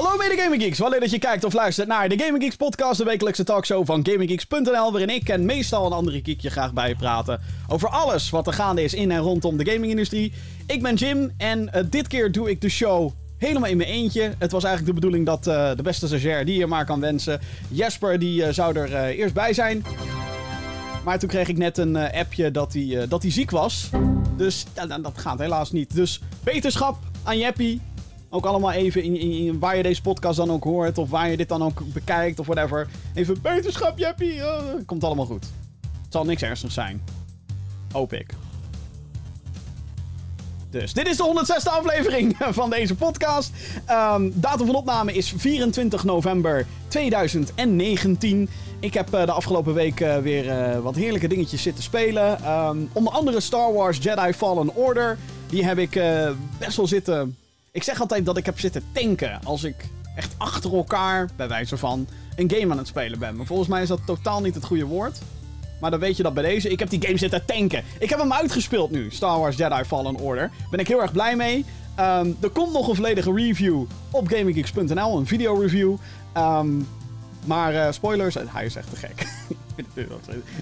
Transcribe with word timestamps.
Hallo 0.00 0.16
mede 0.16 0.42
Gaming 0.42 0.62
Geeks, 0.62 0.78
wel 0.78 0.90
leuk 0.90 1.00
dat 1.00 1.10
je 1.10 1.18
kijkt 1.18 1.44
of 1.44 1.52
luistert 1.52 1.88
naar 1.88 2.08
de 2.08 2.18
Gaming 2.18 2.42
Geeks 2.42 2.56
podcast, 2.56 2.98
de 2.98 3.04
wekelijkse 3.04 3.44
talkshow 3.44 3.86
van 3.86 4.06
GamingGeeks.nl, 4.06 4.92
waarin 4.92 5.10
ik 5.10 5.28
en 5.28 5.44
meestal 5.44 5.86
een 5.86 5.92
andere 5.92 6.20
geek 6.24 6.40
je 6.40 6.50
graag 6.50 6.72
bijpraten 6.72 7.40
over 7.68 7.88
alles 7.88 8.30
wat 8.30 8.46
er 8.46 8.52
gaande 8.52 8.82
is 8.82 8.94
in 8.94 9.10
en 9.10 9.18
rondom 9.18 9.56
de 9.56 9.70
gamingindustrie. 9.70 10.32
Ik 10.66 10.82
ben 10.82 10.94
Jim 10.94 11.32
en 11.36 11.70
uh, 11.74 11.82
dit 11.90 12.06
keer 12.06 12.32
doe 12.32 12.50
ik 12.50 12.60
de 12.60 12.68
show 12.68 13.10
helemaal 13.38 13.68
in 13.68 13.76
mijn 13.76 13.88
eentje. 13.88 14.34
Het 14.38 14.52
was 14.52 14.64
eigenlijk 14.64 14.94
de 14.94 15.00
bedoeling 15.00 15.26
dat 15.26 15.46
uh, 15.46 15.76
de 15.76 15.82
beste 15.82 16.06
stagiair 16.06 16.44
die 16.44 16.58
je 16.58 16.66
maar 16.66 16.84
kan 16.84 17.00
wensen, 17.00 17.40
Jesper, 17.68 18.18
die 18.18 18.42
uh, 18.42 18.48
zou 18.52 18.76
er 18.76 19.06
eerst 19.06 19.34
bij 19.34 19.52
zijn. 19.52 19.84
Maar 21.04 21.18
toen 21.18 21.28
kreeg 21.28 21.48
ik 21.48 21.58
net 21.58 21.78
een 21.78 21.96
appje 21.96 22.50
dat 22.50 22.72
hij, 22.72 23.06
dat 23.08 23.22
hij 23.22 23.30
ziek 23.30 23.50
was. 23.50 23.90
Dus 24.36 24.66
ja, 24.74 24.86
dat 24.86 25.18
gaat 25.18 25.38
helaas 25.38 25.72
niet. 25.72 25.94
Dus 25.94 26.20
beterschap 26.44 26.98
aan 27.22 27.38
Jeppie. 27.38 27.80
Ook 28.30 28.44
allemaal 28.44 28.72
even 28.72 29.02
in, 29.02 29.16
in, 29.16 29.30
in, 29.30 29.58
waar 29.58 29.76
je 29.76 29.82
deze 29.82 30.02
podcast 30.02 30.36
dan 30.36 30.50
ook 30.50 30.64
hoort. 30.64 30.98
Of 30.98 31.10
waar 31.10 31.30
je 31.30 31.36
dit 31.36 31.48
dan 31.48 31.62
ook 31.62 31.82
bekijkt 31.92 32.38
of 32.38 32.46
whatever. 32.46 32.88
Even 33.14 33.42
beterschap, 33.42 33.98
Jeppie. 33.98 34.40
Komt 34.86 35.04
allemaal 35.04 35.26
goed. 35.26 35.46
Het 36.02 36.12
zal 36.12 36.24
niks 36.24 36.42
ernstigs 36.42 36.74
zijn. 36.74 37.02
Hoop 37.92 38.12
ik. 38.12 38.34
Dus 40.70 40.92
dit 40.92 41.08
is 41.08 41.16
de 41.16 41.44
106e 41.44 41.70
aflevering 41.70 42.36
van 42.60 42.70
deze 42.70 42.94
podcast. 42.94 43.52
Um, 43.90 44.32
datum 44.34 44.66
van 44.66 44.74
opname 44.74 45.12
is 45.12 45.32
24 45.36 46.04
november 46.04 46.66
2019. 46.88 48.48
Ik 48.80 48.94
heb 48.94 49.14
uh, 49.14 49.24
de 49.24 49.32
afgelopen 49.32 49.74
week 49.74 50.00
uh, 50.00 50.18
weer 50.18 50.44
uh, 50.44 50.78
wat 50.78 50.94
heerlijke 50.94 51.28
dingetjes 51.28 51.62
zitten 51.62 51.82
spelen. 51.82 52.50
Um, 52.50 52.90
onder 52.92 53.12
andere 53.12 53.40
Star 53.40 53.72
Wars 53.72 53.98
Jedi 53.98 54.32
Fallen 54.32 54.74
Order. 54.74 55.18
Die 55.48 55.64
heb 55.64 55.78
ik 55.78 55.90
best 56.58 56.76
wel 56.76 56.86
zitten 56.86 57.36
ik 57.72 57.82
zeg 57.82 58.00
altijd 58.00 58.26
dat 58.26 58.36
ik 58.36 58.46
heb 58.46 58.60
zitten 58.60 58.82
tanken 58.92 59.40
als 59.44 59.64
ik 59.64 59.74
echt 60.16 60.34
achter 60.38 60.74
elkaar, 60.74 61.28
bij 61.36 61.48
wijze 61.48 61.76
van, 61.76 62.06
een 62.36 62.50
game 62.50 62.72
aan 62.72 62.78
het 62.78 62.86
spelen 62.86 63.18
ben. 63.18 63.36
Maar 63.36 63.46
volgens 63.46 63.68
mij 63.68 63.82
is 63.82 63.88
dat 63.88 64.00
totaal 64.06 64.40
niet 64.40 64.54
het 64.54 64.64
goede 64.64 64.84
woord. 64.84 65.18
Maar 65.80 65.90
dan 65.90 66.00
weet 66.00 66.16
je 66.16 66.22
dat 66.22 66.34
bij 66.34 66.42
deze. 66.42 66.68
Ik 66.68 66.78
heb 66.78 66.90
die 66.90 67.02
game 67.02 67.18
zitten 67.18 67.44
tanken. 67.44 67.84
Ik 67.98 68.10
heb 68.10 68.18
hem 68.18 68.32
uitgespeeld 68.32 68.90
nu, 68.90 69.10
Star 69.10 69.38
Wars 69.38 69.56
Jedi 69.56 69.84
Fallen 69.84 70.16
Order. 70.16 70.50
Ben 70.70 70.80
ik 70.80 70.88
heel 70.88 71.02
erg 71.02 71.12
blij 71.12 71.36
mee. 71.36 71.64
Um, 72.00 72.36
er 72.40 72.50
komt 72.50 72.72
nog 72.72 72.88
een 72.88 72.94
volledige 72.94 73.32
review 73.32 73.84
op 74.10 74.28
GamingGeeks.nl, 74.28 75.18
een 75.18 75.26
video 75.26 75.54
review. 75.54 75.96
Um, 76.36 76.88
maar 77.44 77.74
uh, 77.74 77.86
spoilers, 77.90 78.36
hij 78.46 78.64
is 78.64 78.76
echt 78.76 78.90
te 78.90 78.96
gek. 78.96 79.26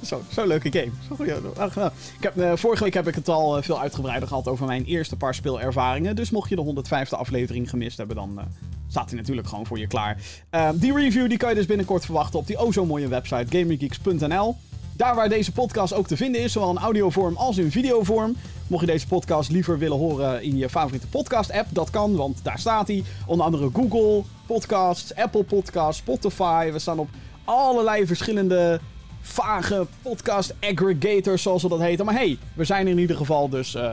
Zo'n 0.03 0.23
zo 0.33 0.47
leuke 0.47 0.73
game. 0.73 0.91
Zo, 1.17 1.25
ja, 1.25 1.91
ik 2.17 2.23
heb, 2.23 2.37
uh, 2.37 2.53
vorige 2.55 2.85
week 2.85 2.95
heb 2.95 3.09
ik 3.09 3.15
het 3.15 3.29
al 3.29 3.57
uh, 3.57 3.63
veel 3.63 3.81
uitgebreider 3.81 4.29
gehad 4.29 4.49
over 4.49 4.67
mijn 4.67 4.85
eerste 4.85 5.17
paar 5.17 5.35
speelervaringen. 5.35 6.17
Dus 6.17 6.31
mocht 6.31 6.49
je 6.49 6.57
de 6.57 6.83
105e 6.89 7.09
aflevering 7.11 7.71
gemist 7.71 7.99
hebben, 7.99 8.17
dan 8.17 8.41
staat 8.89 9.09
hij 9.09 9.19
natuurlijk 9.19 9.49
gewoon 9.49 9.67
voor 9.67 9.79
je 9.79 9.87
klaar. 9.87 10.17
Ehm, 10.51 10.77
die 10.77 10.95
review 10.95 11.29
die 11.29 11.39
kan 11.39 11.49
je 11.49 11.55
dus 11.55 11.67
binnenkort 11.67 12.05
verwachten 12.05 12.39
op 12.39 12.47
die 12.47 12.61
oh 12.61 12.73
zo 12.73 12.87
mooie 12.87 13.09
website 13.09 13.59
gaminggeeks.nl. 13.59 14.57
Daar 14.99 15.15
waar 15.15 15.29
deze 15.29 15.53
podcast 15.53 15.93
ook 15.93 16.07
te 16.07 16.17
vinden 16.17 16.41
is, 16.41 16.53
zowel 16.53 16.71
in 16.71 16.79
audiovorm 16.79 17.37
als 17.37 17.59
in 17.59 17.71
videovorm. 17.71 18.37
Mocht 18.67 18.81
je 18.81 18.93
deze 18.93 19.07
podcast 19.07 19.51
liever 19.51 19.79
willen 19.79 19.97
horen 19.99 20.43
in 20.43 20.57
je 20.57 20.69
favoriete 20.69 21.07
podcast-app, 21.07 21.69
dat 21.71 21.91
kan, 21.91 22.17
want 22.17 22.41
daar 22.43 22.59
staat 22.59 22.89
hij. 22.89 23.05
Onder 23.27 23.47
andere 23.47 23.71
Google 23.73 24.23
Podcasts, 24.47 25.15
Apple 25.15 25.45
Podcasts, 25.45 26.01
Spotify. 26.01 26.71
We 26.73 26.79
staan 26.79 26.99
op 26.99 27.09
allerlei 27.45 28.07
verschillende 28.07 28.81
vage 29.21 29.87
podcast 30.03 30.55
aggregators, 30.61 31.43
zoals 31.43 31.63
we 31.63 31.69
dat 31.69 31.81
heten. 31.81 32.05
Maar 32.05 32.15
hey, 32.15 32.39
we 32.55 32.65
zijn 32.65 32.87
in 32.87 32.99
ieder 32.99 33.17
geval, 33.17 33.49
dus 33.49 33.75
uh, 33.75 33.83
uh, 33.83 33.91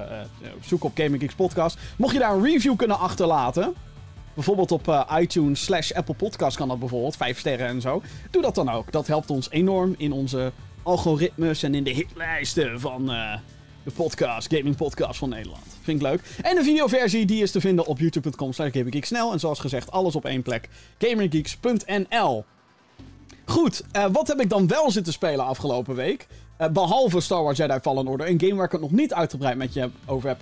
zoek 0.62 0.84
op 0.84 0.92
Gaming 0.95 1.22
Geeks 1.22 1.36
Podcast. 1.36 1.78
Mocht 1.98 2.14
je 2.14 2.20
daar 2.20 2.36
een 2.36 2.44
review 2.44 2.76
kunnen 2.76 3.00
achterlaten, 3.00 3.73
bijvoorbeeld 4.34 4.72
op 4.72 4.88
uh, 4.88 5.17
iTunes 5.20 5.64
slash 5.64 5.92
Apple 5.92 6.16
Podcast 6.16 6.58
kan 6.58 6.67
dat 6.67 6.80
bijvoorbeeld, 6.80 7.17
vijf 7.17 7.39
sterren 7.39 7.67
en 7.67 7.82
zo. 7.82 8.02
Doe 8.32 8.42
dat 8.42 8.55
dan 8.55 8.70
ook. 8.70 8.92
Dat 8.92 9.08
helpt 9.08 9.30
ons 9.30 9.49
enorm 9.49 9.95
in 9.98 10.11
onze 10.11 10.52
algoritmes 10.83 11.64
en 11.64 11.76
in 11.76 11.83
de 11.83 11.92
hitlijsten 11.92 12.80
van 12.80 13.05
de 13.86 13.92
podcast, 13.92 14.54
gaming 14.55 14.76
podcast 14.76 15.20
van 15.20 15.30
Nederland. 15.30 15.64
Vind 15.82 16.02
ik 16.02 16.08
leuk. 16.08 16.22
En 16.42 16.55
de 16.55 16.64
videoversie 16.64 17.26
die 17.26 17.42
is 17.42 17.52
te 17.52 17.61
vinden 17.61 17.86
op 17.86 17.99
youtube.com 17.99 18.54
slash. 18.54 19.32
En 19.32 19.39
zoals 19.39 19.60
gezegd, 19.60 19.92
alles 19.92 20.16
op 20.16 20.26
één 20.26 20.42
plek. 20.42 20.70
GamingGeeks.nl 20.98 22.45
Goed, 23.45 23.83
uh, 23.95 24.06
wat 24.11 24.28
heb 24.28 24.39
ik 24.42 24.50
dan 24.50 24.67
wel 24.67 24.92
zitten 24.92 25.14
spelen 25.14 25.45
afgelopen 25.45 25.95
week? 25.95 26.28
Uh, 26.61 26.67
behalve 26.67 27.22
Star 27.22 27.44
Wars 27.44 27.58
Jedi 27.58 27.80
Fallen 27.82 28.08
Order. 28.08 28.30
Een 28.30 28.39
game 28.39 28.56
waar 28.56 28.66
ik 28.66 28.72
het 28.72 28.82
nog 28.82 28.92
niet 28.92 29.14
uitgebreid 29.14 29.58
met 29.58 29.73
je 29.73 29.89
over 30.06 30.30
heb, 30.30 30.39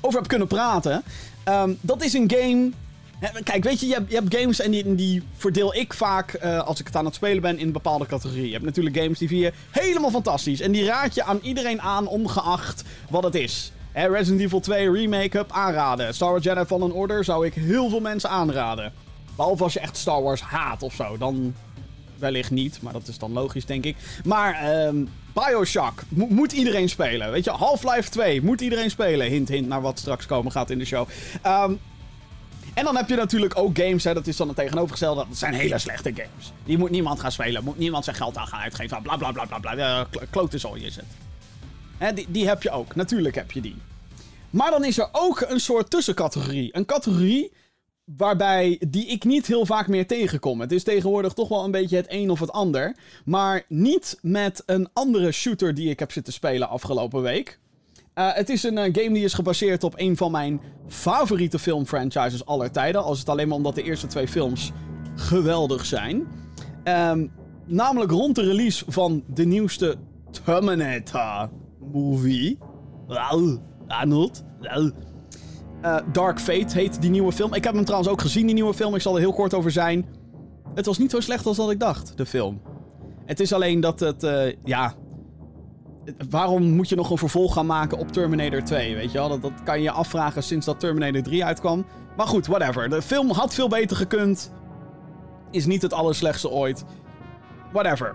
over 0.00 0.26
kunnen 0.26 0.48
praten. 0.48 1.02
Um, 1.48 1.78
dat 1.80 2.04
is 2.04 2.12
een 2.12 2.30
game... 2.36 2.70
Kijk, 3.44 3.64
weet 3.64 3.80
je, 3.80 3.86
je 3.86 4.04
hebt, 4.08 4.34
games 4.36 4.60
en 4.60 4.70
die, 4.70 4.94
die, 4.94 5.22
verdeel 5.36 5.74
ik 5.74 5.92
vaak 5.92 6.38
uh, 6.44 6.66
als 6.66 6.80
ik 6.80 6.86
het 6.86 6.96
aan 6.96 7.04
het 7.04 7.14
spelen 7.14 7.42
ben 7.42 7.58
in 7.58 7.66
een 7.66 7.72
bepaalde 7.72 8.06
categorie. 8.06 8.46
Je 8.46 8.52
hebt 8.52 8.64
natuurlijk 8.64 8.96
games 8.96 9.18
die 9.18 9.28
vind 9.28 9.40
je 9.40 9.52
helemaal 9.70 10.10
fantastisch. 10.10 10.60
En 10.60 10.72
die 10.72 10.84
raad 10.84 11.14
je 11.14 11.24
aan 11.24 11.38
iedereen 11.42 11.80
aan, 11.80 12.06
ongeacht 12.06 12.82
wat 13.10 13.22
het 13.24 13.34
is. 13.34 13.72
Hè, 13.92 14.08
Resident 14.08 14.40
Evil 14.40 14.60
2 14.60 14.90
Remake-up 14.90 15.52
aanraden. 15.52 16.14
Star 16.14 16.30
Wars 16.30 16.44
Jedi 16.44 16.64
Fallen 16.64 16.92
Order 16.92 17.24
zou 17.24 17.46
ik 17.46 17.54
heel 17.54 17.88
veel 17.88 18.00
mensen 18.00 18.30
aanraden. 18.30 18.92
Behalve 19.36 19.62
als 19.62 19.72
je 19.72 19.80
echt 19.80 19.96
Star 19.96 20.22
Wars 20.22 20.40
haat 20.40 20.82
of 20.82 20.94
zo. 20.94 21.18
Dan 21.18 21.54
wellicht 22.22 22.50
niet, 22.50 22.82
maar 22.82 22.92
dat 22.92 23.08
is 23.08 23.18
dan 23.18 23.32
logisch, 23.32 23.64
denk 23.66 23.84
ik. 23.84 23.96
Maar 24.24 24.84
um, 24.86 25.08
Bioshock 25.32 26.02
moet 26.08 26.52
iedereen 26.52 26.88
spelen. 26.88 27.30
Weet 27.30 27.44
je, 27.44 27.50
Half-Life 27.50 28.10
2 28.10 28.42
moet 28.42 28.60
iedereen 28.60 28.90
spelen. 28.90 29.26
Hint, 29.26 29.48
hint 29.48 29.68
naar 29.68 29.80
wat 29.80 29.98
straks 29.98 30.26
komen 30.26 30.52
gaat 30.52 30.70
in 30.70 30.78
de 30.78 30.84
show. 30.84 31.08
Um, 31.46 31.80
en 32.74 32.84
dan 32.84 32.96
heb 32.96 33.08
je 33.08 33.16
natuurlijk 33.16 33.58
ook 33.58 33.78
games, 33.78 34.04
hè, 34.04 34.14
dat 34.14 34.26
is 34.26 34.36
dan 34.36 34.48
het 34.48 34.56
tegenovergestelde. 34.56 35.24
Dat 35.28 35.38
zijn 35.38 35.54
hele 35.54 35.78
slechte 35.78 36.12
games. 36.14 36.52
Die 36.64 36.78
moet 36.78 36.90
niemand 36.90 37.20
gaan 37.20 37.32
spelen, 37.32 37.64
moet 37.64 37.78
niemand 37.78 38.04
zijn 38.04 38.16
geld 38.16 38.36
aan 38.36 38.46
gaan 38.46 38.60
uitgeven. 38.60 39.02
Bla 39.02 39.16
bla 39.16 39.32
bla 39.32 39.44
bla 39.44 39.58
bla. 39.58 40.06
Klote 40.30 40.58
zooi 40.58 40.84
is 40.84 40.96
het. 40.96 41.04
Hè, 41.98 42.12
die, 42.12 42.26
die 42.28 42.48
heb 42.48 42.62
je 42.62 42.70
ook, 42.70 42.94
natuurlijk 42.94 43.34
heb 43.34 43.52
je 43.52 43.60
die. 43.60 43.76
Maar 44.50 44.70
dan 44.70 44.84
is 44.84 44.98
er 44.98 45.08
ook 45.12 45.44
een 45.48 45.60
soort 45.60 45.90
tussencategorie. 45.90 46.76
Een 46.76 46.84
categorie 46.84 47.52
Waarbij 48.16 48.80
die 48.88 49.06
ik 49.06 49.24
niet 49.24 49.46
heel 49.46 49.66
vaak 49.66 49.88
meer 49.88 50.06
tegenkom. 50.06 50.60
Het 50.60 50.72
is 50.72 50.82
tegenwoordig 50.82 51.32
toch 51.32 51.48
wel 51.48 51.64
een 51.64 51.70
beetje 51.70 51.96
het 51.96 52.06
een 52.08 52.30
of 52.30 52.40
het 52.40 52.52
ander. 52.52 52.96
Maar 53.24 53.64
niet 53.68 54.18
met 54.22 54.62
een 54.66 54.88
andere 54.92 55.32
shooter 55.32 55.74
die 55.74 55.90
ik 55.90 55.98
heb 55.98 56.12
zitten 56.12 56.32
spelen 56.32 56.68
afgelopen 56.68 57.22
week. 57.22 57.58
Uh, 58.14 58.32
het 58.32 58.48
is 58.48 58.62
een 58.62 58.76
uh, 58.76 58.82
game 58.82 59.12
die 59.12 59.24
is 59.24 59.34
gebaseerd 59.34 59.84
op 59.84 59.94
een 59.96 60.16
van 60.16 60.30
mijn 60.30 60.60
favoriete 60.88 61.58
filmfranchises 61.58 62.46
aller 62.46 62.70
tijden. 62.70 63.02
Als 63.02 63.18
het 63.18 63.28
alleen 63.28 63.48
maar 63.48 63.56
omdat 63.56 63.74
de 63.74 63.82
eerste 63.82 64.06
twee 64.06 64.28
films 64.28 64.72
geweldig 65.14 65.86
zijn. 65.86 66.26
Um, 66.84 67.32
namelijk 67.66 68.10
rond 68.10 68.34
de 68.34 68.42
release 68.42 68.84
van 68.88 69.24
de 69.26 69.44
nieuwste 69.44 69.96
Terminator 70.44 71.50
movie. 71.92 72.58
Arnold. 73.86 74.44
Uh, 75.84 75.96
Dark 76.12 76.40
Fate 76.40 76.78
heet 76.78 77.00
die 77.00 77.10
nieuwe 77.10 77.32
film. 77.32 77.54
Ik 77.54 77.64
heb 77.64 77.74
hem 77.74 77.84
trouwens 77.84 78.12
ook 78.12 78.20
gezien, 78.20 78.46
die 78.46 78.54
nieuwe 78.54 78.74
film. 78.74 78.94
Ik 78.94 79.00
zal 79.00 79.14
er 79.14 79.20
heel 79.20 79.32
kort 79.32 79.54
over 79.54 79.70
zijn. 79.70 80.06
Het 80.74 80.86
was 80.86 80.98
niet 80.98 81.10
zo 81.10 81.20
slecht 81.20 81.46
als 81.46 81.56
dat 81.56 81.70
ik 81.70 81.80
dacht, 81.80 82.16
de 82.16 82.26
film. 82.26 82.60
Het 83.24 83.40
is 83.40 83.52
alleen 83.52 83.80
dat 83.80 84.00
het, 84.00 84.24
uh, 84.24 84.52
ja... 84.64 84.94
Waarom 86.30 86.62
moet 86.62 86.88
je 86.88 86.96
nog 86.96 87.10
een 87.10 87.18
vervolg 87.18 87.52
gaan 87.52 87.66
maken 87.66 87.98
op 87.98 88.12
Terminator 88.12 88.62
2, 88.62 88.94
weet 88.94 89.12
je 89.12 89.18
wel? 89.18 89.28
Dat, 89.28 89.42
dat 89.42 89.52
kan 89.64 89.82
je 89.82 89.90
afvragen 89.90 90.42
sinds 90.42 90.66
dat 90.66 90.80
Terminator 90.80 91.22
3 91.22 91.44
uitkwam. 91.44 91.84
Maar 92.16 92.26
goed, 92.26 92.46
whatever. 92.46 92.88
De 92.88 93.02
film 93.02 93.30
had 93.30 93.54
veel 93.54 93.68
beter 93.68 93.96
gekund. 93.96 94.52
Is 95.50 95.66
niet 95.66 95.82
het 95.82 95.92
allerslechtste 95.92 96.48
ooit. 96.48 96.84
Whatever. 97.72 98.14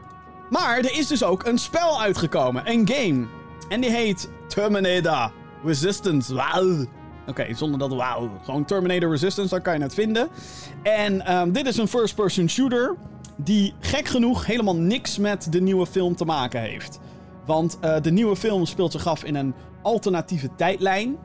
Maar 0.49 0.77
er 0.77 0.97
is 0.97 1.07
dus 1.07 1.23
ook 1.23 1.45
een 1.45 1.57
spel 1.57 2.01
uitgekomen. 2.01 2.71
Een 2.71 2.89
game. 2.89 3.25
En 3.69 3.81
die 3.81 3.91
heet 3.91 4.29
Terminator 4.47 5.31
Resistance. 5.63 6.33
Oké, 7.27 7.53
zonder 7.53 7.79
dat 7.79 7.93
wauw. 7.93 8.29
Gewoon 8.43 8.65
Terminator 8.65 9.09
Resistance, 9.09 9.49
daar 9.49 9.61
kan 9.61 9.77
je 9.77 9.81
het 9.81 9.93
vinden. 9.93 10.27
En 10.83 11.37
um, 11.37 11.51
dit 11.51 11.67
is 11.67 11.77
een 11.77 11.87
first-person 11.87 12.49
shooter. 12.49 12.95
Die 13.35 13.73
gek 13.79 14.07
genoeg 14.07 14.45
helemaal 14.45 14.75
niks 14.75 15.17
met 15.17 15.51
de 15.51 15.61
nieuwe 15.61 15.85
film 15.85 16.15
te 16.15 16.25
maken 16.25 16.61
heeft. 16.61 16.99
Want 17.45 17.77
uh, 17.83 18.01
de 18.01 18.11
nieuwe 18.11 18.35
film 18.35 18.65
speelt 18.65 18.91
zich 18.91 19.07
af 19.07 19.23
in 19.23 19.35
een 19.35 19.53
alternatieve 19.81 20.49
tijdlijn. 20.55 21.17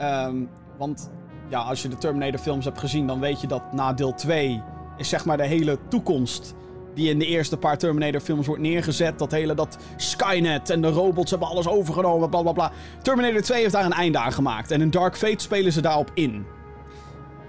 Um, 0.00 0.48
want 0.78 1.10
ja, 1.48 1.60
als 1.60 1.82
je 1.82 1.88
de 1.88 1.96
Terminator 1.96 2.40
films 2.40 2.64
hebt 2.64 2.78
gezien, 2.78 3.06
dan 3.06 3.20
weet 3.20 3.40
je 3.40 3.46
dat 3.46 3.72
na 3.72 3.92
deel 3.92 4.14
2 4.14 4.62
is 4.96 5.08
zeg 5.08 5.24
maar 5.24 5.36
de 5.36 5.46
hele 5.46 5.78
toekomst 5.88 6.54
die 6.96 7.10
in 7.10 7.18
de 7.18 7.26
eerste 7.26 7.56
paar 7.56 7.78
Terminator-films 7.78 8.46
wordt 8.46 8.62
neergezet. 8.62 9.18
Dat 9.18 9.30
hele 9.30 9.54
dat 9.54 9.78
Skynet 9.96 10.70
en 10.70 10.80
de 10.80 10.88
robots 10.88 11.30
hebben 11.30 11.48
alles 11.48 11.68
overgenomen, 11.68 12.30
bla 12.30 12.42
bla 12.42 12.52
bla. 12.52 12.72
Terminator 13.02 13.40
2 13.40 13.60
heeft 13.60 13.72
daar 13.72 13.84
een 13.84 13.92
einde 13.92 14.18
aan 14.18 14.32
gemaakt. 14.32 14.70
En 14.70 14.80
in 14.80 14.90
Dark 14.90 15.16
Fate 15.16 15.42
spelen 15.42 15.72
ze 15.72 15.80
daarop 15.80 16.10
in. 16.14 16.46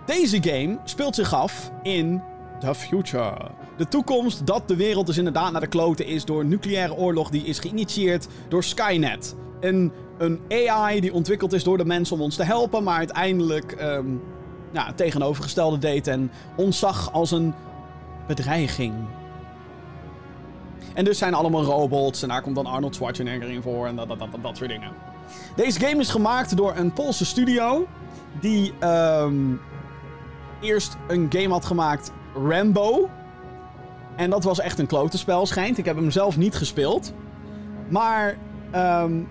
Deze 0.05 0.37
game 0.41 0.77
speelt 0.83 1.15
zich 1.15 1.33
af 1.33 1.71
in 1.83 2.21
the 2.59 2.75
future. 2.75 3.51
De 3.77 3.87
toekomst 3.87 4.45
dat 4.45 4.67
de 4.67 4.75
wereld 4.75 5.05
dus 5.05 5.17
inderdaad 5.17 5.51
naar 5.51 5.61
de 5.61 5.67
kloten 5.67 6.05
is 6.05 6.25
door 6.25 6.39
een 6.39 6.47
nucleaire 6.47 6.95
oorlog 6.95 7.29
die 7.29 7.43
is 7.43 7.59
geïnitieerd 7.59 8.27
door 8.49 8.63
Skynet. 8.63 9.35
Een, 9.59 9.91
een 10.17 10.39
AI 10.49 10.99
die 10.99 11.13
ontwikkeld 11.13 11.53
is 11.53 11.63
door 11.63 11.77
de 11.77 11.85
mensen 11.85 12.15
om 12.15 12.21
ons 12.21 12.35
te 12.35 12.43
helpen, 12.43 12.83
maar 12.83 12.97
uiteindelijk 12.97 13.75
ja, 14.71 14.85
het 14.85 14.97
tegenovergestelde 14.97 15.77
deed 15.77 16.07
en 16.07 16.31
ons 16.55 16.79
zag 16.79 17.13
als 17.13 17.31
een 17.31 17.53
bedreiging. 18.27 18.93
En 20.97 21.03
dus 21.03 21.17
zijn 21.17 21.33
allemaal 21.33 21.63
robots 21.63 22.21
en 22.21 22.27
daar 22.27 22.41
komt 22.41 22.55
dan 22.55 22.65
Arnold 22.65 22.95
Schwarzenegger 22.95 23.49
in 23.49 23.61
voor 23.61 23.87
en 23.87 23.95
dat, 23.95 24.07
dat, 24.07 24.19
dat, 24.19 24.29
dat 24.41 24.57
soort 24.57 24.69
dingen. 24.69 24.91
Deze 25.55 25.79
game 25.79 25.99
is 25.99 26.09
gemaakt 26.09 26.57
door 26.57 26.73
een 26.75 26.93
Poolse 26.93 27.25
studio 27.25 27.87
die 28.39 28.73
ehm, 28.79 29.35
eerst 30.61 30.97
een 31.07 31.27
game 31.29 31.49
had 31.49 31.65
gemaakt, 31.65 32.11
Rambo. 32.33 33.09
En 34.15 34.29
dat 34.29 34.43
was 34.43 34.59
echt 34.59 34.79
een 34.79 34.87
klote 34.87 35.17
spel, 35.17 35.45
schijnt. 35.45 35.77
Ik 35.77 35.85
heb 35.85 35.95
hem 35.95 36.11
zelf 36.11 36.37
niet 36.37 36.55
gespeeld. 36.55 37.13
Maar 37.89 38.37
ehm, 38.71 39.21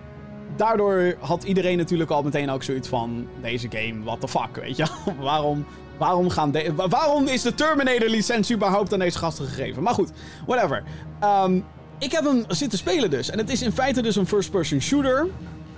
daardoor 0.57 1.15
had 1.21 1.45
iedereen 1.45 1.77
natuurlijk 1.77 2.11
al 2.11 2.23
meteen 2.23 2.51
ook 2.51 2.63
zoiets 2.63 2.89
van... 2.89 3.27
Deze 3.41 3.69
game, 3.71 4.05
what 4.05 4.21
the 4.21 4.29
fuck, 4.29 4.57
weet 4.57 4.77
je 4.77 4.87
waarom, 5.21 5.67
waarom, 5.99 6.31
gaan 6.31 6.51
de, 6.51 6.73
waarom 6.89 7.27
is 7.27 7.43
de 7.43 7.55
Terminator-licentie 7.55 8.57
überhaupt 8.57 8.93
aan 8.93 8.99
deze 8.99 9.19
gasten 9.19 9.47
gegeven? 9.47 9.83
Maar 9.83 9.95
goed, 9.95 10.11
whatever. 10.47 10.83
Um, 11.45 11.65
ik 11.99 12.13
heb 12.13 12.25
hem 12.25 12.45
zitten 12.49 12.79
spelen 12.79 13.11
dus. 13.11 13.31
En 13.31 13.39
het 13.39 13.51
is 13.51 13.63
in 13.63 13.73
feite 13.73 14.03
dus 14.03 14.17
een 14.17 14.27
first-person 14.27 14.81
shooter. 14.81 15.27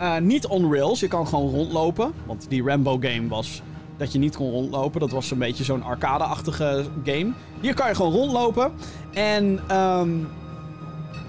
Uh, 0.01 0.17
niet 0.17 0.47
on 0.47 0.73
rails, 0.75 1.01
je 1.01 1.09
kan 1.09 1.27
gewoon 1.29 1.51
rondlopen. 1.51 2.13
Want 2.27 2.47
die 2.49 2.63
Rambo-game 2.63 3.29
was 3.29 3.63
dat 3.97 4.13
je 4.13 4.19
niet 4.19 4.37
kon 4.37 4.51
rondlopen. 4.51 5.01
Dat 5.01 5.11
was 5.11 5.31
een 5.31 5.39
beetje 5.39 5.65
zo'n 5.65 5.83
arcade-achtige 5.83 6.85
game. 7.05 7.33
Hier 7.61 7.75
kan 7.75 7.89
je 7.89 7.95
gewoon 7.95 8.13
rondlopen. 8.13 8.73
En 9.13 9.61
um, 9.77 10.29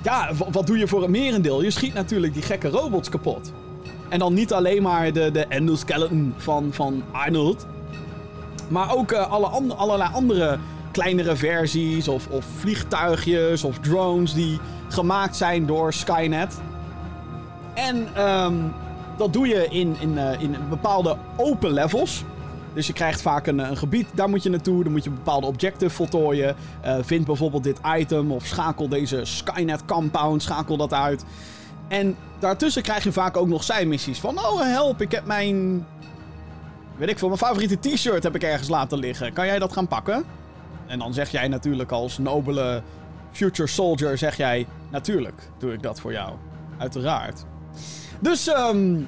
ja, 0.04 0.30
wat 0.52 0.68
doe 0.68 0.78
je 0.78 0.88
voor 0.88 1.02
het 1.02 1.12
merendeel? 1.12 1.64
Je 1.64 1.72
schiet 1.72 1.94
natuurlijk 1.94 2.34
die 2.34 2.44
gekke 2.44 2.68
robots 2.68 3.10
kapot. 3.10 3.52
En 4.10 4.20
dan 4.20 4.34
niet 4.34 4.54
alleen 4.54 4.82
maar 4.82 5.14
de, 5.14 5.32
de 5.32 5.46
endoskeleton 5.46 6.34
van, 6.38 6.70
van 6.72 7.04
Arnold. 7.12 7.66
Maar 8.70 8.96
ook 8.96 9.12
uh, 9.12 9.32
alle 9.32 9.76
allerlei 9.76 10.10
andere 10.14 10.58
kleinere 10.92 11.36
versies 11.36 12.08
of, 12.08 12.28
of 12.28 12.46
vliegtuigjes 12.58 13.64
of 13.64 13.80
drones 13.80 14.34
die 14.34 14.60
gemaakt 14.88 15.36
zijn 15.36 15.66
door 15.66 15.94
Skynet. 15.94 16.60
En 17.74 18.28
um, 18.30 18.74
dat 19.18 19.34
doe 19.34 19.48
je 19.48 19.68
in, 19.70 19.96
in, 20.00 20.12
uh, 20.12 20.42
in 20.42 20.56
bepaalde 20.70 21.18
open 21.38 21.72
levels. 21.72 22.24
Dus 22.74 22.88
je 22.88 22.94
krijgt 22.94 23.22
vaak 23.22 23.48
een, 23.48 23.60
een, 23.60 23.78
gebied, 23.78 24.08
daar 24.14 24.30
moet 24.30 24.44
je 24.44 24.50
naartoe. 24.50 24.84
Dan 24.84 24.92
moet 24.92 25.04
je 25.04 25.10
bepaalde 25.10 25.48
objecten 25.48 25.92
voltooien. 25.92 26.56
Uh, 26.86 26.96
vind 27.02 27.26
bijvoorbeeld 27.26 27.64
dit 27.64 27.80
item 27.98 28.32
of 28.32 28.46
schakel 28.46 28.90
deze 28.90 29.20
Skynet 29.24 29.86
compound, 29.86 30.44
schakel 30.44 30.78
dat 30.78 30.94
uit. 30.94 31.26
En 31.88 32.16
daartussen 32.40 32.82
krijg 32.82 33.04
je 33.04 33.12
vaak 33.12 33.38
ook 33.38 33.48
nog 33.48 33.64
zijmissies 33.64 34.20
van... 34.20 34.38
Oh, 34.38 34.62
help, 34.62 35.02
ik 35.02 35.12
heb 35.12 35.26
mijn... 35.26 35.86
Weet 37.00 37.10
ik 37.10 37.18
veel, 37.18 37.28
mijn 37.28 37.40
favoriete 37.40 37.80
t-shirt 37.80 38.24
heb 38.24 38.36
ik 38.36 38.44
ergens 38.44 38.70
laten 38.70 38.98
liggen. 38.98 39.34
Kan 39.34 39.46
jij 39.46 39.60
dat 39.60 39.74
gaan 39.74 39.88
pakken? 39.88 40.26
En 40.88 41.00
dan 41.00 41.14
zeg 41.14 41.30
jij 41.30 41.48
natuurlijk 41.48 41.92
als 41.92 42.18
nobele 42.18 42.82
future 43.32 43.68
soldier... 43.68 44.18
zeg 44.18 44.38
jij, 44.38 44.68
natuurlijk 44.90 45.50
doe 45.58 45.74
ik 45.74 45.82
dat 45.82 46.00
voor 46.00 46.12
jou. 46.12 46.34
Uiteraard. 46.78 47.44
Dus, 48.20 48.48
um, 48.48 49.08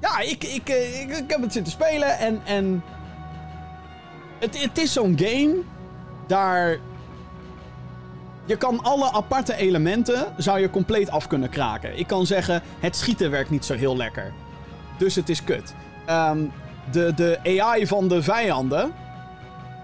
ja, 0.00 0.20
ik, 0.20 0.44
ik, 0.44 0.68
ik, 0.68 1.16
ik, 1.16 1.30
heb 1.30 1.40
het 1.42 1.52
zitten 1.52 1.72
spelen 1.72 2.18
en... 2.18 2.40
en 2.44 2.82
het, 4.38 4.62
het 4.62 4.78
is 4.78 4.92
zo'n 4.92 5.18
game. 5.18 5.54
Daar. 6.26 6.78
Je 8.44 8.56
kan 8.56 8.82
alle 8.82 9.12
aparte 9.12 9.56
elementen. 9.56 10.26
zou 10.36 10.60
je 10.60 10.70
compleet 10.70 11.10
af 11.10 11.26
kunnen 11.26 11.48
kraken. 11.48 11.98
Ik 11.98 12.06
kan 12.06 12.26
zeggen: 12.26 12.62
het 12.80 12.96
schieten 12.96 13.30
werkt 13.30 13.50
niet 13.50 13.64
zo 13.64 13.74
heel 13.74 13.96
lekker. 13.96 14.32
Dus 14.98 15.14
het 15.14 15.28
is 15.28 15.44
kut. 15.44 15.74
Um, 16.08 16.52
de, 16.90 17.12
de 17.14 17.60
AI 17.60 17.86
van 17.86 18.08
de 18.08 18.22
vijanden. 18.22 18.92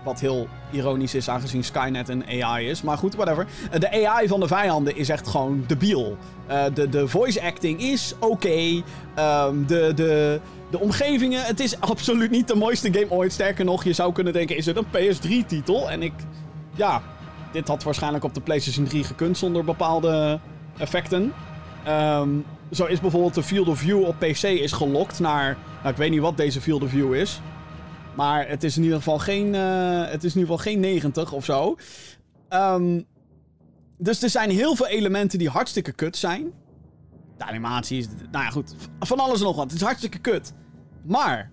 Wat 0.04 0.20
heel 0.20 0.48
ironisch 0.70 1.14
is 1.14 1.28
aangezien 1.28 1.64
Skynet 1.64 2.08
een 2.08 2.24
AI 2.42 2.68
is. 2.68 2.82
Maar 2.82 2.98
goed, 2.98 3.14
whatever. 3.14 3.46
De 3.78 4.08
AI 4.08 4.28
van 4.28 4.40
de 4.40 4.46
vijanden 4.46 4.96
is 4.96 5.08
echt 5.08 5.28
gewoon 5.28 5.64
debiel. 5.66 6.16
Uh, 6.50 6.64
de, 6.74 6.88
de 6.88 7.08
voice 7.08 7.42
acting 7.42 7.80
is 7.80 8.14
oké. 8.20 8.82
Um, 9.18 9.66
de, 9.66 9.92
de, 9.94 10.40
de 10.70 10.80
omgevingen, 10.80 11.42
het 11.42 11.60
is 11.60 11.80
absoluut 11.80 12.30
niet 12.30 12.48
de 12.48 12.54
mooiste 12.54 12.92
game 12.92 13.10
ooit. 13.10 13.32
Sterker 13.32 13.64
nog, 13.64 13.84
je 13.84 13.92
zou 13.92 14.12
kunnen 14.12 14.32
denken, 14.32 14.56
is 14.56 14.66
het 14.66 14.76
een 14.76 14.86
PS3-titel? 14.86 15.90
En 15.90 16.02
ik, 16.02 16.12
ja, 16.74 17.02
dit 17.52 17.68
had 17.68 17.82
waarschijnlijk 17.82 18.24
op 18.24 18.34
de 18.34 18.40
PlayStation 18.40 18.86
3 18.86 19.04
gekund 19.04 19.38
zonder 19.38 19.64
bepaalde 19.64 20.38
effecten. 20.78 21.32
Um, 21.88 22.44
zo 22.70 22.84
is 22.84 23.00
bijvoorbeeld 23.00 23.34
de 23.34 23.42
Field 23.42 23.68
of 23.68 23.78
View 23.78 24.04
op 24.04 24.18
PC 24.18 24.42
is 24.42 24.72
gelokt 24.72 25.18
naar, 25.18 25.56
nou 25.78 25.88
ik 25.88 25.96
weet 25.96 26.10
niet 26.10 26.20
wat 26.20 26.36
deze 26.36 26.60
Field 26.60 26.82
of 26.82 26.90
View 26.90 27.14
is. 27.14 27.40
Maar 28.14 28.48
het 28.48 28.64
is 28.64 28.76
in 28.76 28.82
ieder 28.82 28.98
geval 28.98 29.18
geen, 29.18 29.54
uh, 29.54 30.08
het 30.08 30.24
is 30.24 30.34
in 30.34 30.40
ieder 30.40 30.56
geval 30.56 30.72
geen 30.72 30.80
90 30.80 31.32
of 31.32 31.44
zo. 31.44 31.76
Um, 32.50 33.06
dus 33.98 34.22
er 34.22 34.30
zijn 34.30 34.50
heel 34.50 34.76
veel 34.76 34.86
elementen 34.86 35.38
die 35.38 35.48
hartstikke 35.48 35.92
kut 35.92 36.16
zijn. 36.16 36.52
De 37.36 37.44
animaties, 37.44 38.06
nou 38.30 38.44
ja 38.44 38.50
goed, 38.50 38.74
van 39.00 39.18
alles 39.18 39.38
en 39.38 39.44
nog 39.44 39.56
wat. 39.56 39.64
Het 39.64 39.74
is 39.74 39.86
hartstikke 39.86 40.18
kut. 40.18 40.52
Maar, 41.04 41.50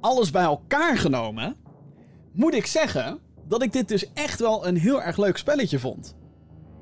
alles 0.00 0.30
bij 0.30 0.42
elkaar 0.42 0.98
genomen, 0.98 1.56
moet 2.32 2.54
ik 2.54 2.66
zeggen 2.66 3.18
dat 3.48 3.62
ik 3.62 3.72
dit 3.72 3.88
dus 3.88 4.12
echt 4.12 4.40
wel 4.40 4.66
een 4.66 4.76
heel 4.76 5.02
erg 5.02 5.16
leuk 5.16 5.36
spelletje 5.36 5.78
vond. 5.78 6.16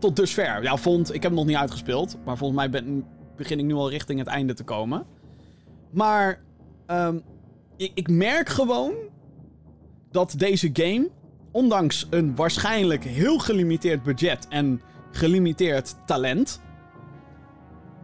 Tot 0.01 0.17
dusver. 0.17 0.63
Ja, 0.63 0.77
vond, 0.77 1.09
ik 1.09 1.23
heb 1.23 1.23
hem 1.23 1.35
nog 1.35 1.47
niet 1.47 1.57
uitgespeeld, 1.57 2.17
maar 2.25 2.37
volgens 2.37 2.59
mij 2.59 2.71
ben, 2.71 3.05
begin 3.37 3.59
ik 3.59 3.65
nu 3.65 3.75
al 3.75 3.91
richting 3.91 4.19
het 4.19 4.29
einde 4.29 4.55
te 4.55 4.65
komen. 4.65 5.07
Maar, 5.91 6.43
um, 6.87 7.23
ik, 7.77 7.91
ik 7.95 8.09
merk 8.09 8.49
gewoon 8.49 8.93
dat 10.11 10.35
deze 10.37 10.71
game, 10.73 11.09
ondanks 11.51 12.07
een 12.11 12.37
waarschijnlijk 12.37 13.05
heel 13.05 13.39
gelimiteerd 13.39 14.03
budget 14.03 14.49
en 14.49 14.81
gelimiteerd 15.11 15.95
talent 16.07 16.61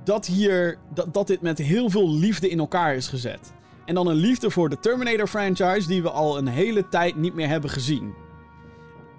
dat 0.05 0.27
hier, 0.27 0.79
dat, 0.95 1.15
dat 1.15 1.27
dit 1.27 1.41
met 1.41 1.59
heel 1.59 1.91
veel 1.91 2.11
liefde 2.11 2.49
in 2.49 2.59
elkaar 2.59 2.95
is 2.95 3.09
gezet. 3.09 3.53
En 3.85 3.95
dan 3.95 4.07
een 4.07 4.17
liefde 4.17 4.51
voor 4.51 4.69
de 4.69 4.79
Terminator 4.79 5.27
franchise 5.27 5.89
die 5.89 6.03
we 6.03 6.11
al 6.11 6.39
een 6.39 6.47
hele 6.47 6.89
tijd 6.89 7.17
niet 7.17 7.35
meer 7.35 7.49
hebben 7.49 7.71
gezien. 7.71 8.15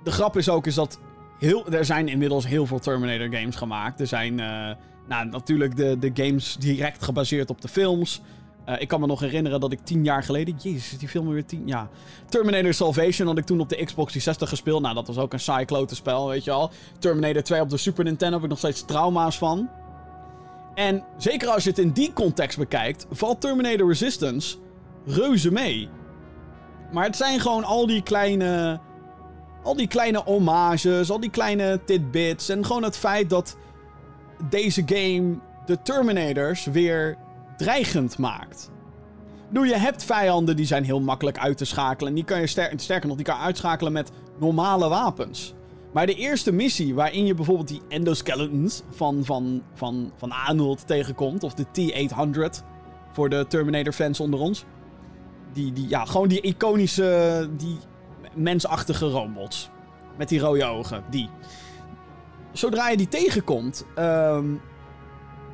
De 0.04 0.12
grap 0.12 0.38
is 0.38 0.50
ook 0.50 0.68
is 0.68 0.76
dat 0.76 1.00
heel, 1.40 1.72
er 1.72 1.86
zijn 1.86 2.08
inmiddels 2.08 2.48
heel 2.48 2.66
veel 2.66 2.80
Terminator 2.80 3.38
games 3.38 3.56
gemaakt. 3.56 4.00
Er 4.00 4.08
zijn 4.08 4.34
uh, 4.40 4.70
nou, 5.08 5.30
natuurlijk 5.30 5.76
de, 5.76 6.00
de 6.00 6.12
games 6.14 6.56
direct 6.60 7.04
gebaseerd 7.04 7.50
op 7.50 7.62
de 7.62 7.68
films. 7.68 8.22
Uh, 8.70 8.76
ik 8.80 8.88
kan 8.88 9.00
me 9.00 9.08
nog 9.08 9.20
herinneren 9.20 9.60
dat 9.60 9.72
ik 9.72 9.80
tien 9.84 10.04
jaar 10.04 10.24
geleden... 10.24 10.56
Jezus, 10.62 10.98
die 10.98 11.08
film 11.08 11.30
weer 11.30 11.46
tien... 11.46 11.64
Ja. 11.66 11.90
Terminator 12.30 12.74
Salvation 12.74 13.28
had 13.28 13.38
ik 13.38 13.46
toen 13.46 13.60
op 13.60 13.70
de 13.70 13.76
Xbox 13.76 14.12
360 14.12 14.50
gespeeld. 14.50 14.82
Nou, 14.82 14.96
dat 14.96 15.08
was 15.08 15.18
ook 15.18 15.34
een 15.34 15.40
saai 15.40 15.66
spel, 15.86 16.28
weet 16.28 16.44
je 16.44 16.52
al. 16.52 16.72
Terminator 17.00 17.44
2 17.44 17.62
op 17.62 17.70
de 17.70 17.78
Super 17.78 18.04
Nintendo 18.04 18.36
heb 18.36 18.44
ik 18.44 18.50
nog 18.50 18.58
steeds 18.58 18.86
trauma's 18.86 19.38
van. 19.38 19.70
En 20.76 21.04
zeker 21.18 21.48
als 21.48 21.64
je 21.64 21.70
het 21.70 21.80
in 21.80 21.92
die 21.92 22.14
context 22.14 22.58
bekijkt, 22.58 23.06
valt 23.12 23.42
Terminator 23.42 23.88
Resistance 23.88 24.58
reuze 25.06 25.52
mee. 25.52 25.90
Maar 26.92 27.06
het 27.06 27.16
zijn 27.16 27.40
gewoon 27.40 27.64
al 27.64 27.88
die 27.88 28.04
kleine. 28.04 28.80
Al 29.68 29.76
die 29.76 29.88
kleine 29.88 30.22
homages, 30.26 31.10
al 31.10 31.20
die 31.20 31.30
kleine 31.30 31.80
tidbits. 31.86 32.50
En 32.50 32.66
gewoon 32.66 32.84
het 32.84 32.98
feit 32.98 33.30
dat 33.30 33.58
deze 34.50 34.84
game 34.86 35.40
de 35.66 35.82
Terminators 35.82 36.66
weer 36.66 37.18
dreigend 37.58 38.18
maakt. 38.18 38.72
Bedoel, 39.48 39.64
je 39.64 39.78
hebt 39.78 40.04
vijanden 40.04 40.56
die 40.56 40.66
zijn 40.66 40.84
heel 40.84 41.02
makkelijk 41.02 41.38
uit 41.38 41.58
te 41.58 41.66
schakelen. 41.66 42.10
En 42.10 42.16
die 42.16 42.24
kan 42.24 42.40
je 42.40 42.48
sterker 42.76 43.08
nog, 43.08 43.16
die 43.16 43.26
kan 43.26 43.38
uitschakelen 43.38 43.92
met 43.92 44.12
normale 44.40 44.90
wapens. 44.90 45.54
Maar 45.94 46.06
de 46.06 46.16
eerste 46.16 46.52
missie 46.52 46.96
waarin 46.96 47.26
je 47.26 47.34
bijvoorbeeld 47.34 47.68
die 47.68 47.82
endoskeletons 47.90 48.84
van, 48.90 49.26
van, 49.26 49.64
van, 49.74 50.12
van 50.18 50.32
Arnold 50.32 50.88
tegenkomt, 50.88 51.44
of 51.44 51.54
de 51.54 51.66
T-800 51.72 52.64
voor 53.12 53.30
de 53.30 53.46
Terminator 53.48 53.94
fans 53.94 54.20
onder 54.20 54.40
ons. 54.40 54.66
Die, 55.54 55.74
die, 55.74 55.90
ja, 55.90 56.06
gewoon 56.06 56.28
die 56.28 56.42
iconische, 56.42 57.50
die 57.58 57.78
mensachtige 58.38 59.06
robots. 59.06 59.70
Met 60.18 60.30
die 60.30 60.40
rode 60.40 60.66
ogen, 60.66 61.04
die. 61.10 61.30
Zodra 62.52 62.90
je 62.90 62.98
die 62.98 63.08
tegenkomt, 63.08 63.86
um, 64.00 64.62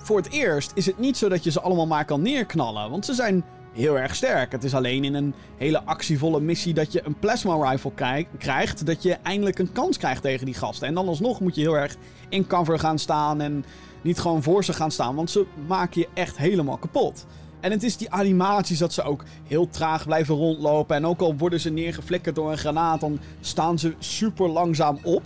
voor 0.04 0.18
het 0.18 0.30
eerst 0.32 0.72
is 0.76 0.86
het 0.86 1.00
niet 1.00 1.18
zo 1.18 1.30
dat 1.30 1.44
je 1.44 1.52
ze 1.52 1.62
allemaal 1.62 1.88
maar 1.88 2.06
kan 2.06 2.22
neerknallen. 2.22 2.90
Want 2.90 3.06
ze 3.06 3.14
zijn 3.14 3.44
heel 3.74 4.00
erg 4.00 4.16
sterk. 4.16 4.52
Het 4.52 4.64
is 4.64 4.76
alleen 4.76 5.04
in 5.04 5.14
een 5.14 5.34
hele 5.58 5.84
actievolle 5.84 6.40
missie 6.40 6.74
dat 6.74 6.92
je 6.92 7.06
een 7.06 7.20
plasma 7.20 7.70
rifle 7.70 7.92
krijgt. 8.38 8.86
Dat 8.86 9.04
je 9.04 9.14
eindelijk 9.14 9.60
een 9.60 9.72
kans 9.72 9.98
krijgt 9.98 10.22
tegen 10.22 10.46
die 10.46 10.56
gasten. 10.56 10.88
En 10.88 10.94
dan 10.94 11.08
alsnog 11.08 11.40
moet 11.40 11.56
je 11.56 11.62
heel 11.62 11.78
erg 11.78 11.96
in 12.30 12.48
cover 12.48 12.80
gaan 12.80 13.00
staan. 13.00 13.42
En 13.42 13.66
niet 14.02 14.20
gewoon 14.20 14.44
voor 14.44 14.64
ze 14.64 14.74
gaan 14.74 14.92
staan. 14.92 15.16
Want 15.16 15.30
ze 15.30 15.46
maken 15.68 16.02
je 16.02 16.08
echt 16.14 16.38
helemaal 16.38 16.78
kapot. 16.78 17.26
En 17.64 17.72
het 17.72 17.84
is 17.84 17.98
die 17.98 18.12
animaties 18.12 18.80
dat 18.80 18.94
ze 18.94 19.04
ook 19.04 19.24
heel 19.48 19.70
traag 19.70 20.06
blijven 20.06 20.36
rondlopen. 20.36 20.96
En 20.96 21.06
ook 21.06 21.20
al 21.20 21.36
worden 21.38 21.60
ze 21.60 21.70
neergeflikkerd 21.70 22.36
door 22.36 22.52
een 22.52 22.58
granaat, 22.58 23.00
dan 23.00 23.20
staan 23.40 23.80
ze 23.80 23.94
super 24.00 24.50
langzaam 24.50 25.00
op. 25.04 25.22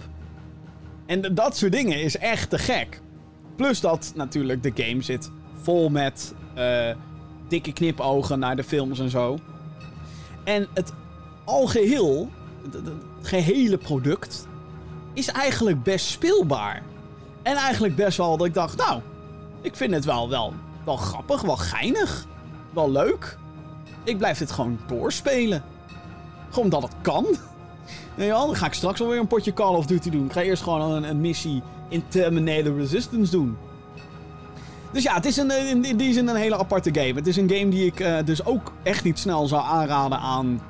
En 1.06 1.36
dat 1.36 1.58
soort 1.58 1.72
dingen 1.72 2.02
is 2.02 2.18
echt 2.18 2.50
te 2.50 2.58
gek. 2.58 3.02
Plus 3.56 3.80
dat 3.80 4.12
natuurlijk 4.16 4.64
de 4.64 4.84
game 4.84 5.02
zit 5.02 5.32
vol 5.62 5.90
met 5.90 6.34
uh, 6.58 6.90
dikke 7.48 7.74
knipogen 7.74 8.40
naar 8.40 8.56
de 8.56 8.64
films 8.64 9.00
en 9.00 9.10
zo. 9.10 9.38
En 10.44 10.68
het 10.74 10.94
al 11.46 11.68
geheel, 11.68 12.30
het 12.72 12.92
gehele 13.22 13.78
product, 13.78 14.48
is 15.14 15.28
eigenlijk 15.28 15.84
best 15.84 16.06
speelbaar. 16.06 16.84
En 17.44 17.56
eigenlijk 17.56 17.96
best 17.96 18.18
wel 18.18 18.38
dat 18.38 18.48
ik 18.48 18.54
dacht, 18.54 18.78
nou, 18.78 19.02
ik 19.62 19.76
vind 19.76 19.94
het 19.94 20.06
wel, 20.06 20.30
wel, 20.30 20.54
wel 20.88 20.98
grappig, 20.98 21.42
wel 21.42 21.58
geinig, 21.58 22.26
wel 22.74 22.92
leuk. 22.92 23.38
Ik 24.04 24.18
blijf 24.18 24.38
dit 24.38 24.52
gewoon 24.52 24.80
doorspelen. 24.88 25.64
Gewoon 26.50 26.64
omdat 26.64 26.82
het 26.82 26.96
kan. 27.02 27.26
Nee, 28.16 28.30
dan 28.30 28.56
ga 28.56 28.66
ik 28.66 28.74
straks 28.74 29.02
alweer 29.02 29.20
een 29.20 29.28
potje 29.28 29.54
Call 29.54 29.76
of 29.76 29.86
Duty 29.86 30.10
doen. 30.10 30.26
Ik 30.26 30.32
ga 30.32 30.42
eerst 30.42 30.64
gewoon 30.64 30.92
een, 30.92 31.10
een 31.10 31.22
missie 31.22 31.62
in 31.90 32.04
Terminator 32.08 32.78
Resistance 32.78 33.32
doen. 33.32 33.58
Dus 34.92 35.04
ja, 35.04 35.14
het 35.14 35.26
is 35.26 35.38
een, 35.38 35.52
in 35.86 35.98
die 35.98 36.14
zin 36.14 36.28
een 36.28 36.36
hele 36.36 36.58
aparte 36.58 36.90
game. 36.94 37.14
Het 37.14 37.28
is 37.28 37.38
een 37.38 37.50
game 37.50 37.70
die 37.70 37.86
ik 37.86 38.00
uh, 38.00 38.18
dus 38.26 38.46
ook 38.46 38.72
echt 38.84 39.04
niet 39.04 39.20
snel 39.20 39.48
zou 39.48 39.62
aanraden 39.62 40.18
aan 40.18 40.62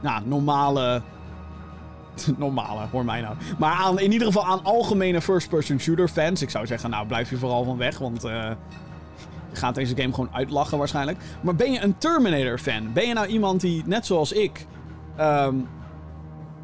nou, 0.00 0.22
normale. 0.26 1.02
normale, 2.36 2.86
hoor 2.90 3.04
mij 3.04 3.20
nou. 3.20 3.36
Maar 3.58 3.72
aan, 3.72 3.98
in 3.98 4.12
ieder 4.12 4.26
geval 4.26 4.46
aan 4.46 4.64
algemene 4.64 5.20
first-person 5.20 5.80
shooter 5.80 6.08
fans. 6.08 6.42
Ik 6.42 6.50
zou 6.50 6.66
zeggen, 6.66 6.90
nou 6.90 7.06
blijf 7.06 7.30
je 7.30 7.36
vooral 7.36 7.64
van 7.64 7.76
weg, 7.76 7.98
want. 7.98 8.22
Je 8.22 8.56
gaat 9.58 9.74
deze 9.74 9.96
game 9.96 10.12
gewoon 10.12 10.30
uitlachen 10.32 10.78
waarschijnlijk. 10.78 11.18
Maar 11.40 11.54
ben 11.54 11.72
je 11.72 11.80
een 11.80 11.98
Terminator 11.98 12.58
fan? 12.58 12.92
Ben 12.92 13.06
je 13.06 13.14
nou 13.14 13.26
iemand 13.26 13.60
die, 13.60 13.82
net 13.86 14.06
zoals 14.06 14.32
ik, 14.32 14.66
um, 15.20 15.68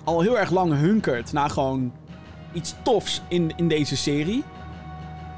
al 0.04 0.20
heel 0.20 0.38
erg 0.38 0.50
lang 0.50 0.72
hunkert 0.72 1.32
naar 1.32 1.50
gewoon 1.50 1.92
iets 2.52 2.74
tofs 2.82 3.22
in, 3.28 3.52
in 3.56 3.68
deze 3.68 3.96
serie? 3.96 4.44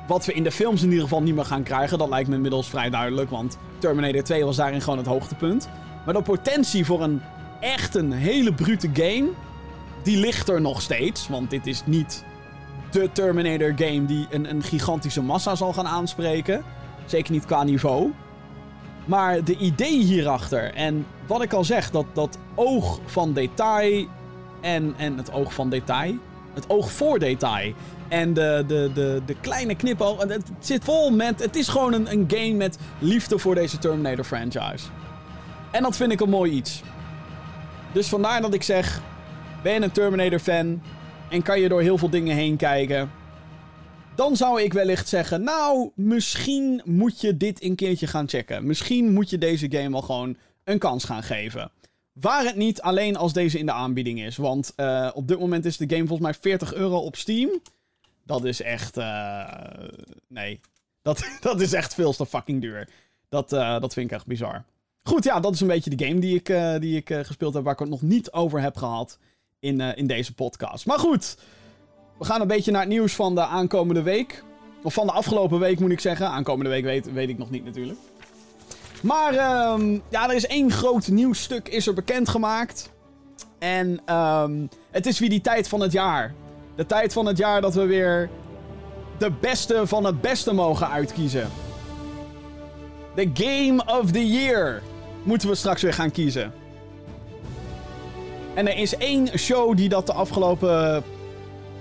Wat 0.07 0.25
we 0.25 0.33
in 0.33 0.43
de 0.43 0.51
films 0.51 0.83
in 0.83 0.89
ieder 0.89 1.03
geval 1.03 1.23
niet 1.23 1.35
meer 1.35 1.45
gaan 1.45 1.63
krijgen. 1.63 1.99
Dat 1.99 2.09
lijkt 2.09 2.29
me 2.29 2.35
inmiddels 2.35 2.69
vrij 2.69 2.91
duidelijk. 2.91 3.31
Want 3.31 3.59
Terminator 3.79 4.23
2 4.23 4.45
was 4.45 4.57
daarin 4.57 4.81
gewoon 4.81 4.99
het 4.99 5.07
hoogtepunt. 5.07 5.69
Maar 6.05 6.15
de 6.15 6.23
potentie 6.23 6.85
voor 6.85 7.03
een 7.03 7.21
echt 7.61 7.95
een 7.95 8.13
hele 8.13 8.55
brute 8.55 8.89
game. 8.93 9.29
Die 10.03 10.17
ligt 10.17 10.49
er 10.49 10.61
nog 10.61 10.83
steeds. 10.83 11.29
Want 11.29 11.51
dit 11.51 11.67
is 11.67 11.83
niet 11.85 12.25
de 12.91 13.13
Terminator 13.13 13.73
game 13.77 14.05
die 14.05 14.27
een, 14.31 14.51
een 14.51 14.63
gigantische 14.63 15.23
massa 15.23 15.55
zal 15.55 15.73
gaan 15.73 15.87
aanspreken. 15.87 16.65
Zeker 17.07 17.33
niet 17.33 17.47
qua 17.47 17.63
niveau. 17.63 18.13
Maar 19.05 19.45
de 19.45 19.57
idee 19.57 20.03
hierachter. 20.03 20.75
En 20.75 21.07
wat 21.27 21.43
ik 21.43 21.53
al 21.53 21.65
zeg, 21.65 21.91
dat, 21.91 22.07
dat 22.13 22.39
oog 22.55 23.01
van 23.05 23.33
detail. 23.33 24.07
En, 24.61 24.95
en 24.97 25.17
het 25.17 25.33
oog 25.33 25.55
van 25.55 25.71
detail. 25.71 26.15
Het 26.55 26.71
oog 26.71 26.93
voor 26.93 27.19
detail. 27.19 27.73
En 28.09 28.35
de, 28.35 28.65
de, 28.67 28.91
de, 28.95 29.23
de 29.27 29.37
kleine 29.41 29.75
knipoog. 29.75 30.23
Het 30.23 30.51
zit 30.59 30.85
vol 30.85 31.11
met. 31.11 31.43
Het 31.43 31.57
is 31.57 31.69
gewoon 31.69 31.93
een, 31.93 32.13
een 32.13 32.25
game 32.29 32.53
met 32.53 32.79
liefde 32.99 33.39
voor 33.39 33.55
deze 33.55 33.79
Terminator 33.79 34.25
franchise. 34.25 34.87
En 35.71 35.83
dat 35.83 35.97
vind 35.97 36.13
ik 36.13 36.21
een 36.21 36.31
mooi 36.31 36.53
iets. 36.53 36.83
Dus 37.93 38.09
vandaar 38.09 38.41
dat 38.41 38.55
ik 38.55 38.63
zeg. 38.63 39.01
Ben 39.63 39.83
een 39.83 39.93
Terminator 39.93 40.39
fan? 40.39 40.83
En 41.29 41.43
kan 41.43 41.61
je 41.61 41.69
door 41.69 41.81
heel 41.81 41.99
veel 41.99 42.11
dingen 42.11 42.37
heen 42.37 42.57
kijken? 42.57 43.11
Dan 44.15 44.37
zou 44.37 44.63
ik 44.63 44.73
wellicht 44.73 45.09
zeggen. 45.09 45.43
Nou, 45.43 45.91
misschien 45.95 46.83
moet 46.85 47.21
je 47.21 47.37
dit 47.37 47.63
een 47.63 47.75
keertje 47.75 48.07
gaan 48.07 48.29
checken. 48.29 48.67
Misschien 48.67 49.13
moet 49.13 49.31
je 49.31 49.39
deze 49.39 49.71
game 49.71 49.91
wel 49.91 50.03
gewoon 50.03 50.37
een 50.65 50.79
kans 50.79 51.05
gaan 51.05 51.23
geven. 51.23 51.71
Waar 52.13 52.45
het 52.45 52.57
niet 52.57 52.81
alleen 52.81 53.17
als 53.17 53.33
deze 53.33 53.59
in 53.59 53.67
de 53.67 53.73
aanbieding 53.73 54.23
is. 54.23 54.37
Want 54.37 54.73
uh, 54.77 55.11
op 55.15 55.29
dit 55.29 55.39
moment 55.39 55.65
is 55.65 55.77
de 55.77 55.89
game 55.89 56.07
volgens 56.07 56.21
mij 56.21 56.35
40 56.35 56.75
euro 56.75 56.99
op 56.99 57.17
Steam. 57.17 57.61
Dat 58.25 58.45
is 58.45 58.63
echt. 58.63 58.97
Uh, 58.97 59.49
nee. 60.29 60.61
Dat, 61.03 61.25
dat 61.41 61.61
is 61.61 61.73
echt 61.73 61.95
veel 61.95 62.13
te 62.13 62.27
fucking 62.27 62.61
duur. 62.61 62.89
Dat, 63.29 63.53
uh, 63.53 63.81
dat 63.81 63.93
vind 63.93 64.11
ik 64.11 64.17
echt 64.17 64.27
bizar. 64.27 64.65
Goed, 65.03 65.25
ja, 65.25 65.41
dat 65.41 65.55
is 65.55 65.61
een 65.61 65.67
beetje 65.67 65.97
de 65.97 66.05
game 66.05 66.21
die 66.21 66.35
ik, 66.35 66.81
die 66.81 66.97
ik 66.97 67.27
gespeeld 67.27 67.55
heb. 67.55 67.65
Waar 67.65 67.73
ik 67.73 67.79
het 67.79 67.89
nog 67.89 68.03
niet 68.03 68.33
over 68.33 68.61
heb 68.61 68.77
gehad 68.77 69.19
in, 69.59 69.81
in 69.81 70.07
deze 70.07 70.35
podcast. 70.35 70.87
Maar 70.87 70.99
goed. 70.99 71.37
We 72.19 72.25
gaan 72.25 72.41
een 72.41 72.47
beetje 72.47 72.71
naar 72.71 72.81
het 72.81 72.91
nieuws 72.91 73.15
van 73.15 73.35
de 73.35 73.47
aankomende 73.47 74.03
week. 74.03 74.45
Of 74.83 74.95
van 74.95 75.07
de 75.07 75.13
afgelopen 75.13 75.59
week 75.59 75.81
moet 75.81 75.91
ik 75.91 76.01
zeggen. 76.01 76.29
Aankomende 76.29 76.71
week 76.71 76.85
weet, 76.85 77.13
weet 77.13 77.29
ik 77.29 77.39
nog 77.39 77.51
niet 77.51 77.65
natuurlijk. 77.65 77.99
Maar 79.03 79.33
um, 79.73 80.03
ja, 80.09 80.29
er 80.29 80.35
is 80.35 80.47
één 80.47 80.71
groot 80.71 81.09
nieuwsstuk 81.09 81.69
is 81.69 81.87
er 81.87 81.95
bekendgemaakt. 81.95 82.91
En 83.59 84.15
um, 84.17 84.69
het 84.91 85.07
is 85.07 85.19
weer 85.19 85.29
die 85.29 85.41
tijd 85.41 85.69
van 85.69 85.81
het 85.81 85.93
jaar. 85.93 86.35
De 86.77 86.87
tijd 86.87 87.13
van 87.13 87.27
het 87.27 87.39
jaar 87.39 87.61
dat 87.61 87.75
we 87.75 87.87
weer 87.87 88.31
de 89.19 89.31
beste 89.41 89.87
van 89.87 90.05
het 90.05 90.21
beste 90.21 90.53
mogen 90.53 90.89
uitkiezen. 90.89 91.51
The 93.15 93.31
Game 93.35 93.99
of 94.01 94.11
the 94.11 94.27
Year 94.27 94.83
moeten 95.23 95.49
we 95.49 95.55
straks 95.55 95.83
weer 95.83 95.95
gaan 95.95 96.11
kiezen. 96.11 96.53
En 98.55 98.69
er 98.69 98.77
is 98.77 98.97
één 98.97 99.39
show 99.39 99.77
die 99.77 99.89
dat 99.89 100.07
de 100.07 100.13
afgelopen 100.13 101.05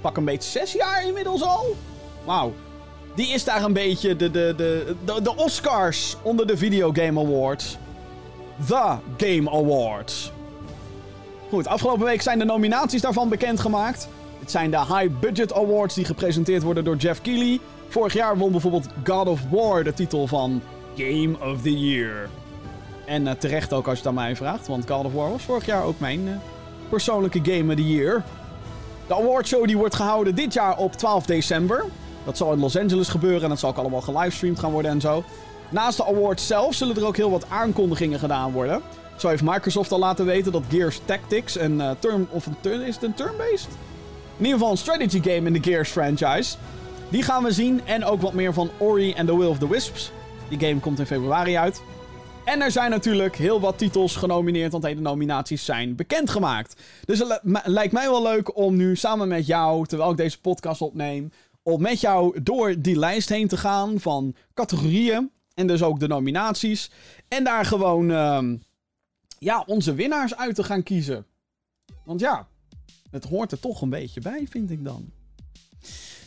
pak 0.02 0.18
een 0.18 0.26
beetje 0.26 0.50
zes 0.50 0.74
jaar 0.74 1.06
inmiddels 1.08 1.44
al. 1.44 1.76
Wauw. 2.26 2.54
Die 3.16 3.28
is 3.28 3.44
daar 3.44 3.64
een 3.64 3.74
beetje 3.74 4.16
de, 4.16 4.32
de, 4.32 4.54
de, 4.58 4.96
de, 5.06 5.22
de 5.22 5.36
Oscars 5.36 6.18
onder 6.22 6.48
de 6.48 6.58
Video 6.58 6.92
Game 6.94 7.20
Awards. 7.20 7.78
The 8.68 8.96
Game 9.18 9.50
Awards. 9.50 10.32
Goed, 11.50 11.68
afgelopen 11.68 12.06
week 12.06 12.22
zijn 12.22 12.40
de 12.40 12.46
nominaties 12.46 13.02
daarvan 13.02 13.30
bekendgemaakt. 13.30 14.08
Het 14.40 14.52
zijn 14.52 14.72
de 14.72 14.78
High 14.78 15.10
Budget 15.20 15.54
Awards 15.54 15.96
die 15.96 16.06
gepresenteerd 16.06 16.64
worden 16.64 16.84
door 16.84 16.96
Jeff 16.96 17.22
Keighley. 17.22 17.60
Vorig 17.88 18.14
jaar 18.14 18.38
won 18.38 18.52
bijvoorbeeld 18.52 18.88
God 19.04 19.28
of 19.28 19.40
War 19.50 19.84
de 19.84 19.94
titel 19.94 20.28
van 20.28 20.62
Game 20.98 21.52
of 21.52 21.62
the 21.62 21.80
Year. 21.80 22.30
En 23.06 23.26
uh, 23.26 23.32
terecht 23.32 23.74
ook 23.74 23.88
als 23.88 24.00
je 24.00 24.06
het 24.06 24.16
mij 24.16 24.36
vraagt, 24.36 24.68
want 24.68 24.90
God 24.90 25.06
of 25.06 25.14
War 25.14 25.30
was 25.30 25.44
vorig 25.44 25.66
jaar 25.66 25.84
ook 25.84 26.00
mijn 26.00 26.28
uh, 26.28 26.36
persoonlijke 26.90 27.40
Game 27.44 27.72
of 27.72 27.76
the 27.76 27.88
Year. 27.88 28.24
De 29.12 29.18
awardshow 29.18 29.66
die 29.66 29.78
wordt 29.78 29.96
gehouden 29.96 30.36
dit 30.36 30.54
jaar 30.54 30.78
op 30.78 30.94
12 30.94 31.26
december. 31.26 31.86
Dat 32.26 32.38
zal 32.38 32.54
in 32.54 32.60
Los 32.60 32.78
Angeles 32.78 33.08
gebeuren 33.08 33.44
en 33.44 33.50
dat 33.50 33.60
zal 33.60 33.70
ook 33.70 33.78
allemaal 33.78 34.02
gelivestreamd 34.02 34.60
gaan 34.60 34.72
worden 34.72 34.92
en 34.92 35.02
zo. 35.02 35.24
Naast 35.70 35.98
de 35.98 36.06
awards 36.06 36.48
zelf 36.48 36.74
zullen 36.74 36.96
er 36.96 37.06
ook 37.06 37.18
heel 37.18 37.32
wat 37.32 37.46
aankondigingen 37.50 38.20
gedaan 38.20 38.52
worden. 38.52 38.82
Zo 39.18 39.28
heeft 39.28 39.44
Microsoft 39.44 39.92
al 39.92 40.00
laten 40.00 40.26
weten 40.26 40.52
dat 40.52 40.64
Gears 40.70 41.02
Tactics 41.06 41.60
een 41.60 41.76
uh, 41.76 41.90
turn... 42.00 42.28
Of 42.30 42.46
een 42.46 42.56
turn... 42.62 42.82
Is 42.82 42.96
het 42.96 43.04
een 43.04 43.14
turn-based? 43.14 43.68
In 44.38 44.46
ieder 44.46 44.54
geval 44.54 44.72
een 44.72 44.78
strategy 44.78 45.22
game 45.22 45.48
in 45.48 45.54
de 45.54 45.64
Gears 45.64 45.90
franchise. 45.90 46.56
Die 47.10 47.24
gaan 47.24 47.44
we 47.44 47.52
zien. 47.52 47.82
En 47.86 48.06
ook 48.06 48.22
wat 48.22 48.34
meer 48.34 48.54
van 48.54 48.70
Ori 48.78 49.16
and 49.18 49.28
the 49.28 49.38
Will 49.38 49.48
of 49.48 49.58
the 49.58 49.70
Wisps. 49.70 50.12
Die 50.50 50.60
game 50.60 50.80
komt 50.80 51.00
in 51.00 51.06
februari 51.06 51.58
uit. 51.58 51.82
En 52.52 52.62
er 52.62 52.72
zijn 52.72 52.90
natuurlijk 52.90 53.36
heel 53.36 53.60
wat 53.60 53.78
titels 53.78 54.16
genomineerd, 54.16 54.72
want 54.72 54.84
de 54.84 54.94
nominaties 54.94 55.66
zijn 55.66 55.96
bekendgemaakt. 55.96 56.82
Dus 57.06 57.20
het 57.20 57.40
lijkt 57.64 57.94
mij 57.94 58.10
wel 58.10 58.24
leuk 58.24 58.58
om 58.58 58.76
nu 58.76 58.96
samen 58.96 59.28
met 59.28 59.46
jou, 59.46 59.86
terwijl 59.86 60.12
ik 60.12 60.18
deze 60.18 60.42
podcast 60.42 60.82
opneem, 60.82 61.32
om 61.64 61.82
met 61.82 62.02
jou 62.02 62.42
door 62.42 62.82
die 62.82 63.00
lijst 63.00 63.30
heen 63.30 63.48
te 63.48 63.58
gaan 63.58 64.00
van 64.00 64.36
categorieën 64.54 65.32
en 65.54 65.68
dus 65.68 65.84
ook 65.84 66.00
de 66.00 66.08
nominaties. 66.08 66.92
En 67.28 67.44
daar 67.44 67.66
gewoon 67.66 68.10
uh, 68.10 68.44
ja, 69.40 69.64
onze 69.68 69.94
winnaars 69.94 70.36
uit 70.36 70.56
te 70.56 70.64
gaan 70.64 70.84
kiezen. 70.84 71.26
Want 72.06 72.20
ja, 72.20 72.48
het 73.12 73.26
hoort 73.26 73.52
er 73.52 73.60
toch 73.60 73.82
een 73.82 73.90
beetje 73.90 74.22
bij, 74.22 74.48
vind 74.50 74.72
ik 74.72 74.84
dan. 74.84 75.12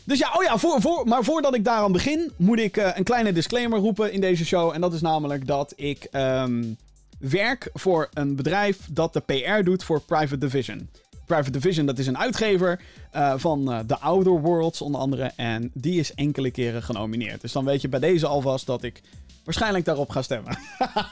Dus 0.05 0.19
ja, 0.19 0.31
oh 0.35 0.43
ja, 0.43 0.57
voor, 0.57 0.81
voor, 0.81 1.07
maar 1.07 1.23
voordat 1.23 1.55
ik 1.55 1.63
daaraan 1.63 1.91
begin, 1.91 2.31
moet 2.35 2.59
ik 2.59 2.77
uh, 2.77 2.89
een 2.93 3.03
kleine 3.03 3.33
disclaimer 3.33 3.79
roepen 3.79 4.11
in 4.11 4.21
deze 4.21 4.45
show. 4.45 4.73
En 4.73 4.81
dat 4.81 4.93
is 4.93 5.01
namelijk 5.01 5.47
dat 5.47 5.73
ik 5.75 6.07
um, 6.11 6.77
werk 7.19 7.69
voor 7.73 8.09
een 8.13 8.35
bedrijf 8.35 8.79
dat 8.91 9.13
de 9.13 9.19
PR 9.19 9.63
doet 9.63 9.83
voor 9.83 10.01
Private 10.01 10.37
Division. 10.37 10.89
Private 11.25 11.51
Division, 11.51 11.85
dat 11.85 11.99
is 11.99 12.07
een 12.07 12.17
uitgever 12.17 12.81
uh, 13.15 13.33
van 13.37 13.71
uh, 13.71 13.79
The 13.79 13.99
Outer 13.99 14.41
Worlds 14.41 14.81
onder 14.81 15.01
andere. 15.01 15.31
En 15.35 15.71
die 15.73 15.99
is 15.99 16.13
enkele 16.13 16.51
keren 16.51 16.83
genomineerd. 16.83 17.41
Dus 17.41 17.51
dan 17.51 17.65
weet 17.65 17.81
je 17.81 17.89
bij 17.89 17.99
deze 17.99 18.27
alvast 18.27 18.65
dat 18.65 18.83
ik 18.83 19.01
waarschijnlijk 19.43 19.85
daarop 19.85 20.09
ga 20.09 20.21
stemmen. 20.21 20.57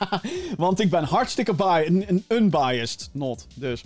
Want 0.57 0.79
ik 0.79 0.89
ben 0.89 1.03
hartstikke 1.03 1.53
bi 1.53 2.05
unbiased, 2.27 3.09
not. 3.11 3.47
Dus. 3.53 3.83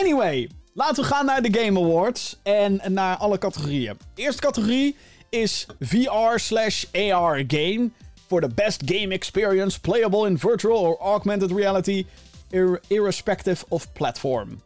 Anyway, 0.00 0.48
laten 0.76 1.02
we 1.02 1.08
gaan 1.08 1.26
naar 1.26 1.42
de 1.42 1.58
Game 1.60 1.80
Awards 1.80 2.36
en 2.42 2.80
naar 2.88 3.16
alle 3.16 3.38
categorieën. 3.38 3.96
De 4.14 4.22
eerste 4.22 4.42
categorie 4.42 4.96
is 5.28 5.66
VR 5.80 6.38
slash 6.38 6.84
AR 6.92 7.44
game. 7.46 7.90
For 8.26 8.40
the 8.40 8.48
best 8.54 8.82
game 8.84 9.14
experience 9.14 9.80
playable 9.80 10.26
in 10.26 10.38
virtual 10.38 10.78
or 10.78 10.98
augmented 10.98 11.52
reality, 11.52 12.06
ir 12.50 12.80
irrespective 12.86 13.64
of 13.68 13.92
platform. 13.92 14.62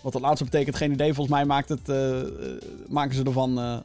Wat 0.00 0.12
dat 0.12 0.22
laatste 0.22 0.44
betekent, 0.44 0.76
geen 0.76 0.92
idee. 0.92 1.14
Volgens 1.14 1.36
mij 1.36 1.44
maakt 1.44 1.68
het, 1.68 1.88
uh, 1.88 2.20
maken 2.88 3.14
ze 3.14 3.22
ervan. 3.22 3.58
Uh, 3.58 3.78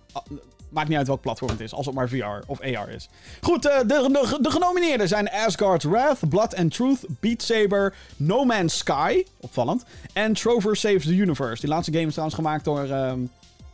maakt 0.75 0.89
niet 0.89 0.97
uit 0.97 1.07
welk 1.07 1.21
platform 1.21 1.51
het 1.51 1.59
is, 1.59 1.73
als 1.73 1.85
het 1.85 1.95
maar 1.95 2.09
VR 2.09 2.43
of 2.45 2.61
AR 2.61 2.89
is. 2.89 3.09
Goed, 3.41 3.65
uh, 3.65 3.77
de, 3.77 3.85
de, 3.87 4.37
de, 4.41 4.51
genomineerden 4.51 5.07
zijn 5.07 5.29
Asgard's 5.31 5.85
Wrath, 5.85 6.29
Blood 6.29 6.55
and 6.55 6.73
Truth, 6.73 7.05
Beat 7.19 7.41
Saber, 7.41 7.95
No 8.17 8.43
Man's 8.43 8.77
Sky, 8.77 9.23
opvallend, 9.39 9.83
en 10.13 10.33
Trover 10.33 10.75
Saves 10.75 11.03
the 11.03 11.15
Universe. 11.15 11.61
Die 11.61 11.69
laatste 11.69 11.91
game 11.91 12.05
is 12.05 12.11
trouwens 12.11 12.35
gemaakt 12.35 12.63
door 12.63 12.81
um, 12.81 13.31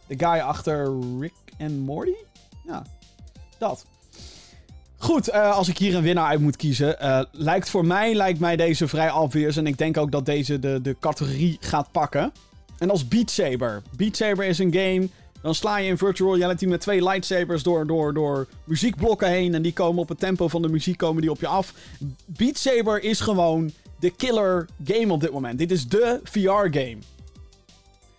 de 0.08 0.16
guy 0.18 0.40
achter 0.40 1.00
Rick 1.20 1.34
and 1.60 1.80
Morty. 1.80 2.16
Ja, 2.66 2.84
dat. 3.58 3.86
Goed, 4.98 5.30
uh, 5.30 5.56
als 5.56 5.68
ik 5.68 5.78
hier 5.78 5.96
een 5.96 6.04
winnaar 6.04 6.28
uit 6.28 6.40
moet 6.40 6.56
kiezen. 6.56 6.96
Uh, 7.02 7.22
lijkt 7.32 7.70
voor 7.70 7.86
mij 7.86 8.14
lijkt 8.14 8.40
mij 8.40 8.56
deze 8.56 8.88
vrij 8.88 9.12
obvious. 9.12 9.58
En 9.58 9.68
ik 9.68 9.78
denk 9.78 9.98
ook 9.98 10.12
dat 10.12 10.26
deze 10.26 10.60
de, 10.60 10.80
de 10.82 10.96
categorie 11.00 11.58
gaat 11.60 11.92
pakken. 11.92 12.32
En 12.78 12.90
als 12.90 13.08
Beat 13.08 13.30
Saber. 13.30 13.82
Beat 13.96 14.16
Saber 14.16 14.46
is 14.46 14.60
een 14.60 14.74
game. 14.74 15.10
Dan 15.42 15.56
sla 15.56 15.78
je 15.78 15.88
in 15.88 15.98
virtual 15.98 16.38
reality 16.38 16.66
met 16.66 16.82
twee 16.82 17.04
lightsabers 17.04 17.64
door, 17.64 17.88
door, 17.88 18.14
door 18.14 18.48
muziekblokken 18.64 19.28
heen. 19.28 19.54
En 19.54 19.62
die 19.62 19.74
komen 19.74 20.02
op 20.02 20.10
het 20.10 20.20
tempo 20.20 20.48
van 20.48 20.62
de 20.62 20.70
muziek 20.70 20.98
komen 20.98 21.22
die 21.22 21.32
op 21.32 21.40
je 21.40 21.48
af. 21.48 21.74
Beat 22.26 22.58
Saber 22.58 23.04
is 23.04 23.20
gewoon 23.20 23.72
de 24.00 24.10
killer 24.10 24.68
game 24.84 25.14
op 25.14 25.22
dit 25.22 25.32
moment. 25.32 25.58
Dit 25.58 25.72
is 25.72 25.88
de 25.88 26.20
VR-game. 26.24 26.98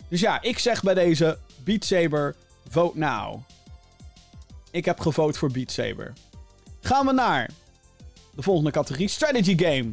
Dus 0.08 0.20
ja, 0.20 0.42
ik 0.42 0.58
zeg 0.58 0.82
bij 0.82 0.94
deze 0.94 1.38
Beat 1.64 1.84
Saber, 1.84 2.34
vote 2.68 2.98
now. 2.98 3.40
Ik 4.70 4.84
heb 4.84 5.00
gevote 5.00 5.38
voor 5.38 5.50
Beat 5.50 5.70
Saber. 5.70 6.12
Gaan 6.80 7.06
we 7.06 7.12
naar 7.12 7.50
de 8.34 8.42
volgende 8.42 8.70
categorie: 8.70 9.08
Strategy 9.08 9.58
Game. 9.58 9.92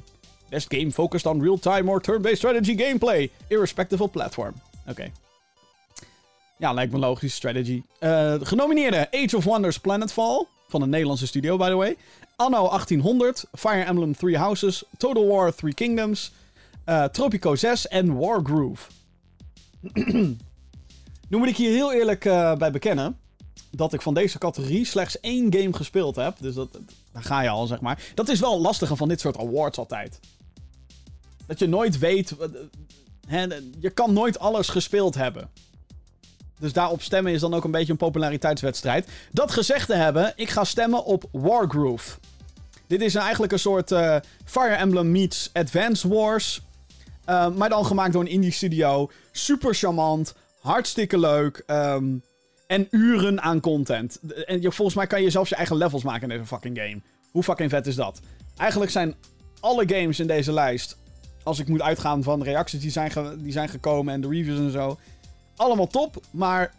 Best 0.49 0.73
game 0.73 0.91
focused 0.91 1.31
on 1.31 1.41
real-time 1.41 1.89
or 1.89 2.01
turn-based 2.01 2.37
strategy 2.37 2.77
gameplay, 2.77 3.29
irrespective 3.47 4.03
of 4.03 4.11
platform. 4.11 4.53
Oké. 4.87 5.11
Ja, 6.59 6.73
lijkt 6.73 6.91
me 6.91 6.99
logisch. 6.99 7.35
Strategy. 7.35 7.83
Uh, 7.99 8.35
genomineerde 8.41 9.07
Age 9.11 9.37
of 9.37 9.43
Wonders 9.43 9.79
Planetfall. 9.79 10.45
Van 10.67 10.81
een 10.81 10.89
Nederlandse 10.89 11.27
studio, 11.27 11.57
by 11.57 11.67
the 11.67 11.75
way. 11.75 11.97
Anno 12.35 12.67
1800. 12.67 13.45
Fire 13.53 13.83
Emblem 13.83 14.15
Three 14.15 14.37
Houses. 14.37 14.83
Total 14.97 15.27
War 15.27 15.55
Three 15.55 15.73
Kingdoms. 15.73 16.31
Uh, 16.85 17.03
Tropico 17.03 17.55
6 17.55 17.87
en 17.87 18.17
Wargroove. 18.17 18.89
nu 21.29 21.37
moet 21.37 21.47
ik 21.47 21.57
hier 21.57 21.71
heel 21.71 21.93
eerlijk 21.93 22.25
uh, 22.25 22.55
bij 22.55 22.71
bekennen 22.71 23.17
dat 23.71 23.93
ik 23.93 24.01
van 24.01 24.13
deze 24.13 24.37
categorie 24.37 24.85
slechts 24.85 25.19
één 25.19 25.53
game 25.53 25.73
gespeeld 25.73 26.15
heb. 26.15 26.35
Dus 26.39 26.55
dat, 26.55 26.77
daar 27.11 27.23
ga 27.23 27.41
je 27.41 27.49
al, 27.49 27.67
zeg 27.67 27.81
maar. 27.81 28.11
Dat 28.13 28.29
is 28.29 28.39
wel 28.39 28.61
lastiger 28.61 28.97
van 28.97 29.07
dit 29.07 29.19
soort 29.19 29.37
awards 29.37 29.77
altijd. 29.77 30.19
Dat 31.45 31.59
je 31.59 31.67
nooit 31.67 31.97
weet. 31.97 32.35
Hè, 33.27 33.45
je 33.79 33.89
kan 33.89 34.13
nooit 34.13 34.39
alles 34.39 34.69
gespeeld 34.69 35.15
hebben. 35.15 35.49
Dus 36.59 36.73
daarop 36.73 37.01
stemmen 37.01 37.33
is 37.33 37.41
dan 37.41 37.53
ook 37.53 37.63
een 37.63 37.71
beetje 37.71 37.91
een 37.91 37.97
populariteitswedstrijd. 37.97 39.07
Dat 39.31 39.51
gezegd 39.51 39.87
te 39.87 39.95
hebben, 39.95 40.33
ik 40.35 40.49
ga 40.49 40.63
stemmen 40.63 41.05
op 41.05 41.23
Wargroove. 41.31 42.17
Dit 42.87 43.01
is 43.01 43.15
eigenlijk 43.15 43.51
een 43.51 43.59
soort 43.59 43.91
uh, 43.91 44.15
Fire 44.45 44.75
Emblem 44.75 45.11
meets 45.11 45.49
Advance 45.53 46.07
Wars. 46.07 46.61
Uh, 47.29 47.49
maar 47.49 47.69
dan 47.69 47.85
gemaakt 47.85 48.13
door 48.13 48.21
een 48.21 48.27
indie 48.27 48.51
studio. 48.51 49.11
Super 49.31 49.75
charmant. 49.75 50.33
Hartstikke 50.61 51.19
leuk. 51.19 51.63
Um, 51.67 52.23
en 52.67 52.87
uren 52.91 53.41
aan 53.41 53.59
content. 53.59 54.19
En 54.45 54.73
volgens 54.73 54.95
mij 54.95 55.07
kan 55.07 55.21
je 55.21 55.29
zelfs 55.29 55.49
je 55.49 55.55
eigen 55.55 55.77
levels 55.77 56.03
maken 56.03 56.21
in 56.21 56.29
deze 56.29 56.45
fucking 56.45 56.77
game. 56.77 57.01
Hoe 57.31 57.43
fucking 57.43 57.69
vet 57.69 57.87
is 57.87 57.95
dat? 57.95 58.19
Eigenlijk 58.57 58.91
zijn 58.91 59.15
alle 59.59 59.83
games 59.87 60.19
in 60.19 60.27
deze 60.27 60.53
lijst. 60.53 60.97
Als 61.43 61.59
ik 61.59 61.67
moet 61.67 61.81
uitgaan 61.81 62.23
van 62.23 62.43
reacties 62.43 62.79
die 62.81 62.91
zijn, 62.91 63.11
die 63.37 63.51
zijn 63.51 63.69
gekomen 63.69 64.13
en 64.13 64.21
de 64.21 64.27
reviews 64.27 64.59
en 64.59 64.71
zo. 64.71 64.97
Allemaal 65.59 65.87
top, 65.87 66.23
maar. 66.31 66.73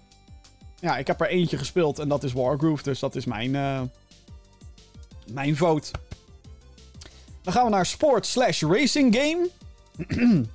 Ja, 0.81 0.97
ik 0.97 1.07
heb 1.07 1.21
er 1.21 1.27
eentje 1.27 1.59
gespeeld 1.59 1.99
en 1.99 2.09
dat 2.09 2.23
is 2.23 2.33
Wargroove. 2.33 2.83
Dus 2.83 2.99
dat 2.99 3.15
is 3.15 3.25
mijn. 3.25 3.55
Uh, 3.55 3.81
mijn 5.33 5.57
vote. 5.57 5.91
Dan 7.43 7.53
gaan 7.53 7.65
we 7.65 7.71
naar 7.71 7.87
Sports 7.87 8.31
slash 8.31 8.63
Racing 8.63 9.17
Game. 9.17 9.49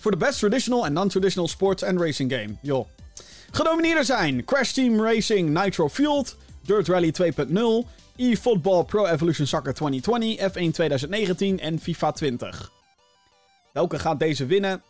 Voor 0.00 0.10
de 0.10 0.16
best 0.16 0.38
traditional 0.38 0.86
en 0.86 0.92
non-traditional 0.92 1.48
sports 1.48 1.82
and 1.82 2.00
racing 2.00 2.32
game. 2.32 2.56
Joh. 2.62 2.86
Genomineerden 3.50 4.04
zijn 4.04 4.44
Crash 4.44 4.72
Team 4.72 5.00
Racing 5.00 5.62
Nitro 5.62 5.88
Fueled, 5.88 6.36
Dirt 6.60 6.88
Rally 6.88 7.14
2.0, 7.22 7.88
eFootball 8.16 8.84
Pro 8.84 9.06
Evolution 9.06 9.46
Soccer 9.46 9.74
2020, 9.74 10.50
F1 10.50 10.70
2019 10.72 11.60
en 11.60 11.80
FIFA 11.80 12.12
20. 12.12 12.72
Welke 13.72 13.98
gaat 13.98 14.18
deze 14.18 14.46
winnen? 14.46 14.82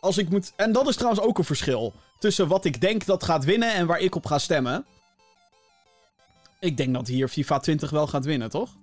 Als 0.00 0.18
ik 0.18 0.30
moet... 0.30 0.52
En 0.56 0.72
dat 0.72 0.88
is 0.88 0.96
trouwens 0.96 1.22
ook 1.22 1.38
een 1.38 1.44
verschil 1.44 1.92
tussen 2.18 2.48
wat 2.48 2.64
ik 2.64 2.80
denk 2.80 3.04
dat 3.04 3.24
gaat 3.24 3.44
winnen 3.44 3.74
en 3.74 3.86
waar 3.86 4.00
ik 4.00 4.14
op 4.14 4.26
ga 4.26 4.38
stemmen. 4.38 4.86
Ik 6.60 6.76
denk 6.76 6.94
dat 6.94 7.08
hier 7.08 7.28
FIFA 7.28 7.58
20 7.58 7.90
wel 7.90 8.06
gaat 8.06 8.24
winnen, 8.24 8.50
toch? 8.50 8.76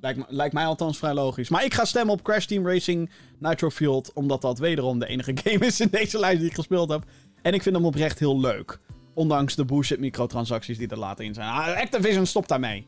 Lijkt, 0.00 0.20
lijkt 0.28 0.54
mij 0.54 0.66
althans 0.66 0.98
vrij 0.98 1.14
logisch. 1.14 1.48
Maar 1.48 1.64
ik 1.64 1.74
ga 1.74 1.84
stemmen 1.84 2.14
op 2.14 2.22
Crash 2.22 2.44
Team 2.44 2.66
Racing 2.66 3.10
Nitro 3.38 3.70
Fueled. 3.70 4.12
Omdat 4.12 4.42
dat 4.42 4.58
wederom 4.58 4.98
de 4.98 5.06
enige 5.06 5.36
game 5.44 5.66
is 5.66 5.80
in 5.80 5.88
deze 5.90 6.18
lijst 6.18 6.38
die 6.40 6.48
ik 6.48 6.54
gespeeld 6.54 6.90
heb. 6.90 7.04
En 7.42 7.54
ik 7.54 7.62
vind 7.62 7.76
hem 7.76 7.84
oprecht 7.84 8.18
heel 8.18 8.40
leuk. 8.40 8.78
Ondanks 9.14 9.54
de 9.54 9.64
bullshit 9.64 9.98
microtransacties 9.98 10.78
die 10.78 10.88
er 10.88 10.98
later 10.98 11.24
in 11.24 11.34
zijn. 11.34 11.48
Ah, 11.48 11.80
Activision 11.80 12.26
stopt 12.26 12.48
daarmee. 12.48 12.86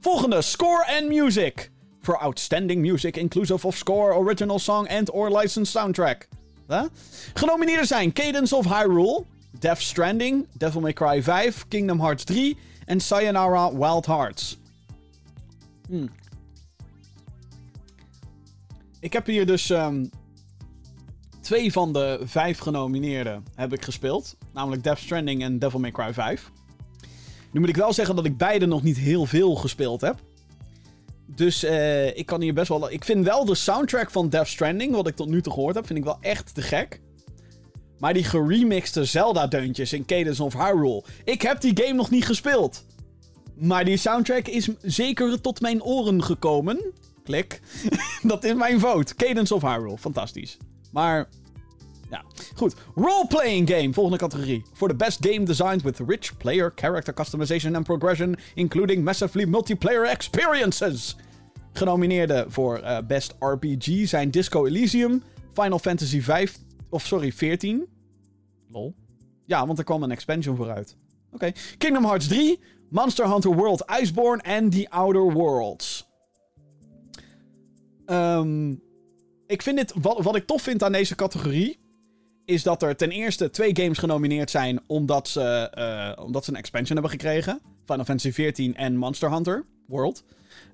Volgende, 0.00 0.42
Score 0.42 0.98
and 0.98 1.08
Music. 1.08 1.70
For 2.00 2.22
outstanding 2.22 2.80
music 2.80 3.16
inclusive 3.16 3.66
of 3.66 3.76
score, 3.76 4.14
original 4.14 4.58
song 4.58 4.88
and 4.88 5.10
or 5.10 5.30
licensed 5.30 5.72
soundtrack. 5.72 6.28
Huh? 6.66 6.84
Genomineerden 7.34 7.86
zijn 7.86 8.12
Cadence 8.12 8.56
of 8.56 8.66
Hyrule, 8.66 9.24
Death 9.58 9.80
Stranding, 9.80 10.46
Devil 10.52 10.80
May 10.80 10.92
Cry 10.92 11.22
5, 11.22 11.68
Kingdom 11.68 12.00
Hearts 12.00 12.24
3 12.24 12.56
en 12.84 13.00
Sayonara 13.00 13.74
Wild 13.74 14.06
Hearts. 14.06 14.58
Hmm. 15.88 16.10
Ik 19.00 19.12
heb 19.12 19.26
hier 19.26 19.46
dus 19.46 19.68
um, 19.68 20.10
twee 21.40 21.72
van 21.72 21.92
de 21.92 22.20
vijf 22.24 22.58
genomineerden 22.58 23.44
heb 23.54 23.72
ik 23.72 23.84
gespeeld. 23.84 24.36
Namelijk 24.52 24.82
Death 24.82 24.98
Stranding 24.98 25.42
en 25.42 25.58
Devil 25.58 25.80
May 25.80 25.90
Cry 25.90 26.12
5. 26.14 26.50
Nu 27.52 27.60
moet 27.60 27.68
ik 27.68 27.76
wel 27.76 27.92
zeggen 27.92 28.16
dat 28.16 28.24
ik 28.24 28.36
beide 28.36 28.66
nog 28.66 28.82
niet 28.82 28.98
heel 28.98 29.26
veel 29.26 29.54
gespeeld 29.54 30.00
heb. 30.00 30.20
Dus 31.34 31.64
uh, 31.64 32.16
ik 32.16 32.26
kan 32.26 32.40
hier 32.40 32.54
best 32.54 32.68
wel... 32.68 32.90
Ik 32.90 33.04
vind 33.04 33.24
wel 33.24 33.44
de 33.44 33.54
soundtrack 33.54 34.10
van 34.10 34.28
Death 34.28 34.48
Stranding, 34.48 34.94
wat 34.94 35.06
ik 35.06 35.16
tot 35.16 35.28
nu 35.28 35.42
toe 35.42 35.52
gehoord 35.52 35.74
heb, 35.74 35.86
vind 35.86 35.98
ik 35.98 36.04
wel 36.04 36.18
echt 36.20 36.54
te 36.54 36.62
gek. 36.62 37.00
Maar 37.98 38.12
die 38.12 38.24
geremixte 38.24 39.04
Zelda-deuntjes 39.04 39.92
in 39.92 40.04
Cadence 40.04 40.42
of 40.42 40.52
Hyrule... 40.52 41.04
Ik 41.24 41.42
heb 41.42 41.60
die 41.60 41.82
game 41.82 41.94
nog 41.94 42.10
niet 42.10 42.26
gespeeld. 42.26 42.84
Maar 43.54 43.84
die 43.84 43.96
soundtrack 43.96 44.46
is 44.46 44.68
zeker 44.82 45.40
tot 45.40 45.60
mijn 45.60 45.82
oren 45.82 46.24
gekomen. 46.24 46.92
Klik. 47.24 47.60
dat 48.22 48.44
is 48.44 48.54
mijn 48.54 48.80
vote. 48.80 49.14
Cadence 49.14 49.54
of 49.54 49.62
Hyrule. 49.62 49.98
Fantastisch. 49.98 50.56
Maar 50.92 51.28
ja, 52.10 52.24
goed. 52.54 52.74
Role-playing 52.94 53.70
game, 53.70 53.92
volgende 53.92 54.18
categorie. 54.18 54.62
For 54.72 54.88
the 54.88 54.94
best 54.94 55.26
game 55.26 55.44
designed 55.44 55.82
with 55.82 56.00
rich 56.06 56.36
player 56.36 56.72
character 56.74 57.14
customization 57.14 57.74
and 57.74 57.84
progression, 57.84 58.36
including 58.54 59.04
massively 59.04 59.46
multiplayer 59.46 60.08
experiences. 60.08 61.16
Genomineerden 61.72 62.52
voor 62.52 62.80
uh, 62.80 62.98
best 63.06 63.34
RPG 63.38 64.08
zijn 64.08 64.30
Disco 64.30 64.66
Elysium, 64.66 65.22
Final 65.52 65.78
Fantasy 65.78 66.20
5, 66.20 66.58
of 66.88 67.06
sorry, 67.06 67.32
14. 67.32 67.86
Lol. 68.68 68.94
Ja, 69.46 69.66
want 69.66 69.78
er 69.78 69.84
kwam 69.84 70.02
een 70.02 70.10
expansion 70.10 70.56
vooruit. 70.56 70.96
Oké. 71.26 71.34
Okay. 71.34 71.54
Kingdom 71.78 72.04
Hearts 72.04 72.28
3, 72.28 72.60
Monster 72.88 73.30
Hunter 73.32 73.54
World 73.54 73.84
Iceborne 74.00 74.42
en 74.42 74.70
The 74.70 74.90
Outer 74.90 75.32
Worlds. 75.32 76.08
Um, 78.06 78.82
ik 79.46 79.62
vind 79.62 79.76
dit, 79.76 79.92
wat, 80.00 80.22
wat 80.22 80.36
ik 80.36 80.46
tof 80.46 80.62
vind 80.62 80.82
aan 80.82 80.92
deze 80.92 81.14
categorie, 81.14 81.79
is 82.50 82.62
dat 82.62 82.82
er 82.82 82.96
ten 82.96 83.10
eerste 83.10 83.50
twee 83.50 83.76
games 83.76 83.98
genomineerd 83.98 84.50
zijn 84.50 84.80
omdat 84.86 85.28
ze, 85.28 85.72
uh, 86.18 86.24
omdat 86.24 86.44
ze 86.44 86.50
een 86.50 86.56
expansion 86.56 86.92
hebben 86.92 87.10
gekregen. 87.10 87.60
Final 87.84 88.04
Fantasy 88.04 88.30
XIV 88.30 88.72
en 88.74 88.96
Monster 88.96 89.32
Hunter 89.32 89.64
World. 89.86 90.24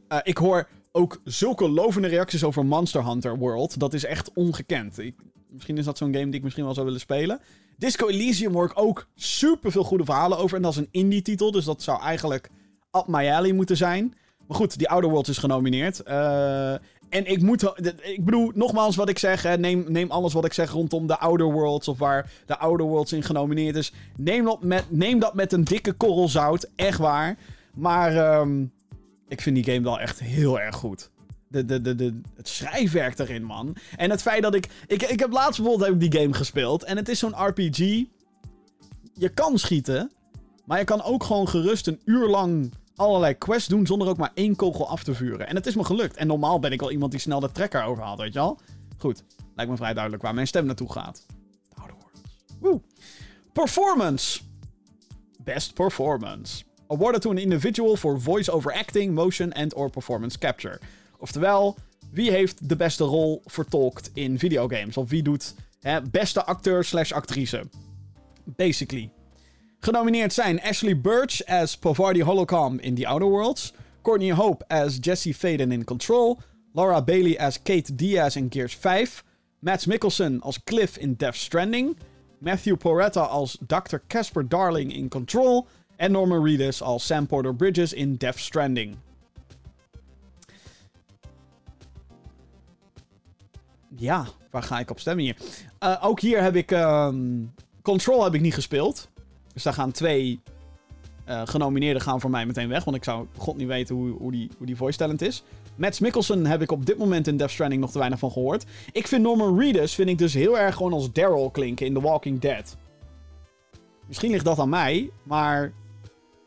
Uh, 0.08 0.18
ik 0.22 0.36
hoor 0.36 0.68
ook 0.92 1.20
zulke 1.24 1.68
lovende 1.68 2.08
reacties 2.08 2.44
over 2.44 2.66
Monster 2.66 3.04
Hunter 3.06 3.38
World. 3.38 3.80
Dat 3.80 3.94
is 3.94 4.04
echt 4.04 4.30
ongekend. 4.34 4.98
Ik, 4.98 5.14
misschien 5.48 5.78
is 5.78 5.84
dat 5.84 5.98
zo'n 5.98 6.12
game 6.12 6.26
die 6.26 6.34
ik 6.34 6.42
misschien 6.42 6.64
wel 6.64 6.74
zou 6.74 6.86
willen 6.86 7.00
spelen. 7.00 7.40
Disco 7.76 8.08
Elysium 8.08 8.52
hoor 8.52 8.64
ik 8.64 8.80
ook 8.80 9.06
super 9.14 9.72
veel 9.72 9.84
goede 9.84 10.04
verhalen 10.04 10.38
over. 10.38 10.56
En 10.56 10.62
dat 10.62 10.72
is 10.72 10.78
een 10.78 10.88
indie 10.90 11.22
titel, 11.22 11.50
dus 11.50 11.64
dat 11.64 11.82
zou 11.82 12.00
eigenlijk 12.00 12.50
up 12.92 13.06
my 13.06 13.30
alley 13.30 13.52
moeten 13.52 13.76
zijn. 13.76 14.14
Maar 14.46 14.56
goed, 14.56 14.78
die 14.78 14.88
Outer 14.88 15.10
Worlds 15.10 15.28
is 15.28 15.38
genomineerd. 15.38 16.00
Uh, 16.08 16.74
en 17.08 17.30
ik 17.30 17.42
moet. 17.42 17.72
Ik 18.02 18.24
bedoel, 18.24 18.52
nogmaals 18.54 18.96
wat 18.96 19.08
ik 19.08 19.18
zeg. 19.18 19.56
neem, 19.58 19.84
neem 19.88 20.10
alles 20.10 20.32
wat 20.32 20.44
ik 20.44 20.52
zeg 20.52 20.70
rondom 20.70 21.06
de 21.06 21.18
Outer 21.18 21.52
Worlds. 21.52 21.88
Of 21.88 21.98
waar 21.98 22.30
de 22.46 22.58
Outer 22.58 22.86
Worlds 22.86 23.12
in 23.12 23.22
genomineerd 23.22 23.76
is. 23.76 23.92
Neem 24.16 24.44
dat 24.44 24.62
met, 24.62 24.84
neem 24.88 25.18
dat 25.18 25.34
met 25.34 25.52
een 25.52 25.64
dikke 25.64 25.92
korrel 25.92 26.28
zout. 26.28 26.68
Echt 26.76 26.98
waar. 26.98 27.36
Maar 27.74 28.38
um, 28.40 28.72
ik 29.28 29.40
vind 29.40 29.56
die 29.56 29.64
game 29.64 29.84
wel 29.84 30.00
echt 30.00 30.20
heel 30.20 30.60
erg 30.60 30.76
goed. 30.76 31.10
De, 31.48 31.64
de, 31.64 31.94
de, 31.94 32.20
het 32.36 32.48
schrijfwerk 32.48 33.18
erin, 33.18 33.44
man. 33.44 33.76
En 33.96 34.10
het 34.10 34.22
feit 34.22 34.42
dat 34.42 34.54
ik, 34.54 34.68
ik. 34.86 35.02
Ik 35.02 35.20
heb 35.20 35.32
laatst 35.32 35.56
bijvoorbeeld 35.60 35.90
heb 35.90 36.02
ik 36.02 36.10
die 36.10 36.20
game 36.20 36.34
gespeeld. 36.34 36.82
En 36.82 36.96
het 36.96 37.08
is 37.08 37.18
zo'n 37.18 37.46
RPG. 37.46 37.78
Je 39.14 39.28
kan 39.34 39.58
schieten. 39.58 40.10
Maar 40.64 40.78
je 40.78 40.84
kan 40.84 41.02
ook 41.02 41.24
gewoon 41.24 41.48
gerust 41.48 41.86
een 41.86 42.00
uur 42.04 42.28
lang 42.28 42.72
allerlei 42.96 43.38
quests 43.38 43.68
doen 43.68 43.86
zonder 43.86 44.08
ook 44.08 44.16
maar 44.16 44.30
één 44.34 44.56
kogel 44.56 44.88
af 44.88 45.02
te 45.02 45.14
vuren. 45.14 45.48
En 45.48 45.56
het 45.56 45.66
is 45.66 45.74
me 45.74 45.84
gelukt. 45.84 46.16
En 46.16 46.26
normaal 46.26 46.58
ben 46.58 46.72
ik 46.72 46.80
wel 46.80 46.90
iemand 46.90 47.10
die 47.10 47.20
snel 47.20 47.40
de 47.40 47.52
trekker 47.52 47.84
overhaalt, 47.84 48.18
weet 48.18 48.32
je 48.32 48.38
wel? 48.38 48.58
Goed, 48.98 49.24
lijkt 49.54 49.70
me 49.70 49.76
vrij 49.76 49.92
duidelijk 49.92 50.22
waar 50.22 50.34
mijn 50.34 50.46
stem 50.46 50.66
naartoe 50.66 50.92
gaat. 50.92 51.26
Woe. 52.60 52.80
Performance. 53.52 54.40
Best 55.44 55.74
performance. 55.74 56.64
Awarded 56.88 57.20
to 57.20 57.30
an 57.30 57.38
individual 57.38 57.96
for 57.96 58.20
voice-over 58.20 58.72
acting, 58.72 59.14
motion 59.14 59.52
and 59.52 59.74
or 59.74 59.90
performance 59.90 60.38
capture. 60.38 60.80
Oftewel, 61.18 61.76
wie 62.10 62.30
heeft 62.30 62.68
de 62.68 62.76
beste 62.76 63.04
rol 63.04 63.42
vertolkt 63.44 64.10
in 64.14 64.38
videogames? 64.38 64.96
Of 64.96 65.08
wie 65.08 65.22
doet 65.22 65.54
hè, 65.80 66.02
beste 66.02 66.44
acteur 66.44 66.84
slash 66.84 67.12
actrice? 67.12 67.68
Basically. 68.44 69.10
Genomineerd 69.86 70.32
zijn 70.32 70.62
Ashley 70.62 71.00
Birch 71.00 71.46
as 71.46 71.76
Pavardi 71.76 72.22
Holocom 72.22 72.78
in 72.78 72.94
The 72.94 73.06
Outer 73.06 73.28
Worlds, 73.28 73.72
Courtney 74.02 74.32
Hope 74.32 74.64
as 74.68 74.98
Jesse 75.00 75.34
Faden 75.34 75.72
in 75.72 75.84
Control, 75.84 76.40
Laura 76.72 77.02
Bailey 77.02 77.38
as 77.38 77.62
Kate 77.62 77.94
Diaz 77.94 78.36
in 78.36 78.50
Gears 78.50 78.74
5, 78.74 79.22
Matt 79.58 79.86
Mikkelsen 79.86 80.40
als 80.42 80.58
Cliff 80.64 80.96
in 80.96 81.14
Death 81.14 81.36
Stranding, 81.36 81.96
Matthew 82.38 82.76
Porretta 82.76 83.20
als 83.20 83.58
Dr. 83.60 83.98
Casper 84.08 84.48
Darling 84.48 84.92
in 84.92 85.08
Control 85.08 85.66
en 85.96 86.12
Norman 86.12 86.42
Reedus 86.42 86.82
als 86.82 87.06
Sam 87.06 87.26
Porter 87.26 87.54
Bridges 87.54 87.92
in 87.92 88.16
Death 88.16 88.38
Stranding. 88.38 88.96
Ja, 93.96 94.26
waar 94.50 94.62
ga 94.62 94.78
ik 94.78 94.90
op 94.90 95.00
stemmen 95.00 95.24
hier? 95.24 95.36
Uh, 95.80 96.04
ook 96.04 96.20
hier 96.20 96.42
heb 96.42 96.56
ik... 96.56 96.70
Um, 96.70 97.54
Control 97.82 98.24
heb 98.24 98.34
ik 98.34 98.40
niet 98.40 98.54
gespeeld. 98.54 99.08
Dus 99.56 99.64
daar 99.64 99.74
gaan 99.74 99.90
twee 99.90 100.40
uh, 101.28 101.42
genomineerden 101.44 102.02
gaan 102.02 102.20
voor 102.20 102.30
mij 102.30 102.46
meteen 102.46 102.68
weg. 102.68 102.84
Want 102.84 102.96
ik 102.96 103.04
zou 103.04 103.26
god 103.36 103.56
niet 103.56 103.66
weten 103.66 103.94
hoe, 103.94 104.10
hoe, 104.10 104.32
die, 104.32 104.50
hoe 104.56 104.66
die 104.66 104.76
voice 104.76 104.98
talent 104.98 105.22
is. 105.22 105.42
Matt 105.76 106.00
Mikkelsen 106.00 106.46
heb 106.46 106.62
ik 106.62 106.70
op 106.70 106.86
dit 106.86 106.98
moment 106.98 107.26
in 107.26 107.36
Death 107.36 107.50
Stranding 107.50 107.80
nog 107.80 107.90
te 107.90 107.98
weinig 107.98 108.18
van 108.18 108.30
gehoord. 108.30 108.64
Ik 108.92 109.06
vind 109.06 109.22
Norman 109.22 109.58
Reedus 109.58 109.94
vind 109.94 110.08
ik 110.08 110.18
dus 110.18 110.34
heel 110.34 110.58
erg 110.58 110.74
gewoon 110.74 110.92
als 110.92 111.12
Daryl 111.12 111.50
klinken 111.50 111.86
in 111.86 111.94
The 111.94 112.00
Walking 112.00 112.40
Dead. 112.40 112.76
Misschien 114.06 114.30
ligt 114.30 114.44
dat 114.44 114.58
aan 114.58 114.68
mij, 114.68 115.10
maar 115.22 115.72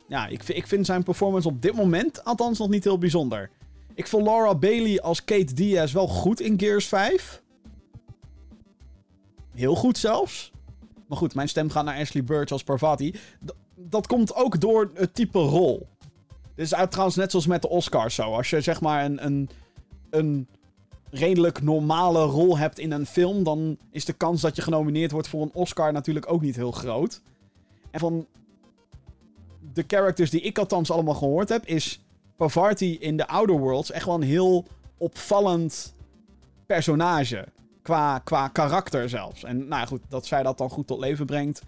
ja, 0.08 0.28
ik, 0.28 0.43
ik 0.48 0.67
vind 0.67 0.86
zijn 0.86 1.04
performance 1.04 1.48
op 1.48 1.62
dit 1.62 1.74
moment 1.74 2.24
althans 2.24 2.60
nog 2.60 2.69
niet 2.69 2.84
heel 2.84 2.98
bijzonder. 2.98 3.50
Ik 3.93 4.08
vond 4.08 4.26
Laura 4.26 4.56
Bailey 4.56 5.02
als 5.02 5.24
Kate 5.24 5.54
Diaz 5.54 5.93
wel 5.93 6.08
goed 6.08 6.39
in 6.39 6.60
Gears 6.60 6.88
5. 6.88 7.41
Heel 9.56 9.76
goed 9.76 9.98
zelfs. 9.98 10.52
Maar 11.10 11.17
goed, 11.17 11.36
mijn 11.36 11.50
stem 11.50 11.69
gaat 11.69 11.86
naar 11.86 12.00
Ashley 12.00 12.24
Birch 12.24 12.52
als 12.52 12.63
Parvati. 12.63 13.15
dat 13.76 14.08
komt 14.08 14.36
ook 14.36 14.60
door 14.60 14.91
het 14.93 15.15
type 15.15 15.39
rol. 15.39 15.88
Dit 16.56 16.72
is 16.72 16.88
trouwens 16.89 17.15
net 17.15 17.32
zoals 17.32 17.48
met 17.48 17.62
de 17.62 17.69
Oscars 17.69 18.15
zo. 18.15 18.34
Als 18.34 18.50
je 18.50 18.62
zeg 18.62 18.82
maar 18.82 19.06
een, 19.06 19.26
een, 19.26 19.50
een 20.10 20.48
redelijk 21.10 21.62
normale 21.62 22.24
rol 22.24 22.58
hebt 22.58 22.80
in 22.80 22.91
een 22.91 23.06
film, 23.06 23.43
dan 23.43 23.78
is 23.91 24.06
de 24.06 24.13
kans 24.13 24.41
dat 24.41 24.56
je 24.56 24.62
genomineerd 24.62 25.12
wordt 25.12 25.28
voor 25.28 25.41
een 25.41 25.54
Oscar 25.54 25.91
natuurlijk 25.91 26.32
ook 26.32 26.41
niet 26.41 26.56
heel 26.56 26.72
groot. 26.72 27.22
En 27.91 28.00
van 28.00 28.28
de 29.74 29.84
characters 29.88 30.30
die 30.30 30.41
ik 30.41 30.58
althans 30.58 30.91
allemaal 30.91 31.13
gehoord 31.13 31.50
heb, 31.50 31.65
is 31.65 32.04
Pavarti 32.36 32.98
in 33.00 33.17
The 33.17 33.28
Outer 33.28 33.58
Worlds 33.58 33.91
echt 33.91 34.06
wel 34.06 34.15
een 34.15 34.22
heel 34.22 34.65
opvallend 34.98 35.95
personage. 36.65 37.48
Qua, 37.89 38.19
qua 38.19 38.47
karakter 38.47 39.10
zelfs. 39.10 39.43
En 39.43 39.58
nou 39.58 39.82
ja, 39.82 39.86
goed, 39.86 40.02
dat 40.10 40.25
zij 40.25 40.43
dat 40.43 40.58
dan 40.58 40.69
goed 40.69 40.88
tot 40.88 40.99
leven 40.99 41.25
brengt. 41.25 41.62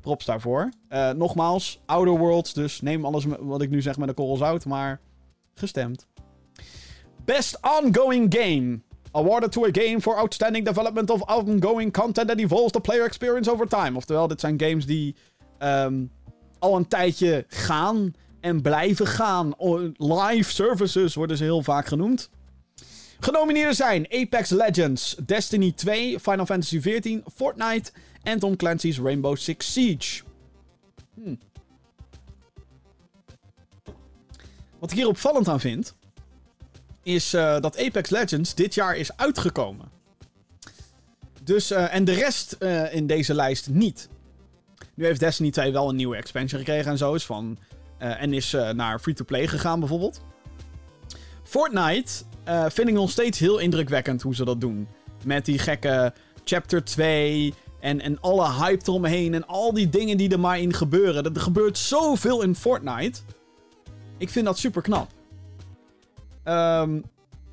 Props 0.00 0.24
daarvoor. 0.24 0.68
Uh, 0.90 1.10
nogmaals, 1.10 1.80
Outer 1.86 2.18
Worlds, 2.18 2.52
dus 2.52 2.80
neem 2.80 3.04
alles 3.04 3.24
wat 3.40 3.62
ik 3.62 3.70
nu 3.70 3.82
zeg 3.82 3.98
met 3.98 4.08
een 4.08 4.14
korrel 4.14 4.36
zout, 4.36 4.64
maar 4.64 5.00
gestemd. 5.54 6.06
Best 7.24 7.58
Ongoing 7.78 8.34
Game. 8.38 8.80
Awarded 9.10 9.52
to 9.52 9.64
a 9.64 9.68
game 9.72 10.00
for 10.00 10.16
outstanding 10.16 10.64
development 10.64 11.10
of 11.10 11.20
ongoing 11.20 11.92
content 11.92 12.28
that 12.28 12.38
evolves 12.38 12.72
the 12.72 12.80
player 12.80 13.04
experience 13.04 13.50
over 13.50 13.68
time. 13.68 13.96
Oftewel, 13.96 14.28
dit 14.28 14.40
zijn 14.40 14.60
games 14.60 14.86
die 14.86 15.16
um, 15.58 16.10
al 16.58 16.76
een 16.76 16.88
tijdje 16.88 17.44
gaan 17.48 18.14
en 18.40 18.62
blijven 18.62 19.06
gaan. 19.06 19.54
Live 19.96 20.50
services 20.50 21.14
worden 21.14 21.36
ze 21.36 21.44
heel 21.44 21.62
vaak 21.62 21.86
genoemd. 21.86 22.30
Genomineerden 23.24 23.74
zijn 23.74 24.06
Apex 24.10 24.50
Legends, 24.50 25.16
Destiny 25.26 25.72
2, 25.72 26.20
Final 26.20 26.46
Fantasy 26.46 26.78
XIV, 26.78 27.18
Fortnite 27.34 27.92
en 28.22 28.38
Tom 28.38 28.56
Clancy's 28.56 28.98
Rainbow 28.98 29.36
Six 29.36 29.72
Siege. 29.72 30.22
Hmm. 31.14 31.38
Wat 34.78 34.90
ik 34.90 34.96
hier 34.96 35.06
opvallend 35.06 35.48
aan 35.48 35.60
vind, 35.60 35.94
is 37.02 37.34
uh, 37.34 37.60
dat 37.60 37.78
Apex 37.78 38.10
Legends 38.10 38.54
dit 38.54 38.74
jaar 38.74 38.96
is 38.96 39.16
uitgekomen. 39.16 39.90
Dus, 41.42 41.70
uh, 41.70 41.94
en 41.94 42.04
de 42.04 42.12
rest 42.12 42.56
uh, 42.58 42.94
in 42.94 43.06
deze 43.06 43.34
lijst 43.34 43.68
niet. 43.68 44.08
Nu 44.94 45.04
heeft 45.04 45.20
Destiny 45.20 45.50
2 45.50 45.72
wel 45.72 45.88
een 45.88 45.96
nieuwe 45.96 46.16
expansion 46.16 46.60
gekregen 46.60 46.90
en 46.90 46.98
zo. 46.98 47.14
Is 47.14 47.26
van, 47.26 47.58
en 47.98 48.32
is 48.32 48.56
naar 48.72 48.98
free-to-play 48.98 49.46
gegaan 49.46 49.80
bijvoorbeeld. 49.80 50.20
Fortnite 51.42 52.24
vind 52.44 52.88
ik 52.88 52.94
nog 52.94 53.10
steeds 53.10 53.38
heel 53.38 53.58
indrukwekkend 53.58 54.22
hoe 54.22 54.34
ze 54.34 54.44
dat 54.44 54.60
doen. 54.60 54.88
Met 55.24 55.44
die 55.44 55.58
gekke 55.58 56.12
Chapter 56.44 56.84
2 56.84 57.54
en, 57.80 58.00
en 58.00 58.20
alle 58.20 58.52
hype 58.52 58.82
eromheen 58.86 59.34
en 59.34 59.46
al 59.46 59.72
die 59.72 59.88
dingen 59.88 60.16
die 60.16 60.30
er 60.30 60.40
maar 60.40 60.60
in 60.60 60.72
gebeuren. 60.72 61.34
Er 61.34 61.40
gebeurt 61.40 61.78
zoveel 61.78 62.42
in 62.42 62.54
Fortnite. 62.54 63.20
Ik 64.18 64.28
vind 64.28 64.44
dat 64.44 64.58
super 64.58 64.82
knap. 64.82 65.08
Um, 66.44 67.04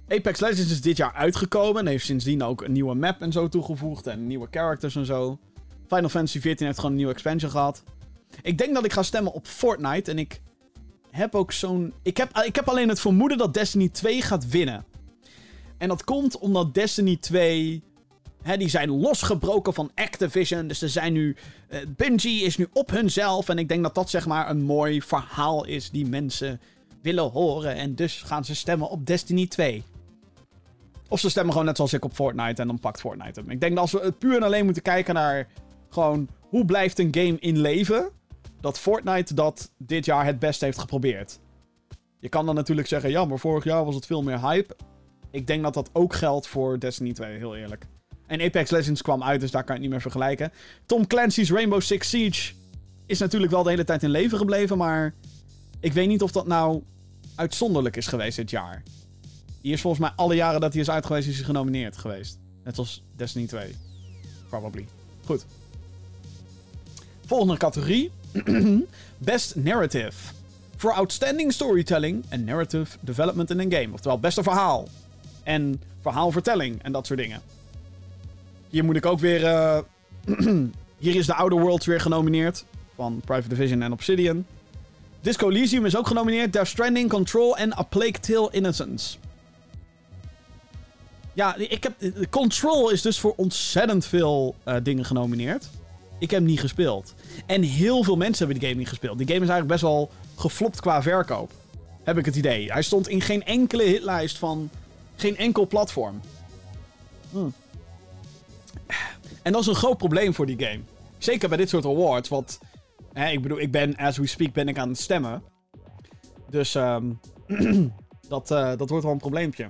Apex 0.08 0.39
Legends 0.39 0.71
is 0.71 0.82
dit 0.82 0.97
jaar 0.97 1.13
uitgekomen 1.13 1.82
en 1.82 1.88
heeft 1.88 2.06
sindsdien 2.06 2.43
ook 2.43 2.62
een 2.62 2.71
nieuwe 2.71 2.95
map 2.95 3.21
en 3.21 3.32
zo 3.32 3.47
toegevoegd 3.47 4.08
en 4.08 4.28
nieuwe 4.28 4.47
characters 4.52 4.95
en 4.95 5.06
zo. 5.06 5.39
Final 5.88 6.10
Fantasy 6.10 6.39
XIV 6.39 6.60
heeft 6.60 6.75
gewoon 6.75 6.91
een 6.91 6.97
nieuwe 6.97 7.13
expansion 7.13 7.52
gehad. 7.52 7.84
Ik 8.41 8.58
denk 8.58 8.73
dat 8.73 8.86
ik 8.86 8.93
ga 8.93 9.04
stemmen 9.04 9.34
op 9.34 9.47
Fortnite 9.47 10.12
en 10.12 10.19
ik 10.19 10.41
heb 11.12 11.36
ook 11.36 11.52
zo'n... 11.52 11.93
Ik 12.02 12.17
heb, 12.17 12.38
ik 12.38 12.56
heb 12.56 12.67
alleen 12.69 12.89
het 12.89 13.00
vermoeden 13.00 13.38
dat 13.38 13.54
Destiny 13.54 13.89
2 13.89 14.22
gaat 14.22 14.50
winnen. 14.50 14.86
En 15.78 15.88
dat 15.88 16.04
komt 16.04 16.38
omdat 16.38 16.74
Destiny 16.74 17.17
2 17.17 17.84
Hè, 18.43 18.58
die 18.58 18.69
zijn 18.69 18.89
losgebroken 18.89 19.74
van 19.74 19.91
Activision. 19.95 20.67
Dus 20.67 20.82
er 20.82 20.89
zijn 20.89 21.13
nu. 21.13 21.36
Uh, 21.69 21.80
Bungie 21.95 22.43
is 22.43 22.58
nu 22.58 22.67
op 22.74 22.89
hunzelf. 22.89 23.50
En 23.50 23.58
ik 23.58 23.67
denk 23.67 23.84
dat 23.84 23.95
dat 23.95 24.10
zeg 24.10 24.26
maar 24.26 24.50
een 24.50 24.62
mooi 24.62 25.02
verhaal 25.02 25.65
is 25.65 25.89
die 25.89 26.06
mensen 26.06 26.60
willen 27.02 27.30
horen. 27.30 27.76
En 27.76 27.95
dus 27.95 28.22
gaan 28.22 28.45
ze 28.45 28.56
stemmen 28.56 28.89
op 28.89 29.06
Destiny 29.06 29.48
2. 29.48 29.84
Of 31.08 31.19
ze 31.19 31.30
stemmen 31.30 31.52
gewoon 31.52 31.67
net 31.67 31.76
zoals 31.76 31.93
ik 31.93 32.06
op 32.06 32.13
Fortnite 32.13 32.62
en 32.62 32.67
dan 32.67 32.80
pakt 32.80 33.00
Fortnite 33.00 33.39
hem. 33.39 33.50
Ik 33.50 33.60
denk 33.60 33.76
dat 33.76 33.82
als 33.82 33.91
we 33.91 34.12
puur 34.12 34.36
en 34.36 34.43
alleen 34.43 34.65
moeten 34.65 34.84
kijken 34.84 35.13
naar 35.13 35.48
gewoon 35.89 36.28
hoe 36.39 36.65
blijft 36.65 37.00
een 37.00 37.15
game 37.15 37.38
in 37.39 37.60
leven, 37.60 38.10
dat 38.62 38.80
Fortnite 38.80 39.34
dat 39.34 39.72
dit 39.78 40.06
jaar 40.06 40.26
het 40.26 40.39
beste 40.39 40.65
heeft 40.65 40.80
geprobeerd. 40.80 41.39
Je 42.19 42.30
kan 42.30 42.45
dan 42.45 42.56
natuurlijk 42.56 42.88
zeggen, 42.88 43.10
ja, 43.10 43.26
maar 43.26 43.39
vorig 43.39 43.63
jaar 43.63 43.86
was 43.86 43.95
het 43.95 44.06
veel 44.06 44.24
meer 44.24 44.41
hype. 44.41 44.76
Ik 45.32 45.48
denk 45.48 45.63
dat 45.63 45.74
dat 45.74 45.89
ook 45.93 46.13
geldt 46.13 46.48
voor 46.48 46.80
Destiny 46.80 47.13
2, 47.13 47.38
heel 47.38 47.56
eerlijk. 47.56 47.88
En 48.28 48.41
Apex 48.41 48.69
Legends 48.69 49.02
kwam 49.02 49.24
uit, 49.24 49.41
dus 49.41 49.52
daar 49.52 49.63
kan 49.63 49.76
je 49.76 49.82
het 49.82 49.82
niet 49.82 49.91
meer 49.91 50.12
vergelijken. 50.12 50.52
Tom 50.86 51.08
Clancy's 51.08 51.52
Rainbow 51.52 51.82
Six 51.82 52.10
Siege 52.10 52.54
is 53.06 53.19
natuurlijk 53.19 53.52
wel 53.52 53.63
de 53.63 53.69
hele 53.69 53.84
tijd 53.84 54.04
in 54.04 54.10
leven 54.10 54.38
gebleven, 54.38 54.78
maar 54.78 55.13
ik 55.80 55.93
weet 55.93 56.08
niet 56.08 56.22
of 56.22 56.32
dat 56.32 56.48
nou 56.48 56.84
uitzonderlijk 57.36 57.95
is 57.95 58.08
geweest 58.08 58.36
dit 58.36 58.50
jaar. 58.50 58.84
Die 59.62 59.74
is 59.74 59.82
volgens 59.82 60.02
mij 60.02 60.12
alle 60.15 60.36
jaren 60.36 60.62
dat 60.62 60.74
hij 60.74 60.82
is 60.82 60.89
uit 60.89 61.06
geweest, 61.06 61.28
is 61.28 61.36
hij 61.36 61.45
genomineerd 61.45 61.98
geweest. 61.98 62.39
Net 62.63 62.78
als 62.78 63.04
Destiny 63.15 63.48
2. 63.48 63.76
Probably. 64.50 64.86
Goed. 65.26 65.45
Volgende 67.26 67.58
categorie. 67.58 68.12
Best 69.18 69.56
Narrative. 69.56 70.15
For 70.78 70.94
Outstanding 70.94 71.52
Storytelling 71.52 72.24
and 72.30 72.46
Narrative 72.46 72.98
Development 73.00 73.50
in 73.50 73.60
a 73.60 73.78
Game. 73.80 73.94
Oftewel, 73.94 74.20
beste 74.20 74.44
verhaal. 74.44 74.88
En 75.44 75.82
verhaalvertelling 76.02 76.84
en 76.84 76.92
dat 76.92 77.08
soort 77.08 77.20
dingen. 77.20 77.42
Hier 78.70 78.84
moet 78.84 78.96
ik 78.96 79.06
ook 79.06 79.20
weer... 79.20 79.42
Uh, 79.42 79.80
hier 80.98 81.15
is 81.15 81.26
de 81.26 81.34
Outer 81.34 81.60
Worlds 81.60 81.86
weer 81.86 82.02
genomineerd. 82.02 82.65
Van 82.96 83.22
Private 83.26 83.50
Division 83.50 83.82
en 83.82 83.92
Obsidian. 83.92 84.46
Disco 85.22 85.50
Elysium 85.50 85.86
is 85.86 85.96
ook 85.96 86.08
genomineerd. 86.08 86.54
Death 86.54 86.68
Stranding, 86.68 87.10
Control 87.10 87.58
en 87.58 87.78
A 87.78 87.82
Plague 87.82 88.20
Tale 88.20 88.48
Innocence. 88.52 89.18
Ja, 91.34 91.56
ik 91.56 91.84
heb, 91.84 91.94
Control 92.30 92.89
is 92.89 93.02
dus 93.02 93.20
voor 93.20 93.34
ontzettend 93.36 94.06
veel 94.06 94.56
uh, 94.68 94.76
dingen 94.84 95.06
genomineerd. 95.06 95.70
Ik 96.19 96.32
heb 96.32 96.39
hem 96.39 96.49
niet 96.49 96.60
gespeeld. 96.60 97.13
En 97.45 97.62
heel 97.62 98.03
veel 98.03 98.17
mensen 98.17 98.38
hebben 98.38 98.60
die 98.60 98.67
game 98.67 98.79
niet 98.79 98.89
gespeeld. 98.89 99.17
Die 99.17 99.27
game 99.27 99.43
is 99.43 99.49
eigenlijk 99.49 99.82
best 99.82 99.93
wel 99.93 100.12
geflopt 100.36 100.82
qua 100.82 101.01
verkoop. 101.01 101.51
Heb 102.03 102.17
ik 102.17 102.25
het 102.25 102.36
idee. 102.36 102.71
Hij 102.71 102.82
stond 102.82 103.08
in 103.08 103.21
geen 103.21 103.43
enkele 103.43 103.84
hitlijst 103.84 104.38
van 104.38 104.69
geen 105.15 105.38
enkel 105.38 105.67
platform. 105.67 106.19
Hm. 107.32 107.49
En 109.41 109.51
dat 109.51 109.62
is 109.62 109.67
een 109.67 109.75
groot 109.75 109.97
probleem 109.97 110.34
voor 110.34 110.45
die 110.45 110.60
game. 110.60 110.79
Zeker 111.17 111.49
bij 111.49 111.58
dit 111.58 111.69
soort 111.69 111.86
awards, 111.86 112.29
want... 112.29 112.60
Hè, 113.13 113.29
ik 113.29 113.41
bedoel, 113.41 113.60
ik 113.60 113.71
ben, 113.71 113.95
as 113.95 114.17
we 114.17 114.27
speak, 114.27 114.53
ben 114.53 114.67
ik 114.67 114.77
aan 114.77 114.89
het 114.89 114.99
stemmen. 114.99 115.43
Dus 116.49 116.75
um, 116.75 117.19
dat, 118.27 118.51
uh, 118.51 118.69
dat 118.77 118.89
wordt 118.89 119.03
wel 119.03 119.13
een 119.13 119.17
probleempje. 119.17 119.69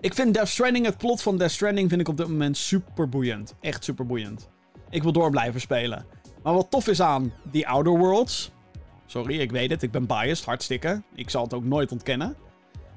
Ik 0.00 0.14
vind 0.14 0.34
Death 0.34 0.48
Stranding, 0.48 0.86
het 0.86 0.96
plot 0.96 1.22
van 1.22 1.38
Death 1.38 1.50
Stranding, 1.50 1.88
vind 1.88 2.00
ik 2.00 2.08
op 2.08 2.16
dit 2.16 2.28
moment 2.28 2.56
super 2.56 3.08
boeiend. 3.08 3.54
Echt 3.60 3.84
super 3.84 4.06
boeiend. 4.06 4.48
Ik 4.90 5.02
wil 5.02 5.12
door 5.12 5.30
blijven 5.30 5.60
spelen. 5.60 6.06
Maar 6.42 6.54
wat 6.54 6.70
tof 6.70 6.88
is 6.88 7.00
aan 7.00 7.32
The 7.52 7.66
Outer 7.66 7.98
Worlds, 7.98 8.50
Sorry, 9.10 9.40
ik 9.40 9.50
weet 9.50 9.70
het. 9.70 9.82
Ik 9.82 9.90
ben 9.90 10.06
biased, 10.06 10.44
hartstikke. 10.44 11.02
Ik 11.14 11.30
zal 11.30 11.42
het 11.42 11.54
ook 11.54 11.64
nooit 11.64 11.92
ontkennen. 11.92 12.36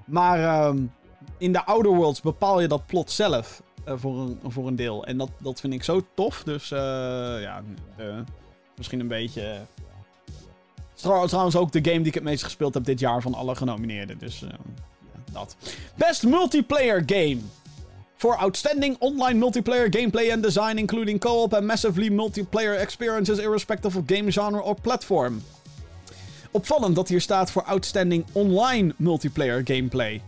Maar 0.05 0.39
ehm, 0.39 0.83
in 1.37 1.51
de 1.51 1.65
Outer 1.65 1.91
Worlds 1.91 2.21
bepaal 2.21 2.61
je 2.61 2.67
dat 2.67 2.85
plot 2.85 3.11
zelf 3.11 3.61
uh, 3.87 3.93
voor, 3.97 4.19
een, 4.19 4.39
voor 4.47 4.67
een 4.67 4.75
deel. 4.75 5.05
En 5.05 5.17
dat, 5.17 5.29
dat 5.37 5.59
vind 5.59 5.73
ik 5.73 5.83
zo 5.83 6.01
tof. 6.13 6.43
Dus 6.43 6.71
uh, 6.71 6.79
ja, 7.41 7.63
misschien 8.77 8.99
een 8.99 9.07
beetje... 9.07 9.61
Trouwens 10.93 11.55
ook 11.55 11.71
de 11.71 11.83
game 11.83 11.97
die 11.97 12.07
ik 12.07 12.13
het 12.13 12.23
meest 12.23 12.43
gespeeld 12.43 12.73
heb 12.73 12.83
dit 12.85 12.99
jaar 12.99 13.21
van 13.21 13.33
alle 13.33 13.55
genomineerden. 13.55 14.17
Dus 14.17 14.43
dat. 15.31 15.55
Best 15.95 16.23
Multiplayer 16.23 17.03
Game. 17.05 17.39
For 18.23 18.37
outstanding 18.37 18.95
online 18.99 19.37
multiplayer 19.37 19.89
gameplay 19.89 20.31
and 20.31 20.41
design, 20.43 20.77
including 20.77 21.19
co-op 21.19 21.53
and 21.53 21.67
massively 21.67 22.09
multiplayer 22.09 22.79
experiences, 22.79 23.39
irrespective 23.39 23.97
of 23.97 24.05
game 24.07 24.31
genre 24.31 24.61
or 24.61 24.75
platform. 24.75 25.43
Opvallend 26.51 26.95
dat 26.95 27.07
hier 27.07 27.21
staat 27.21 27.51
voor 27.51 27.63
outstanding 27.63 28.25
online 28.31 28.93
multiplayer 28.97 29.61
gameplay. 29.65 30.21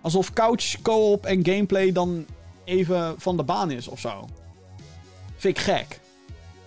Alsof 0.00 0.32
couch, 0.32 0.82
co-op 0.82 1.26
en 1.26 1.44
gameplay 1.44 1.92
dan 1.92 2.26
even 2.64 3.14
van 3.18 3.36
de 3.36 3.42
baan 3.42 3.70
is 3.70 3.88
of 3.88 4.00
zo. 4.00 4.28
Vind 5.36 5.58
ik 5.58 5.62
gek. 5.62 6.00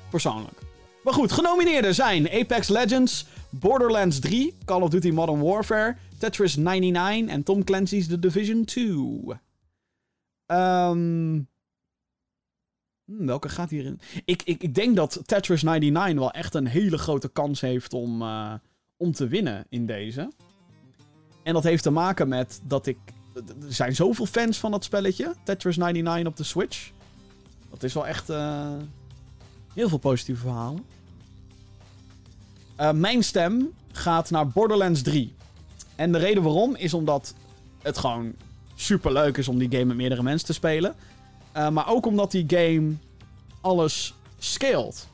Persoonlijk. 0.09 0.59
Maar 1.03 1.13
goed, 1.13 1.31
genomineerden 1.31 1.95
zijn 1.95 2.31
Apex 2.31 2.67
Legends, 2.67 3.25
Borderlands 3.49 4.19
3, 4.19 4.57
Call 4.65 4.81
of 4.81 4.89
Duty 4.89 5.09
Modern 5.09 5.41
Warfare, 5.41 5.95
Tetris 6.17 6.55
99 6.55 7.33
en 7.33 7.43
Tom 7.43 7.63
Clancy's 7.63 8.07
The 8.07 8.19
Division 8.19 8.65
2. 8.65 9.45
Um, 10.47 11.47
welke 13.05 13.49
gaat 13.49 13.69
hierin? 13.69 13.99
Ik, 14.25 14.41
ik, 14.43 14.63
ik 14.63 14.75
denk 14.75 14.95
dat 14.95 15.21
Tetris 15.25 15.63
99 15.63 16.19
wel 16.19 16.31
echt 16.31 16.53
een 16.53 16.67
hele 16.67 16.97
grote 16.97 17.29
kans 17.29 17.61
heeft 17.61 17.93
om, 17.93 18.21
uh, 18.21 18.53
om 18.97 19.11
te 19.11 19.27
winnen 19.27 19.65
in 19.69 19.85
deze. 19.85 20.31
En 21.43 21.53
dat 21.53 21.63
heeft 21.63 21.83
te 21.83 21.89
maken 21.89 22.27
met 22.27 22.61
dat 22.63 22.85
ik. 22.85 22.97
Er 23.35 23.73
zijn 23.73 23.95
zoveel 23.95 24.25
fans 24.25 24.57
van 24.57 24.71
dat 24.71 24.83
spelletje, 24.83 25.35
Tetris 25.43 25.77
99 25.77 26.31
op 26.31 26.37
de 26.37 26.43
Switch. 26.43 26.91
Dat 27.69 27.83
is 27.83 27.93
wel 27.93 28.07
echt. 28.07 28.29
Uh, 28.29 28.73
heel 29.73 29.89
veel 29.89 29.97
positieve 29.97 30.41
verhalen. 30.41 30.85
Uh, 32.79 32.91
mijn 32.91 33.23
stem 33.23 33.73
gaat 33.91 34.29
naar 34.29 34.47
Borderlands 34.47 35.01
3. 35.01 35.33
En 35.95 36.11
de 36.11 36.17
reden 36.17 36.43
waarom 36.43 36.75
is 36.75 36.93
omdat 36.93 37.33
het 37.81 37.97
gewoon 37.97 38.33
super 38.79 39.11
leuk 39.13 39.37
is 39.37 39.47
om 39.47 39.57
die 39.57 39.71
game 39.71 39.85
met 39.85 39.97
meerdere 39.97 40.23
mensen 40.23 40.47
te 40.47 40.53
spelen. 40.53 40.95
Uh, 41.57 41.69
maar 41.69 41.89
ook 41.89 42.05
omdat 42.05 42.31
die 42.31 42.45
game 42.47 42.93
alles 43.61 44.13
scaled. 44.37 45.07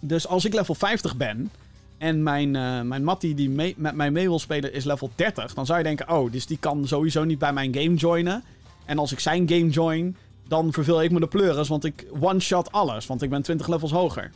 Dus 0.00 0.26
als 0.26 0.44
ik 0.44 0.54
level 0.54 0.74
50 0.74 1.16
ben 1.16 1.50
en 1.98 2.22
mijn, 2.22 2.54
uh, 2.54 2.80
mijn 2.80 3.04
mattie 3.04 3.34
die 3.34 3.50
met 3.50 3.94
mij 3.94 4.10
mee 4.10 4.28
wil 4.28 4.38
spelen 4.38 4.72
is 4.72 4.84
level 4.84 5.10
30, 5.14 5.54
dan 5.54 5.66
zou 5.66 5.78
je 5.78 5.84
denken: 5.84 6.10
oh, 6.10 6.32
dus 6.32 6.46
die 6.46 6.58
kan 6.58 6.86
sowieso 6.86 7.24
niet 7.24 7.38
bij 7.38 7.52
mijn 7.52 7.74
game 7.74 7.94
joinen. 7.94 8.42
En 8.84 8.98
als 8.98 9.12
ik 9.12 9.20
zijn 9.20 9.48
game 9.48 9.68
join, 9.68 10.16
dan 10.48 10.72
verveel 10.72 11.02
ik 11.02 11.10
me 11.10 11.20
de 11.20 11.26
pleuris, 11.26 11.68
want 11.68 11.84
ik 11.84 12.06
one-shot 12.20 12.72
alles, 12.72 13.06
want 13.06 13.22
ik 13.22 13.30
ben 13.30 13.42
20 13.42 13.68
levels 13.68 13.90
hoger. 13.90 14.30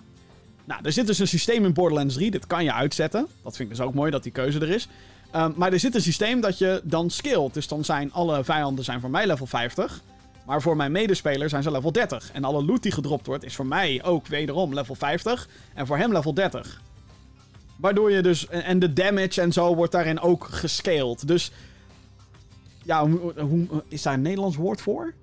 Nou, 0.65 0.81
er 0.85 0.93
zit 0.93 1.07
dus 1.07 1.19
een 1.19 1.29
systeem 1.29 1.65
in 1.65 1.73
Borderlands 1.73 2.15
3, 2.15 2.31
dit 2.31 2.47
kan 2.47 2.65
je 2.65 2.73
uitzetten. 2.73 3.27
Dat 3.43 3.57
vind 3.57 3.71
ik 3.71 3.77
dus 3.77 3.87
ook 3.87 3.95
mooi 3.95 4.11
dat 4.11 4.23
die 4.23 4.33
keuze 4.33 4.61
er 4.61 4.69
is. 4.69 4.89
Um, 5.35 5.55
maar 5.57 5.73
er 5.73 5.81
zit 5.81 5.95
een 5.95 6.03
systeem 6.03 6.41
dat 6.41 6.59
je 6.59 6.81
dan 6.85 7.11
skillt. 7.11 7.55
Dus 7.55 7.69
dan 7.69 7.85
zijn 7.85 8.13
alle 8.13 8.45
vijanden 8.45 8.85
zijn 8.85 9.01
voor 9.01 9.11
mij 9.11 9.27
level 9.27 9.47
50. 9.47 10.03
Maar 10.47 10.63
voor 10.63 10.77
mijn 10.77 10.93
medespeler 10.93 11.49
zijn 11.49 11.63
ze 11.63 11.71
level 11.71 11.93
30. 11.93 12.31
En 12.33 12.45
alle 12.45 12.65
loot 12.65 12.83
die 12.83 12.93
gedropt 12.93 13.27
wordt 13.27 13.45
is 13.45 13.55
voor 13.55 13.67
mij 13.67 14.05
ook 14.05 14.27
wederom 14.27 14.75
level 14.75 14.95
50. 14.95 15.49
En 15.75 15.87
voor 15.87 15.97
hem 15.97 16.13
level 16.13 16.35
30. 16.35 16.83
Waardoor 17.77 18.11
je 18.11 18.23
dus... 18.23 18.49
En 18.49 18.79
de 18.79 18.93
damage 18.93 19.41
en 19.41 19.53
zo 19.53 19.75
wordt 19.75 19.93
daarin 19.93 20.21
ook 20.21 20.45
gescaled. 20.45 21.29
Dus... 21.29 21.53
Ja, 22.83 23.09
hoe, 23.09 23.65
is 23.89 24.03
daar 24.03 24.15
een 24.15 24.23
Nederlands 24.23 24.57
woord 24.57 24.81
voor? 24.81 25.15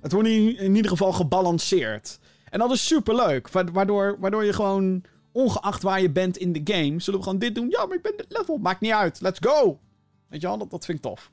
Het 0.00 0.12
wordt 0.12 0.28
in 0.28 0.74
ieder 0.74 0.90
geval 0.90 1.12
gebalanceerd. 1.12 2.18
En 2.50 2.58
dat 2.58 2.72
is 2.72 2.86
super 2.86 3.14
leuk. 3.14 3.48
Waardoor, 3.48 4.16
waardoor 4.18 4.44
je 4.44 4.52
gewoon 4.52 5.02
ongeacht 5.36 5.82
waar 5.82 6.00
je 6.00 6.10
bent 6.10 6.36
in 6.36 6.52
de 6.52 6.60
game, 6.64 7.00
zullen 7.00 7.20
we 7.20 7.26
gewoon 7.26 7.38
dit 7.38 7.54
doen. 7.54 7.70
Ja, 7.70 7.86
maar 7.86 7.96
ik 7.96 8.02
ben 8.02 8.16
dit 8.16 8.26
level. 8.28 8.58
Maakt 8.58 8.80
niet 8.80 8.92
uit. 8.92 9.20
Let's 9.20 9.38
go. 9.42 9.78
Weet 10.28 10.40
je 10.40 10.46
wel, 10.46 10.58
dat, 10.58 10.70
dat 10.70 10.84
vind 10.84 10.98
ik 10.98 11.04
tof. 11.04 11.32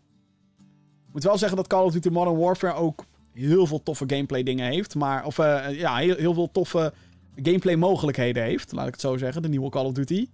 Ik 1.07 1.13
moet 1.13 1.23
wel 1.23 1.37
zeggen 1.37 1.57
dat 1.57 1.67
Call 1.67 1.83
of 1.83 1.93
Duty 1.93 2.09
Modern 2.09 2.37
Warfare 2.37 2.73
ook 2.73 3.05
heel 3.33 3.65
veel 3.67 3.83
toffe 3.83 4.03
gameplay 4.07 4.43
dingen 4.43 4.71
heeft. 4.71 4.95
Maar, 4.95 5.25
of 5.25 5.37
uh, 5.37 5.79
ja, 5.79 5.95
heel, 5.95 6.15
heel 6.15 6.33
veel 6.33 6.51
toffe 6.51 6.93
gameplay 7.35 7.75
mogelijkheden 7.75 8.43
heeft. 8.43 8.71
Laat 8.71 8.87
ik 8.87 8.91
het 8.91 9.01
zo 9.01 9.17
zeggen, 9.17 9.41
de 9.41 9.49
nieuwe 9.49 9.69
Call 9.69 9.85
of 9.85 9.93
Duty. 9.93 10.29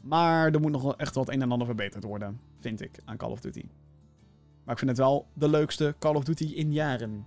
Maar 0.00 0.52
er 0.52 0.60
moet 0.60 0.72
nog 0.72 0.96
echt 0.96 1.14
wat 1.14 1.28
een 1.28 1.42
en 1.42 1.50
ander 1.50 1.66
verbeterd 1.66 2.04
worden, 2.04 2.40
vind 2.60 2.80
ik, 2.80 2.90
aan 3.04 3.16
Call 3.16 3.30
of 3.30 3.40
Duty. 3.40 3.64
Maar 4.64 4.74
ik 4.74 4.78
vind 4.78 4.90
het 4.90 4.98
wel 4.98 5.26
de 5.34 5.48
leukste 5.48 5.94
Call 5.98 6.14
of 6.14 6.24
Duty 6.24 6.44
in 6.44 6.72
jaren. 6.72 7.26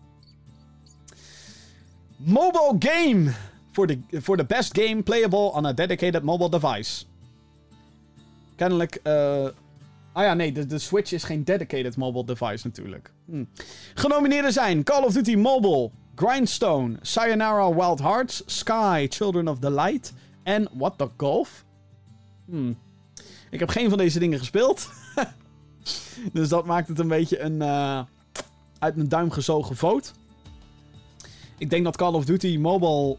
Mobile 2.18 2.76
game 2.80 3.32
for 3.74 3.88
the, 3.88 4.22
for 4.22 4.38
the 4.38 4.44
best 4.44 4.74
game 4.74 5.04
playable 5.04 5.52
on 5.54 5.66
a 5.66 5.74
dedicated 5.74 6.24
mobile 6.24 6.50
device. 6.50 7.06
Kennelijk. 8.56 9.00
Uh, 9.04 9.48
ah 10.12 10.24
ja, 10.24 10.34
nee, 10.34 10.52
de, 10.52 10.66
de 10.66 10.80
Switch 10.80 11.12
is 11.12 11.24
geen 11.24 11.44
dedicated 11.44 11.98
mobile 11.98 12.26
device 12.26 12.68
natuurlijk. 12.68 13.12
Hm. 13.26 13.44
Genomineerden 13.94 14.54
zijn 14.54 14.84
Call 14.84 15.04
of 15.04 15.14
Duty 15.14 15.36
Mobile, 15.36 15.92
Grindstone, 16.16 16.98
Sayonara 17.02 17.74
Wild 17.74 18.00
Hearts, 18.00 18.44
Sky, 18.46 19.08
Children 19.10 19.48
of 19.48 19.60
the 19.60 19.72
Light 19.72 20.14
en 20.44 20.70
What 20.74 20.98
the 20.98 21.10
Golf. 21.18 21.66
Hm. 22.46 22.74
Ik 23.50 23.60
heb 23.60 23.70
geen 23.70 23.90
van 23.90 23.98
deze 23.98 24.20
dingen 24.20 24.40
gespeeld. 24.40 24.90
dus 26.34 26.50
dat 26.50 26.66
maakt 26.66 26.88
het 26.88 27.00
een 27.00 27.08
beetje 27.08 27.40
een 27.40 27.62
uh, 27.62 28.02
uit 28.80 28.96
mijn 28.96 29.10
duim 29.10 29.32
gezogen 29.32 29.76
vote. 29.76 30.10
Ik 31.58 31.70
denk 31.70 31.84
dat 31.84 31.98
Call 31.98 32.14
of 32.14 32.26
Duty 32.26 32.58
Mobile 32.58 33.18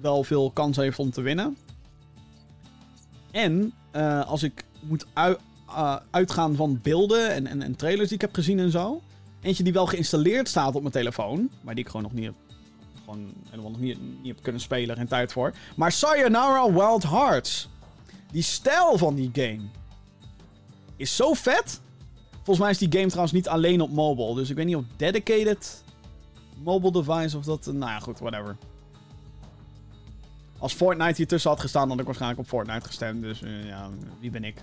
wel 0.00 0.24
veel 0.24 0.50
kans 0.50 0.76
heeft 0.76 0.98
om 0.98 1.10
te 1.10 1.20
winnen. 1.20 1.56
En 3.30 3.72
uh, 3.96 4.26
als 4.28 4.42
ik 4.42 4.64
moet 4.80 5.06
uh, 5.68 5.96
uitgaan 6.10 6.56
van 6.56 6.80
beelden 6.82 7.46
en, 7.46 7.62
en, 7.62 7.76
trailers 7.76 8.08
die 8.08 8.16
ik 8.16 8.20
heb 8.20 8.34
gezien 8.34 8.58
en 8.58 8.70
zo. 8.70 9.02
Eentje 9.40 9.62
die 9.62 9.72
wel 9.72 9.86
geïnstalleerd 9.86 10.48
staat 10.48 10.74
op 10.74 10.80
mijn 10.80 10.92
telefoon. 10.92 11.50
Maar 11.60 11.74
die 11.74 11.84
ik 11.84 11.90
gewoon 11.90 12.02
nog 12.02 12.12
niet 12.12 12.24
heb, 12.24 12.34
gewoon 13.04 13.32
helemaal 13.50 13.70
nog 13.70 13.80
niet, 13.80 13.98
niet 14.00 14.34
heb 14.34 14.42
kunnen 14.42 14.60
spelen. 14.60 14.96
Geen 14.96 15.08
tijd 15.08 15.32
voor. 15.32 15.52
Maar 15.76 15.92
Sayonara 15.92 16.72
Wild 16.72 17.02
Hearts. 17.02 17.68
Die 18.32 18.42
stijl 18.42 18.98
van 18.98 19.14
die 19.14 19.30
game. 19.32 19.62
Is 20.96 21.16
zo 21.16 21.32
vet. 21.34 21.80
Volgens 22.30 22.58
mij 22.58 22.70
is 22.70 22.78
die 22.78 22.92
game 22.92 23.06
trouwens 23.06 23.32
niet 23.32 23.48
alleen 23.48 23.80
op 23.80 23.90
mobile. 23.90 24.34
Dus 24.34 24.50
ik 24.50 24.56
weet 24.56 24.66
niet 24.66 24.76
of 24.76 24.84
dedicated 24.96 25.82
mobile 26.62 26.92
device 26.92 27.36
of 27.36 27.44
dat... 27.44 27.66
Nou 27.66 27.90
ja, 27.90 27.98
goed, 27.98 28.18
whatever. 28.18 28.56
Als 30.60 30.72
Fortnite 30.72 31.14
hier 31.16 31.26
tussen 31.26 31.50
had 31.50 31.60
gestaan, 31.60 31.80
dan 31.80 31.90
had 31.90 31.98
ik 32.00 32.04
waarschijnlijk 32.04 32.40
op 32.40 32.46
Fortnite 32.46 32.86
gestemd. 32.86 33.22
Dus 33.22 33.42
uh, 33.42 33.66
ja, 33.66 33.90
wie 34.20 34.30
ben 34.30 34.44
ik? 34.44 34.54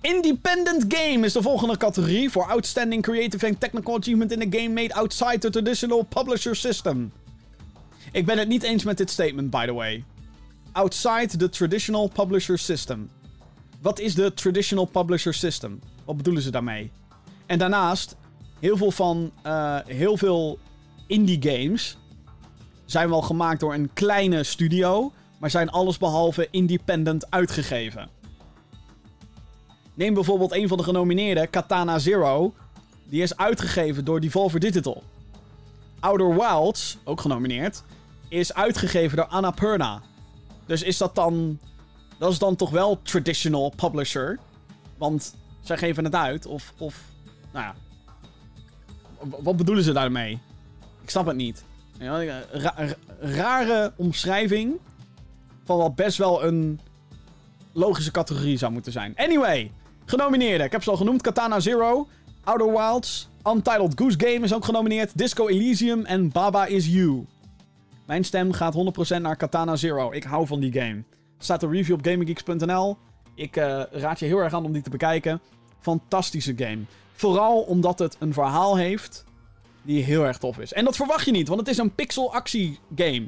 Independent 0.00 0.84
Game 0.88 1.26
is 1.26 1.32
de 1.32 1.42
volgende 1.42 1.76
categorie 1.76 2.30
voor 2.30 2.44
Outstanding 2.44 3.02
Creative 3.02 3.46
and 3.46 3.60
Technical 3.60 3.96
Achievement 3.96 4.32
in 4.32 4.40
a 4.40 4.58
Game 4.58 4.68
Made 4.68 4.94
Outside 4.94 5.38
the 5.38 5.50
Traditional 5.50 6.02
Publisher 6.02 6.56
System. 6.56 7.12
Ik 8.12 8.26
ben 8.26 8.38
het 8.38 8.48
niet 8.48 8.62
eens 8.62 8.84
met 8.84 8.96
dit 8.96 9.10
statement, 9.10 9.50
by 9.50 9.66
the 9.66 9.72
way. 9.72 10.04
Outside 10.72 11.36
the 11.36 11.48
Traditional 11.48 12.08
Publisher 12.08 12.58
System. 12.58 13.10
Wat 13.80 13.98
is 13.98 14.14
de 14.14 14.34
Traditional 14.34 14.84
Publisher 14.84 15.34
System? 15.34 15.80
Wat 16.04 16.16
bedoelen 16.16 16.42
ze 16.42 16.50
daarmee? 16.50 16.90
En 17.46 17.58
daarnaast, 17.58 18.16
heel 18.58 18.76
veel 18.76 18.90
van 18.90 19.32
uh, 19.46 19.78
heel 19.86 20.16
veel 20.16 20.58
indie 21.06 21.42
games 21.42 21.96
zijn 22.92 23.08
wel 23.08 23.22
gemaakt 23.22 23.60
door 23.60 23.74
een 23.74 23.90
kleine 23.92 24.42
studio, 24.44 25.12
maar 25.38 25.50
zijn 25.50 25.70
allesbehalve 25.70 26.48
independent 26.50 27.30
uitgegeven. 27.30 28.08
Neem 29.94 30.14
bijvoorbeeld 30.14 30.52
een 30.52 30.68
van 30.68 30.76
de 30.76 30.82
genomineerden, 30.82 31.50
Katana 31.50 31.98
Zero. 31.98 32.54
Die 33.04 33.22
is 33.22 33.36
uitgegeven 33.36 34.04
door 34.04 34.20
Devolver 34.20 34.60
Digital. 34.60 35.02
Outer 36.00 36.34
Wilds, 36.34 36.98
ook 37.04 37.20
genomineerd, 37.20 37.82
is 38.28 38.54
uitgegeven 38.54 39.16
door 39.16 39.26
Annapurna. 39.26 40.02
Dus 40.66 40.82
is 40.82 40.98
dat 40.98 41.14
dan... 41.14 41.58
Dat 42.18 42.32
is 42.32 42.38
dan 42.38 42.56
toch 42.56 42.70
wel 42.70 43.02
traditional 43.02 43.72
publisher? 43.76 44.38
Want 44.98 45.34
zij 45.60 45.78
geven 45.78 46.04
het 46.04 46.14
uit, 46.14 46.46
of... 46.46 46.72
of 46.78 47.02
nou 47.52 47.64
ja. 47.64 47.74
Wat 49.42 49.56
bedoelen 49.56 49.84
ze 49.84 49.92
daarmee? 49.92 50.38
Ik 51.02 51.10
snap 51.10 51.26
het 51.26 51.36
niet. 51.36 51.64
Ra 52.02 52.44
rare 53.20 53.92
omschrijving 53.96 54.78
van 55.64 55.78
wat 55.78 55.94
best 55.94 56.18
wel 56.18 56.44
een 56.44 56.80
logische 57.72 58.10
categorie 58.10 58.56
zou 58.56 58.72
moeten 58.72 58.92
zijn. 58.92 59.12
Anyway, 59.16 59.70
genomineerden. 60.04 60.66
Ik 60.66 60.72
heb 60.72 60.82
ze 60.82 60.90
al 60.90 60.96
genoemd. 60.96 61.22
Katana 61.22 61.60
Zero, 61.60 62.08
Outer 62.44 62.72
Wilds, 62.72 63.28
Untitled 63.46 63.92
Goose 63.94 64.20
Game 64.20 64.44
is 64.44 64.54
ook 64.54 64.64
genomineerd. 64.64 65.18
Disco 65.18 65.48
Elysium 65.48 66.04
en 66.04 66.32
Baba 66.32 66.66
Is 66.66 66.86
You. 66.86 67.26
Mijn 68.06 68.24
stem 68.24 68.52
gaat 68.52 68.74
100% 69.16 69.20
naar 69.20 69.36
Katana 69.36 69.76
Zero. 69.76 70.12
Ik 70.12 70.24
hou 70.24 70.46
van 70.46 70.60
die 70.60 70.72
game. 70.72 71.02
Staat 71.38 71.62
een 71.62 71.70
review 71.70 71.94
op 71.94 72.04
GamingGeeks.nl. 72.04 72.96
Ik 73.34 73.56
uh, 73.56 73.82
raad 73.90 74.18
je 74.18 74.26
heel 74.26 74.38
erg 74.38 74.54
aan 74.54 74.64
om 74.64 74.72
die 74.72 74.82
te 74.82 74.90
bekijken. 74.90 75.40
Fantastische 75.80 76.54
game. 76.56 76.82
Vooral 77.12 77.60
omdat 77.60 77.98
het 77.98 78.16
een 78.18 78.32
verhaal 78.32 78.76
heeft 78.76 79.24
die 79.82 80.04
heel 80.04 80.24
erg 80.24 80.38
tof 80.38 80.58
is. 80.58 80.72
En 80.72 80.84
dat 80.84 80.96
verwacht 80.96 81.24
je 81.24 81.30
niet, 81.30 81.48
want 81.48 81.60
het 81.60 81.68
is 81.68 81.78
een 81.78 81.94
pixel-actie 81.94 82.78
game. 82.96 83.26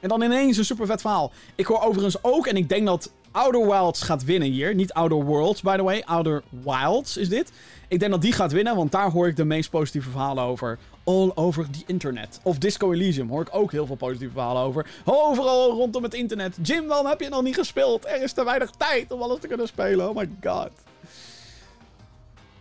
En 0.00 0.08
dan 0.08 0.22
ineens 0.22 0.56
een 0.56 0.64
super 0.64 0.86
vet 0.86 1.00
verhaal. 1.00 1.32
Ik 1.54 1.66
hoor 1.66 1.82
overigens 1.82 2.22
ook, 2.22 2.46
en 2.46 2.56
ik 2.56 2.68
denk 2.68 2.86
dat 2.86 3.12
Outer 3.34 3.66
Wilds 3.66 4.02
gaat 4.02 4.24
winnen 4.24 4.50
hier. 4.50 4.74
Niet 4.74 4.92
Outer 4.92 5.24
Worlds, 5.24 5.60
by 5.60 5.76
the 5.76 5.82
way. 5.82 6.02
Outer 6.06 6.42
Wilds 6.48 7.16
is 7.16 7.28
dit. 7.28 7.52
Ik 7.88 7.98
denk 7.98 8.12
dat 8.12 8.22
die 8.22 8.32
gaat 8.32 8.52
winnen, 8.52 8.76
want 8.76 8.92
daar 8.92 9.10
hoor 9.10 9.28
ik 9.28 9.36
de 9.36 9.44
meest 9.44 9.70
positieve 9.70 10.10
verhalen 10.10 10.44
over. 10.44 10.78
All 11.04 11.30
over 11.34 11.70
the 11.70 11.82
internet. 11.86 12.40
Of 12.42 12.58
Disco 12.58 12.92
Elysium 12.92 13.28
hoor 13.28 13.40
ik 13.40 13.48
ook 13.50 13.72
heel 13.72 13.86
veel 13.86 13.96
positieve 13.96 14.32
verhalen 14.32 14.62
over. 14.62 14.86
Overal 15.04 15.70
rondom 15.70 16.02
het 16.02 16.14
internet. 16.14 16.58
Jim, 16.62 16.86
waarom 16.86 17.06
heb 17.06 17.20
je 17.20 17.28
nog 17.28 17.42
niet 17.42 17.54
gespeeld? 17.54 18.06
Er 18.06 18.22
is 18.22 18.32
te 18.32 18.44
weinig 18.44 18.70
tijd 18.70 19.12
om 19.12 19.22
alles 19.22 19.40
te 19.40 19.46
kunnen 19.46 19.68
spelen. 19.68 20.08
Oh 20.08 20.16
my 20.16 20.30
god. 20.42 20.70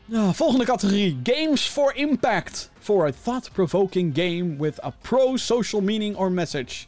Volgende 0.09 0.65
categorie. 0.65 1.19
Games 1.23 1.61
for 1.61 1.93
Impact. 1.95 2.69
For 2.79 3.07
a 3.07 3.11
thought-provoking 3.23 4.15
game 4.15 4.57
with 4.57 4.79
a 4.83 4.93
pro-social 5.01 5.81
meaning 5.81 6.15
or 6.15 6.31
message. 6.31 6.87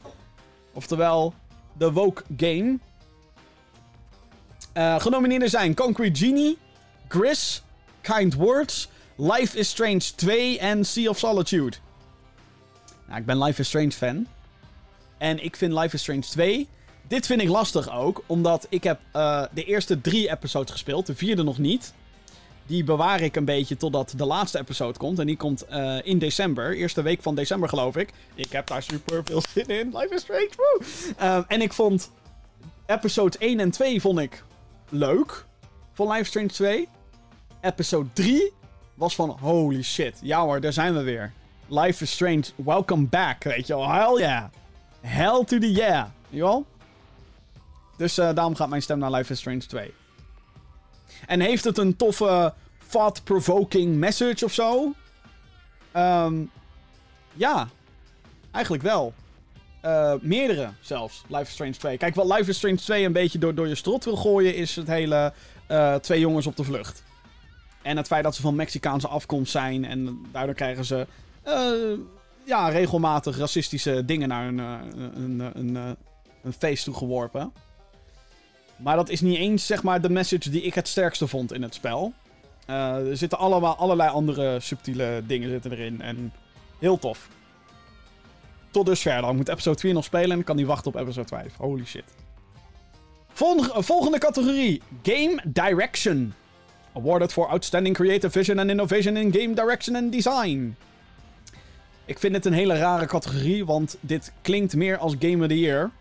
Oftewel, 0.74 1.34
de 1.78 1.92
woke 1.92 2.24
game. 2.38 2.80
Uh, 4.74 5.00
genomineerden 5.00 5.50
zijn 5.50 5.74
Concrete 5.74 6.20
Genie, 6.20 6.58
Gris, 7.08 7.62
Kind 8.02 8.34
Words, 8.34 8.90
Life 9.16 9.58
is 9.58 9.70
Strange 9.70 10.02
2 10.16 10.60
en 10.60 10.86
Sea 10.86 11.10
of 11.10 11.18
Solitude. 11.18 11.78
Nou, 13.08 13.20
ik 13.20 13.26
ben 13.26 13.44
Life 13.44 13.62
is 13.62 13.68
Strange 13.68 13.92
fan. 13.92 14.28
En 15.18 15.44
ik 15.44 15.56
vind 15.56 15.74
Life 15.74 15.96
is 15.96 16.02
Strange 16.02 16.22
2. 16.22 16.68
Dit 17.08 17.26
vind 17.26 17.42
ik 17.42 17.48
lastig 17.48 17.92
ook, 17.92 18.24
omdat 18.26 18.68
ik 18.70 18.84
heb 18.84 19.00
uh, 19.16 19.44
de 19.54 19.64
eerste 19.64 20.02
drie 20.02 20.30
episodes 20.30 20.72
gespeeld, 20.72 21.06
de 21.06 21.16
vierde 21.16 21.44
nog 21.44 21.58
niet. 21.58 21.94
Die 22.66 22.84
bewaar 22.84 23.22
ik 23.22 23.36
een 23.36 23.46
beetje 23.46 23.78
totdat 23.78 24.14
de 24.18 24.26
laatste 24.26 24.60
episode 24.60 25.00
komt. 25.00 25.20
En 25.20 25.26
die 25.26 25.38
komt 25.38 25.66
uh, 25.72 25.98
in 26.04 26.20
december. 26.20 26.76
Eerste 26.76 27.02
week 27.02 27.22
van 27.22 27.36
december, 27.36 27.70
geloof 27.70 27.96
ik. 27.96 28.10
Ik 28.36 28.52
heb 28.52 28.68
daar 28.68 28.84
super 28.84 29.22
veel 29.24 29.42
zin 29.54 29.68
in. 29.68 29.98
Life 29.98 30.14
is 30.14 30.22
Strange. 30.22 30.50
Woo! 30.56 30.88
Uh, 31.20 31.44
en 31.48 31.62
ik 31.62 31.74
vond 31.74 32.12
episode 32.86 33.38
1 33.38 33.60
en 33.60 33.72
2 33.72 34.02
vond 34.02 34.20
ik 34.20 34.44
leuk. 34.90 35.46
Van 35.94 36.08
Life 36.08 36.22
is 36.22 36.28
Strange 36.28 36.48
2. 36.48 36.88
Episode 37.62 38.10
3 38.14 38.52
was 38.94 39.16
van 39.16 39.30
holy 39.30 39.84
shit. 39.84 40.20
Ja 40.22 40.42
hoor, 40.42 40.62
daar 40.62 40.74
zijn 40.74 40.94
we 40.94 41.04
weer. 41.04 41.34
Life 41.68 42.04
is 42.04 42.12
Strange, 42.12 42.44
welcome 42.56 43.06
back. 43.06 43.44
Weet 43.44 43.68
je 43.68 43.76
wel, 43.76 43.90
hell 43.90 44.20
yeah. 44.20 44.44
Hell 45.02 45.44
to 45.46 45.58
the 45.58 45.72
yeah. 45.72 46.06
Jawel? 46.30 46.66
Dus 47.98 48.20
uh, 48.20 48.34
daarom 48.34 48.56
gaat 48.56 48.70
mijn 48.70 48.82
stem 48.82 49.00
naar 49.00 49.12
Life 49.12 49.32
is 49.32 49.40
Strange 49.40 49.66
2. 49.66 49.94
En 51.26 51.40
heeft 51.40 51.64
het 51.64 51.78
een 51.78 51.96
toffe, 51.96 52.54
thought-provoking 52.88 53.96
message 53.96 54.46
of 54.46 54.54
zo? 54.54 54.94
Um, 55.96 56.52
ja, 57.34 57.68
eigenlijk 58.52 58.84
wel. 58.84 59.14
Uh, 59.86 60.14
meerdere 60.22 60.70
zelfs, 60.82 61.24
Life 61.28 61.42
is 61.42 61.52
Strange 61.52 61.72
2. 61.72 61.98
Kijk, 61.98 62.16
wat 62.16 62.38
Life 62.38 62.50
is 62.50 62.58
Strange 62.58 62.76
2 62.76 63.06
een 63.06 63.12
beetje 63.12 63.40
door, 63.40 63.56
door 63.56 63.68
je 63.68 63.76
strot 63.76 64.06
wil 64.06 64.16
gooien, 64.16 64.56
is 64.56 64.76
het 64.76 64.88
hele 64.88 65.34
uh, 65.72 65.96
twee 65.96 66.20
jongens 66.20 66.48
op 66.48 66.56
de 66.56 66.64
vlucht. 66.64 67.04
En 67.82 67.98
het 67.98 68.08
feit 68.08 68.24
dat 68.24 68.36
ze 68.36 68.42
van 68.42 68.56
Mexicaanse 68.56 69.08
afkomst 69.08 69.52
zijn 69.52 69.86
en 69.86 70.26
daardoor 70.32 70.56
krijgen 70.56 70.86
ze 70.86 71.08
uh, 71.48 72.00
ja, 72.44 72.70
regelmatig 72.70 73.38
racistische 73.38 74.06
dingen 74.06 74.28
naar 74.28 74.48
een, 74.48 74.58
een, 74.58 75.40
een, 75.54 75.76
een, 76.44 76.54
feest 76.54 76.84
toe 76.84 76.94
geworpen. 76.94 77.54
Maar 78.76 78.96
dat 78.96 79.10
is 79.10 79.22
niet 79.22 79.38
eens 79.38 79.66
zeg 79.66 79.84
maar 79.84 80.02
de 80.02 80.10
message 80.10 80.50
die 80.50 80.62
ik 80.62 80.74
het 80.74 80.88
sterkste 80.88 81.28
vond 81.28 81.54
in 81.54 81.62
het 81.62 81.74
spel. 81.74 82.14
Uh, 82.70 83.10
er 83.10 83.18
zitten 83.18 83.38
allemaal 83.38 83.76
allerlei 83.76 84.10
andere 84.10 84.60
subtiele 84.60 85.24
dingen 85.28 85.50
zitten 85.50 85.72
erin 85.72 86.02
en 86.02 86.34
heel 86.80 86.98
tof. 87.00 87.28
Tot 88.72 88.86
dusver 88.86 89.22
dan. 89.22 89.30
Ik 89.30 89.36
moet 89.36 89.50
episode 89.50 89.80
4 89.80 89.94
nog 89.94 90.04
spelen 90.04 90.30
en 90.30 90.36
dan 90.36 90.44
kan 90.44 90.58
hij 90.58 90.66
wachten 90.66 90.94
op 90.94 91.02
episode 91.02 91.28
5. 91.28 91.56
Holy 91.56 91.86
shit. 91.86 92.04
Volgende, 93.28 93.84
volgende 93.84 94.18
categorie. 94.18 94.82
Game 95.04 95.42
Direction. 95.46 96.34
Awarded 96.94 97.34
for 97.34 97.48
Outstanding 97.48 97.96
Creative 97.96 98.32
Vision 98.32 98.60
and 98.60 98.70
Innovation 98.70 99.18
in 99.18 99.34
Game 99.34 99.54
Direction 99.54 99.96
and 99.96 100.12
Design. 100.12 100.76
Ik 102.06 102.20
vind 102.20 102.36
het 102.36 102.46
een 102.46 102.54
hele 102.54 102.78
rare 102.78 103.06
categorie, 103.06 103.66
want 103.66 103.98
dit 104.00 104.32
klinkt 104.42 104.76
meer 104.76 104.98
als 104.98 105.16
Game 105.20 105.44
of 105.44 105.48
the 105.48 105.60
Year. 105.60 105.92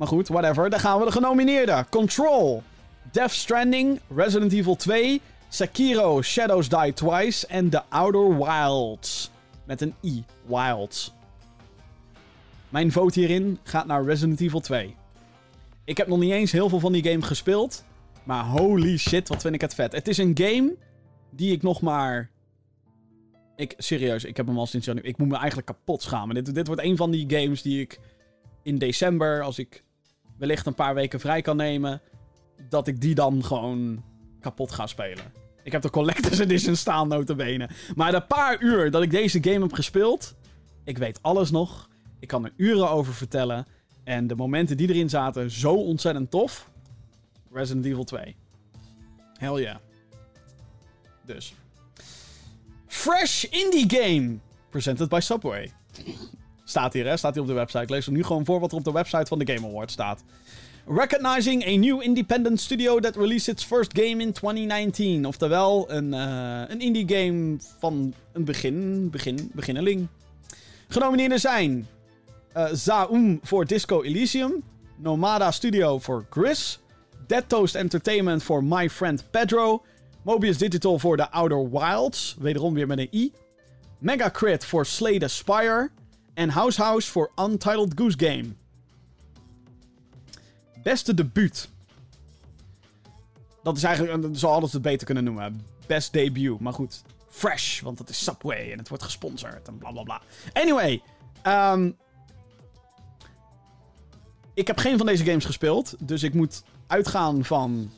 Maar 0.00 0.08
goed, 0.08 0.28
whatever. 0.28 0.70
Dan 0.70 0.80
gaan 0.80 0.98
we 0.98 1.04
de 1.04 1.12
genomineerden. 1.12 1.88
Control. 1.88 2.62
Death 3.10 3.30
Stranding. 3.30 4.00
Resident 4.14 4.52
Evil 4.52 4.76
2. 4.76 5.20
Sekiro 5.48 6.22
Shadows 6.22 6.68
Die 6.68 6.92
Twice. 6.92 7.46
En 7.46 7.68
The 7.68 7.82
Outer 7.88 8.38
Wilds. 8.38 9.30
Met 9.64 9.80
een 9.80 9.94
I. 10.02 10.24
Wilds. 10.46 11.12
Mijn 12.68 12.92
vote 12.92 13.20
hierin 13.20 13.58
gaat 13.62 13.86
naar 13.86 14.04
Resident 14.04 14.40
Evil 14.40 14.60
2. 14.60 14.96
Ik 15.84 15.96
heb 15.96 16.06
nog 16.06 16.18
niet 16.18 16.32
eens 16.32 16.52
heel 16.52 16.68
veel 16.68 16.80
van 16.80 16.92
die 16.92 17.04
game 17.04 17.22
gespeeld. 17.22 17.84
Maar 18.24 18.44
holy 18.44 18.96
shit, 18.96 19.28
wat 19.28 19.40
vind 19.40 19.54
ik 19.54 19.60
het 19.60 19.74
vet. 19.74 19.92
Het 19.92 20.08
is 20.08 20.18
een 20.18 20.38
game 20.38 20.74
die 21.30 21.52
ik 21.52 21.62
nog 21.62 21.80
maar... 21.80 22.30
Ik, 23.56 23.74
serieus, 23.76 24.24
ik 24.24 24.36
heb 24.36 24.46
hem 24.46 24.58
al 24.58 24.66
sinds 24.66 24.86
januari. 24.86 25.08
Ik 25.08 25.18
moet 25.18 25.28
me 25.28 25.36
eigenlijk 25.36 25.66
kapot 25.66 26.02
schamen. 26.02 26.34
Dit, 26.34 26.54
dit 26.54 26.66
wordt 26.66 26.82
een 26.82 26.96
van 26.96 27.10
die 27.10 27.24
games 27.30 27.62
die 27.62 27.80
ik 27.80 28.00
in 28.62 28.78
december, 28.78 29.42
als 29.42 29.58
ik 29.58 29.82
wellicht 30.40 30.66
een 30.66 30.74
paar 30.74 30.94
weken 30.94 31.20
vrij 31.20 31.42
kan 31.42 31.56
nemen, 31.56 32.00
dat 32.68 32.86
ik 32.86 33.00
die 33.00 33.14
dan 33.14 33.44
gewoon 33.44 34.04
kapot 34.40 34.72
ga 34.72 34.86
spelen. 34.86 35.32
Ik 35.62 35.72
heb 35.72 35.82
de 35.82 35.90
Collector's 35.90 36.38
Edition 36.38 36.76
staan, 36.76 37.08
notabene. 37.08 37.68
Maar 37.94 38.12
de 38.12 38.20
paar 38.20 38.62
uur 38.62 38.90
dat 38.90 39.02
ik 39.02 39.10
deze 39.10 39.42
game 39.42 39.60
heb 39.60 39.72
gespeeld, 39.72 40.34
ik 40.84 40.98
weet 40.98 41.22
alles 41.22 41.50
nog. 41.50 41.88
Ik 42.18 42.28
kan 42.28 42.44
er 42.44 42.52
uren 42.56 42.90
over 42.90 43.14
vertellen. 43.14 43.66
En 44.04 44.26
de 44.26 44.34
momenten 44.34 44.76
die 44.76 44.88
erin 44.88 45.08
zaten, 45.08 45.50
zo 45.50 45.74
ontzettend 45.74 46.30
tof. 46.30 46.70
Resident 47.52 47.84
Evil 47.84 48.04
2. 48.04 48.36
Hell 49.34 49.60
yeah. 49.60 49.76
Dus. 51.26 51.54
Fresh 52.86 53.44
Indie 53.44 53.84
Game. 53.86 54.38
Presented 54.70 55.08
by 55.08 55.20
Subway. 55.20 55.72
Staat 56.70 56.92
hier, 56.92 57.06
hè? 57.06 57.16
Staat 57.16 57.32
hier 57.32 57.42
op 57.42 57.48
de 57.48 57.54
website. 57.54 57.92
Lees 57.92 58.06
er 58.06 58.12
nu 58.12 58.24
gewoon 58.24 58.44
voor 58.44 58.60
wat 58.60 58.70
er 58.70 58.78
op 58.78 58.84
de 58.84 58.92
website 58.92 59.26
van 59.26 59.38
de 59.38 59.52
Game 59.52 59.66
Awards 59.66 59.92
staat. 59.92 60.22
Recognizing 60.86 61.66
a 61.66 61.76
new 61.76 62.02
independent 62.02 62.60
studio 62.60 63.00
that 63.00 63.16
released 63.16 63.48
its 63.48 63.64
first 63.64 63.98
game 63.98 64.22
in 64.22 64.32
2019. 64.32 65.26
Oftewel, 65.26 65.90
een, 65.90 66.12
uh, 66.12 66.62
een 66.68 66.80
indie 66.80 67.08
game 67.08 67.56
van 67.78 68.14
een 68.32 68.44
begin, 68.44 69.08
begin, 69.10 69.50
beginneling. 69.54 70.08
Genomineerden 70.88 71.40
zijn 71.40 71.86
uh, 72.56 72.66
Zaum 72.72 73.38
voor 73.42 73.66
Disco 73.66 74.02
Elysium, 74.02 74.62
Nomada 74.96 75.50
Studio 75.50 75.98
voor 75.98 76.26
Gris, 76.30 76.80
Dead 77.26 77.48
Toast 77.48 77.74
Entertainment 77.74 78.42
voor 78.42 78.64
My 78.64 78.90
Friend 78.90 79.24
Pedro, 79.30 79.82
Mobius 80.22 80.58
Digital 80.58 80.98
voor 80.98 81.16
The 81.16 81.30
Outer 81.30 81.70
Wilds, 81.70 82.36
wederom 82.38 82.74
weer 82.74 82.86
met 82.86 82.98
een 82.98 83.08
I, 83.12 83.32
Megacrit 83.98 84.64
voor 84.64 84.86
Slay 84.86 85.18
the 85.18 85.28
Spire 85.28 85.90
en 86.40 86.48
House 86.48 86.82
House 86.82 87.10
voor 87.10 87.30
Untitled 87.36 87.92
Goose 87.94 88.18
Game. 88.18 88.54
Beste 90.82 91.14
debuut. 91.14 91.68
Dat 93.62 93.76
is 93.76 93.82
eigenlijk, 93.82 94.22
dat 94.22 94.38
zou 94.38 94.52
alles 94.52 94.72
het 94.72 94.82
beter 94.82 95.06
kunnen 95.06 95.24
noemen. 95.24 95.60
Best 95.86 96.12
debut, 96.12 96.60
maar 96.60 96.72
goed. 96.72 97.02
Fresh, 97.28 97.80
want 97.80 97.98
het 97.98 98.08
is 98.08 98.24
Subway 98.24 98.72
en 98.72 98.78
het 98.78 98.88
wordt 98.88 99.04
gesponsord 99.04 99.68
en 99.68 99.78
bla 99.78 99.90
bla 99.90 100.02
bla. 100.02 100.20
Anyway, 100.52 101.02
um, 101.46 101.96
ik 104.54 104.66
heb 104.66 104.78
geen 104.78 104.96
van 104.96 105.06
deze 105.06 105.24
games 105.24 105.44
gespeeld, 105.44 105.94
dus 105.98 106.22
ik 106.22 106.34
moet 106.34 106.62
uitgaan 106.86 107.44
van 107.44 107.90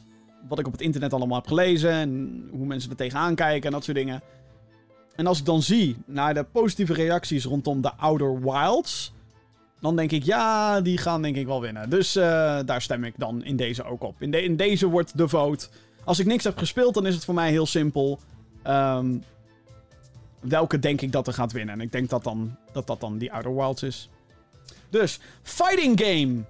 wat 0.48 0.58
ik 0.58 0.66
op 0.66 0.72
het 0.72 0.80
internet 0.80 1.12
allemaal 1.12 1.38
heb 1.38 1.46
gelezen 1.46 1.90
en 1.90 2.42
hoe 2.50 2.66
mensen 2.66 2.90
er 2.90 2.96
tegenaan 2.96 3.34
kijken 3.34 3.66
en 3.66 3.72
dat 3.72 3.84
soort 3.84 3.96
dingen. 3.96 4.22
En 5.16 5.26
als 5.26 5.38
ik 5.38 5.44
dan 5.44 5.62
zie 5.62 5.96
naar 6.06 6.34
de 6.34 6.44
positieve 6.44 6.94
reacties 6.94 7.44
rondom 7.44 7.80
de 7.80 7.94
Outer 7.94 8.40
Wilds, 8.40 9.12
dan 9.80 9.96
denk 9.96 10.12
ik 10.12 10.22
ja, 10.22 10.80
die 10.80 10.98
gaan 10.98 11.22
denk 11.22 11.36
ik 11.36 11.46
wel 11.46 11.60
winnen. 11.60 11.90
Dus 11.90 12.16
uh, 12.16 12.22
daar 12.64 12.82
stem 12.82 13.04
ik 13.04 13.14
dan 13.16 13.44
in 13.44 13.56
deze 13.56 13.84
ook 13.84 14.02
op. 14.02 14.22
In, 14.22 14.32
in, 14.32 14.56
deze 14.56 14.86
wordt 14.86 15.16
de 15.16 15.28
vote. 15.28 15.68
Als 16.04 16.18
ik 16.18 16.26
niks 16.26 16.44
heb 16.44 16.58
gespeeld, 16.58 16.94
dan 16.94 17.06
is 17.06 17.14
het 17.14 17.24
voor 17.24 17.34
mij 17.34 17.50
heel 17.50 17.66
simpel. 17.66 18.18
Um, 18.66 19.22
welke 20.40 20.78
denk 20.78 21.00
ik 21.00 21.12
dat 21.12 21.26
er 21.26 21.32
gaat 21.32 21.52
winnen? 21.52 21.74
En 21.74 21.80
ik 21.80 21.92
denk 21.92 22.08
dat 22.08 22.24
dan, 22.24 22.56
dat, 22.72 22.86
dat 22.86 23.00
dan 23.00 23.18
die 23.18 23.32
Outer 23.32 23.54
Wilds 23.54 23.82
is. 23.82 24.08
Dus, 24.90 25.18
fighting 25.42 26.00
game. 26.00 26.42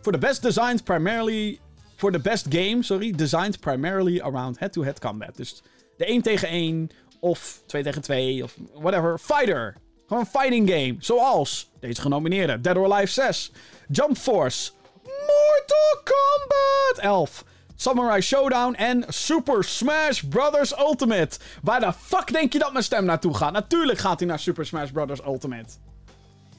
For 0.00 0.12
the 0.12 0.18
best 0.18 0.42
designed 0.42 0.84
primarily... 0.84 1.58
For 1.96 2.12
the 2.12 2.18
best 2.18 2.46
game, 2.48 2.82
sorry. 2.82 3.10
Designed 3.10 3.60
primarily 3.60 4.20
around 4.20 4.58
head-to-head 4.58 4.98
-head 5.00 5.10
combat. 5.10 5.36
Dus 5.36 5.62
de 5.96 6.04
1 6.04 6.22
tegen 6.22 6.48
1 6.48 6.90
of 7.20 7.62
2 7.66 7.82
tegen 7.82 8.02
2 8.02 8.42
of 8.42 8.54
whatever. 8.74 9.18
Fighter. 9.18 9.76
Gewoon 10.06 10.22
een 10.22 10.40
fighting 10.40 10.70
game. 10.70 10.96
Zoals 10.98 11.70
deze 11.80 12.00
genomineerde. 12.00 12.60
Dead 12.60 12.76
or 12.76 12.92
Alive 12.92 13.12
6. 13.12 13.52
Jump 13.88 14.16
Force. 14.16 14.70
Mortal 15.02 16.02
Kombat 16.04 16.98
11. 17.04 17.44
Samurai 17.76 18.20
Showdown 18.20 18.74
en 18.74 19.04
Super 19.08 19.64
Smash 19.64 20.22
Bros. 20.22 20.78
Ultimate. 20.78 21.38
Waar 21.62 21.80
de 21.80 21.92
fuck 21.92 22.32
denk 22.32 22.52
je 22.52 22.58
dat 22.58 22.72
mijn 22.72 22.84
stem 22.84 23.04
naartoe 23.04 23.34
gaat? 23.34 23.52
Natuurlijk 23.52 23.98
gaat 23.98 24.18
hij 24.18 24.28
naar 24.28 24.38
Super 24.38 24.66
Smash 24.66 24.90
Bros. 24.90 25.20
Ultimate. 25.26 25.68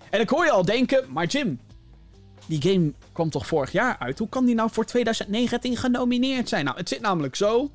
En 0.10 0.20
ik 0.20 0.30
hoor 0.30 0.46
je 0.46 0.52
al 0.52 0.66
denken, 0.66 1.06
maar 1.12 1.26
Jim, 1.26 1.60
die 2.46 2.62
game 2.62 2.94
kwam 3.12 3.30
toch 3.30 3.48
vorig 3.48 3.72
jaar 3.72 3.98
uit? 4.00 4.20
Hoe 4.20 4.30
kan 4.30 4.46
die 4.46 4.56
nou 4.56 4.70
voor 4.72 4.86
2019 4.86 5.78
genomineerd 5.78 6.50
zijn? 6.50 6.66
Nou, 6.66 6.78
het 6.78 6.90
zit 6.90 7.02
namelijk 7.02 7.36
zo. 7.36 7.72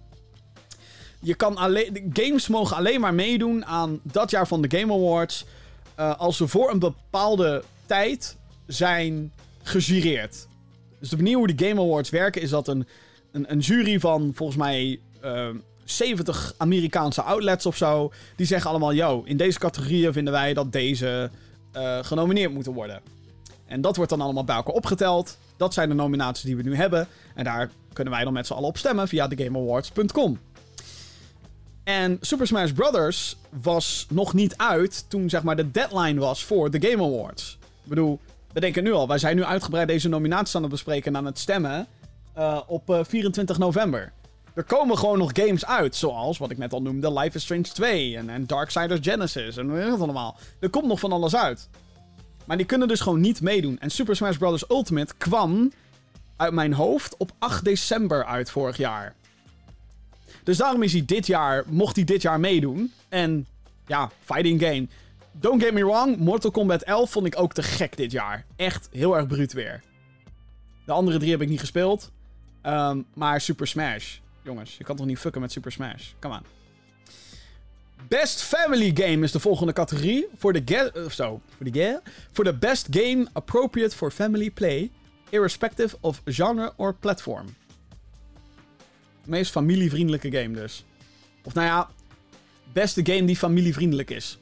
Je 1.24 1.34
kan 1.34 1.56
alleen, 1.56 2.10
games 2.12 2.48
mogen 2.48 2.76
alleen 2.76 3.00
maar 3.00 3.14
meedoen 3.14 3.64
aan 3.64 4.00
dat 4.02 4.30
jaar 4.30 4.46
van 4.46 4.62
de 4.62 4.78
Game 4.78 4.92
Awards. 4.92 5.44
Uh, 6.00 6.18
als 6.18 6.36
ze 6.36 6.48
voor 6.48 6.70
een 6.70 6.78
bepaalde 6.78 7.62
tijd 7.86 8.36
zijn 8.66 9.32
gejureerd. 9.62 10.46
Dus 11.00 11.08
de 11.08 11.16
manier 11.16 11.36
hoe 11.36 11.54
de 11.54 11.66
Game 11.66 11.80
Awards 11.80 12.10
werken 12.10 12.42
is 12.42 12.50
dat 12.50 12.68
een, 12.68 12.86
een, 13.32 13.52
een 13.52 13.58
jury 13.58 14.00
van 14.00 14.32
volgens 14.34 14.58
mij 14.58 15.00
uh, 15.24 15.48
70 15.84 16.54
Amerikaanse 16.56 17.22
outlets 17.22 17.66
of 17.66 17.76
zo. 17.76 18.12
Die 18.36 18.46
zeggen 18.46 18.70
allemaal: 18.70 18.94
Yo, 18.94 19.22
in 19.24 19.36
deze 19.36 19.58
categorieën 19.58 20.12
vinden 20.12 20.32
wij 20.32 20.54
dat 20.54 20.72
deze 20.72 21.30
uh, 21.76 21.98
genomineerd 22.02 22.52
moeten 22.52 22.72
worden. 22.72 23.00
En 23.66 23.80
dat 23.80 23.96
wordt 23.96 24.10
dan 24.10 24.20
allemaal 24.20 24.44
bij 24.44 24.56
elkaar 24.56 24.74
opgeteld. 24.74 25.38
Dat 25.56 25.74
zijn 25.74 25.88
de 25.88 25.94
nominaties 25.94 26.44
die 26.44 26.56
we 26.56 26.62
nu 26.62 26.76
hebben. 26.76 27.08
En 27.34 27.44
daar 27.44 27.70
kunnen 27.92 28.12
wij 28.12 28.24
dan 28.24 28.32
met 28.32 28.46
z'n 28.46 28.52
allen 28.52 28.68
op 28.68 28.78
stemmen 28.78 29.08
via 29.08 29.28
thegameawards.com. 29.28 30.38
En 31.84 32.18
Super 32.20 32.46
Smash 32.46 32.70
Bros. 32.70 33.36
was 33.62 34.06
nog 34.08 34.34
niet 34.34 34.56
uit 34.56 35.04
toen 35.08 35.30
zeg 35.30 35.42
maar 35.42 35.56
de 35.56 35.70
deadline 35.70 36.20
was 36.20 36.44
voor 36.44 36.70
de 36.70 36.88
Game 36.88 37.04
Awards. 37.04 37.58
Ik 37.60 37.88
bedoel, 37.88 38.20
we 38.52 38.60
denken 38.60 38.84
nu 38.84 38.92
al, 38.92 39.08
wij 39.08 39.18
zijn 39.18 39.36
nu 39.36 39.44
uitgebreid 39.44 39.88
deze 39.88 40.08
nominaties 40.08 40.54
aan 40.54 40.62
het 40.62 40.70
bespreken 40.70 41.12
en 41.12 41.18
aan 41.18 41.24
het 41.24 41.38
stemmen 41.38 41.86
uh, 42.38 42.60
op 42.66 42.90
uh, 42.90 43.00
24 43.02 43.58
november. 43.58 44.12
Er 44.54 44.64
komen 44.64 44.98
gewoon 44.98 45.18
nog 45.18 45.30
games 45.32 45.66
uit, 45.66 45.96
zoals 45.96 46.38
wat 46.38 46.50
ik 46.50 46.58
net 46.58 46.72
al 46.72 46.82
noemde, 46.82 47.12
Life 47.12 47.36
is 47.36 47.42
Strange 47.42 47.62
2 47.62 48.16
en, 48.16 48.28
en 48.28 48.46
Darksiders 48.46 49.00
Genesis 49.02 49.56
en 49.56 49.72
weet 49.72 49.90
het 49.90 50.00
allemaal. 50.00 50.36
Er 50.60 50.70
komt 50.70 50.86
nog 50.86 51.00
van 51.00 51.12
alles 51.12 51.36
uit. 51.36 51.68
Maar 52.44 52.56
die 52.56 52.66
kunnen 52.66 52.88
dus 52.88 53.00
gewoon 53.00 53.20
niet 53.20 53.40
meedoen. 53.40 53.78
En 53.78 53.90
Super 53.90 54.16
Smash 54.16 54.36
Bros. 54.36 54.70
Ultimate 54.70 55.14
kwam 55.18 55.72
uit 56.36 56.52
mijn 56.52 56.72
hoofd 56.72 57.16
op 57.16 57.30
8 57.38 57.64
december 57.64 58.24
uit 58.24 58.50
vorig 58.50 58.76
jaar. 58.76 59.14
Dus 60.44 60.56
daarom 60.56 60.82
is 60.82 60.92
hij 60.92 61.04
dit 61.04 61.26
jaar, 61.26 61.64
mocht 61.66 61.96
hij 61.96 62.04
dit 62.04 62.22
jaar 62.22 62.40
meedoen. 62.40 62.92
En 63.08 63.46
ja, 63.86 64.10
fighting 64.20 64.60
game. 64.60 64.86
Don't 65.32 65.62
get 65.62 65.72
me 65.72 65.84
wrong, 65.84 66.16
Mortal 66.16 66.50
Kombat 66.50 66.82
11 66.82 67.10
vond 67.10 67.26
ik 67.26 67.38
ook 67.38 67.52
te 67.52 67.62
gek 67.62 67.96
dit 67.96 68.12
jaar. 68.12 68.44
Echt 68.56 68.88
heel 68.92 69.16
erg 69.16 69.26
bruut 69.26 69.52
weer. 69.52 69.82
De 70.84 70.92
andere 70.92 71.18
drie 71.18 71.30
heb 71.30 71.40
ik 71.40 71.48
niet 71.48 71.60
gespeeld. 71.60 72.10
Um, 72.62 73.06
maar 73.14 73.40
Super 73.40 73.66
Smash. 73.66 74.16
Jongens, 74.42 74.76
je 74.76 74.84
kan 74.84 74.96
toch 74.96 75.06
niet 75.06 75.18
fucken 75.18 75.40
met 75.40 75.52
Super 75.52 75.72
Smash? 75.72 76.10
Come 76.18 76.34
on. 76.34 76.42
Best 78.08 78.42
Family 78.42 78.90
Game 78.94 79.24
is 79.24 79.32
de 79.32 79.40
volgende 79.40 79.72
categorie. 79.72 80.26
Voor 80.36 80.52
de, 80.52 80.92
uh, 80.96 81.10
zo, 81.10 81.40
voor 81.56 81.70
de, 81.70 82.00
voor 82.32 82.44
de 82.44 82.54
Best 82.54 82.86
Game 82.90 83.26
Appropriate 83.32 83.96
for 83.96 84.10
Family 84.10 84.50
Play. 84.50 84.90
Irrespective 85.28 85.96
of 86.00 86.22
genre 86.24 86.72
or 86.76 86.94
platform. 86.94 87.46
Meest 89.24 89.50
familievriendelijke 89.50 90.30
game 90.30 90.54
dus. 90.54 90.84
Of 91.44 91.54
nou 91.54 91.66
ja, 91.66 91.88
beste 92.72 93.00
game 93.06 93.24
die 93.24 93.36
familievriendelijk 93.36 94.10
is. 94.10 94.38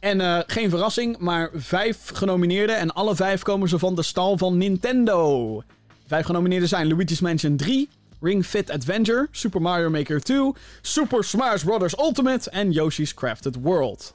En 0.00 0.20
uh, 0.20 0.38
geen 0.46 0.70
verrassing, 0.70 1.18
maar 1.18 1.50
vijf 1.54 2.10
genomineerden. 2.14 2.76
En 2.76 2.92
alle 2.94 3.16
vijf 3.16 3.42
komen 3.42 3.68
ze 3.68 3.78
van 3.78 3.94
de 3.94 4.02
stal 4.02 4.38
van 4.38 4.56
Nintendo. 4.56 5.62
Vijf 6.06 6.26
genomineerden 6.26 6.68
zijn 6.68 6.88
Luigi's 6.88 7.20
Mansion 7.20 7.56
3, 7.56 7.88
Ring 8.20 8.46
Fit 8.46 8.70
Adventure, 8.70 9.28
Super 9.30 9.62
Mario 9.62 9.90
Maker 9.90 10.20
2, 10.20 10.52
Super 10.80 11.24
Smash 11.24 11.62
Bros. 11.62 11.98
Ultimate 11.98 12.50
en 12.50 12.72
Yoshi's 12.72 13.14
Crafted 13.14 13.56
World. 13.60 14.14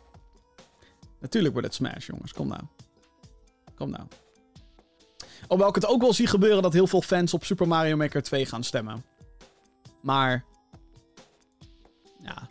Natuurlijk 1.19 1.53
wordt 1.53 1.67
het 1.67 1.75
Smash, 1.75 2.07
jongens. 2.07 2.33
Kom 2.33 2.47
nou. 2.47 2.61
Kom 3.75 3.89
nou. 3.89 4.03
Hoewel 5.47 5.69
ik 5.69 5.75
het 5.75 5.87
ook 5.87 6.01
wel 6.01 6.13
zie 6.13 6.27
gebeuren 6.27 6.61
dat 6.61 6.73
heel 6.73 6.87
veel 6.87 7.01
fans 7.01 7.33
op 7.33 7.43
Super 7.43 7.67
Mario 7.67 7.95
Maker 7.95 8.23
2 8.23 8.45
gaan 8.45 8.63
stemmen. 8.63 9.03
Maar. 10.05 10.45
Ja. 12.23 12.47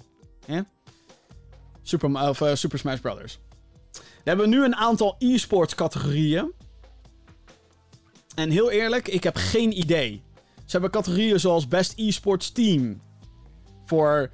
Super, 1.82 2.28
of, 2.28 2.40
uh, 2.40 2.54
Super 2.54 2.78
Smash 2.78 3.00
Brothers. 3.00 3.38
We 3.92 4.30
hebben 4.30 4.48
nu 4.48 4.64
een 4.64 4.76
aantal 4.76 5.16
e-sports 5.18 5.74
categorieën. 5.74 6.52
En 8.34 8.50
heel 8.50 8.70
eerlijk, 8.70 9.08
ik 9.08 9.22
heb 9.22 9.36
geen 9.36 9.78
idee. 9.78 10.22
Ze 10.54 10.70
hebben 10.70 10.90
categorieën 10.90 11.40
zoals 11.40 11.68
Best 11.68 11.98
eSports 11.98 12.50
Team. 12.52 13.00
Voor 13.84 14.30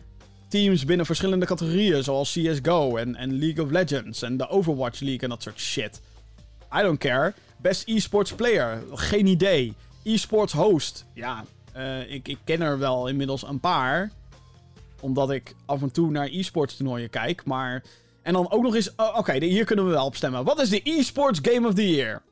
teams 0.48 0.84
binnen 0.84 1.06
verschillende 1.06 1.46
categorieën, 1.46 2.04
zoals 2.04 2.32
CSGO 2.32 2.96
en, 2.96 3.16
en 3.16 3.38
League 3.38 3.64
of 3.64 3.70
Legends 3.70 4.22
en 4.22 4.36
de 4.36 4.48
Overwatch 4.48 5.00
League 5.00 5.20
en 5.20 5.28
dat 5.28 5.42
soort 5.42 5.58
shit. 5.58 6.00
I 6.78 6.82
don't 6.82 6.98
care. 6.98 7.34
Best 7.56 7.88
eSports 7.88 8.32
Player, 8.32 8.82
geen 8.94 9.26
idee. 9.26 9.74
eSports 10.04 10.52
Host, 10.52 11.04
ja, 11.14 11.44
uh, 11.76 12.12
ik, 12.12 12.28
ik 12.28 12.38
ken 12.44 12.60
er 12.60 12.78
wel 12.78 13.08
inmiddels 13.08 13.42
een 13.46 13.60
paar. 13.60 14.10
Omdat 15.00 15.30
ik 15.30 15.54
af 15.66 15.82
en 15.82 15.92
toe 15.92 16.10
naar 16.10 16.28
e-sports 16.30 16.76
toernooien 16.76 17.10
kijk. 17.10 17.44
Maar. 17.44 17.82
En 18.22 18.32
dan 18.32 18.50
ook 18.50 18.62
nog 18.62 18.74
eens. 18.74 18.94
Oh, 18.96 19.16
Oké, 19.18 19.44
hier 19.44 19.64
kunnen 19.64 19.84
we 19.84 19.90
wel 19.90 20.06
op 20.06 20.16
stemmen. 20.16 20.44
Wat 20.44 20.60
is 20.60 20.68
de 20.68 20.80
e-sports 20.84 21.38
Game 21.42 21.68
of 21.68 21.74
the 21.74 21.90
Year? 21.90 22.22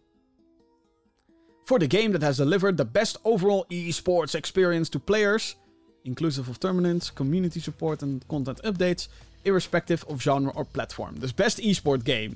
For 1.64 1.78
the 1.78 1.99
game 1.99 2.11
that 2.11 2.22
has 2.22 2.36
delivered 2.36 2.76
the 2.76 2.86
best 2.86 3.18
overall 3.22 3.64
e-sports 3.68 4.34
experience 4.34 4.91
to 4.91 4.99
players. 4.99 5.57
Inclusive 6.03 6.51
of 6.51 6.59
tournaments, 6.59 7.12
community 7.12 7.61
support 7.61 8.03
en 8.03 8.22
content 8.26 8.64
updates. 8.64 9.09
Irrespective 9.43 10.07
of 10.07 10.22
genre 10.22 10.53
or 10.55 10.66
platform. 10.66 11.18
Dus 11.18 11.34
best 11.34 11.59
e-sport 11.59 12.01
game. 12.05 12.30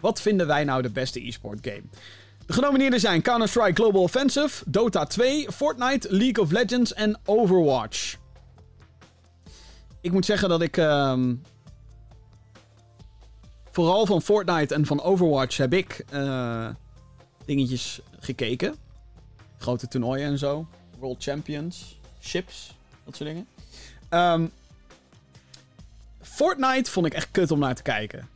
Wat 0.00 0.20
vinden 0.20 0.46
wij 0.46 0.64
nou 0.64 0.82
de 0.82 0.90
beste 0.90 1.26
e-sport 1.26 1.58
game? 1.62 1.82
De 2.50 2.56
genomineerden 2.56 3.00
zijn 3.00 3.22
Counter-Strike 3.22 3.82
Global 3.82 4.02
Offensive, 4.02 4.64
Dota 4.66 5.04
2, 5.04 5.52
Fortnite, 5.52 6.08
League 6.10 6.44
of 6.44 6.50
Legends 6.50 6.94
en 6.94 7.18
Overwatch. 7.24 8.16
Ik 10.00 10.12
moet 10.12 10.24
zeggen 10.24 10.48
dat 10.48 10.62
ik. 10.62 10.76
Um, 10.76 11.42
vooral 13.70 14.06
van 14.06 14.22
Fortnite 14.22 14.74
en 14.74 14.86
van 14.86 15.02
Overwatch 15.02 15.56
heb 15.56 15.72
ik 15.72 16.04
uh, 16.12 16.68
dingetjes 17.44 18.00
gekeken. 18.18 18.74
Grote 19.58 19.88
toernooien 19.88 20.26
en 20.26 20.38
zo. 20.38 20.66
World 20.98 21.22
Champions, 21.22 21.98
ships, 22.20 22.76
dat 23.04 23.16
soort 23.16 23.28
dingen. 23.28 23.46
Um, 24.10 24.52
Fortnite 26.20 26.90
vond 26.90 27.06
ik 27.06 27.14
echt 27.14 27.28
kut 27.30 27.50
om 27.50 27.58
naar 27.58 27.74
te 27.74 27.82
kijken. 27.82 28.28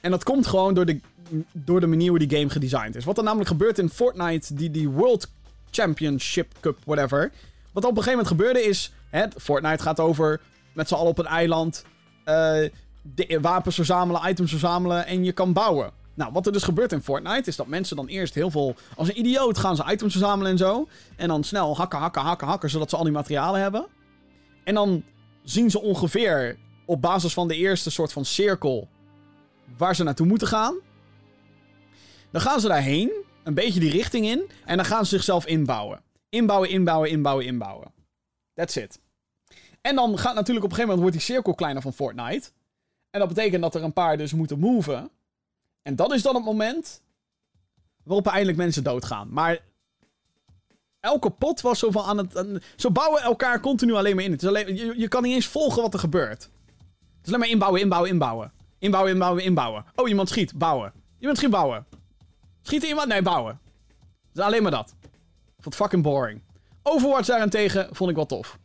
En 0.00 0.10
dat 0.10 0.24
komt 0.24 0.46
gewoon 0.46 0.74
door 0.74 0.86
de 0.86 1.00
door 1.52 1.80
de 1.80 1.86
manier 1.86 2.08
hoe 2.08 2.18
die 2.18 2.38
game 2.38 2.50
gedesigned 2.50 2.94
is. 2.94 3.04
Wat 3.04 3.18
er 3.18 3.24
namelijk 3.24 3.48
gebeurt 3.48 3.78
in 3.78 3.90
Fortnite, 3.90 4.54
die, 4.54 4.70
die 4.70 4.88
World 4.88 5.28
Championship 5.70 6.52
Cup, 6.60 6.78
whatever. 6.84 7.32
Wat 7.72 7.84
op 7.84 7.90
een 7.90 8.02
gegeven 8.02 8.18
moment 8.18 8.28
gebeurde 8.28 8.62
is... 8.62 8.92
Hè, 9.10 9.26
Fortnite 9.40 9.82
gaat 9.82 10.00
over 10.00 10.40
met 10.72 10.88
z'n 10.88 10.94
allen 10.94 11.10
op 11.10 11.18
een 11.18 11.26
eiland... 11.26 11.84
Uh, 12.28 12.68
de 13.14 13.38
wapens 13.40 13.74
verzamelen, 13.74 14.28
items 14.28 14.50
verzamelen 14.50 15.06
en 15.06 15.24
je 15.24 15.32
kan 15.32 15.52
bouwen. 15.52 15.90
Nou, 16.14 16.32
wat 16.32 16.46
er 16.46 16.52
dus 16.52 16.62
gebeurt 16.62 16.92
in 16.92 17.02
Fortnite 17.02 17.48
is 17.48 17.56
dat 17.56 17.66
mensen 17.66 17.96
dan 17.96 18.06
eerst 18.06 18.34
heel 18.34 18.50
veel... 18.50 18.74
Als 18.96 19.08
een 19.08 19.18
idioot 19.18 19.58
gaan 19.58 19.76
ze 19.76 19.84
items 19.90 20.12
verzamelen 20.12 20.50
en 20.50 20.58
zo. 20.58 20.88
En 21.16 21.28
dan 21.28 21.44
snel 21.44 21.76
hakken, 21.76 21.98
hakken, 21.98 22.22
hakken, 22.22 22.46
hakken, 22.46 22.70
zodat 22.70 22.90
ze 22.90 22.96
al 22.96 23.04
die 23.04 23.12
materialen 23.12 23.60
hebben. 23.60 23.86
En 24.64 24.74
dan 24.74 25.02
zien 25.44 25.70
ze 25.70 25.80
ongeveer 25.80 26.56
op 26.84 27.02
basis 27.02 27.32
van 27.32 27.48
de 27.48 27.56
eerste 27.56 27.90
soort 27.90 28.12
van 28.12 28.24
cirkel 28.24 28.88
waar 29.76 29.94
ze 29.94 30.02
naartoe 30.02 30.26
moeten 30.26 30.48
gaan. 30.48 30.74
Dan 32.36 32.44
gaan 32.44 32.60
ze 32.60 32.68
daarheen, 32.68 33.10
een 33.42 33.54
beetje 33.54 33.80
die 33.80 33.90
richting 33.90 34.26
in, 34.26 34.50
en 34.64 34.76
dan 34.76 34.86
gaan 34.86 35.04
ze 35.04 35.10
zichzelf 35.10 35.46
inbouwen. 35.46 36.00
Inbouwen, 36.28 36.68
inbouwen, 36.68 37.10
inbouwen, 37.10 37.46
inbouwen. 37.46 37.92
That's 38.54 38.76
it. 38.76 39.00
En 39.80 39.94
dan 39.94 40.18
gaat 40.18 40.34
natuurlijk 40.34 40.64
op 40.64 40.70
een 40.70 40.76
gegeven 40.76 40.96
moment 40.96 41.00
wordt 41.00 41.16
die 41.16 41.34
cirkel 41.34 41.54
kleiner 41.54 41.82
van 41.82 41.92
Fortnite. 41.92 42.50
En 43.10 43.20
dat 43.20 43.28
betekent 43.28 43.62
dat 43.62 43.74
er 43.74 43.82
een 43.82 43.92
paar 43.92 44.16
dus 44.16 44.32
moeten 44.32 44.58
moven. 44.58 45.10
En 45.82 45.96
dat 45.96 46.12
is 46.12 46.22
dan 46.22 46.34
het 46.34 46.44
moment 46.44 47.02
waarop 48.02 48.26
eindelijk 48.26 48.58
mensen 48.58 48.84
doodgaan. 48.84 49.28
Maar 49.32 49.58
elke 51.00 51.30
pot 51.30 51.60
was 51.60 51.78
zo 51.78 51.90
van 51.90 52.04
aan 52.04 52.18
het... 52.18 52.62
Zo 52.76 52.90
bouwen 52.90 53.22
elkaar 53.22 53.60
continu 53.60 53.92
alleen 53.92 54.14
maar 54.14 54.24
in. 54.24 54.32
Het 54.32 54.42
is 54.42 54.48
alleen, 54.48 54.76
je, 54.76 54.94
je 54.96 55.08
kan 55.08 55.22
niet 55.22 55.34
eens 55.34 55.46
volgen 55.46 55.82
wat 55.82 55.94
er 55.94 56.00
gebeurt. 56.00 56.42
Het 56.42 57.22
is 57.22 57.28
alleen 57.28 57.40
maar 57.40 57.48
inbouwen, 57.48 57.80
inbouwen, 57.80 58.10
inbouwen. 58.10 58.52
Inbouwen, 58.78 59.12
inbouwen, 59.12 59.44
inbouwen. 59.44 59.84
Oh, 59.94 60.08
iemand 60.08 60.28
schiet. 60.28 60.58
Bouwen. 60.58 60.92
Iemand 61.18 61.38
schiet 61.38 61.50
bouwen. 61.50 61.86
Schieten 62.66 62.88
iemand? 62.88 63.08
Nee, 63.08 63.22
bouwen. 63.22 63.60
Dus 64.32 64.44
alleen 64.44 64.62
maar 64.62 64.70
dat. 64.70 64.94
Vond 65.58 65.74
fucking 65.74 66.02
boring. 66.02 66.40
Overwatch 66.82 67.26
daarentegen 67.26 67.88
vond 67.90 68.10
ik 68.10 68.16
wel 68.16 68.26
tof. 68.26 68.58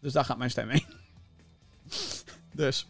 Dus 0.00 0.12
daar 0.12 0.24
gaat 0.24 0.38
mijn 0.38 0.50
stem 0.50 0.68
heen. 0.68 0.84
dus. 2.62 2.86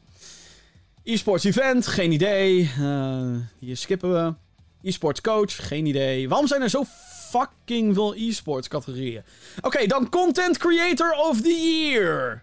E-sports 1.04 1.44
event, 1.44 1.86
geen 1.86 2.12
idee. 2.12 2.70
Uh, 2.78 3.36
hier 3.58 3.76
skippen 3.76 4.12
we. 4.12 4.34
E-sports 4.82 5.20
coach, 5.20 5.68
geen 5.68 5.86
idee. 5.86 6.28
Waarom 6.28 6.46
zijn 6.46 6.62
er 6.62 6.70
zo 6.70 6.84
fucking 7.30 7.94
veel 7.94 8.14
e-sports 8.14 8.68
categorieën. 8.68 9.22
Oké, 9.60 9.86
dan 9.86 10.08
Content 10.08 10.58
Creator 10.58 11.12
of 11.12 11.40
the 11.40 11.88
Year. 11.88 12.42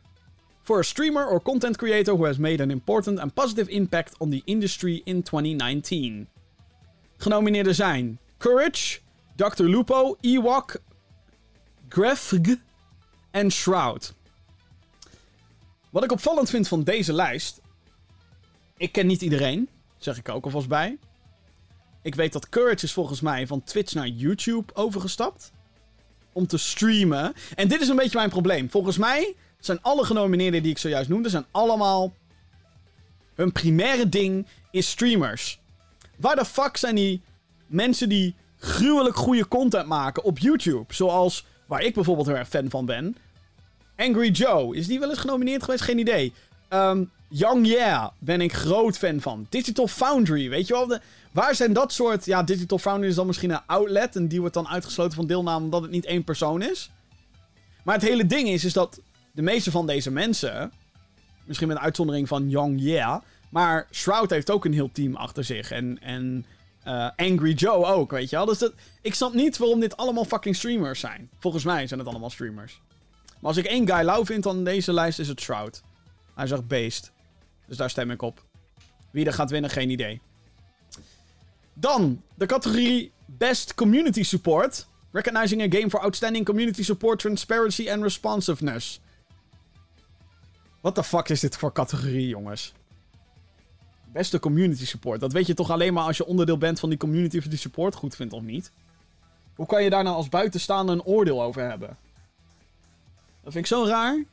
For 0.62 0.80
a 0.80 0.84
streamer 0.84 1.28
or 1.28 1.42
content 1.42 1.78
creator 1.78 2.14
who 2.14 2.26
has 2.26 2.38
made 2.38 2.64
an 2.64 2.72
important 2.72 3.20
and 3.20 3.34
positive 3.34 3.72
impact 3.72 4.18
on 4.18 4.30
the 4.30 4.42
industry 4.46 5.02
in 5.04 5.24
2019. 5.24 6.28
Genomineerden 7.18 7.76
zijn 7.76 8.20
Courage, 8.38 9.00
Dr. 9.36 9.64
Lupo, 9.64 10.18
Ewok, 10.22 10.82
Grefg 11.90 12.34
en 13.32 13.52
Shroud. 13.52 14.14
Wat 15.90 16.04
ik 16.04 16.12
opvallend 16.12 16.50
vind 16.50 16.68
van 16.68 16.84
deze 16.84 17.14
lijst. 17.14 17.62
Ik 18.78 18.92
ken 18.92 19.08
niet 19.08 19.22
iedereen, 19.22 19.70
zeg 19.98 20.18
ik 20.18 20.30
ook 20.30 20.46
alvast 20.46 20.68
bij. 20.68 20.98
Ik 22.02 22.16
weet 22.16 22.34
dat 22.34 22.50
Courage 22.50 22.86
is 22.86 22.94
volgens 22.94 23.22
mij 23.22 23.48
van 23.48 23.64
Twitch 23.64 23.94
naar 23.94 24.08
YouTube 24.08 24.76
overgestapt. 24.76 25.52
Om 26.34 26.48
te 26.48 26.58
streamen. 26.58 27.34
En 27.56 27.68
dit 27.68 27.82
is 27.82 27.88
een 27.88 27.96
beetje 27.96 28.18
mijn 28.18 28.30
probleem. 28.30 28.70
Volgens 28.70 28.98
mij 28.98 29.36
zijn 29.60 29.82
alle 29.82 30.06
genomineerden 30.06 30.62
die 30.62 30.72
ik 30.72 30.78
zojuist 30.78 31.10
noemde, 31.10 31.30
zijn 31.30 31.46
allemaal. 31.52 32.14
Hun 33.36 33.52
primaire 33.52 34.10
ding 34.10 34.48
is 34.72 34.90
streamers. 34.90 35.60
Waar 36.18 36.36
de 36.36 36.46
fuck 36.46 36.78
zijn 36.78 36.96
die 36.96 37.22
mensen 37.68 38.10
die 38.10 38.36
gruwelijk 38.60 39.16
goede 39.16 39.48
content 39.48 39.88
maken 39.88 40.24
op 40.24 40.40
YouTube? 40.40 40.94
Zoals 40.94 41.46
waar 41.66 41.82
ik 41.82 41.94
bijvoorbeeld 41.94 42.28
heel 42.28 42.36
erg 42.36 42.48
fan 42.48 42.70
van 42.70 42.86
ben. 42.86 43.16
Angry 43.96 44.30
Joe. 44.30 44.76
Is 44.76 44.88
die 44.88 45.00
wel 45.00 45.10
eens 45.10 45.20
genomineerd 45.20 45.64
geweest? 45.64 45.84
Geen 45.84 46.00
idee. 46.00 46.34
Um, 46.70 47.12
Young 47.30 47.68
Yeah 47.68 48.08
ben 48.20 48.42
ik 48.42 48.54
groot 48.54 48.98
fan 48.98 49.22
van. 49.22 49.48
Digital 49.50 49.88
Foundry, 49.88 50.50
weet 50.50 50.68
je 50.68 50.74
wel? 50.74 50.98
Waar 51.32 51.56
zijn 51.56 51.74
dat 51.74 51.94
soort... 51.94 52.26
Ja, 52.26 52.44
Digital 52.44 52.78
Foundry 52.78 53.10
is 53.10 53.16
dan 53.16 53.28
misschien 53.28 53.50
een 53.50 53.66
outlet. 53.66 54.16
En 54.16 54.28
die 54.28 54.40
wordt 54.40 54.54
dan 54.54 54.68
uitgesloten 54.68 55.16
van 55.16 55.28
deelname 55.28 55.66
omdat 55.66 55.82
het 55.82 55.92
niet 55.92 56.06
één 56.06 56.24
persoon 56.24 56.62
is. 56.62 56.90
Maar 57.84 57.96
het 57.96 58.08
hele 58.08 58.26
ding 58.26 58.48
is, 58.48 58.66
is 58.66 58.74
dat 58.74 59.00
de 59.32 59.42
meeste 59.42 59.72
van 59.72 59.88
deze 59.88 60.12
mensen... 60.12 60.72
Misschien 61.46 61.68
met 61.68 61.78
uitzondering 61.78 62.28
van 62.28 62.50
Young 62.50 62.82
Yeah... 62.82 63.22
Maar 63.50 63.88
Shroud 63.92 64.30
heeft 64.30 64.50
ook 64.50 64.66
een 64.66 64.74
heel 64.74 64.92
team 64.92 65.16
achter 65.16 65.44
zich. 65.44 65.72
En, 65.72 66.02
en 66.02 66.46
uh, 66.88 67.10
Angry 67.16 67.54
Joe 67.54 67.86
ook, 67.86 68.12
weet 68.12 68.30
je 68.30 68.36
wel? 68.36 68.46
Dus 68.46 68.58
dat, 68.58 68.74
ik 69.02 69.14
snap 69.14 69.34
niet 69.34 69.58
waarom 69.58 69.80
dit 69.80 69.98
allemaal 69.98 70.26
fucking 70.26 70.56
streamers 70.56 71.00
zijn. 71.00 71.30
Volgens 71.40 71.64
mij 71.64 71.88
zijn 71.88 72.00
het 72.00 72.10
allemaal 72.10 72.30
streamers. 72.30 72.82
Maar 73.26 73.50
als 73.50 73.58
ik 73.58 73.66
één 73.66 73.88
guy 73.90 74.04
lauw 74.04 74.26
vind 74.26 74.48
aan 74.48 74.64
deze 74.64 74.94
lijst, 74.94 75.20
is 75.20 75.28
het 75.28 75.42
Shroud. 75.42 75.82
Hij 76.36 76.48
zegt 76.48 76.68
Beest. 76.68 77.12
Dus 77.66 77.78
daar 77.78 77.90
stem 77.90 78.12
ik 78.12 78.22
op. 78.22 78.44
Wie 79.12 79.26
er 79.26 79.34
gaat 79.34 79.50
winnen, 79.50 79.70
geen 79.70 79.90
idee. 79.90 80.22
Dan 81.74 82.22
de 82.36 82.46
categorie 82.46 83.12
Best 83.26 83.76
Community 83.76 84.24
Support. 84.24 84.88
Recognizing 85.12 85.62
a 85.62 85.78
game 85.78 85.90
for 85.90 86.00
outstanding 86.00 86.46
community 86.46 86.84
support, 86.84 87.20
transparency 87.20 87.90
and 87.90 88.04
responsiveness. 88.04 89.00
What 90.82 90.96
the 90.96 91.04
fuck 91.04 91.30
is 91.30 91.40
dit 91.40 91.58
voor 91.58 91.72
categorie, 91.72 92.28
jongens? 92.28 92.74
Beste 94.18 94.40
community 94.40 94.86
support. 94.86 95.20
Dat 95.20 95.34
weet 95.34 95.48
je 95.48 95.54
toch 95.54 95.72
alleen 95.72 95.94
maar 95.94 96.04
als 96.04 96.18
je 96.18 96.26
onderdeel 96.26 96.58
bent 96.58 96.80
van 96.80 96.90
die 96.90 96.98
community 96.98 97.38
of 97.38 97.44
die 97.44 97.58
support 97.58 97.96
goed 97.96 98.16
vindt 98.16 98.34
of 98.34 98.42
niet? 98.42 98.72
Hoe 99.56 99.66
kan 99.66 99.84
je 99.84 99.90
daar 99.90 100.04
nou 100.04 100.16
als 100.16 100.30
buitenstaander 100.30 100.96
een 100.96 101.04
oordeel 101.04 101.44
over 101.44 101.70
hebben? 101.70 101.98
Dat 103.44 103.54
vind 103.54 103.56
ik 103.56 103.66
zo 103.66 103.86
raar. 103.86 104.24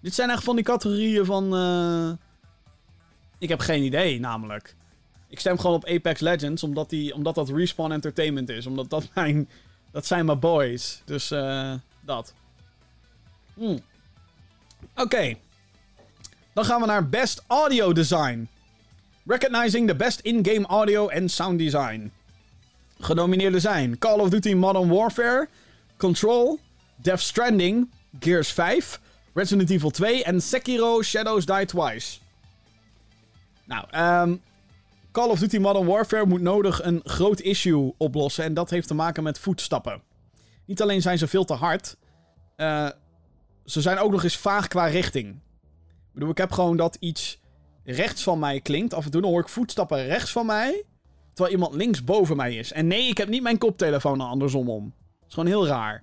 Dit 0.00 0.14
zijn 0.14 0.30
echt 0.30 0.44
van 0.44 0.56
die 0.56 0.64
categorieën 0.64 1.24
van. 1.24 1.54
Uh... 1.54 2.12
Ik 3.38 3.48
heb 3.48 3.60
geen 3.60 3.82
idee, 3.82 4.20
namelijk. 4.20 4.74
Ik 5.28 5.40
stem 5.40 5.58
gewoon 5.58 5.76
op 5.76 5.86
Apex 5.86 6.20
Legends, 6.20 6.62
omdat, 6.62 6.90
die, 6.90 7.14
omdat 7.14 7.34
dat 7.34 7.48
Respawn 7.48 7.92
Entertainment 7.92 8.48
is. 8.48 8.66
Omdat 8.66 8.90
dat 8.90 9.08
mijn. 9.14 9.48
Dat 9.90 10.06
zijn 10.06 10.26
mijn 10.26 10.38
boys. 10.38 11.02
Dus 11.04 11.32
uh, 11.32 11.74
dat. 12.00 12.34
Hmm. 13.54 13.78
Oké. 14.96 15.34
Dan 16.52 16.64
gaan 16.64 16.80
we 16.80 16.86
naar 16.86 17.08
Best 17.08 17.42
Audio 17.46 17.92
Design. 17.92 18.48
Recognizing 19.28 19.88
the 19.88 19.94
best 19.94 20.20
in-game 20.20 20.66
audio 20.66 21.08
and 21.08 21.30
sound 21.30 21.58
design. 21.58 22.12
Genomineerden 23.00 23.60
zijn 23.60 23.98
Call 23.98 24.18
of 24.18 24.28
Duty 24.28 24.54
Modern 24.54 24.88
Warfare, 24.88 25.48
Control, 25.96 26.58
Death 26.96 27.20
Stranding, 27.20 27.90
Gears 28.20 28.52
5, 28.52 29.00
Resident 29.34 29.70
Evil 29.70 29.90
2 29.90 30.24
en 30.24 30.40
Sekiro 30.40 31.02
Shadows 31.02 31.46
Die 31.46 31.66
Twice. 31.66 32.18
Nou, 33.64 33.84
um, 34.28 34.42
Call 35.12 35.28
of 35.28 35.38
Duty 35.38 35.58
Modern 35.58 35.86
Warfare 35.86 36.26
moet 36.26 36.40
nodig 36.40 36.84
een 36.84 37.00
groot 37.04 37.40
issue 37.40 37.94
oplossen. 37.96 38.44
En 38.44 38.54
dat 38.54 38.70
heeft 38.70 38.88
te 38.88 38.94
maken 38.94 39.22
met 39.22 39.38
voetstappen. 39.38 40.02
Niet 40.64 40.82
alleen 40.82 41.02
zijn 41.02 41.18
ze 41.18 41.26
veel 41.26 41.44
te 41.44 41.54
hard. 41.54 41.96
Uh, 42.56 42.88
ze 43.64 43.80
zijn 43.80 43.98
ook 43.98 44.10
nog 44.10 44.24
eens 44.24 44.36
vaag 44.36 44.68
qua 44.68 44.84
richting. 44.84 45.28
Ik 45.28 46.12
bedoel, 46.12 46.30
ik 46.30 46.38
heb 46.38 46.52
gewoon 46.52 46.76
dat 46.76 46.96
iets 47.00 47.38
rechts 47.86 48.22
van 48.22 48.38
mij 48.38 48.60
klinkt. 48.60 48.94
Af 48.94 49.04
en 49.04 49.10
toe 49.10 49.20
dan 49.20 49.30
hoor 49.30 49.40
ik 49.40 49.48
voetstappen 49.48 50.06
rechts 50.06 50.32
van 50.32 50.46
mij. 50.46 50.84
Terwijl 51.32 51.56
iemand 51.56 51.74
links 51.74 52.04
boven 52.04 52.36
mij 52.36 52.54
is. 52.54 52.72
En 52.72 52.86
nee, 52.86 53.08
ik 53.08 53.18
heb 53.18 53.28
niet 53.28 53.42
mijn 53.42 53.58
koptelefoon 53.58 54.20
andersom 54.20 54.70
om. 54.70 54.84
Dat 54.84 55.28
is 55.28 55.34
gewoon 55.34 55.48
heel 55.48 55.66
raar. 55.66 56.02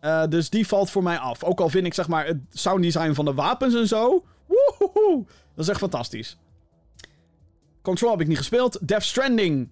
Uh, 0.00 0.26
dus 0.26 0.50
die 0.50 0.66
valt 0.66 0.90
voor 0.90 1.02
mij 1.02 1.18
af. 1.18 1.44
Ook 1.44 1.60
al 1.60 1.68
vind 1.68 1.86
ik 1.86 1.94
zeg 1.94 2.08
maar 2.08 2.26
het 2.26 2.38
sounddesign 2.50 3.12
van 3.12 3.24
de 3.24 3.34
wapens 3.34 3.74
en 3.74 3.88
zo. 3.88 4.24
Woehoe, 4.46 5.24
dat 5.54 5.64
is 5.64 5.68
echt 5.68 5.78
fantastisch. 5.78 6.38
Control 7.82 8.10
heb 8.10 8.20
ik 8.20 8.26
niet 8.26 8.36
gespeeld. 8.36 8.88
Death 8.88 9.02
Stranding. 9.02 9.68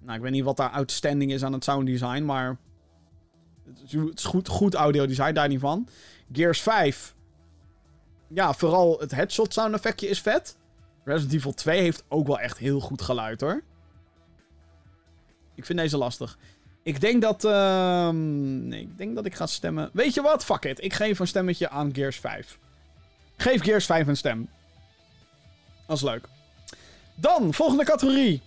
Nou, 0.00 0.16
ik 0.16 0.22
weet 0.22 0.32
niet 0.32 0.44
wat 0.44 0.56
daar 0.56 0.70
outstanding 0.70 1.32
is 1.32 1.42
aan 1.42 1.52
het 1.52 1.64
sounddesign, 1.64 2.24
maar... 2.24 2.56
Het 3.80 3.92
is 4.14 4.24
goed, 4.24 4.48
goed 4.48 4.74
audio 4.74 5.06
design, 5.06 5.32
daar 5.32 5.48
niet 5.48 5.60
van. 5.60 5.88
Gears 6.32 6.60
5. 6.60 7.13
Ja, 8.34 8.52
vooral 8.52 8.98
het 8.98 9.10
headshot 9.10 9.52
sound 9.52 9.74
effectje 9.74 10.08
is 10.08 10.20
vet. 10.20 10.56
Resident 11.04 11.34
Evil 11.34 11.54
2 11.54 11.80
heeft 11.80 12.04
ook 12.08 12.26
wel 12.26 12.38
echt 12.40 12.58
heel 12.58 12.80
goed 12.80 13.02
geluid, 13.02 13.40
hoor. 13.40 13.62
Ik 15.54 15.64
vind 15.64 15.78
deze 15.78 15.96
lastig. 15.96 16.38
Ik 16.82 17.00
denk 17.00 17.22
dat... 17.22 17.44
Uh, 17.44 18.08
nee, 18.08 18.80
ik 18.80 18.98
denk 18.98 19.14
dat 19.14 19.26
ik 19.26 19.34
ga 19.34 19.46
stemmen... 19.46 19.90
Weet 19.92 20.14
je 20.14 20.22
wat? 20.22 20.44
Fuck 20.44 20.64
it. 20.64 20.82
Ik 20.82 20.92
geef 20.92 21.18
een 21.18 21.26
stemmetje 21.26 21.68
aan 21.68 21.94
Gears 21.94 22.18
5. 22.18 22.58
Geef 23.36 23.62
Gears 23.62 23.86
5 23.86 24.06
een 24.06 24.16
stem. 24.16 24.48
Dat 25.86 25.96
is 25.96 26.02
leuk. 26.02 26.28
Dan, 27.14 27.54
volgende 27.54 27.84
categorie. 27.84 28.42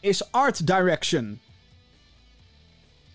Is 0.00 0.32
Art 0.32 0.66
Direction. 0.66 1.40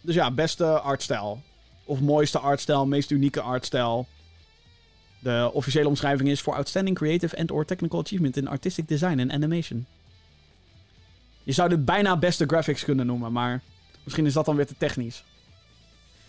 Dus 0.01 0.16
ja, 0.16 0.32
beste 0.32 0.80
artstijl. 0.80 1.41
Of 1.84 1.99
mooiste 1.99 2.39
artstijl, 2.39 2.86
meest 2.86 3.12
unieke 3.12 3.41
artstijl. 3.41 4.07
De 5.20 5.49
officiële 5.53 5.88
omschrijving 5.88 6.30
is 6.30 6.41
voor 6.41 6.55
Outstanding 6.55 6.97
Creative 6.97 7.38
and 7.38 7.51
or 7.51 7.65
Technical 7.65 7.99
Achievement 7.99 8.38
in 8.38 8.47
Artistic 8.47 8.88
Design 8.88 9.20
en 9.20 9.32
Animation. 9.32 9.86
Je 11.43 11.51
zou 11.51 11.70
dit 11.70 11.86
bijna 11.86 12.17
beste 12.17 12.45
graphics 12.45 12.84
kunnen 12.84 13.05
noemen, 13.05 13.32
maar 13.32 13.61
misschien 14.03 14.26
is 14.26 14.34
dat 14.34 14.45
dan 14.45 14.55
weer 14.55 14.67
te 14.67 14.78
technisch. 14.78 15.24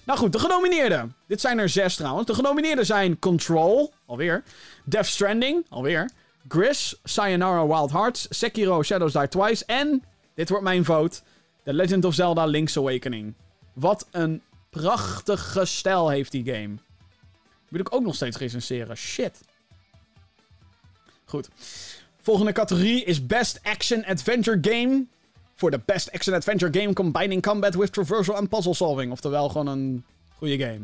Nou 0.04 0.18
goed, 0.18 0.32
de 0.32 0.38
genomineerden. 0.38 1.14
Dit 1.26 1.40
zijn 1.40 1.58
er 1.58 1.68
zes 1.68 1.96
trouwens. 1.96 2.26
De 2.26 2.34
genomineerden 2.34 2.86
zijn 2.86 3.18
Control, 3.18 3.92
alweer. 4.06 4.42
Death 4.84 5.06
Stranding, 5.06 5.66
alweer. 5.68 6.10
Gris, 6.48 6.96
Sayonara 7.04 7.66
Wild 7.66 7.90
Hearts, 7.90 8.26
Sekiro 8.30 8.82
Shadows 8.82 9.12
Die 9.12 9.28
Twice 9.28 9.64
en, 9.64 10.04
dit 10.34 10.48
wordt 10.48 10.64
mijn 10.64 10.84
vote, 10.84 11.20
The 11.64 11.74
Legend 11.74 12.04
of 12.04 12.14
Zelda 12.14 12.44
Link's 12.44 12.76
Awakening. 12.76 13.34
Wat 13.72 14.06
een 14.10 14.42
prachtige 14.70 15.64
stijl 15.64 16.08
heeft 16.08 16.32
die 16.32 16.44
game. 16.44 16.74
Wil 17.70 17.80
ik 17.80 17.94
ook 17.94 18.02
nog 18.02 18.14
steeds 18.14 18.36
recenseren. 18.36 18.96
Shit. 18.96 19.40
Goed. 21.24 21.48
Volgende 22.20 22.52
categorie 22.52 23.04
is 23.04 23.26
Best 23.26 23.60
Action 23.62 24.04
Adventure 24.04 24.58
Game. 24.60 25.06
Voor 25.54 25.70
de 25.70 25.80
Best 25.84 26.12
Action 26.12 26.34
Adventure 26.34 26.80
Game 26.80 26.92
combining 26.92 27.42
combat 27.42 27.74
with 27.74 27.92
traversal 27.92 28.36
en 28.36 28.48
puzzle 28.48 28.74
solving. 28.74 29.12
Oftewel 29.12 29.48
gewoon 29.48 29.66
een 29.66 30.04
goede 30.36 30.58
game. 30.58 30.80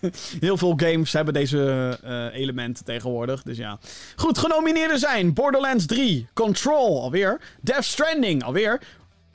Heel 0.40 0.56
veel 0.56 0.72
games 0.76 1.12
hebben 1.12 1.34
deze 1.34 1.98
uh, 2.04 2.40
elementen 2.40 2.84
tegenwoordig. 2.84 3.42
Dus 3.42 3.56
ja. 3.56 3.78
Goed, 4.16 4.38
genomineerden 4.38 4.98
zijn 4.98 5.32
Borderlands 5.32 5.86
3, 5.86 6.28
Control 6.32 7.02
alweer, 7.02 7.40
Death 7.60 7.84
Stranding 7.84 8.44
alweer, 8.44 8.80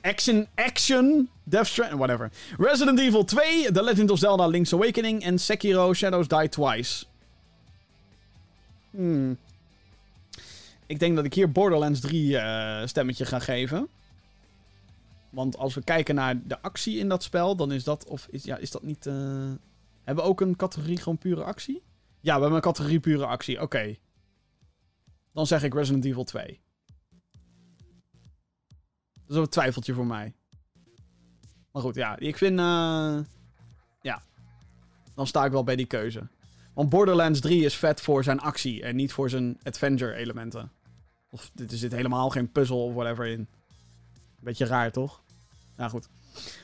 Action, 0.06 0.46
Action, 0.54 1.28
Death 1.44 1.66
Stranding, 1.66 1.98
whatever. 1.98 2.30
Resident 2.58 2.98
Evil 2.98 3.24
2, 3.24 3.72
The 3.72 3.82
Legend 3.82 4.10
of 4.10 4.18
Zelda 4.18 4.46
Link's 4.46 4.72
Awakening 4.72 5.22
en 5.22 5.38
Sekiro 5.38 5.92
Shadows 5.92 6.28
Die 6.28 6.48
Twice. 6.48 7.04
Hmm. 8.90 9.38
Ik 10.86 10.98
denk 10.98 11.16
dat 11.16 11.24
ik 11.24 11.34
hier 11.34 11.52
Borderlands 11.52 12.00
3 12.00 12.28
uh, 12.28 12.82
eh, 12.82 12.88
stemmetje 12.88 13.24
ga 13.24 13.38
geven. 13.38 13.88
Want 15.30 15.56
als 15.56 15.74
we 15.74 15.82
kijken 15.82 16.14
naar 16.14 16.46
de 16.46 16.62
actie 16.62 16.98
in 16.98 17.08
dat 17.08 17.22
spel, 17.22 17.56
dan 17.56 17.72
is 17.72 17.84
dat, 17.84 18.04
of 18.04 18.26
is, 18.30 18.44
ja, 18.44 18.56
is 18.56 18.70
dat 18.70 18.82
niet... 18.82 19.06
Uh... 19.06 19.14
Hebben 20.04 20.24
we 20.24 20.30
ook 20.30 20.40
een 20.40 20.56
categorie 20.56 20.96
gewoon 20.96 21.18
pure 21.18 21.44
actie? 21.44 21.82
Ja, 22.20 22.34
we 22.34 22.40
hebben 22.40 22.52
een 22.52 22.60
categorie 22.60 23.00
pure 23.00 23.26
actie. 23.26 23.60
Oké. 23.60 23.96
Dan 25.32 25.46
zeg 25.46 25.62
ik 25.62 25.74
Resident 25.74 26.04
Evil 26.04 26.24
2. 26.24 26.60
Dat 29.26 29.36
is 29.36 29.42
een 29.42 29.48
twijfeltje 29.48 29.94
voor 29.94 30.06
mij. 30.06 30.34
Maar 31.72 31.82
goed, 31.82 31.94
ja, 31.94 32.18
ik 32.18 32.36
vind... 32.36 32.58
eh, 32.58 33.18
ja, 34.00 34.22
dan 35.14 35.26
sta 35.26 35.44
ik 35.44 35.52
wel 35.52 35.64
bij 35.64 35.76
die 35.76 35.86
keuze. 35.86 36.28
Want 36.74 36.88
Borderlands 36.88 37.40
3 37.40 37.64
is 37.64 37.74
vet 37.76 38.00
voor 38.00 38.24
zijn 38.24 38.40
actie 38.40 38.82
en 38.82 38.96
niet 38.96 39.12
voor 39.12 39.30
zijn 39.30 39.58
adventure-elementen. 39.62 40.70
Of 41.30 41.50
er 41.56 41.76
zit 41.76 41.92
helemaal 41.92 42.30
geen 42.30 42.52
puzzel 42.52 42.84
of 42.84 42.94
whatever 42.94 43.26
in. 43.26 43.48
Beetje 44.40 44.66
raar, 44.66 44.92
toch? 44.92 45.20
Nou 45.76 45.90
goed. 45.90 46.08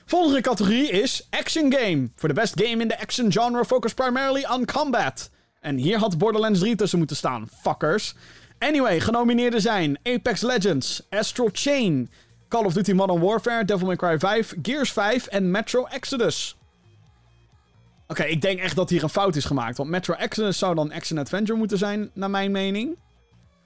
Volgende 0.05 0.41
categorie 0.41 0.91
is 0.91 1.27
Action 1.31 1.73
Game. 1.73 2.09
For 2.15 2.29
the 2.29 2.35
best 2.35 2.61
game 2.61 2.83
in 2.83 2.89
the 2.89 3.01
action 3.01 3.33
genre 3.33 3.65
focused 3.65 3.97
primarily 3.97 4.45
on 4.45 4.65
combat. 4.65 5.31
En 5.61 5.77
hier 5.77 5.99
had 5.99 6.19
Borderlands 6.19 6.59
3 6.59 6.77
tussen 6.77 6.99
moeten 6.99 7.17
staan, 7.17 7.49
fuckers. 7.49 8.15
Anyway, 8.59 9.01
genomineerden 9.01 9.61
zijn 9.61 9.99
Apex 10.03 10.41
Legends, 10.41 11.07
Astral 11.11 11.49
Chain, 11.53 12.11
Call 12.53 12.65
of 12.65 12.75
Duty 12.75 12.93
Modern 12.93 13.21
Warfare, 13.21 13.65
Devil 13.65 13.87
May 13.87 13.97
Cry 13.97 14.19
5, 14.19 14.55
Gears 14.63 14.93
5 14.93 15.27
en 15.27 15.51
Metro 15.51 15.85
Exodus. 15.85 16.57
Oké, 18.07 18.23
ik 18.23 18.41
denk 18.41 18.59
echt 18.59 18.77
dat 18.77 18.91
hier 18.91 19.03
een 19.03 19.09
fout 19.09 19.37
is 19.37 19.45
gemaakt. 19.45 19.77
Want 19.77 19.91
Metro 19.91 20.15
Exodus 20.15 20.59
zou 20.59 20.75
dan 20.75 20.93
Action 20.93 21.19
Adventure 21.19 21.59
moeten 21.59 21.79
zijn, 21.79 22.11
naar 22.13 22.31
mijn 22.31 22.51
mening. 22.51 22.97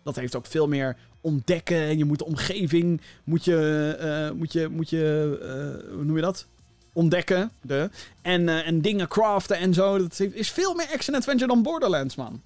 Dat 0.04 0.16
heeft 0.16 0.36
ook 0.36 0.46
veel 0.46 0.68
meer 0.68 0.96
ontdekken. 1.20 1.76
En 1.76 1.98
je 1.98 2.04
moet 2.04 2.18
de 2.18 2.24
omgeving, 2.24 3.00
moet 3.24 3.44
je, 3.44 3.96
eh, 4.00 4.38
moet 4.38 4.52
je, 4.52 4.68
moet 4.68 4.90
je 4.90 5.36
eh, 5.42 5.92
hoe 5.94 6.04
noem 6.04 6.16
je 6.16 6.22
dat? 6.22 6.46
Ontdekken. 6.92 7.50
De, 7.60 7.90
en, 8.22 8.48
eh, 8.48 8.66
en 8.66 8.80
dingen 8.80 9.08
craften 9.08 9.58
en 9.58 9.74
zo. 9.74 9.98
Dat 9.98 10.20
is 10.20 10.50
veel 10.50 10.74
meer 10.74 10.88
Action 10.92 11.16
Adventure 11.16 11.48
dan 11.48 11.62
Borderlands, 11.62 12.14
man. 12.14 12.42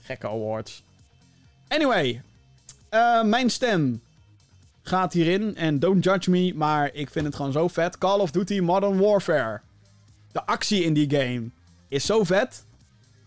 Gekke 0.00 0.28
awards. 0.28 0.82
Anyway, 1.68 2.22
mijn 3.24 3.50
stem 3.50 4.00
gaat 4.88 5.12
hierin. 5.12 5.56
En 5.56 5.78
don't 5.78 6.04
judge 6.04 6.30
me, 6.30 6.52
maar 6.54 6.94
ik 6.94 7.10
vind 7.10 7.26
het 7.26 7.34
gewoon 7.34 7.52
zo 7.52 7.68
vet. 7.68 7.98
Call 7.98 8.18
of 8.18 8.30
Duty 8.30 8.60
Modern 8.60 8.98
Warfare. 8.98 9.60
De 10.32 10.46
actie 10.46 10.82
in 10.82 10.92
die 10.92 11.10
game 11.10 11.50
is 11.88 12.06
zo 12.06 12.24
vet. 12.24 12.66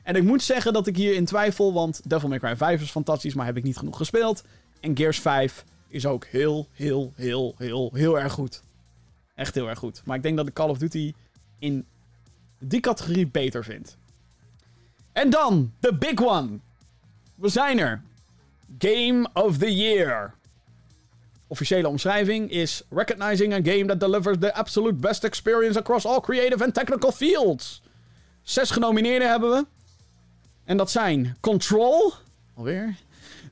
En 0.03 0.15
ik 0.15 0.23
moet 0.23 0.43
zeggen 0.43 0.73
dat 0.73 0.87
ik 0.87 0.95
hier 0.95 1.13
in 1.13 1.25
twijfel, 1.25 1.73
want 1.73 2.09
Devil 2.09 2.29
May 2.29 2.39
Cry 2.39 2.55
5 2.55 2.81
is 2.81 2.91
fantastisch, 2.91 3.33
maar 3.33 3.45
heb 3.45 3.57
ik 3.57 3.63
niet 3.63 3.77
genoeg 3.77 3.97
gespeeld. 3.97 4.43
En 4.79 4.97
Gears 4.97 5.19
5 5.19 5.65
is 5.87 6.05
ook 6.05 6.25
heel, 6.25 6.67
heel, 6.71 7.13
heel, 7.15 7.55
heel, 7.57 7.89
heel 7.93 8.19
erg 8.19 8.33
goed. 8.33 8.61
Echt 9.35 9.55
heel 9.55 9.69
erg 9.69 9.79
goed. 9.79 10.01
Maar 10.05 10.15
ik 10.17 10.23
denk 10.23 10.37
dat 10.37 10.47
ik 10.47 10.53
Call 10.53 10.69
of 10.69 10.77
Duty 10.77 11.13
in 11.59 11.85
die 12.59 12.79
categorie 12.79 13.27
beter 13.27 13.63
vind. 13.63 13.97
En 15.11 15.29
dan, 15.29 15.73
de 15.79 15.95
big 15.95 16.21
one. 16.21 16.59
We 17.35 17.49
zijn 17.49 17.79
er. 17.79 18.01
Game 18.77 19.29
of 19.33 19.57
the 19.57 19.75
Year. 19.75 20.33
Officiële 21.51 21.87
omschrijving 21.87 22.51
is 22.51 22.81
recognizing 22.89 23.53
a 23.53 23.59
game 23.61 23.85
that 23.85 23.99
delivers 23.99 24.37
the 24.39 24.53
absolute 24.53 24.93
best 24.93 25.23
experience 25.23 25.79
across 25.79 26.05
all 26.05 26.21
creative 26.21 26.63
and 26.63 26.73
technical 26.73 27.11
fields. 27.11 27.81
Zes 28.41 28.71
genomineerden 28.71 29.29
hebben 29.29 29.49
we. 29.49 29.65
En 30.63 30.77
dat 30.77 30.91
zijn 30.91 31.37
Control. 31.39 32.13
Alweer. 32.55 32.95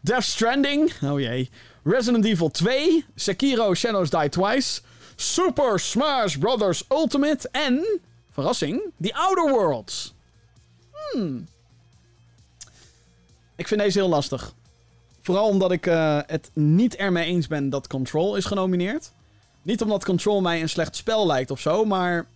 Death 0.01 0.23
Stranding. 0.23 0.93
Oh 1.03 1.19
jee. 1.19 1.49
Resident 1.83 2.25
Evil 2.25 2.49
2. 2.49 3.05
Sekiro 3.15 3.73
Shadows 3.73 4.09
Die 4.09 4.29
Twice. 4.29 4.81
Super 5.15 5.79
Smash 5.79 6.35
Bros. 6.37 6.83
Ultimate. 6.89 7.49
En, 7.51 7.99
verrassing, 8.31 8.81
The 9.01 9.13
Outer 9.13 9.49
Worlds. 9.49 10.13
Hmm. 11.11 11.47
Ik 13.55 13.67
vind 13.67 13.81
deze 13.81 13.99
heel 13.99 14.09
lastig. 14.09 14.53
Vooral 15.29 15.47
omdat 15.47 15.71
ik 15.71 15.85
eh, 15.87 16.19
het 16.25 16.51
niet 16.53 16.95
ermee 16.95 17.25
eens 17.25 17.47
ben 17.47 17.69
dat 17.69 17.87
Control 17.87 18.35
is 18.35 18.45
genomineerd. 18.45 19.11
Niet 19.61 19.81
omdat 19.81 20.05
Control 20.05 20.41
mij 20.41 20.61
een 20.61 20.69
slecht 20.69 20.95
spel 20.95 21.27
lijkt 21.27 21.51
of 21.51 21.59
zo, 21.59 21.85
maar. 21.85 22.27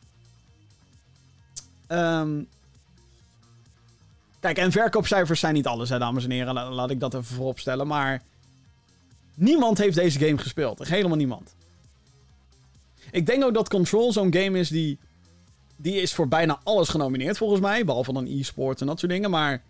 ehm, 1.87 2.43
Kijk, 4.39 4.57
en 4.57 4.71
verkoopcijfers 4.71 5.39
zijn 5.39 5.53
niet 5.53 5.67
alles, 5.67 5.89
hè, 5.89 5.99
dames 5.99 6.23
en 6.23 6.31
heren. 6.31 6.53
La- 6.53 6.71
laat 6.71 6.89
ik 6.89 6.99
dat 6.99 7.13
even 7.13 7.35
voorop 7.35 7.59
stellen. 7.59 7.87
Maar. 7.87 8.21
Niemand 9.35 9.77
heeft 9.77 9.95
deze 9.95 10.19
game 10.19 10.37
gespeeld. 10.37 10.87
Helemaal 10.87 11.17
niemand. 11.17 11.55
Ik 13.11 13.25
denk 13.25 13.43
ook 13.43 13.53
dat 13.53 13.69
Control 13.69 14.11
zo'n 14.11 14.33
game 14.33 14.59
is 14.59 14.69
die. 14.69 14.99
Die 15.75 15.95
is 16.01 16.13
voor 16.13 16.27
bijna 16.27 16.59
alles 16.63 16.89
genomineerd, 16.89 17.37
volgens 17.37 17.61
mij. 17.61 17.85
Behalve 17.85 18.13
dan 18.13 18.25
e-sport 18.27 18.81
en 18.81 18.87
dat 18.87 18.99
soort 18.99 19.11
dingen. 19.11 19.29
Maar. 19.29 19.61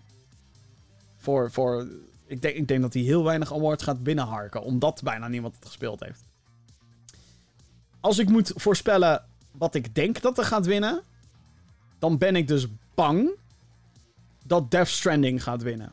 Voor. 1.18 1.52
voor 1.52 1.88
ik, 2.34 2.42
denk, 2.42 2.56
ik 2.56 2.68
denk 2.68 2.82
dat 2.82 2.94
hij 2.94 3.04
heel 3.04 3.24
weinig 3.24 3.54
awards 3.54 3.84
gaat 3.84 4.04
binnenharken. 4.04 4.62
Omdat 4.62 5.02
bijna 5.04 5.28
niemand 5.28 5.56
het 5.56 5.66
gespeeld 5.66 6.00
heeft. 6.04 6.24
Als 8.00 8.20
ik 8.20 8.30
moet 8.30 8.52
voorspellen 8.56 9.26
wat 9.58 9.76
ik 9.76 9.96
denk 9.96 10.22
dat 10.22 10.38
er 10.38 10.46
gaat 10.46 10.66
winnen. 10.66 11.02
Dan 12.00 12.18
ben 12.18 12.36
ik 12.36 12.48
dus 12.48 12.68
bang 12.96 13.30
dat 14.46 14.72
Death 14.72 14.88
Stranding 14.88 15.44
gaat 15.44 15.62
winnen. 15.62 15.92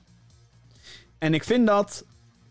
En 1.18 1.34
ik 1.34 1.45
vind 1.45 1.66
dat 1.66 2.05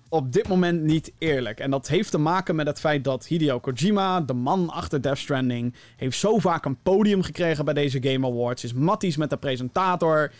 op 0.09 0.33
dit 0.33 0.47
moment 0.47 0.81
niet 0.81 1.11
eerlijk. 1.17 1.59
En 1.59 1.71
dat 1.71 1.87
heeft 1.87 2.11
te 2.11 2.17
maken 2.17 2.55
met 2.55 2.67
het 2.67 2.79
feit 2.79 3.03
dat 3.03 3.25
Hideo 3.25 3.59
Kojima, 3.59 4.21
de 4.21 4.33
man 4.33 4.69
achter 4.69 5.01
Death 5.01 5.17
Stranding, 5.17 5.73
heeft 5.95 6.17
zo 6.17 6.37
vaak 6.39 6.65
een 6.65 6.81
podium 6.81 7.21
gekregen 7.21 7.65
bij 7.65 7.73
deze 7.73 8.03
Game 8.03 8.27
Awards. 8.27 8.63
Is 8.63 8.73
matties 8.73 9.17
met 9.17 9.29
de 9.29 9.37
presentator. 9.37 10.31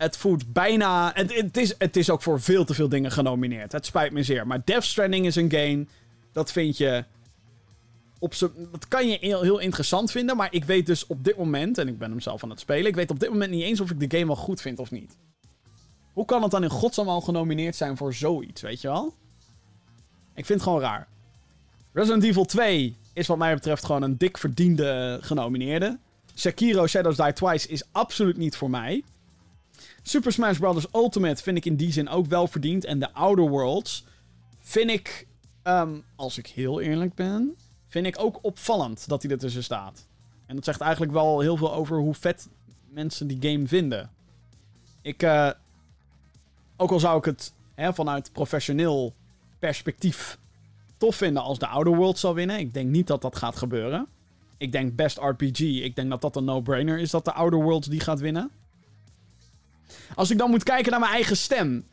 Het 0.00 0.16
voelt 0.16 0.52
bijna. 0.52 1.10
Het, 1.14 1.34
het, 1.34 1.56
is, 1.56 1.74
het 1.78 1.96
is 1.96 2.10
ook 2.10 2.22
voor 2.22 2.40
veel 2.40 2.64
te 2.64 2.74
veel 2.74 2.88
dingen 2.88 3.10
genomineerd. 3.10 3.72
Het 3.72 3.86
spijt 3.86 4.12
me 4.12 4.22
zeer. 4.22 4.46
Maar 4.46 4.62
Death 4.64 4.84
Stranding 4.84 5.26
is 5.26 5.36
een 5.36 5.50
game. 5.50 5.86
Dat 6.32 6.52
vind 6.52 6.76
je. 6.76 7.04
Op 8.18 8.34
dat 8.70 8.88
kan 8.88 9.08
je 9.08 9.18
heel, 9.20 9.42
heel 9.42 9.58
interessant 9.58 10.10
vinden. 10.10 10.36
Maar 10.36 10.48
ik 10.50 10.64
weet 10.64 10.86
dus 10.86 11.06
op 11.06 11.24
dit 11.24 11.36
moment. 11.36 11.78
En 11.78 11.88
ik 11.88 11.98
ben 11.98 12.10
hem 12.10 12.20
zelf 12.20 12.42
aan 12.42 12.50
het 12.50 12.60
spelen. 12.60 12.86
Ik 12.86 12.94
weet 12.94 13.10
op 13.10 13.20
dit 13.20 13.30
moment 13.30 13.50
niet 13.50 13.62
eens 13.62 13.80
of 13.80 13.90
ik 13.90 14.00
de 14.00 14.16
game 14.16 14.26
wel 14.26 14.36
goed 14.36 14.60
vind 14.60 14.78
of 14.78 14.90
niet. 14.90 15.16
Hoe 16.12 16.24
kan 16.24 16.42
het 16.42 16.50
dan 16.50 16.62
in 16.62 16.70
godsnaam 16.70 17.08
al 17.08 17.20
genomineerd 17.20 17.76
zijn 17.76 17.96
voor 17.96 18.14
zoiets, 18.14 18.62
weet 18.62 18.80
je 18.80 18.88
wel? 18.88 19.14
Ik 20.34 20.46
vind 20.46 20.48
het 20.48 20.62
gewoon 20.62 20.80
raar. 20.80 21.08
Resident 21.92 22.24
Evil 22.24 22.44
2 22.44 22.96
is 23.12 23.26
wat 23.26 23.38
mij 23.38 23.54
betreft 23.54 23.84
gewoon 23.84 24.02
een 24.02 24.18
dik 24.18 24.38
verdiende 24.38 25.18
genomineerde. 25.20 25.98
Sekiro 26.34 26.86
Shadows 26.86 27.16
Die 27.16 27.32
Twice 27.32 27.68
is 27.68 27.84
absoluut 27.92 28.36
niet 28.36 28.56
voor 28.56 28.70
mij. 28.70 29.04
Super 30.02 30.32
Smash 30.32 30.58
Bros. 30.58 30.86
Ultimate 30.92 31.42
vind 31.42 31.56
ik 31.56 31.64
in 31.64 31.76
die 31.76 31.92
zin 31.92 32.08
ook 32.08 32.26
wel 32.26 32.46
verdiend. 32.46 32.84
En 32.84 32.98
The 32.98 33.12
Outer 33.12 33.48
Worlds 33.48 34.04
vind 34.58 34.90
ik, 34.90 35.26
ehm, 35.62 35.98
als 36.16 36.38
ik 36.38 36.46
heel 36.46 36.80
eerlijk 36.80 37.14
ben, 37.14 37.56
vind 37.86 38.06
ik 38.06 38.18
ook 38.18 38.38
opvallend 38.42 39.08
dat 39.08 39.22
hij 39.22 39.30
ertussen 39.30 39.64
staat. 39.64 40.06
En 40.46 40.54
dat 40.54 40.64
zegt 40.64 40.80
eigenlijk 40.80 41.12
wel 41.12 41.40
heel 41.40 41.56
veel 41.56 41.72
over 41.72 41.96
hoe 41.96 42.14
vet 42.14 42.48
mensen 42.88 43.26
die 43.26 43.50
game 43.50 43.66
vinden. 43.66 44.10
Ik, 45.02 45.22
eh, 45.22 45.50
ook 46.76 46.90
al 46.90 47.00
zou 47.00 47.18
ik 47.18 47.24
het 47.24 47.52
hè, 47.74 47.94
vanuit 47.94 48.32
professioneel 48.32 49.14
perspectief 49.58 50.38
tof 50.96 51.16
vinden 51.16 51.42
als 51.42 51.58
de 51.58 51.66
Outer 51.66 51.96
Worlds 51.96 52.20
zal 52.20 52.34
winnen. 52.34 52.58
Ik 52.58 52.74
denk 52.74 52.90
niet 52.90 53.06
dat 53.06 53.22
dat 53.22 53.36
gaat 53.36 53.56
gebeuren. 53.56 54.06
Ik 54.56 54.72
denk 54.72 54.96
best 54.96 55.18
RPG. 55.18 55.60
Ik 55.60 55.96
denk 55.96 56.10
dat 56.10 56.20
dat 56.20 56.36
een 56.36 56.44
no-brainer 56.44 56.98
is 56.98 57.10
dat 57.10 57.24
de 57.24 57.32
Outer 57.32 57.62
Worlds 57.62 57.86
die 57.86 58.00
gaat 58.00 58.20
winnen. 58.20 58.50
Als 60.14 60.30
ik 60.30 60.38
dan 60.38 60.50
moet 60.50 60.62
kijken 60.62 60.90
naar 60.90 61.00
mijn 61.00 61.12
eigen 61.12 61.36
stem. 61.36 61.86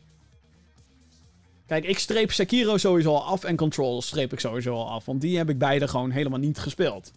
Kijk, 1.67 1.85
ik 1.85 1.99
streep 1.99 2.31
Sekiro 2.31 2.77
sowieso 2.77 3.13
al 3.13 3.23
af 3.23 3.43
en 3.43 3.55
Control 3.55 4.01
streep 4.01 4.33
ik 4.33 4.39
sowieso 4.39 4.73
al 4.73 4.89
af. 4.89 5.05
Want 5.05 5.21
die 5.21 5.37
heb 5.37 5.49
ik 5.49 5.57
beide 5.57 5.87
gewoon 5.87 6.11
helemaal 6.11 6.39
niet 6.39 6.59
gespeeld. 6.59 7.11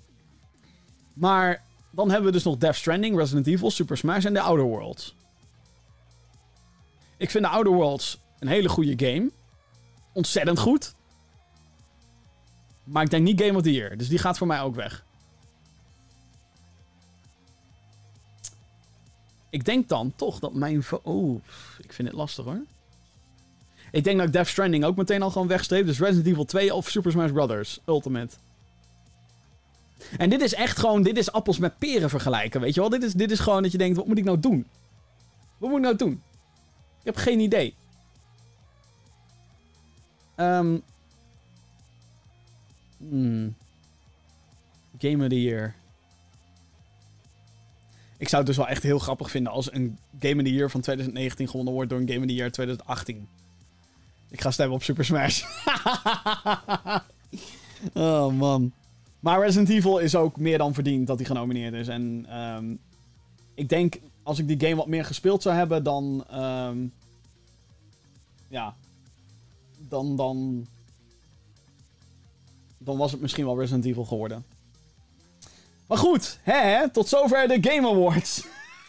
Maar 1.12 1.62
dan 1.90 2.08
hebben 2.08 2.26
we 2.26 2.32
dus 2.32 2.44
nog 2.44 2.56
Death 2.56 2.76
Stranding, 2.76 3.16
Resident 3.16 3.46
Evil, 3.46 3.70
Super 3.70 3.96
Smash 3.96 4.24
en 4.24 4.34
The 4.34 4.40
Outer 4.40 4.64
Worlds. 4.64 5.14
Ik 7.16 7.30
vind 7.30 7.44
The 7.44 7.50
Outer 7.50 7.72
Worlds 7.72 8.20
een 8.38 8.48
hele 8.48 8.68
goede 8.68 9.06
game. 9.06 9.30
Ontzettend 10.12 10.58
goed. 10.58 10.94
Maar 12.84 13.02
ik 13.02 13.10
denk 13.10 13.24
niet 13.24 13.42
Game 13.42 13.56
of 13.56 13.62
the 13.62 13.72
Year. 13.72 13.96
Dus 13.96 14.08
die 14.08 14.18
gaat 14.18 14.38
voor 14.38 14.46
mij 14.46 14.60
ook 14.60 14.74
weg. 14.74 15.04
Ik 19.50 19.64
denk 19.64 19.88
dan 19.88 20.12
toch 20.16 20.38
dat 20.38 20.54
mijn... 20.54 20.84
Oh, 21.02 21.42
ik 21.82 21.92
vind 21.92 22.08
het 22.08 22.16
lastig 22.16 22.44
hoor. 22.44 22.62
Ik 23.90 24.04
denk 24.04 24.18
dat 24.18 24.26
ik 24.26 24.32
Death 24.32 24.46
Stranding 24.46 24.84
ook 24.84 24.96
meteen 24.96 25.22
al 25.22 25.30
gewoon 25.30 25.48
wegstreep. 25.48 25.86
Dus 25.86 25.98
Resident 25.98 26.26
Evil 26.26 26.44
2 26.44 26.74
of 26.74 26.88
Super 26.88 27.10
Smash 27.10 27.30
Bros. 27.30 27.80
Ultimate. 27.86 28.36
En 30.18 30.30
dit 30.30 30.40
is 30.40 30.54
echt 30.54 30.78
gewoon... 30.78 31.02
Dit 31.02 31.18
is 31.18 31.32
appels 31.32 31.58
met 31.58 31.78
peren 31.78 32.10
vergelijken, 32.10 32.60
weet 32.60 32.74
je 32.74 32.80
wel? 32.80 32.88
Dit 32.88 33.02
is, 33.02 33.12
dit 33.12 33.30
is 33.30 33.38
gewoon 33.38 33.62
dat 33.62 33.72
je 33.72 33.78
denkt, 33.78 33.96
wat 33.96 34.06
moet 34.06 34.18
ik 34.18 34.24
nou 34.24 34.40
doen? 34.40 34.66
Wat 35.58 35.68
moet 35.68 35.78
ik 35.78 35.84
nou 35.84 35.96
doen? 35.96 36.22
Ik 36.98 37.06
heb 37.06 37.16
geen 37.16 37.40
idee. 37.40 37.74
Ehm 40.34 40.78
hmm. 42.98 43.54
Game 44.98 45.22
of 45.22 45.28
the 45.28 45.42
Year. 45.42 45.74
Ik 48.20 48.28
zou 48.28 48.42
het 48.42 48.46
dus 48.46 48.56
wel 48.56 48.68
echt 48.68 48.82
heel 48.82 48.98
grappig 48.98 49.30
vinden 49.30 49.52
als 49.52 49.72
een 49.72 49.98
Game 50.18 50.36
of 50.36 50.42
the 50.42 50.52
Year 50.52 50.70
van 50.70 50.80
2019 50.80 51.48
gewonnen 51.48 51.74
wordt 51.74 51.90
door 51.90 52.00
een 52.00 52.08
Game 52.08 52.20
of 52.20 52.26
the 52.26 52.34
Year 52.34 52.50
2018. 52.50 53.28
Ik 54.28 54.40
ga 54.40 54.50
stemmen 54.50 54.76
op 54.76 54.82
Super 54.82 55.04
Smash. 55.04 55.44
oh 57.94 58.32
man. 58.32 58.72
Maar 59.20 59.40
Resident 59.40 59.68
Evil 59.68 59.98
is 59.98 60.14
ook 60.14 60.36
meer 60.36 60.58
dan 60.58 60.74
verdiend 60.74 61.06
dat 61.06 61.16
hij 61.16 61.26
genomineerd 61.26 61.74
is. 61.74 61.88
En 61.88 62.26
ehm, 62.28 62.74
ik 63.54 63.68
denk, 63.68 64.00
als 64.22 64.38
ik 64.38 64.48
die 64.48 64.60
game 64.60 64.76
wat 64.76 64.86
meer 64.86 65.04
gespeeld 65.04 65.42
zou 65.42 65.56
hebben, 65.56 65.82
dan... 65.82 66.24
ehm, 66.30 66.78
ja. 68.48 68.76
Dan, 69.78 70.16
dan... 70.16 70.66
Dan 72.78 72.96
was 72.96 73.12
het 73.12 73.20
misschien 73.20 73.44
wel 73.44 73.58
Resident 73.58 73.84
Evil 73.84 74.04
geworden. 74.04 74.44
Maar 75.90 75.98
goed, 75.98 76.38
hè, 76.42 76.90
tot 76.90 77.08
zover 77.08 77.48
de 77.48 77.70
Game 77.70 77.88
Awards. 77.88 78.46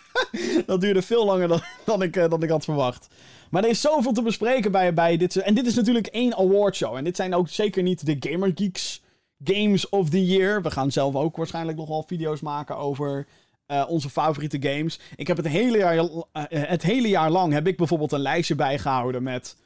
dat 0.66 0.82
duurde 0.82 1.02
veel 1.02 1.26
langer 1.26 1.48
dan, 1.48 1.62
dan, 1.86 2.02
ik, 2.02 2.16
eh, 2.16 2.30
dan 2.30 2.44
ik 2.44 2.50
had 2.50 2.64
verwacht. 2.64 3.08
Maar 3.50 3.64
er 3.64 3.70
is 3.70 3.82
zoveel 3.82 4.12
te 4.12 4.22
bespreken 4.22 4.72
bij, 4.72 4.94
bij 4.94 5.18
dit. 5.18 5.36
En 5.36 5.54
dit 5.54 5.66
is 5.66 5.76
natuurlijk 5.76 6.08
één 6.08 6.38
awardshow. 6.38 6.96
En 6.96 7.04
dit 7.04 7.16
zijn 7.16 7.36
ook 7.36 7.50
zeker 7.50 7.84
niet 7.84 8.06
de 8.06 8.30
Gamer 8.30 8.52
Geeks 8.56 9.02
Games 9.44 9.90
of 9.90 10.10
the 10.10 10.26
Year. 10.26 10.62
We 10.62 10.72
gaan 10.72 10.92
zelf 10.92 11.16
ook 11.16 11.36
waarschijnlijk 11.36 11.78
nog 11.78 11.88
wel 11.88 12.04
video's 12.08 12.42
maken 12.42 12.78
over 12.78 13.28
eh, 13.66 13.86
onze 13.88 14.10
favoriete 14.10 14.70
games. 14.70 15.00
Ik 15.16 15.28
heb 15.28 15.38
het 15.38 15.48
hele, 15.48 15.78
jaar, 15.78 15.98
eh, 15.98 16.44
het 16.50 16.84
hele 16.84 17.08
jaar 17.08 17.32
lang 17.32 17.54
heb 17.54 17.68
ik 17.68 17.78
bijvoorbeeld 17.78 18.12
een 18.12 18.20
lijstje 18.20 18.56
bijgehouden 18.56 19.24
met 19.24 19.58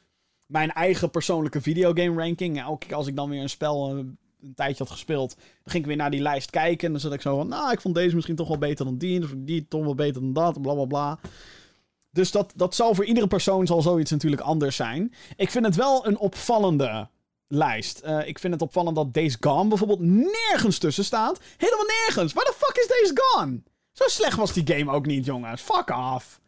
mijn 0.45 0.71
eigen 0.71 1.09
persoonlijke 1.09 1.61
videogame 1.61 2.21
ranking. 2.21 2.61
Elke 2.61 2.85
keer 2.85 2.95
als 2.95 3.07
ik 3.07 3.15
dan 3.15 3.29
weer 3.29 3.41
een 3.41 3.49
spel 3.49 4.05
een 4.45 4.55
tijdje 4.55 4.83
had 4.83 4.91
gespeeld, 4.91 5.35
dan 5.35 5.45
ging 5.71 5.83
ik 5.83 5.85
weer 5.85 5.97
naar 5.97 6.11
die 6.11 6.21
lijst 6.21 6.49
kijken. 6.49 6.85
En 6.85 6.91
dan 6.91 7.01
zat 7.01 7.13
ik 7.13 7.21
zo 7.21 7.37
van, 7.37 7.47
nou, 7.47 7.71
ik 7.71 7.81
vond 7.81 7.95
deze 7.95 8.15
misschien 8.15 8.35
toch 8.35 8.47
wel 8.47 8.57
beter 8.57 8.85
dan 8.85 8.97
die. 8.97 9.23
Of 9.23 9.33
die 9.35 9.67
toch 9.67 9.83
wel 9.83 9.95
beter 9.95 10.21
dan 10.21 10.33
dat, 10.33 10.61
bla 10.61 10.73
bla 10.73 10.85
bla. 10.85 11.19
Dus 12.11 12.31
dat, 12.31 12.53
dat 12.55 12.75
zal 12.75 12.95
voor 12.95 13.05
iedere 13.05 13.27
persoon 13.27 13.67
zal 13.67 13.81
zoiets 13.81 14.11
natuurlijk 14.11 14.41
anders 14.41 14.75
zijn. 14.75 15.13
Ik 15.35 15.51
vind 15.51 15.65
het 15.65 15.75
wel 15.75 16.07
een 16.07 16.17
opvallende 16.17 17.07
lijst. 17.47 17.99
Eh, 17.99 18.27
ik 18.27 18.39
vind 18.39 18.53
het 18.53 18.61
opvallend 18.61 18.95
dat 18.95 19.13
Days 19.13 19.37
Gone 19.39 19.69
bijvoorbeeld 19.69 19.99
nergens 19.99 20.77
tussen 20.77 21.05
staat. 21.05 21.39
Helemaal 21.57 21.85
nergens. 21.85 22.33
Waar 22.33 22.45
de 22.45 22.53
fuck 22.57 22.77
is 22.77 22.87
Days 22.87 23.11
Gone? 23.13 23.61
Zo 23.91 24.03
slecht 24.07 24.37
was 24.37 24.53
die 24.53 24.75
game 24.75 24.91
ook 24.91 25.05
niet, 25.05 25.25
jongens. 25.25 25.61
Fuck 25.61 25.89
off. 25.89 26.39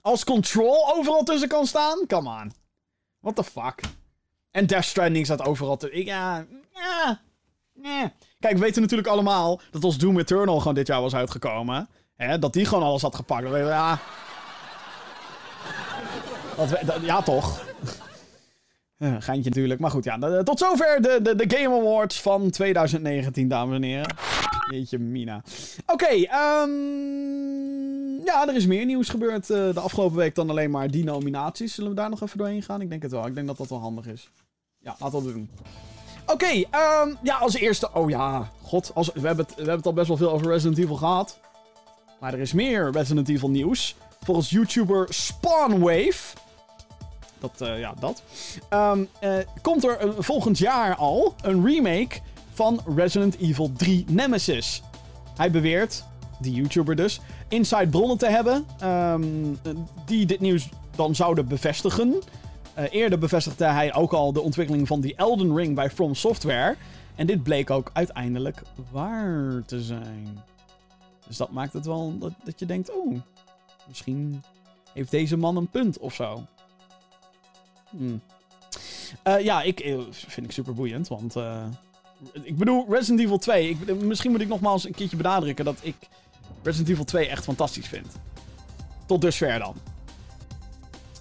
Als 0.00 0.24
Control 0.24 0.94
overal 0.94 1.22
tussen 1.22 1.48
kan 1.48 1.66
staan? 1.66 2.06
Come 2.06 2.28
on. 2.42 2.52
What 3.20 3.36
the 3.36 3.44
fuck? 3.44 3.80
En 4.50 4.66
Death 4.66 4.84
Stranding 4.84 5.24
staat 5.24 5.44
overal 5.44 5.76
tussen. 5.76 6.04
Ja, 6.04 6.46
ja, 6.74 7.20
ja. 7.82 8.12
Kijk, 8.40 8.54
we 8.54 8.60
weten 8.60 8.82
natuurlijk 8.82 9.08
allemaal 9.08 9.60
dat 9.70 9.84
als 9.84 9.98
Doom 9.98 10.18
Eternal 10.18 10.58
gewoon 10.58 10.74
dit 10.74 10.86
jaar 10.86 11.00
was 11.00 11.14
uitgekomen. 11.14 11.88
Hè, 12.16 12.38
dat 12.38 12.52
die 12.52 12.64
gewoon 12.64 12.84
alles 12.84 13.02
had 13.02 13.14
gepakt. 13.14 13.48
Ja... 13.48 13.98
Dat 16.56 16.68
we- 16.68 16.98
ja, 17.02 17.22
toch. 17.22 17.60
Eh, 18.98 19.14
geintje 19.18 19.48
natuurlijk. 19.50 19.80
Maar 19.80 19.90
goed, 19.90 20.04
ja. 20.04 20.18
de- 20.18 20.40
tot 20.44 20.58
zover 20.58 21.02
de, 21.02 21.18
de, 21.22 21.34
de 21.46 21.56
Game 21.56 21.76
Awards 21.80 22.20
van 22.20 22.50
2019, 22.50 23.48
dames 23.48 23.76
en 23.76 23.82
heren. 23.82 24.14
Jeetje, 24.70 24.98
Mina. 24.98 25.42
Oké, 25.86 26.06
ehm, 26.06 26.70
ja, 28.24 28.48
er 28.48 28.54
is 28.54 28.66
meer 28.66 28.84
nieuws 28.86 29.08
gebeurd 29.08 29.50
eh, 29.50 29.74
de 29.74 29.80
afgelopen 29.80 30.16
week 30.16 30.34
dan 30.34 30.50
alleen 30.50 30.70
maar 30.70 30.90
die 30.90 31.04
nominaties. 31.04 31.74
Zullen 31.74 31.90
we 31.90 31.96
daar 31.96 32.10
nog 32.10 32.22
even 32.22 32.38
doorheen 32.38 32.62
gaan? 32.62 32.80
Ik 32.80 32.88
denk 32.90 33.02
het 33.02 33.10
wel. 33.10 33.26
Ik 33.26 33.34
denk 33.34 33.46
dat 33.46 33.56
dat 33.56 33.68
wel 33.68 33.80
handig 33.80 34.06
is. 34.06 34.30
Ja, 34.78 34.96
laten 34.98 35.18
we 35.18 35.24
dat 35.24 35.34
doen. 35.34 35.50
Oké, 36.32 36.64
ehm, 36.70 37.14
ja, 37.22 37.36
als 37.36 37.54
eerste... 37.54 37.90
Oh 37.92 38.10
ja, 38.10 38.50
god. 38.62 38.90
Als, 38.94 39.10
we, 39.14 39.26
hebben 39.26 39.44
het, 39.44 39.54
we 39.54 39.60
hebben 39.60 39.76
het 39.76 39.86
al 39.86 39.92
best 39.92 40.08
wel 40.08 40.16
veel 40.16 40.32
over 40.32 40.46
Resident 40.46 40.78
Evil 40.78 40.96
gehad. 40.96 41.38
Maar 42.20 42.32
er 42.32 42.38
is 42.38 42.52
meer 42.52 42.90
Resident 42.90 43.28
Evil 43.28 43.50
nieuws. 43.50 43.96
Volgens 44.22 44.50
YouTuber 44.50 45.06
Spawnwave... 45.08 46.36
Dat, 47.38 47.60
eh, 47.60 47.78
ja, 47.78 47.94
dat. 48.00 48.22
Ehm, 48.68 49.04
eh, 49.20 49.32
komt 49.62 49.84
er 49.84 50.14
volgend 50.18 50.58
jaar 50.58 50.96
al 50.96 51.34
een 51.42 51.66
remake 51.66 52.20
van 52.52 52.80
Resident 52.96 53.38
Evil 53.38 53.72
3 53.76 54.04
Nemesis. 54.08 54.82
Hij 55.36 55.50
beweert, 55.50 56.04
die 56.38 56.52
YouTuber 56.52 56.96
dus, 56.96 57.20
inside 57.48 57.88
bronnen 57.88 58.18
te 58.18 58.26
hebben 58.26 58.66
ehm, 58.78 59.22
eh, 59.62 59.72
die 60.04 60.26
dit 60.26 60.40
nieuws 60.40 60.68
dan 60.96 61.14
zouden 61.14 61.48
bevestigen. 61.48 62.22
Eh, 62.78 62.84
eerder 62.90 63.18
bevestigde 63.18 63.64
hij 63.64 63.94
ook 63.94 64.12
al 64.12 64.32
de 64.32 64.40
ontwikkeling 64.40 64.86
van 64.86 65.00
die 65.00 65.14
Elden 65.14 65.56
Ring 65.56 65.74
bij 65.74 65.90
From 65.90 66.14
Software. 66.14 66.76
En 67.14 67.26
dit 67.26 67.42
bleek 67.42 67.70
ook 67.70 67.90
uiteindelijk 67.92 68.62
waar 68.90 69.62
te 69.66 69.82
zijn. 69.82 70.42
Dus 71.26 71.36
dat 71.36 71.50
maakt 71.50 71.72
het 71.72 71.86
wel 71.86 72.18
dat, 72.18 72.32
dat 72.44 72.58
je 72.58 72.66
denkt, 72.66 72.90
oh, 72.90 73.20
misschien 73.86 74.42
heeft 74.92 75.10
deze 75.10 75.36
man 75.36 75.56
een 75.56 75.68
punt 75.68 75.98
of 75.98 76.14
zo. 76.14 76.42
Hmm. 77.90 78.20
Eh, 79.22 79.40
ja, 79.40 79.62
ik 79.62 79.80
eh, 79.80 79.98
vind 80.10 80.46
ik 80.46 80.52
super 80.52 80.74
boeiend, 80.74 81.08
want 81.08 81.34
ik 82.42 82.56
bedoel 82.56 82.86
Resident 82.88 83.20
Evil 83.20 83.38
2. 83.38 83.68
Ik, 83.68 84.00
misschien 84.00 84.30
moet 84.30 84.40
ik 84.40 84.48
nogmaals 84.48 84.84
een 84.84 84.94
keertje 84.94 85.16
benadrukken 85.16 85.64
dat 85.64 85.78
ik 85.82 85.96
Resident 86.62 86.88
Evil 86.88 87.04
2 87.04 87.28
echt 87.28 87.44
fantastisch 87.44 87.88
vind. 87.88 88.06
Tot 89.06 89.20
dusver 89.20 89.58
dan. 89.58 89.74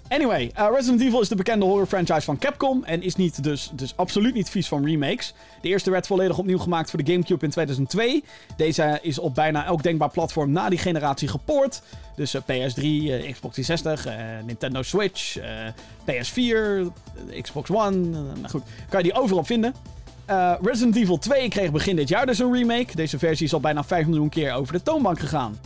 Anyway, 0.09 0.51
eh, 0.53 0.67
Resident 0.73 1.01
Evil 1.01 1.21
is 1.21 1.27
de 1.27 1.35
bekende 1.35 1.65
horror 1.65 1.85
franchise 1.85 2.21
van 2.21 2.37
Capcom 2.37 2.83
en 2.83 3.01
is 3.01 3.15
niet 3.15 3.43
dus, 3.43 3.71
dus 3.73 3.93
absoluut 3.95 4.33
niet 4.33 4.49
vies 4.49 4.67
van 4.67 4.85
remakes. 4.85 5.33
De 5.61 5.67
eerste 5.67 5.91
werd 5.91 6.07
volledig 6.07 6.37
opnieuw 6.37 6.57
gemaakt 6.57 6.89
voor 6.89 7.03
de 7.03 7.11
GameCube 7.11 7.45
in 7.45 7.51
2002. 7.51 8.23
Deze 8.57 8.99
is 9.01 9.19
op 9.19 9.35
bijna 9.35 9.65
elk 9.65 9.83
denkbaar 9.83 10.09
platform 10.09 10.51
na 10.51 10.69
die 10.69 10.79
generatie 10.79 11.27
gepoord. 11.27 11.81
Dus 12.15 12.33
eh, 12.33 12.41
PS3, 12.41 12.81
eh, 12.81 13.31
Xbox 13.31 13.53
360, 13.53 14.05
eh, 14.05 14.15
Nintendo 14.45 14.81
Switch, 14.81 15.37
eh, 15.37 15.47
PS4, 16.05 16.91
eh, 17.29 17.41
Xbox 17.41 17.69
One. 17.69 17.95
nou 17.95 18.49
goed, 18.49 18.63
kan 18.89 19.03
je 19.03 19.11
die 19.11 19.21
overal 19.21 19.43
vinden. 19.43 19.73
Resident 20.61 20.95
Evil 20.95 21.17
2 21.17 21.49
kreeg 21.49 21.71
begin 21.71 21.95
dit 21.95 22.09
jaar 22.09 22.25
dus 22.25 22.39
een 22.39 22.53
remake. 22.53 22.95
Deze 22.95 23.19
versie 23.19 23.45
is 23.45 23.53
al 23.53 23.59
bijna 23.59 23.83
5 23.83 24.05
miljoen 24.05 24.29
keer 24.29 24.53
over 24.53 24.73
de 24.73 24.83
toonbank 24.83 25.19
gegaan. 25.19 25.59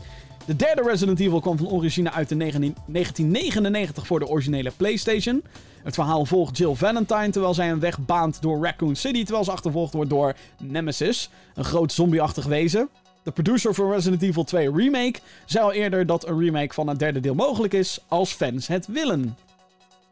De 0.51 0.57
derde 0.57 0.81
Resident 0.81 1.19
Evil 1.19 1.39
kwam 1.39 1.57
van 1.57 1.67
origine 1.69 2.11
uit 2.11 2.29
19 2.29 2.75
1999 2.85 4.07
voor 4.07 4.19
de 4.19 4.27
originele 4.27 4.71
PlayStation. 4.77 5.43
Het 5.83 5.93
verhaal 5.93 6.25
volgt 6.25 6.57
Jill 6.57 6.73
Valentine 6.73 7.29
terwijl 7.29 7.53
zij 7.53 7.71
een 7.71 7.79
weg 7.79 7.99
baant 7.99 8.41
door 8.41 8.63
Raccoon 8.63 8.95
City 8.95 9.23
terwijl 9.23 9.43
ze 9.45 9.51
achtervolgd 9.51 9.93
wordt 9.93 10.09
door 10.09 10.35
Nemesis, 10.63 11.29
een 11.53 11.63
groot 11.63 11.91
zombieachtig 11.91 12.45
wezen. 12.45 12.89
De 13.23 13.31
producer 13.31 13.73
van 13.73 13.91
Resident 13.91 14.21
Evil 14.21 14.43
2 14.43 14.71
Remake 14.71 15.19
zei 15.45 15.63
al 15.63 15.71
eerder 15.71 16.05
dat 16.05 16.27
een 16.27 16.39
remake 16.39 16.73
van 16.73 16.87
het 16.87 16.99
derde 16.99 17.19
deel 17.19 17.35
mogelijk 17.35 17.73
is 17.73 17.99
als 18.07 18.33
fans 18.33 18.67
het 18.67 18.87
willen. 18.87 19.37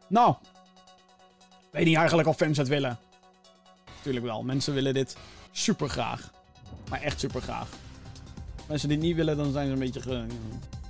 Nou, 0.06 0.34
weet 1.70 1.84
niet 1.84 1.96
eigenlijk 1.96 2.28
of 2.28 2.36
fans 2.36 2.58
het 2.58 2.68
willen. 2.68 2.98
Tuurlijk 4.02 4.24
wel, 4.24 4.42
mensen 4.42 4.74
willen 4.74 4.94
dit 4.94 5.16
super 5.50 5.88
graag. 5.88 6.32
Maar 6.88 7.00
echt 7.00 7.20
super 7.20 7.40
graag. 7.40 7.68
Mensen 8.70 8.88
die 8.88 8.98
het 8.98 9.06
niet 9.06 9.16
willen, 9.16 9.36
dan 9.36 9.52
zijn 9.52 9.66
ze 9.66 9.72
een 9.72 9.78
beetje 9.78 10.24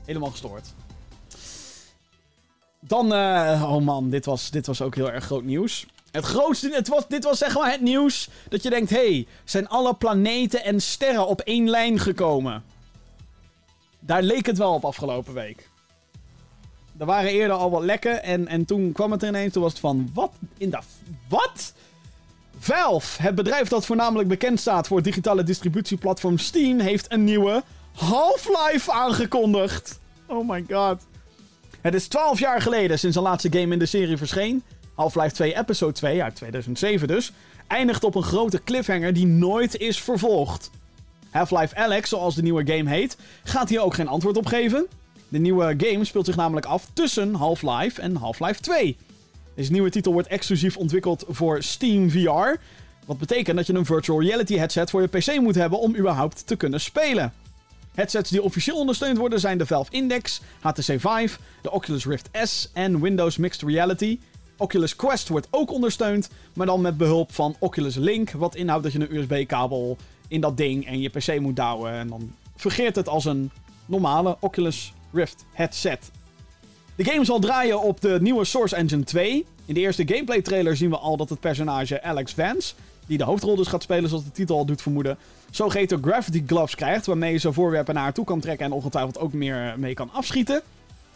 helemaal 0.04 0.30
gestoord. 0.30 0.74
Dan, 2.80 3.14
eh, 3.14 3.72
oh 3.74 3.84
man, 3.84 4.10
dit 4.10 4.24
was, 4.24 4.50
dit 4.50 4.66
was 4.66 4.82
ook 4.82 4.94
heel 4.94 5.10
erg 5.10 5.24
groot 5.24 5.44
nieuws. 5.44 5.86
Het 6.10 6.24
grootste, 6.24 6.70
het 6.72 6.88
was, 6.88 7.08
dit 7.08 7.24
was 7.24 7.38
zeg 7.38 7.54
maar 7.54 7.70
het 7.70 7.80
nieuws 7.80 8.28
dat 8.48 8.62
je 8.62 8.70
denkt, 8.70 8.90
hey, 8.90 9.26
zijn 9.44 9.68
alle 9.68 9.94
planeten 9.94 10.64
en 10.64 10.80
sterren 10.80 11.26
op 11.26 11.40
één 11.40 11.68
lijn 11.70 11.98
gekomen? 11.98 12.64
Daar 14.00 14.22
leek 14.22 14.46
het 14.46 14.58
wel 14.58 14.74
op 14.74 14.84
afgelopen 14.84 15.34
week. 15.34 15.68
Er 16.98 17.06
waren 17.06 17.30
eerder 17.30 17.56
al 17.56 17.70
wat 17.70 17.82
lekken 17.82 18.22
en, 18.22 18.48
en 18.48 18.64
toen 18.64 18.92
kwam 18.92 19.10
het 19.10 19.22
er 19.22 19.28
ineens, 19.28 19.52
toen 19.52 19.62
was 19.62 19.72
het 19.72 19.80
van, 19.80 20.10
wat 20.14 20.32
in 20.58 20.70
de... 20.70 20.78
Wat? 21.28 21.72
Valve, 22.62 23.22
het 23.22 23.34
bedrijf 23.34 23.68
dat 23.68 23.86
voornamelijk 23.86 24.28
bekend 24.28 24.60
staat 24.60 24.86
voor 24.86 24.96
het 24.96 25.06
digitale 25.06 25.42
distributieplatform 25.42 26.38
Steam, 26.38 26.78
heeft 26.78 27.12
een 27.12 27.24
nieuwe 27.24 27.62
Half-Life 27.94 28.92
aangekondigd. 28.92 30.00
Oh 30.26 30.48
my 30.48 30.64
god. 30.70 31.06
Het 31.80 31.94
is 31.94 32.08
12 32.08 32.38
jaar 32.38 32.60
geleden 32.60 32.98
sinds 32.98 33.16
de 33.16 33.22
laatste 33.22 33.52
game 33.52 33.72
in 33.72 33.78
de 33.78 33.86
serie 33.86 34.16
verscheen. 34.16 34.62
Half-Life 34.94 35.34
2 35.34 35.56
Episode 35.56 35.92
2 35.92 36.22
uit 36.22 36.34
2007 36.34 37.08
dus. 37.08 37.32
Eindigt 37.66 38.04
op 38.04 38.14
een 38.14 38.22
grote 38.22 38.62
cliffhanger 38.62 39.12
die 39.12 39.26
nooit 39.26 39.76
is 39.76 40.00
vervolgd. 40.00 40.70
Half-Life 41.30 41.76
Alex, 41.76 42.08
zoals 42.08 42.34
de 42.34 42.42
nieuwe 42.42 42.66
game 42.66 42.90
heet, 42.90 43.16
gaat 43.44 43.68
hier 43.68 43.80
ook 43.80 43.94
geen 43.94 44.08
antwoord 44.08 44.36
op 44.36 44.46
geven. 44.46 44.86
De 45.28 45.38
nieuwe 45.38 45.74
game 45.76 46.04
speelt 46.04 46.26
zich 46.26 46.36
namelijk 46.36 46.66
af 46.66 46.86
tussen 46.92 47.34
Half-Life 47.34 48.00
en 48.00 48.16
Half-Life 48.16 48.60
2. 48.60 48.96
Deze 49.60 49.72
nieuwe 49.72 49.90
titel 49.90 50.12
wordt 50.12 50.28
exclusief 50.28 50.76
ontwikkeld 50.76 51.24
voor 51.28 51.62
Steam 51.62 52.10
VR. 52.10 52.60
Wat 53.06 53.18
betekent 53.18 53.56
dat 53.56 53.66
je 53.66 53.74
een 53.74 53.84
virtual 53.84 54.22
reality 54.22 54.56
headset 54.56 54.90
voor 54.90 55.00
je 55.00 55.06
PC 55.06 55.40
moet 55.40 55.54
hebben 55.54 55.80
om 55.80 55.96
überhaupt 55.96 56.46
te 56.46 56.56
kunnen 56.56 56.80
spelen. 56.80 57.32
Headsets 57.94 58.30
die 58.30 58.42
officieel 58.42 58.76
ondersteund 58.76 59.18
worden 59.18 59.40
zijn 59.40 59.58
de 59.58 59.66
Valve 59.66 59.92
Index, 59.92 60.40
HTC 60.60 60.82
Vive, 60.82 61.38
de 61.62 61.70
Oculus 61.70 62.06
Rift 62.06 62.28
S 62.32 62.70
en 62.72 63.00
Windows 63.00 63.36
Mixed 63.36 63.62
Reality. 63.62 64.18
Oculus 64.56 64.96
Quest 64.96 65.28
wordt 65.28 65.48
ook 65.50 65.72
ondersteund, 65.72 66.30
maar 66.52 66.66
dan 66.66 66.80
met 66.80 66.96
behulp 66.96 67.32
van 67.32 67.56
Oculus 67.58 67.94
Link, 67.94 68.30
wat 68.30 68.54
inhoudt 68.54 68.82
dat 68.82 68.92
je 68.92 69.00
een 69.00 69.16
USB-kabel 69.16 69.96
in 70.28 70.40
dat 70.40 70.56
ding 70.56 70.86
en 70.86 71.00
je 71.00 71.08
PC 71.08 71.40
moet 71.40 71.56
douwen. 71.56 71.92
En 71.92 72.08
dan 72.08 72.32
fungeert 72.56 72.96
het 72.96 73.08
als 73.08 73.24
een 73.24 73.50
normale 73.86 74.36
Oculus 74.40 74.92
Rift 75.12 75.44
headset. 75.52 76.10
De 77.00 77.10
game 77.10 77.24
zal 77.24 77.38
draaien 77.38 77.82
op 77.82 78.00
de 78.00 78.18
nieuwe 78.20 78.44
Source 78.44 78.76
Engine 78.76 79.04
2. 79.04 79.46
In 79.64 79.74
de 79.74 79.80
eerste 79.80 80.06
gameplay 80.06 80.42
trailer 80.42 80.76
zien 80.76 80.90
we 80.90 80.96
al 80.96 81.16
dat 81.16 81.28
het 81.28 81.40
personage 81.40 82.02
Alex 82.02 82.32
Vance 82.32 82.74
die 83.06 83.18
de 83.18 83.24
hoofdrol 83.24 83.56
dus 83.56 83.68
gaat 83.68 83.82
spelen, 83.82 84.08
zoals 84.08 84.24
de 84.24 84.30
titel 84.30 84.56
al 84.56 84.64
doet 84.64 84.82
vermoeden, 84.82 85.18
zogeheten 85.50 86.02
Gravity 86.02 86.42
Gloves 86.46 86.74
krijgt, 86.74 87.06
waarmee 87.06 87.36
zo 87.36 87.52
voorwerpen 87.52 87.94
naar 87.94 88.02
haar 88.02 88.12
toe 88.12 88.24
kan 88.24 88.40
trekken 88.40 88.66
en 88.66 88.72
ongetwijfeld 88.72 89.18
ook 89.18 89.32
meer 89.32 89.74
mee 89.76 89.94
kan 89.94 90.10
afschieten. 90.12 90.62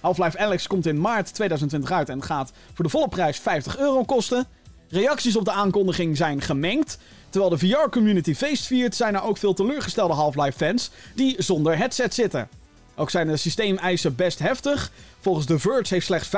Half-Life 0.00 0.38
Alex 0.38 0.66
komt 0.66 0.86
in 0.86 1.00
maart 1.00 1.34
2020 1.34 1.90
uit 1.90 2.08
en 2.08 2.22
gaat 2.22 2.52
voor 2.74 2.84
de 2.84 2.90
volle 2.90 3.08
prijs 3.08 3.38
50 3.38 3.78
euro 3.78 4.04
kosten. 4.04 4.46
Reacties 4.88 5.36
op 5.36 5.44
de 5.44 5.52
aankondiging 5.52 6.16
zijn 6.16 6.40
gemengd. 6.40 6.98
Terwijl 7.28 7.52
de 7.52 7.58
VR-community 7.58 8.34
feest 8.34 8.66
viert, 8.66 8.94
zijn 8.94 9.14
er 9.14 9.22
ook 9.22 9.38
veel 9.38 9.54
teleurgestelde 9.54 10.14
Half-Life-fans 10.14 10.90
die 11.14 11.42
zonder 11.42 11.76
headset 11.76 12.14
zitten. 12.14 12.48
Ook 12.96 13.10
zijn 13.10 13.26
de 13.26 13.36
systeemeisen 13.36 14.14
best 14.14 14.38
heftig. 14.38 14.90
Volgens 15.20 15.46
The 15.46 15.58
Verge 15.58 15.94
heeft 15.94 16.06
slechts 16.06 16.28
45% 16.28 16.30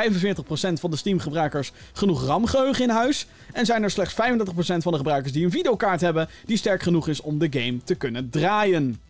van 0.72 0.90
de 0.90 0.96
Steam-gebruikers 0.96 1.72
genoeg 1.92 2.24
RAM-geheugen 2.24 2.84
in 2.84 2.90
huis. 2.90 3.26
En 3.52 3.66
zijn 3.66 3.82
er 3.82 3.90
slechts 3.90 4.14
35% 4.14 4.16
van 4.56 4.92
de 4.92 4.98
gebruikers 4.98 5.32
die 5.32 5.44
een 5.44 5.50
videokaart 5.50 6.00
hebben 6.00 6.28
die 6.44 6.56
sterk 6.56 6.82
genoeg 6.82 7.08
is 7.08 7.20
om 7.20 7.38
de 7.38 7.48
game 7.50 7.82
te 7.84 7.94
kunnen 7.94 8.30
draaien. 8.30 9.00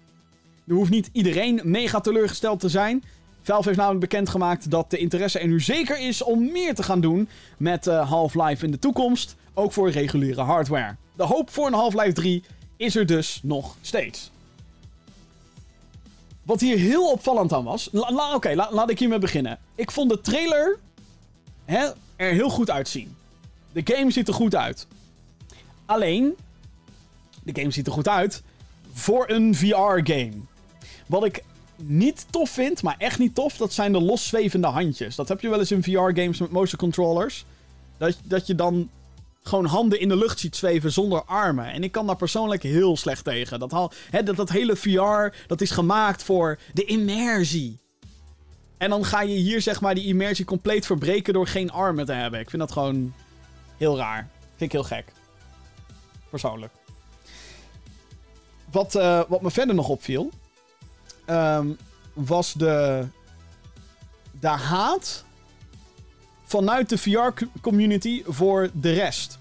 Er 0.68 0.74
hoeft 0.74 0.90
niet 0.90 1.08
iedereen 1.12 1.60
mega 1.64 2.00
teleurgesteld 2.00 2.60
te 2.60 2.68
zijn. 2.68 3.04
Valve 3.42 3.64
heeft 3.66 3.78
namelijk 3.78 4.10
bekendgemaakt 4.10 4.70
dat 4.70 4.90
de 4.90 4.98
interesse 4.98 5.38
er 5.38 5.48
nu 5.48 5.60
zeker 5.60 5.98
is 5.98 6.22
om 6.22 6.52
meer 6.52 6.74
te 6.74 6.82
gaan 6.82 7.00
doen 7.00 7.28
met 7.56 7.86
uh, 7.86 8.08
Half-Life 8.08 8.64
in 8.64 8.70
de 8.70 8.78
toekomst, 8.78 9.36
ook 9.54 9.72
voor 9.72 9.90
reguliere 9.90 10.40
hardware. 10.40 10.96
De 11.16 11.22
hoop 11.22 11.50
voor 11.50 11.66
een 11.66 11.72
Half-Life 11.72 12.12
3 12.12 12.42
is 12.76 12.96
er 12.96 13.06
dus 13.06 13.40
nog 13.42 13.76
steeds. 13.80 14.30
Wat 16.46 16.60
hier 16.60 16.78
heel 16.78 17.10
opvallend 17.10 17.52
aan 17.52 17.64
was. 17.64 17.90
Oké, 18.34 18.54
laat 18.54 18.90
ik 18.90 18.98
hiermee 18.98 19.18
beginnen. 19.18 19.58
Ik 19.74 19.90
vond 19.90 20.10
de 20.10 20.20
trailer 20.20 20.78
hè, 21.64 21.88
er 22.16 22.32
heel 22.32 22.48
goed 22.48 22.70
uitzien. 22.70 23.16
De 23.72 23.94
game 23.94 24.10
ziet 24.10 24.28
er 24.28 24.34
goed 24.34 24.54
uit. 24.54 24.86
Alleen, 25.86 26.36
de 27.42 27.60
game 27.60 27.70
ziet 27.70 27.86
er 27.86 27.92
goed 27.92 28.08
uit 28.08 28.42
voor 28.92 29.30
een 29.30 29.54
VR-game. 29.54 30.32
Wat 31.06 31.24
ik 31.24 31.42
niet 31.76 32.26
tof 32.30 32.50
vind, 32.50 32.82
maar 32.82 32.94
echt 32.98 33.18
niet 33.18 33.34
tof, 33.34 33.56
dat 33.56 33.72
zijn 33.72 33.92
de 33.92 34.00
loszwevende 34.00 34.66
handjes. 34.66 35.16
Dat 35.16 35.28
heb 35.28 35.40
je 35.40 35.48
wel 35.48 35.58
eens 35.58 35.70
in 35.70 35.82
VR-games 35.82 36.38
met 36.38 36.50
motion 36.50 36.78
controllers. 36.78 37.44
Dat, 37.98 38.16
dat 38.24 38.46
je 38.46 38.54
dan 38.54 38.88
gewoon 39.46 39.64
handen 39.64 40.00
in 40.00 40.08
de 40.08 40.16
lucht 40.16 40.38
ziet 40.38 40.56
zweven 40.56 40.92
zonder 40.92 41.24
armen. 41.24 41.72
En 41.72 41.84
ik 41.84 41.92
kan 41.92 42.06
daar 42.06 42.16
persoonlijk 42.16 42.62
heel 42.62 42.96
slecht 42.96 43.24
tegen. 43.24 43.58
Dat, 43.58 43.94
he, 44.10 44.22
dat, 44.22 44.36
dat 44.36 44.48
hele 44.48 44.76
VR, 44.76 45.36
dat 45.46 45.60
is 45.60 45.70
gemaakt 45.70 46.22
voor 46.22 46.58
de 46.72 46.84
immersie. 46.84 47.78
En 48.78 48.90
dan 48.90 49.04
ga 49.04 49.22
je 49.22 49.34
hier 49.34 49.62
zeg 49.62 49.80
maar 49.80 49.94
die 49.94 50.06
immersie 50.06 50.44
compleet 50.44 50.86
verbreken 50.86 51.32
door 51.32 51.46
geen 51.46 51.70
armen 51.70 52.06
te 52.06 52.12
hebben. 52.12 52.40
Ik 52.40 52.50
vind 52.50 52.62
dat 52.62 52.72
gewoon 52.72 53.14
heel 53.76 53.96
raar. 53.96 54.28
Vind 54.48 54.72
ik 54.72 54.72
heel 54.72 54.82
gek. 54.96 55.12
Persoonlijk. 56.30 56.72
Wat, 58.70 58.94
uh, 58.94 59.22
wat 59.28 59.42
me 59.42 59.50
verder 59.50 59.74
nog 59.74 59.88
opviel... 59.88 60.30
Um, 61.30 61.76
was 62.12 62.52
de, 62.52 63.06
de 64.40 64.48
haat 64.48 65.24
vanuit 66.46 66.88
de 66.88 66.98
VR-community 66.98 68.22
voor 68.26 68.70
de 68.72 68.92
rest. 68.92 69.38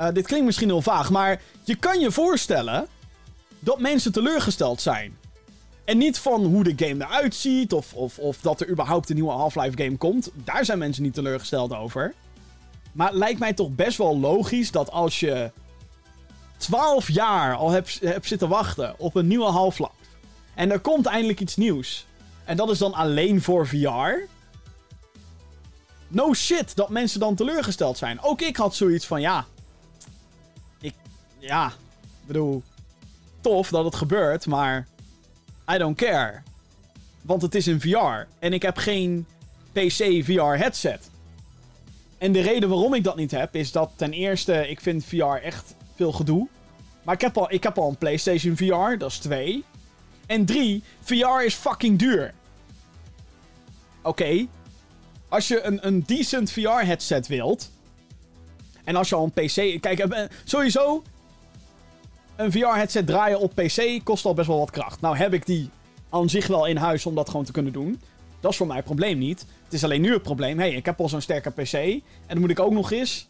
Uh, 0.00 0.08
dit 0.12 0.26
klinkt 0.26 0.46
misschien 0.46 0.68
heel 0.68 0.82
vaag, 0.82 1.10
maar 1.10 1.40
je 1.64 1.74
kan 1.74 2.00
je 2.00 2.10
voorstellen 2.10 2.86
dat 3.58 3.80
mensen 3.80 4.12
teleurgesteld 4.12 4.80
zijn. 4.80 5.16
En 5.84 5.98
niet 5.98 6.18
van 6.18 6.44
hoe 6.44 6.64
de 6.64 6.86
game 6.86 7.04
eruit 7.04 7.34
ziet 7.34 7.72
of, 7.72 7.94
of, 7.94 8.18
of 8.18 8.40
dat 8.40 8.60
er 8.60 8.68
überhaupt 8.68 9.08
een 9.08 9.14
nieuwe 9.14 9.30
Half-Life 9.30 9.82
game 9.82 9.96
komt. 9.96 10.30
Daar 10.34 10.64
zijn 10.64 10.78
mensen 10.78 11.02
niet 11.02 11.14
teleurgesteld 11.14 11.74
over. 11.74 12.14
Maar 12.92 13.08
het 13.08 13.16
lijkt 13.16 13.38
mij 13.38 13.52
toch 13.52 13.70
best 13.70 13.98
wel 13.98 14.18
logisch 14.18 14.70
dat 14.70 14.90
als 14.90 15.20
je 15.20 15.50
12 16.56 17.10
jaar 17.10 17.56
al 17.56 17.70
hebt, 17.70 18.00
hebt 18.00 18.26
zitten 18.26 18.48
wachten 18.48 18.94
op 18.98 19.14
een 19.14 19.26
nieuwe 19.26 19.50
Half-Life. 19.50 19.92
En 20.54 20.70
er 20.70 20.80
komt 20.80 21.06
eindelijk 21.06 21.40
iets 21.40 21.56
nieuws. 21.56 22.06
En 22.44 22.56
dat 22.56 22.70
is 22.70 22.78
dan 22.78 22.94
alleen 22.94 23.42
voor 23.42 23.66
VR. 23.66 24.28
No 26.08 26.34
shit 26.34 26.76
dat 26.76 26.88
mensen 26.88 27.20
dan 27.20 27.34
teleurgesteld 27.34 27.98
zijn. 27.98 28.20
Ook 28.22 28.40
ik 28.40 28.56
had 28.56 28.74
zoiets 28.74 29.06
van, 29.06 29.20
ja. 29.20 29.46
Ik, 30.80 30.94
ja. 31.38 31.66
Ik 31.66 32.26
bedoel, 32.26 32.62
tof 33.40 33.68
dat 33.68 33.84
het 33.84 33.94
gebeurt, 33.94 34.46
maar. 34.46 34.86
I 35.72 35.78
don't 35.78 35.96
care. 35.96 36.42
Want 37.22 37.42
het 37.42 37.54
is 37.54 37.66
een 37.66 37.80
VR. 37.80 38.26
En 38.38 38.52
ik 38.52 38.62
heb 38.62 38.76
geen 38.76 39.26
PC 39.72 40.24
VR 40.24 40.56
headset. 40.56 41.10
En 42.18 42.32
de 42.32 42.40
reden 42.40 42.68
waarom 42.68 42.94
ik 42.94 43.04
dat 43.04 43.16
niet 43.16 43.30
heb, 43.30 43.54
is 43.54 43.72
dat 43.72 43.90
ten 43.96 44.12
eerste, 44.12 44.68
ik 44.68 44.80
vind 44.80 45.04
VR 45.04 45.24
echt 45.24 45.74
veel 45.94 46.12
gedoe. 46.12 46.48
Maar 47.02 47.14
ik 47.14 47.20
heb 47.20 47.36
al, 47.36 47.52
ik 47.52 47.62
heb 47.62 47.78
al 47.78 47.88
een 47.88 47.98
PlayStation 47.98 48.56
VR, 48.56 48.98
dat 48.98 49.10
is 49.10 49.18
twee. 49.18 49.64
En 50.26 50.44
drie, 50.44 50.82
VR 51.00 51.44
is 51.44 51.54
fucking 51.54 51.98
duur. 51.98 52.34
Oké. 54.02 54.46
Als 55.28 55.48
je 55.48 55.62
een, 55.62 55.86
een 55.86 56.02
decent 56.06 56.50
VR-headset 56.50 57.26
wilt. 57.26 57.70
En 58.84 58.96
als 58.96 59.08
je 59.08 59.14
al 59.14 59.24
een 59.24 59.44
PC. 59.46 59.80
Kijk, 59.80 59.98
eh, 59.98 60.22
sowieso. 60.44 61.02
Een 62.36 62.52
VR-headset 62.52 63.06
draaien 63.06 63.40
op 63.40 63.54
PC 63.54 64.00
kost 64.04 64.24
al 64.24 64.34
best 64.34 64.48
wel 64.48 64.58
wat 64.58 64.70
kracht. 64.70 65.00
Nou 65.00 65.16
heb 65.16 65.32
ik 65.32 65.46
die 65.46 65.70
aan 66.10 66.28
zich 66.28 66.46
wel 66.46 66.66
in 66.66 66.76
huis 66.76 67.06
om 67.06 67.14
dat 67.14 67.28
gewoon 67.28 67.44
te 67.44 67.52
kunnen 67.52 67.72
doen. 67.72 68.00
Dat 68.40 68.50
is 68.50 68.56
voor 68.56 68.66
mij 68.66 68.76
het 68.76 68.84
probleem 68.84 69.18
niet. 69.18 69.46
Het 69.64 69.72
is 69.72 69.84
alleen 69.84 70.00
nu 70.00 70.12
het 70.12 70.22
probleem. 70.22 70.58
hey, 70.58 70.72
ik 70.72 70.84
heb 70.84 71.00
al 71.00 71.08
zo'n 71.08 71.20
sterke 71.20 71.50
PC. 71.50 71.72
En 71.72 72.02
dan 72.26 72.40
moet 72.40 72.50
ik 72.50 72.60
ook 72.60 72.72
nog 72.72 72.92
eens. 72.92 73.28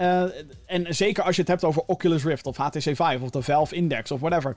Uh, 0.00 0.22
en 0.66 0.94
zeker 0.94 1.24
als 1.24 1.34
je 1.34 1.40
het 1.40 1.50
hebt 1.50 1.64
over 1.64 1.82
Oculus 1.86 2.24
Rift 2.24 2.46
of 2.46 2.56
HTC 2.56 2.82
Vive 2.82 3.18
of 3.20 3.30
de 3.30 3.42
Valve 3.42 3.74
Index 3.74 4.10
of 4.10 4.20
whatever 4.20 4.56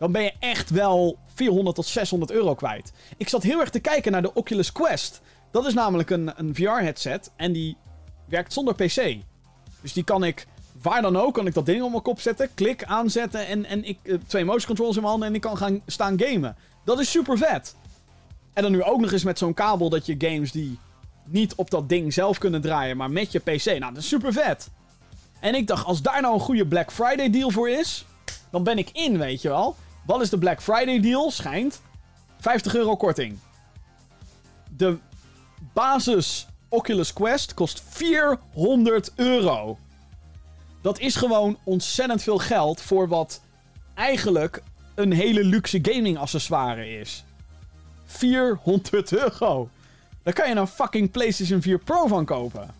dan 0.00 0.12
ben 0.12 0.22
je 0.22 0.32
echt 0.38 0.70
wel 0.70 1.18
400 1.34 1.76
tot 1.76 1.86
600 1.86 2.30
euro 2.30 2.54
kwijt. 2.54 2.92
Ik 3.16 3.28
zat 3.28 3.42
heel 3.42 3.60
erg 3.60 3.70
te 3.70 3.80
kijken 3.80 4.12
naar 4.12 4.22
de 4.22 4.34
Oculus 4.34 4.72
Quest. 4.72 5.20
Dat 5.50 5.66
is 5.66 5.74
namelijk 5.74 6.10
een, 6.10 6.32
een 6.36 6.54
VR-headset 6.54 7.30
en 7.36 7.52
die 7.52 7.76
werkt 8.28 8.52
zonder 8.52 8.74
PC. 8.74 9.16
Dus 9.80 9.92
die 9.92 10.04
kan 10.04 10.24
ik, 10.24 10.46
waar 10.82 11.02
dan 11.02 11.16
ook, 11.16 11.34
kan 11.34 11.46
ik 11.46 11.54
dat 11.54 11.66
ding 11.66 11.82
op 11.82 11.90
mijn 11.90 12.02
kop 12.02 12.20
zetten, 12.20 12.54
klik 12.54 12.84
aanzetten 12.84 13.46
en, 13.46 13.64
en 13.64 13.84
ik, 13.84 13.98
uh, 14.02 14.18
twee 14.26 14.44
motion 14.44 14.66
controls 14.66 14.94
in 14.94 15.00
mijn 15.00 15.12
handen 15.12 15.28
en 15.28 15.34
ik 15.34 15.40
kan 15.40 15.56
gaan 15.56 15.80
staan 15.86 16.20
gamen. 16.20 16.56
Dat 16.84 17.00
is 17.00 17.10
super 17.10 17.38
vet. 17.38 17.76
En 18.52 18.62
dan 18.62 18.72
nu 18.72 18.82
ook 18.82 19.00
nog 19.00 19.12
eens 19.12 19.24
met 19.24 19.38
zo'n 19.38 19.54
kabel 19.54 19.88
dat 19.88 20.06
je 20.06 20.14
games 20.18 20.52
die 20.52 20.78
niet 21.24 21.54
op 21.54 21.70
dat 21.70 21.88
ding 21.88 22.12
zelf 22.12 22.38
kunnen 22.38 22.60
draaien, 22.60 22.96
maar 22.96 23.10
met 23.10 23.32
je 23.32 23.38
PC. 23.38 23.64
Nou, 23.64 23.78
dat 23.78 23.96
is 23.96 24.08
super 24.08 24.32
vet. 24.32 24.70
En 25.40 25.54
ik 25.54 25.66
dacht, 25.66 25.84
als 25.84 26.02
daar 26.02 26.20
nou 26.20 26.34
een 26.34 26.40
goede 26.40 26.66
Black 26.66 26.92
Friday 26.92 27.30
deal 27.30 27.50
voor 27.50 27.70
is, 27.70 28.04
dan 28.50 28.64
ben 28.64 28.78
ik 28.78 28.90
in, 28.92 29.18
weet 29.18 29.42
je 29.42 29.48
wel. 29.48 29.76
Wat 30.06 30.20
is 30.20 30.30
de 30.30 30.38
Black 30.38 30.62
Friday 30.62 31.00
deal? 31.00 31.30
Schijnt 31.30 31.80
50 32.38 32.74
euro 32.74 32.96
korting. 32.96 33.38
De 34.76 34.98
basis 35.80 36.46
Oculus 36.68 37.12
Quest 37.12 37.54
kost 37.54 37.82
400 37.88 39.12
euro. 39.14 39.78
Dat 40.80 40.98
is 40.98 41.16
gewoon 41.16 41.58
ontzettend 41.64 42.22
veel 42.22 42.38
geld 42.38 42.80
voor 42.80 43.08
wat 43.08 43.40
eigenlijk 43.94 44.62
een 44.94 45.12
hele 45.12 45.44
luxe 45.44 45.78
gaming 45.82 46.18
accessoire 46.18 46.98
is. 46.98 47.24
400 48.04 49.12
euro. 49.12 49.70
Daar 50.22 50.34
kan 50.34 50.48
je 50.48 50.54
een 50.54 50.66
fucking 50.66 51.10
PlayStation 51.10 51.62
4 51.62 51.78
Pro 51.78 52.06
van 52.06 52.24
kopen. 52.24 52.74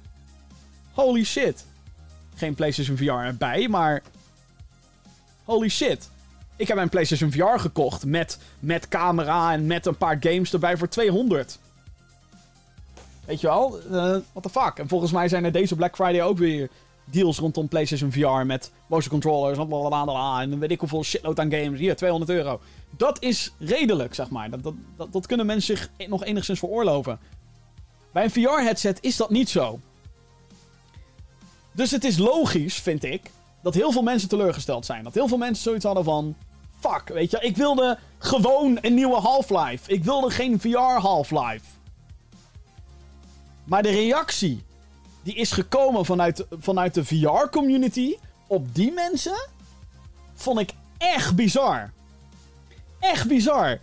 Holy 0.93 1.25
shit. 1.25 1.65
Geen 2.35 2.55
PlayStation 2.55 2.97
VR 2.97 3.11
erbij, 3.11 3.69
maar. 3.69 4.03
Holy 5.45 5.69
shit. 5.69 6.11
Ik 6.57 6.67
heb 6.67 6.77
mijn 6.77 6.89
PlayStation 6.89 7.33
VR 7.33 7.61
gekocht 7.61 8.05
met, 8.05 8.39
met 8.59 8.89
camera 8.89 9.53
en 9.53 9.67
met 9.67 9.87
een 9.87 9.97
paar 9.97 10.17
games 10.21 10.53
erbij 10.53 10.77
voor 10.77 10.89
200. 10.89 11.59
Weet 13.31 13.41
je 13.41 13.47
wel? 13.47 13.79
Uh, 13.91 14.17
what 14.33 14.43
the 14.43 14.51
fuck? 14.51 14.79
En 14.79 14.89
volgens 14.89 15.13
mij 15.13 15.29
zijn 15.29 15.45
er 15.45 15.53
deze 15.53 15.77
Black 15.77 15.95
Friday 15.95 16.23
ook 16.23 16.39
weer 16.39 16.71
deals 17.05 17.39
rondom 17.39 17.69
PlayStation 17.69 18.13
VR 18.13 18.47
met 18.47 18.73
motion 18.87 19.11
controllers 19.11 19.59
en 19.59 20.53
en 20.53 20.59
weet 20.59 20.71
ik 20.71 20.81
hoeveel 20.81 21.05
shitload 21.05 21.39
aan 21.41 21.53
games. 21.53 21.79
Hier, 21.79 21.97
200 21.97 22.31
euro. 22.31 22.61
Dat 22.97 23.23
is 23.23 23.53
redelijk, 23.59 24.15
zeg 24.15 24.31
maar. 24.31 24.51
Dat, 24.51 24.63
dat, 24.63 24.75
dat, 24.97 25.13
dat 25.13 25.27
kunnen 25.27 25.47
mensen 25.47 25.77
zich 25.77 26.09
nog 26.09 26.25
enigszins 26.25 26.59
veroorloven. 26.59 27.19
Bij 28.13 28.25
een 28.25 28.31
VR-headset 28.31 28.99
is 29.01 29.17
dat 29.17 29.31
niet 29.31 29.49
zo. 29.49 29.81
Dus 31.73 31.91
het 31.91 32.05
is 32.05 32.19
logisch, 32.19 32.75
vind 32.75 33.05
ik, 33.05 33.31
dat 33.63 33.75
heel 33.75 33.93
veel 33.93 34.03
mensen 34.03 34.29
teleurgesteld 34.29 34.87
zijn. 34.87 35.05
Dat 35.05 35.15
heel 35.15 35.29
veel 35.29 35.39
mensen 35.39 35.63
zoiets 35.63 35.85
hadden 35.85 36.05
van 36.05 36.37
fuck, 36.81 37.09
weet 37.09 37.31
je. 37.31 37.39
Ik 37.41 37.57
wilde 37.57 37.99
gewoon 38.19 38.79
een 38.81 38.95
nieuwe 38.95 39.21
Half-Life. 39.21 39.93
Ik 39.93 40.05
wilde 40.05 40.31
geen 40.31 40.61
VR 40.61 40.79
Half-Life. 40.79 41.65
Maar 43.71 43.83
de 43.83 43.91
reactie 43.91 44.65
die 45.23 45.35
is 45.35 45.53
gekomen 45.53 46.05
vanuit, 46.05 46.47
vanuit 46.51 46.95
de 46.95 47.05
VR-community 47.05 48.17
op 48.47 48.75
die 48.75 48.93
mensen 48.93 49.49
vond 50.35 50.59
ik 50.59 50.71
echt 50.99 51.37
bizar. 51.37 51.91
Echt 53.01 53.29
bizar. 53.29 53.79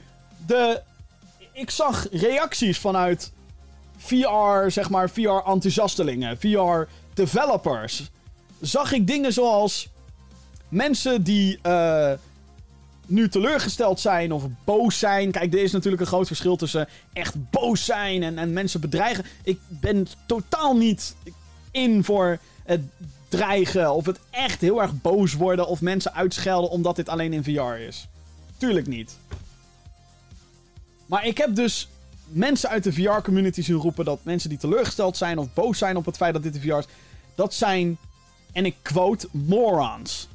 De, 0.48 0.82
ik 1.54 1.70
zag 1.70 2.08
reacties 2.12 2.78
vanuit 2.80 3.32
VR, 3.98 4.70
zeg 4.70 4.90
maar, 4.90 5.10
VR-enthousiastelingen, 5.10 6.38
VR-developers. 6.38 8.10
zag 8.62 8.92
ik 8.92 9.08
dingen 9.08 9.34
zoals 9.34 9.90
mensen 10.70 11.24
die 11.24 11.60
uh, 11.64 12.12
nu 13.08 13.30
teleurgesteld 13.30 14.00
zijn 14.00 14.32
of 14.32 14.44
boos 14.64 15.00
zijn. 15.00 15.32
Kijk, 15.32 15.54
er 15.54 15.64
is 15.64 15.72
natuurlijk 15.72 16.02
een 16.02 16.08
groot 16.08 16.28
verschil 16.28 16.56
tussen 16.56 16.88
echt 17.14 17.36
boos 17.52 17.86
zijn 17.86 18.24
en, 18.24 18.38
en 18.38 18.54
mensen 18.54 18.82
bedreigen. 18.82 19.26
Ik 19.44 19.60
ben 19.68 20.08
totaal 20.26 20.78
niet 20.78 21.16
in 21.72 22.04
voor 22.04 22.40
het 22.64 22.82
dreigen 23.28 23.94
of 23.94 24.06
het 24.06 24.20
echt 24.30 24.62
heel 24.62 24.82
erg 24.82 25.02
boos 25.02 25.34
worden 25.34 25.68
of 25.68 25.82
mensen 25.82 26.14
uitschelden 26.14 26.70
omdat 26.70 26.96
dit 26.96 27.10
alleen 27.10 27.34
in 27.34 27.44
VR 27.44 27.80
is. 27.88 28.08
Tuurlijk 28.58 28.88
niet. 28.88 29.18
Maar 31.06 31.26
ik 31.26 31.38
heb 31.38 31.56
dus 31.56 31.88
mensen 32.28 32.70
uit 32.70 32.84
de 32.84 32.94
VR-community 32.94 33.62
zien 33.62 33.76
roepen 33.76 34.06
dat 34.06 34.20
mensen 34.24 34.50
die 34.50 34.58
teleurgesteld 34.58 35.18
zijn 35.18 35.38
of 35.38 35.54
boos 35.54 35.78
zijn 35.78 35.98
op 35.98 36.06
het 36.06 36.18
feit 36.18 36.34
dat 36.34 36.44
dit 36.44 36.54
de 36.54 36.60
VR 36.62 36.78
is, 36.78 36.88
dat 37.36 37.54
zijn, 37.54 37.98
en 38.52 38.66
ik 38.66 38.76
quote, 38.82 39.28
morons. 39.32 40.28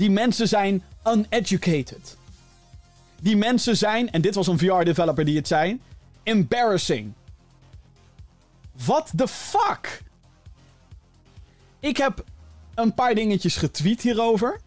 Die 0.00 0.10
mensen 0.10 0.48
zijn 0.48 0.82
uneducated. 1.04 2.16
Die 3.20 3.36
mensen 3.36 3.76
zijn, 3.76 4.10
en 4.10 4.20
dit 4.20 4.34
was 4.34 4.46
een 4.46 4.58
VR-developer 4.58 5.24
die 5.24 5.36
het 5.36 5.46
zei, 5.46 5.80
embarrassing. 6.22 7.12
What 8.72 9.12
the 9.16 9.28
fuck? 9.28 10.02
Ik 11.80 11.96
heb 11.96 12.24
een 12.74 12.94
paar 12.94 13.14
dingetjes 13.14 13.56
getweet 13.56 14.02
hierover. 14.02 14.60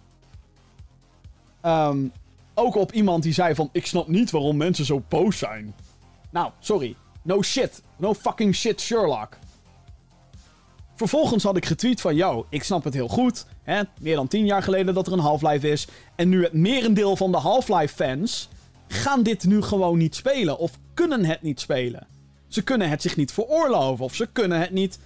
Um, 1.61 2.11
ook 2.53 2.75
op 2.75 2.91
iemand 2.91 3.23
die 3.23 3.33
zei 3.33 3.55
van... 3.55 3.69
Ik 3.71 3.85
snap 3.85 4.07
niet 4.07 4.31
waarom 4.31 4.57
mensen 4.57 4.85
zo 4.85 5.03
boos 5.07 5.37
zijn. 5.37 5.75
Nou, 6.29 6.51
sorry. 6.59 6.95
No 7.21 7.41
shit. 7.41 7.81
No 7.95 8.13
fucking 8.13 8.55
shit, 8.55 8.81
Sherlock. 8.81 9.37
Vervolgens 10.95 11.43
had 11.43 11.57
ik 11.57 11.65
getweet 11.65 12.01
van... 12.01 12.15
Yo, 12.15 12.45
ik 12.49 12.63
snap 12.63 12.83
het 12.83 12.93
heel 12.93 13.07
goed. 13.07 13.45
Hè? 13.63 13.81
Meer 13.99 14.15
dan 14.15 14.27
tien 14.27 14.45
jaar 14.45 14.63
geleden 14.63 14.93
dat 14.93 15.07
er 15.07 15.13
een 15.13 15.19
Half-Life 15.19 15.69
is. 15.69 15.87
En 16.15 16.29
nu 16.29 16.43
het 16.43 16.53
merendeel 16.53 17.15
van 17.15 17.31
de 17.31 17.37
Half-Life 17.37 17.95
fans... 17.95 18.49
gaan 18.87 19.23
dit 19.23 19.43
nu 19.43 19.61
gewoon 19.61 19.97
niet 19.97 20.15
spelen. 20.15 20.57
Of 20.57 20.71
kunnen 20.93 21.25
het 21.25 21.41
niet 21.41 21.59
spelen. 21.59 22.07
Ze 22.47 22.61
kunnen 22.61 22.89
het 22.89 23.01
zich 23.01 23.15
niet 23.15 23.31
veroorloven. 23.31 24.05
Of 24.05 24.15
ze 24.15 24.27
kunnen 24.31 24.59
het 24.59 24.71
niet... 24.71 24.99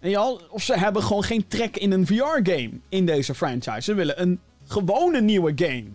Ja, 0.00 0.30
of 0.30 0.62
ze 0.62 0.78
hebben 0.78 1.02
gewoon 1.02 1.24
geen 1.24 1.48
trek 1.48 1.76
in 1.76 1.92
een 1.92 2.06
VR-game 2.06 2.70
in 2.88 3.06
deze 3.06 3.34
franchise. 3.34 3.80
Ze 3.80 3.94
willen 3.94 4.20
een 4.20 4.40
gewone 4.66 5.20
nieuwe 5.20 5.52
game. 5.56 5.86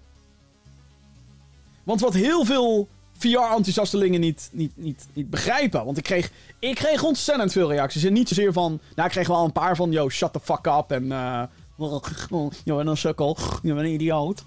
Want 1.83 2.01
wat 2.01 2.13
heel 2.13 2.45
veel 2.45 2.87
VR-enthousiastelingen 3.19 4.19
niet, 4.19 4.49
niet, 4.51 4.71
niet, 4.75 5.07
niet 5.13 5.29
begrijpen. 5.29 5.85
Want 5.85 5.97
ik 5.97 6.03
kreeg, 6.03 6.31
ik 6.59 6.75
kreeg 6.75 7.03
ontzettend 7.03 7.51
veel 7.51 7.71
reacties. 7.71 8.03
En 8.03 8.13
niet 8.13 8.27
zozeer 8.27 8.53
van. 8.53 8.79
Nou, 8.95 9.07
ik 9.07 9.13
kreeg 9.13 9.27
wel 9.27 9.43
een 9.43 9.51
paar 9.51 9.75
van. 9.75 9.91
Yo, 9.91 10.09
shut 10.09 10.33
the 10.33 10.39
fuck 10.39 10.65
up. 10.65 10.91
En. 10.91 11.03
Uh, 11.03 11.43
je 12.63 12.73
bent 12.73 12.87
een 12.87 12.97
sukkel. 12.97 13.37
Je 13.61 13.73
bent 13.73 13.85
een 13.85 13.93
idioot. 13.93 14.43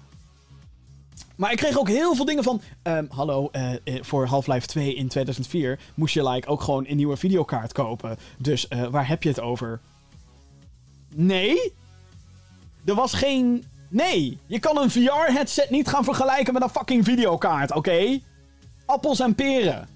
Maar 1.35 1.51
ik 1.51 1.57
kreeg 1.57 1.79
ook 1.79 1.87
heel 1.87 2.15
veel 2.15 2.25
dingen 2.25 2.43
van. 2.43 2.61
Um, 2.83 3.07
hallo, 3.09 3.49
uh, 3.51 3.71
voor 4.01 4.25
Half-Life 4.25 4.67
2 4.67 4.95
in 4.95 5.07
2004 5.07 5.79
moest 5.93 6.13
je 6.13 6.29
like, 6.29 6.47
ook 6.47 6.61
gewoon 6.61 6.85
een 6.87 6.95
nieuwe 6.95 7.17
videokaart 7.17 7.71
kopen. 7.71 8.17
Dus 8.37 8.67
waar 8.91 9.07
heb 9.07 9.23
je 9.23 9.29
het 9.29 9.39
over? 9.39 9.79
Nee? 11.15 11.73
Er 12.85 12.95
was 12.95 13.13
geen 13.13 13.63
Nee, 13.93 14.37
je 14.45 14.59
kan 14.59 14.77
een 14.77 14.91
VR-headset 14.91 15.69
niet 15.69 15.87
gaan 15.87 16.03
vergelijken 16.03 16.53
met 16.53 16.63
een 16.63 16.69
fucking 16.69 17.03
videokaart, 17.03 17.73
oké? 17.73 18.19
Appels 18.93 19.19
en 19.19 19.35
peren. 19.35 19.87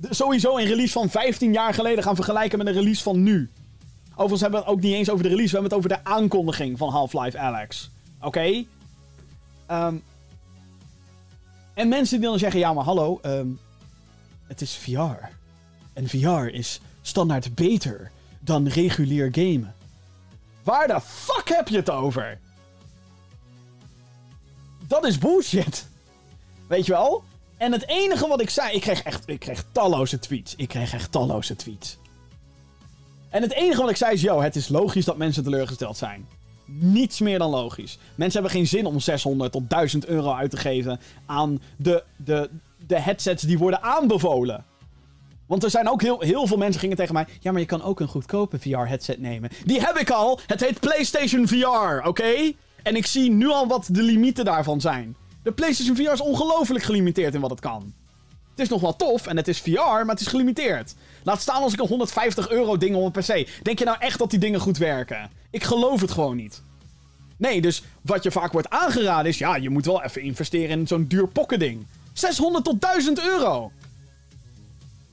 sowieso 0.00 0.58
een 0.58 0.66
release 0.66 0.92
van 0.92 1.10
15 1.10 1.52
jaar 1.52 1.74
geleden 1.74 2.04
gaan 2.04 2.14
vergelijken 2.14 2.58
met 2.58 2.66
een 2.66 2.72
release 2.72 3.02
van 3.02 3.22
nu. 3.22 3.50
Overigens 4.10 4.40
hebben 4.40 4.60
we 4.60 4.66
het 4.66 4.74
ook 4.74 4.82
niet 4.82 4.94
eens 4.94 5.10
over 5.10 5.22
de 5.22 5.28
release, 5.28 5.50
we 5.56 5.60
hebben 5.60 5.78
het 5.78 5.86
over 5.86 6.02
de 6.04 6.10
aankondiging 6.10 6.78
van 6.78 6.88
Half-Life 6.88 7.38
Alex. 7.38 7.90
Oké? 8.20 8.64
Ehm, 9.66 9.94
en 11.74 11.88
mensen 11.88 12.20
die 12.20 12.28
dan 12.28 12.38
zeggen, 12.38 12.60
ja 12.60 12.72
maar 12.72 12.84
hallo, 12.84 13.20
um, 13.22 13.58
het 14.46 14.60
is 14.60 14.76
VR. 14.76 15.26
En 15.92 16.08
VR 16.08 16.46
is 16.46 16.80
standaard 17.02 17.54
beter 17.54 18.10
dan 18.40 18.68
regulier 18.68 19.28
gamen. 19.32 19.74
Waar 20.62 20.86
de 20.86 21.00
fuck 21.00 21.48
heb 21.48 21.68
je 21.68 21.76
het 21.76 21.90
over? 21.90 22.38
Dat 24.86 25.06
is 25.06 25.18
bullshit. 25.18 25.86
Weet 26.66 26.86
je 26.86 26.92
wel? 26.92 27.24
En 27.62 27.72
het 27.72 27.88
enige 27.88 28.28
wat 28.28 28.40
ik 28.40 28.50
zei, 28.50 28.74
ik 28.74 28.80
kreeg 28.80 29.02
echt 29.02 29.22
ik 29.26 29.40
kreeg 29.40 29.64
talloze 29.72 30.18
tweets. 30.18 30.54
Ik 30.56 30.68
kreeg 30.68 30.92
echt 30.92 31.12
talloze 31.12 31.56
tweets. 31.56 31.98
En 33.28 33.42
het 33.42 33.52
enige 33.52 33.80
wat 33.80 33.90
ik 33.90 33.96
zei 33.96 34.12
is, 34.12 34.20
yo, 34.20 34.40
het 34.40 34.56
is 34.56 34.68
logisch 34.68 35.04
dat 35.04 35.16
mensen 35.16 35.42
teleurgesteld 35.42 35.96
zijn. 35.96 36.26
Niets 36.64 37.20
meer 37.20 37.38
dan 37.38 37.50
logisch. 37.50 37.98
Mensen 38.14 38.40
hebben 38.40 38.58
geen 38.58 38.68
zin 38.68 38.86
om 38.86 39.00
600 39.00 39.52
tot 39.52 39.70
1000 39.70 40.06
euro 40.06 40.32
uit 40.32 40.50
te 40.50 40.56
geven 40.56 41.00
aan 41.26 41.62
de, 41.76 42.04
de, 42.16 42.50
de 42.86 42.98
headsets 43.00 43.42
die 43.42 43.58
worden 43.58 43.82
aanbevolen. 43.82 44.64
Want 45.46 45.64
er 45.64 45.70
zijn 45.70 45.90
ook 45.90 46.02
heel, 46.02 46.20
heel 46.20 46.46
veel 46.46 46.56
mensen 46.56 46.80
gingen 46.80 46.96
tegen 46.96 47.14
mij. 47.14 47.26
Ja, 47.40 47.50
maar 47.52 47.60
je 47.60 47.66
kan 47.66 47.82
ook 47.82 48.00
een 48.00 48.08
goedkope 48.08 48.58
VR-headset 48.58 49.20
nemen. 49.20 49.50
Die 49.64 49.80
heb 49.80 49.96
ik 49.96 50.10
al. 50.10 50.40
Het 50.46 50.60
heet 50.60 50.80
PlayStation 50.80 51.48
VR, 51.48 52.06
oké? 52.08 52.52
En 52.82 52.96
ik 52.96 53.06
zie 53.06 53.30
nu 53.30 53.48
al 53.48 53.66
wat 53.66 53.88
de 53.90 54.02
limieten 54.02 54.44
daarvan 54.44 54.80
zijn. 54.80 55.16
De 55.42 55.52
PlayStation 55.52 55.96
VR 55.96 56.12
is 56.12 56.20
ongelooflijk 56.20 56.84
gelimiteerd 56.84 57.34
in 57.34 57.40
wat 57.40 57.50
het 57.50 57.60
kan. 57.60 57.94
Het 58.50 58.60
is 58.60 58.68
nog 58.68 58.80
wel 58.80 58.96
tof 58.96 59.26
en 59.26 59.36
het 59.36 59.48
is 59.48 59.60
VR, 59.60 59.80
maar 59.80 60.06
het 60.06 60.20
is 60.20 60.26
gelimiteerd. 60.26 60.94
Laat 61.22 61.40
staan 61.40 61.62
als 61.62 61.72
ik 61.72 61.80
een 61.80 61.86
150 61.86 62.48
euro 62.50 62.76
ding 62.76 62.96
op 62.96 63.16
een 63.16 63.22
PC. 63.22 63.48
Denk 63.62 63.78
je 63.78 63.84
nou 63.84 63.96
echt 64.00 64.18
dat 64.18 64.30
die 64.30 64.38
dingen 64.38 64.60
goed 64.60 64.78
werken? 64.78 65.30
Ik 65.50 65.64
geloof 65.64 66.00
het 66.00 66.10
gewoon 66.10 66.36
niet. 66.36 66.62
Nee, 67.36 67.60
dus 67.60 67.82
wat 68.02 68.22
je 68.22 68.30
vaak 68.30 68.52
wordt 68.52 68.70
aangeraden 68.70 69.30
is... 69.30 69.38
Ja, 69.38 69.56
je 69.56 69.70
moet 69.70 69.84
wel 69.86 70.02
even 70.02 70.22
investeren 70.22 70.78
in 70.78 70.86
zo'n 70.86 71.06
duur 71.06 71.28
pokkending. 71.28 71.86
600 72.12 72.64
tot 72.64 72.80
1000 72.80 73.24
euro. 73.24 73.72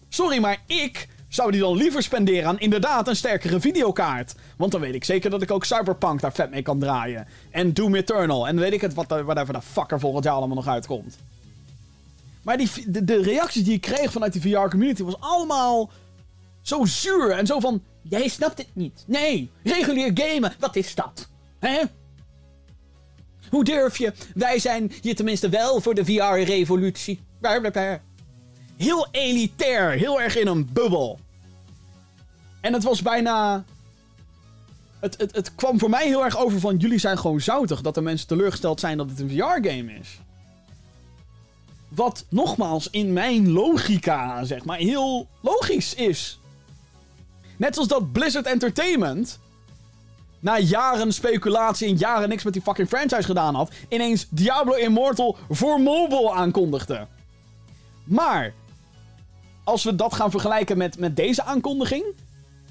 Sorry, 0.09 0.39
maar 0.39 0.63
ik 0.65 1.07
zou 1.29 1.51
die 1.51 1.59
dan 1.59 1.75
liever 1.75 2.03
spenderen 2.03 2.47
aan 2.47 2.59
inderdaad 2.59 3.07
een 3.07 3.15
sterkere 3.15 3.59
videokaart. 3.59 4.35
Want 4.57 4.71
dan 4.71 4.81
weet 4.81 4.93
ik 4.93 5.03
zeker 5.03 5.29
dat 5.29 5.41
ik 5.41 5.51
ook 5.51 5.65
Cyberpunk 5.65 6.21
daar 6.21 6.33
vet 6.33 6.49
mee 6.49 6.61
kan 6.61 6.79
draaien. 6.79 7.27
En 7.51 7.73
Doom 7.73 7.95
Eternal. 7.95 8.47
En 8.47 8.59
weet 8.59 8.73
ik 8.73 8.81
het 8.81 8.93
wat, 8.93 9.07
whatever 9.07 9.53
de 9.53 9.61
fucker 9.61 9.99
volgend 9.99 10.23
jaar 10.23 10.33
allemaal 10.33 10.55
nog 10.55 10.67
uitkomt. 10.67 11.17
Maar 12.41 12.57
die, 12.57 12.69
de, 13.03 13.21
reacties 13.21 13.63
die 13.63 13.73
ik 13.73 13.81
kreeg 13.81 14.11
vanuit 14.11 14.33
die 14.33 14.41
VR-community 14.41 15.03
was 15.03 15.19
allemaal 15.19 15.89
zo 16.61 16.85
zuur. 16.85 17.31
En 17.31 17.45
zo 17.45 17.59
van, 17.59 17.83
jij 18.01 18.27
snapt 18.27 18.57
het 18.57 18.69
niet. 18.73 19.03
Nee, 19.07 19.49
regulier 19.63 20.11
gamen, 20.13 20.53
wat 20.59 20.75
is 20.75 20.95
dat? 20.95 21.27
Hè? 21.59 21.81
Hoe 23.49 23.63
durf 23.63 23.97
je? 23.97 24.13
Wij 24.35 24.59
zijn 24.59 24.91
hier 25.01 25.15
tenminste 25.15 25.49
wel 25.49 25.81
voor 25.81 25.95
de 25.95 26.05
VR-revolutie 26.05 27.19
heel 28.79 29.07
elitair. 29.11 29.91
Heel 29.91 30.21
erg 30.21 30.37
in 30.37 30.47
een 30.47 30.69
bubbel. 30.73 31.19
En 32.61 32.73
het 32.73 32.83
was 32.83 33.01
bijna. 33.01 33.63
Het, 34.99 35.17
het, 35.17 35.35
het 35.35 35.55
kwam 35.55 35.79
voor 35.79 35.89
mij 35.89 36.07
heel 36.07 36.23
erg 36.23 36.37
over 36.37 36.59
van 36.59 36.77
jullie 36.77 36.97
zijn 36.97 37.17
gewoon 37.17 37.41
zoutig. 37.41 37.81
Dat 37.81 37.95
de 37.95 38.01
mensen 38.01 38.27
teleurgesteld 38.27 38.79
zijn 38.79 38.97
dat 38.97 39.09
het 39.09 39.19
een 39.19 39.29
VR-game 39.29 39.93
is. 39.93 40.19
Wat 41.87 42.25
nogmaals 42.29 42.89
in 42.89 43.13
mijn 43.13 43.51
logica, 43.51 44.43
zeg 44.43 44.65
maar, 44.65 44.77
heel 44.77 45.27
logisch 45.41 45.93
is. 45.93 46.39
Net 47.57 47.73
zoals 47.73 47.89
dat 47.89 48.11
Blizzard 48.11 48.45
Entertainment. 48.45 49.39
Na 50.39 50.59
jaren 50.59 51.13
speculatie 51.13 51.87
en 51.87 51.95
jaren 51.95 52.29
niks 52.29 52.43
met 52.43 52.53
die 52.53 52.61
fucking 52.61 52.87
franchise 52.87 53.23
gedaan 53.23 53.55
had. 53.55 53.71
ineens 53.89 54.27
Diablo 54.29 54.73
Immortal 54.73 55.37
voor 55.49 55.81
mobile 55.81 56.31
aankondigde. 56.31 57.07
Maar 58.03 58.53
als 59.69 59.83
we 59.83 59.95
dat 59.95 60.13
gaan 60.13 60.31
vergelijken 60.31 60.77
met, 60.77 60.99
met 60.99 61.15
deze 61.15 61.43
aankondiging, 61.43 62.03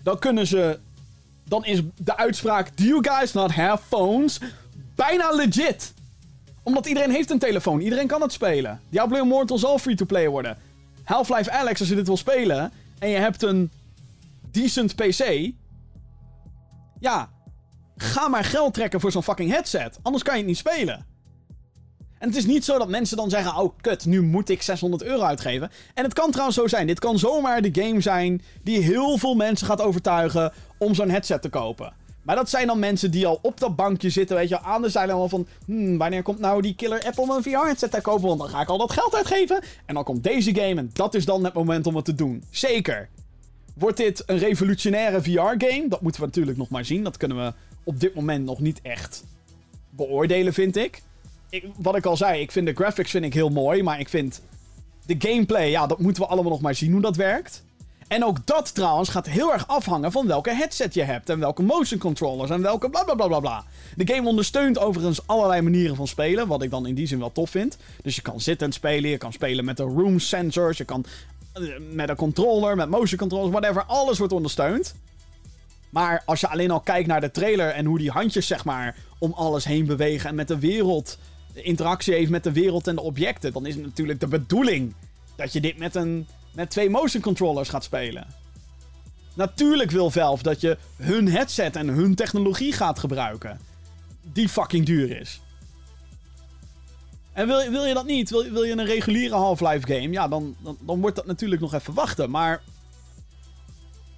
dan 0.02 0.18
kunnen 0.18 0.46
ze. 0.46 0.78
Dan 1.44 1.64
is 1.64 1.80
de 1.96 2.16
uitspraak: 2.16 2.76
Do 2.76 2.84
you 2.84 3.08
guys 3.08 3.32
not 3.32 3.50
have 3.50 3.82
phones? 3.88 4.40
bijna 4.98 5.30
legit. 5.30 5.94
Omdat 6.62 6.86
iedereen 6.86 7.10
heeft 7.10 7.30
een 7.30 7.38
telefoon, 7.38 7.80
iedereen 7.80 8.06
kan 8.06 8.22
het 8.22 8.32
spelen. 8.32 8.80
Diablo 8.88 9.18
Immortal 9.18 9.58
zal 9.58 9.78
free-to-play 9.78 10.28
worden. 10.28 10.56
Half-Life 11.04 11.50
Alex, 11.50 11.80
als 11.80 11.88
je 11.88 11.94
dit 11.94 12.06
wil 12.06 12.16
spelen 12.16 12.72
en 12.98 13.08
je 13.08 13.16
hebt 13.16 13.42
een 13.42 13.70
decent 14.50 14.94
PC. 14.94 15.50
Ja, 17.00 17.30
ga 17.96 18.28
maar 18.28 18.44
geld 18.44 18.74
trekken 18.74 19.00
voor 19.00 19.12
zo'n 19.12 19.22
fucking 19.22 19.50
headset. 19.50 19.98
Anders 20.02 20.24
kan 20.24 20.34
je 20.34 20.40
het 20.40 20.48
niet 20.48 20.58
spelen. 20.58 21.06
En 22.18 22.28
het 22.28 22.36
is 22.36 22.46
niet 22.46 22.64
zo 22.64 22.78
dat 22.78 22.88
mensen 22.88 23.16
dan 23.16 23.30
zeggen: 23.30 23.56
Oh, 23.56 23.74
kut, 23.80 24.06
nu 24.06 24.22
moet 24.22 24.48
ik 24.48 24.62
600 24.62 25.02
euro 25.02 25.22
uitgeven. 25.22 25.70
En 25.94 26.04
het 26.04 26.12
kan 26.12 26.30
trouwens 26.30 26.56
zo 26.56 26.66
zijn. 26.66 26.86
Dit 26.86 26.98
kan 26.98 27.18
zomaar 27.18 27.62
de 27.62 27.82
game 27.82 28.00
zijn 28.00 28.42
die 28.62 28.78
heel 28.78 29.18
veel 29.18 29.34
mensen 29.34 29.66
gaat 29.66 29.80
overtuigen 29.80 30.52
om 30.78 30.94
zo'n 30.94 31.10
headset 31.10 31.42
te 31.42 31.48
kopen. 31.48 31.92
Maar 32.28 32.36
dat 32.36 32.50
zijn 32.50 32.66
dan 32.66 32.78
mensen 32.78 33.10
die 33.10 33.26
al 33.26 33.38
op 33.42 33.60
dat 33.60 33.76
bankje 33.76 34.10
zitten, 34.10 34.36
weet 34.36 34.48
je, 34.48 34.60
aan 34.60 34.82
de 34.82 34.88
zijlijn 34.88 35.28
van... 35.28 35.46
Hmm, 35.64 35.98
wanneer 35.98 36.22
komt 36.22 36.38
nou 36.38 36.62
die 36.62 36.74
killer 36.74 37.04
Apple 37.04 37.36
een 37.36 37.42
VR-headset 37.42 37.90
te 37.90 38.00
kopen? 38.00 38.28
Want 38.28 38.40
dan 38.40 38.48
ga 38.48 38.60
ik 38.60 38.68
al 38.68 38.78
dat 38.78 38.92
geld 38.92 39.14
uitgeven. 39.14 39.62
En 39.86 39.94
dan 39.94 40.04
komt 40.04 40.22
deze 40.22 40.54
game 40.54 40.74
en 40.74 40.90
dat 40.92 41.14
is 41.14 41.24
dan 41.24 41.44
het 41.44 41.54
moment 41.54 41.86
om 41.86 41.96
het 41.96 42.04
te 42.04 42.14
doen. 42.14 42.44
Zeker. 42.50 43.08
Wordt 43.74 43.96
dit 43.96 44.22
een 44.26 44.38
revolutionaire 44.38 45.22
VR-game? 45.22 45.84
Dat 45.88 46.00
moeten 46.00 46.20
we 46.20 46.26
natuurlijk 46.26 46.58
nog 46.58 46.68
maar 46.68 46.84
zien. 46.84 47.04
Dat 47.04 47.16
kunnen 47.16 47.36
we 47.36 47.52
op 47.84 48.00
dit 48.00 48.14
moment 48.14 48.44
nog 48.44 48.58
niet 48.58 48.80
echt 48.82 49.24
beoordelen, 49.90 50.52
vind 50.52 50.76
ik. 50.76 51.02
Ik. 51.50 51.64
Wat 51.76 51.96
ik 51.96 52.06
al 52.06 52.16
zei, 52.16 52.40
ik 52.40 52.52
vind 52.52 52.66
de 52.66 52.74
graphics 52.74 53.10
vind 53.10 53.24
ik 53.24 53.34
heel 53.34 53.48
mooi. 53.48 53.82
Maar 53.82 54.00
ik 54.00 54.08
vind 54.08 54.42
de 55.06 55.14
gameplay, 55.18 55.70
ja, 55.70 55.86
dat 55.86 55.98
moeten 55.98 56.22
we 56.22 56.28
allemaal 56.28 56.52
nog 56.52 56.60
maar 56.60 56.74
zien 56.74 56.92
hoe 56.92 57.00
dat 57.00 57.16
werkt. 57.16 57.62
En 58.08 58.24
ook 58.24 58.46
dat 58.46 58.74
trouwens 58.74 59.08
gaat 59.08 59.26
heel 59.26 59.52
erg 59.52 59.68
afhangen 59.68 60.12
van 60.12 60.26
welke 60.26 60.54
headset 60.54 60.94
je 60.94 61.02
hebt. 61.02 61.28
En 61.28 61.38
welke 61.38 61.62
motion 61.62 61.98
controllers 61.98 62.50
en 62.50 62.62
welke 62.62 62.90
bla 62.90 63.04
bla 63.04 63.14
bla 63.14 63.26
bla 63.26 63.40
bla. 63.40 63.64
De 63.94 64.14
game 64.14 64.28
ondersteunt 64.28 64.78
overigens 64.78 65.26
allerlei 65.26 65.60
manieren 65.60 65.96
van 65.96 66.06
spelen. 66.06 66.46
Wat 66.46 66.62
ik 66.62 66.70
dan 66.70 66.86
in 66.86 66.94
die 66.94 67.06
zin 67.06 67.18
wel 67.18 67.32
tof 67.32 67.50
vind. 67.50 67.76
Dus 68.02 68.16
je 68.16 68.22
kan 68.22 68.40
zittend 68.40 68.74
spelen, 68.74 69.10
je 69.10 69.16
kan 69.16 69.32
spelen 69.32 69.64
met 69.64 69.76
de 69.76 69.82
room 69.82 70.18
sensors. 70.18 70.78
Je 70.78 70.84
kan 70.84 71.04
eh, 71.52 71.62
met 71.92 72.08
een 72.08 72.16
controller, 72.16 72.76
met 72.76 72.88
motion 72.88 73.18
controllers, 73.18 73.50
whatever. 73.50 73.84
Alles 73.84 74.18
wordt 74.18 74.32
ondersteund. 74.32 74.94
Maar 75.90 76.22
als 76.26 76.40
je 76.40 76.48
alleen 76.48 76.70
al 76.70 76.80
kijkt 76.80 77.08
naar 77.08 77.20
de 77.20 77.30
trailer 77.30 77.68
en 77.68 77.84
hoe 77.84 77.98
die 77.98 78.10
handjes 78.10 78.46
zeg 78.46 78.64
maar 78.64 78.96
om 79.18 79.32
alles 79.32 79.64
heen 79.64 79.86
bewegen. 79.86 80.28
En 80.28 80.34
met 80.34 80.48
de 80.48 80.58
wereld, 80.58 81.18
interactie 81.52 82.14
heeft 82.14 82.30
met 82.30 82.44
de 82.44 82.52
wereld 82.52 82.86
en 82.86 82.94
de 82.94 83.00
objecten. 83.00 83.52
Dan 83.52 83.66
is 83.66 83.74
het 83.74 83.84
natuurlijk 83.84 84.20
de 84.20 84.26
bedoeling 84.26 84.94
dat 85.36 85.52
je 85.52 85.60
dit 85.60 85.78
met 85.78 85.94
een 85.94 86.26
met 86.54 86.70
twee 86.70 86.90
motion 86.90 87.22
controllers 87.22 87.68
gaat 87.68 87.84
spelen. 87.84 88.26
Natuurlijk 89.34 89.90
wil 89.90 90.10
Valve 90.10 90.42
dat 90.42 90.60
je 90.60 90.78
hun 90.96 91.28
headset 91.28 91.76
en 91.76 91.88
hun 91.88 92.14
technologie 92.14 92.72
gaat 92.72 92.98
gebruiken. 92.98 93.60
Die 94.22 94.48
fucking 94.48 94.86
duur 94.86 95.20
is. 95.20 95.40
En 97.32 97.46
wil, 97.46 97.70
wil 97.70 97.84
je 97.84 97.94
dat 97.94 98.06
niet? 98.06 98.30
Wil, 98.30 98.50
wil 98.50 98.62
je 98.62 98.72
een 98.72 98.84
reguliere 98.84 99.34
Half-Life 99.34 99.86
game? 99.86 100.10
Ja, 100.10 100.28
dan, 100.28 100.56
dan, 100.58 100.76
dan 100.80 101.00
wordt 101.00 101.16
dat 101.16 101.26
natuurlijk 101.26 101.60
nog 101.60 101.74
even 101.74 101.94
wachten. 101.94 102.30
Maar 102.30 102.62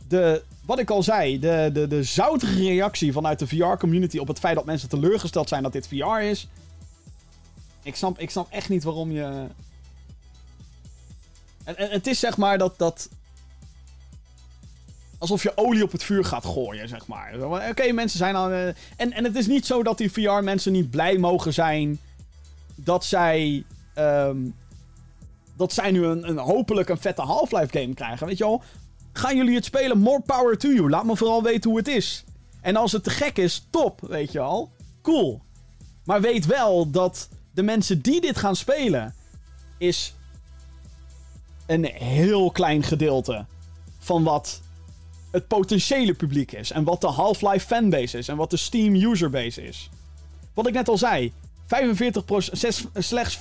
de, 0.08 0.42
wat 0.66 0.78
ik 0.78 0.90
al 0.90 1.02
zei, 1.02 1.38
de, 1.38 1.70
de, 1.72 1.86
de 1.86 2.02
zoutige 2.02 2.54
reactie 2.54 3.12
vanuit 3.12 3.38
de 3.38 3.46
VR-community 3.46 4.18
op 4.18 4.28
het 4.28 4.38
feit 4.38 4.54
dat 4.54 4.64
mensen 4.64 4.88
teleurgesteld 4.88 5.48
zijn 5.48 5.62
dat 5.62 5.72
dit 5.72 5.88
VR 5.88 6.20
is. 6.20 6.48
Ik 7.82 7.96
snap, 7.96 8.18
ik 8.18 8.30
snap 8.30 8.50
echt 8.50 8.68
niet 8.68 8.84
waarom 8.84 9.10
je, 9.10 9.48
en, 11.64 11.76
en, 11.76 11.90
het 11.90 12.06
is 12.06 12.18
zeg 12.18 12.36
maar 12.36 12.58
dat, 12.58 12.78
dat. 12.78 13.08
Alsof 15.18 15.42
je 15.42 15.56
olie 15.56 15.82
op 15.82 15.92
het 15.92 16.02
vuur 16.02 16.24
gaat 16.24 16.44
gooien, 16.44 16.88
zeg 16.88 17.06
maar. 17.06 17.34
Oké, 17.68 17.92
mensen 17.92 18.18
zijn 18.18 18.36
al. 18.36 18.50
Uh, 18.50 18.66
en, 18.96 19.12
en 19.12 19.24
het 19.24 19.36
is 19.36 19.46
niet 19.46 19.66
zo 19.66 19.82
dat 19.82 19.98
die 19.98 20.12
VR-mensen 20.12 20.72
niet 20.72 20.90
blij 20.90 21.18
mogen 21.18 21.52
zijn. 21.52 22.00
Dat 22.74 23.04
zij. 23.04 23.64
Um, 23.94 24.54
dat 25.56 25.72
zij 25.72 25.90
nu 25.90 26.04
een, 26.04 26.28
een 26.28 26.38
hopelijk 26.38 26.88
een 26.88 27.00
vette 27.00 27.22
Half-Life 27.22 27.78
game 27.78 27.94
krijgen. 27.94 28.26
Weet 28.26 28.38
je 28.38 28.44
wel? 28.44 28.62
Gaan 29.12 29.36
jullie 29.36 29.54
het 29.54 29.64
spelen? 29.64 29.98
More 29.98 30.20
power 30.20 30.58
to 30.58 30.68
you. 30.68 30.90
Laat 30.90 31.04
me 31.04 31.16
vooral 31.16 31.42
weten 31.42 31.70
hoe 31.70 31.78
het 31.78 31.88
is. 31.88 32.24
En 32.60 32.76
als 32.76 32.92
het 32.92 33.04
te 33.04 33.10
gek 33.10 33.38
is, 33.38 33.66
top, 33.70 34.00
weet 34.00 34.32
je 34.32 34.38
wel. 34.38 34.70
Cool. 35.02 35.42
Maar 36.04 36.20
weet 36.20 36.46
wel 36.46 36.90
dat 36.90 37.28
de 37.50 37.62
mensen 37.62 38.00
die 38.02 38.20
dit 38.20 38.36
gaan 38.36 38.56
spelen. 38.56 39.14
is 39.78 40.14
een 41.66 41.84
heel 41.84 42.50
klein 42.50 42.82
gedeelte 42.82 43.46
van 43.98 44.22
wat 44.22 44.60
het 45.30 45.46
potentiële 45.46 46.14
publiek 46.14 46.52
is. 46.52 46.70
En 46.70 46.84
wat 46.84 47.00
de 47.00 47.06
Half-Life 47.06 47.66
fanbase 47.66 48.18
is. 48.18 48.28
En 48.28 48.36
wat 48.36 48.50
de 48.50 48.56
Steam 48.56 48.94
userbase 48.94 49.62
is. 49.62 49.90
Wat 50.54 50.66
ik 50.66 50.74
net 50.74 50.88
al 50.88 50.98
zei. 50.98 51.32
45%, 51.64 51.72
slechts 52.94 53.36
35% 53.36 53.38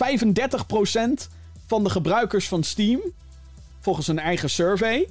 van 1.66 1.84
de 1.84 1.89
gebruikers 1.89 2.47
van 2.47 2.64
Steam, 2.64 2.99
volgens 3.80 4.07
een 4.07 4.20
eigen 4.20 4.49
survey, 4.49 5.07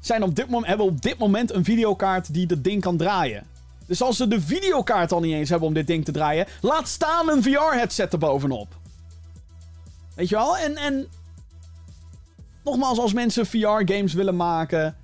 zijn 0.00 0.22
op 0.22 0.36
dit 0.36 0.46
moment, 0.46 0.66
hebben 0.66 0.86
op 0.86 1.02
dit 1.02 1.18
moment 1.18 1.52
een 1.52 1.64
videokaart 1.64 2.34
die 2.34 2.46
dat 2.46 2.64
ding 2.64 2.80
kan 2.80 2.96
draaien. 2.96 3.46
Dus 3.88 4.02
als 4.02 4.16
ze 4.16 4.28
de 4.28 4.40
videokaart 4.40 5.12
al 5.12 5.20
niet 5.20 5.34
eens 5.34 5.48
hebben 5.48 5.68
om 5.68 5.74
dit 5.74 5.86
ding 5.86 6.04
te 6.04 6.12
draaien, 6.12 6.46
laat 6.60 6.88
staan 6.88 7.28
een 7.28 7.42
VR-headset 7.42 8.12
erbovenop. 8.12 8.76
Weet 10.14 10.28
je 10.28 10.34
wel? 10.34 10.58
En, 10.58 10.76
en 10.76 11.06
nogmaals, 12.64 12.98
als 12.98 13.12
mensen 13.12 13.46
VR-games 13.46 14.12
willen 14.12 14.36
maken, 14.36 14.96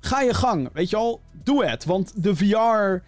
ga 0.00 0.20
je 0.20 0.34
gang. 0.34 0.70
Weet 0.72 0.90
je 0.90 0.96
al, 0.96 1.20
doe 1.32 1.66
het. 1.66 1.84
Want 1.84 2.22
de 2.22 2.36
VR. 2.36 3.04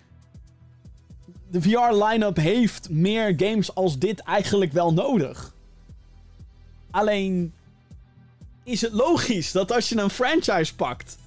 De 1.50 1.62
VR-line-up 1.62 2.36
heeft 2.36 2.90
meer 2.90 3.34
games 3.36 3.74
als 3.74 3.98
dit 3.98 4.20
eigenlijk 4.20 4.72
wel 4.72 4.92
nodig. 4.92 5.54
Alleen 6.90 7.54
is 8.64 8.80
het 8.80 8.92
logisch 8.92 9.52
dat 9.52 9.72
als 9.72 9.88
je 9.88 10.00
een 10.00 10.10
franchise 10.10 10.74
pakt. 10.74 11.18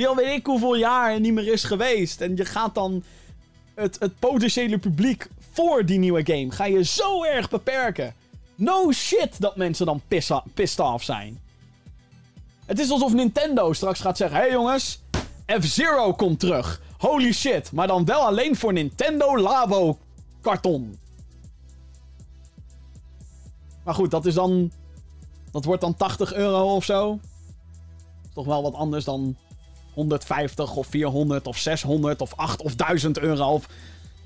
Die 0.00 0.08
al 0.08 0.14
weet 0.14 0.38
ik 0.38 0.46
hoeveel 0.46 0.76
jaar 0.76 1.20
niet 1.20 1.32
meer 1.32 1.52
is 1.52 1.64
geweest. 1.64 2.20
En 2.20 2.36
je 2.36 2.44
gaat 2.44 2.74
dan 2.74 3.02
het, 3.74 3.96
het 3.98 4.18
potentiële 4.18 4.78
publiek 4.78 5.28
voor 5.50 5.86
die 5.86 5.98
nieuwe 5.98 6.22
game. 6.24 6.50
Ga 6.50 6.64
je 6.64 6.84
zo 6.84 7.24
erg 7.24 7.48
beperken. 7.50 8.14
No 8.54 8.92
shit 8.92 9.40
dat 9.40 9.56
mensen 9.56 9.86
dan 9.86 10.02
pissed 10.54 10.80
off 10.80 11.04
zijn. 11.04 11.40
Het 12.66 12.78
is 12.78 12.90
alsof 12.90 13.12
Nintendo 13.12 13.72
straks 13.72 14.00
gaat 14.00 14.16
zeggen: 14.16 14.36
hé 14.36 14.42
hey 14.42 14.52
jongens, 14.52 15.02
F-Zero 15.46 16.12
komt 16.12 16.40
terug. 16.40 16.80
Holy 16.98 17.32
shit, 17.32 17.72
maar 17.72 17.86
dan 17.86 18.04
wel 18.04 18.26
alleen 18.26 18.56
voor 18.56 18.72
Nintendo 18.72 19.38
Labo 19.38 19.98
karton. 20.40 20.98
Maar 23.84 23.94
goed, 23.94 24.10
dat 24.10 24.26
is 24.26 24.34
dan. 24.34 24.72
Dat 25.50 25.64
wordt 25.64 25.80
dan 25.80 25.96
80 25.96 26.34
euro 26.34 26.74
of 26.74 26.84
zo. 26.84 27.18
Toch 28.34 28.46
wel 28.46 28.62
wat 28.62 28.74
anders 28.74 29.04
dan 29.04 29.36
150 30.00 30.76
of 30.76 30.86
400 30.86 31.46
of 31.46 31.58
600 31.58 32.20
of 32.20 32.32
8 32.36 32.62
of 32.62 32.74
1000 32.74 33.18
euro. 33.18 33.52
Of... 33.52 33.68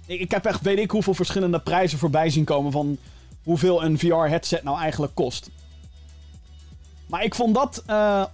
Ik 0.07 0.31
heb 0.31 0.45
echt 0.45 0.61
weet 0.61 0.79
ik 0.79 0.91
hoeveel 0.91 1.15
verschillende 1.15 1.61
prijzen 1.61 1.99
voorbij 1.99 2.31
zien 2.31 2.45
komen 2.45 2.73
van 2.73 2.99
hoeveel 3.43 3.85
een 3.85 3.99
VR-headset 3.99 4.63
nou 4.63 4.79
eigenlijk 4.79 5.15
kost. 5.15 5.51
Maar 7.07 7.25
ik 7.25 7.35
vond 7.35 7.55
dat 7.55 7.83
uh, 7.87 8.25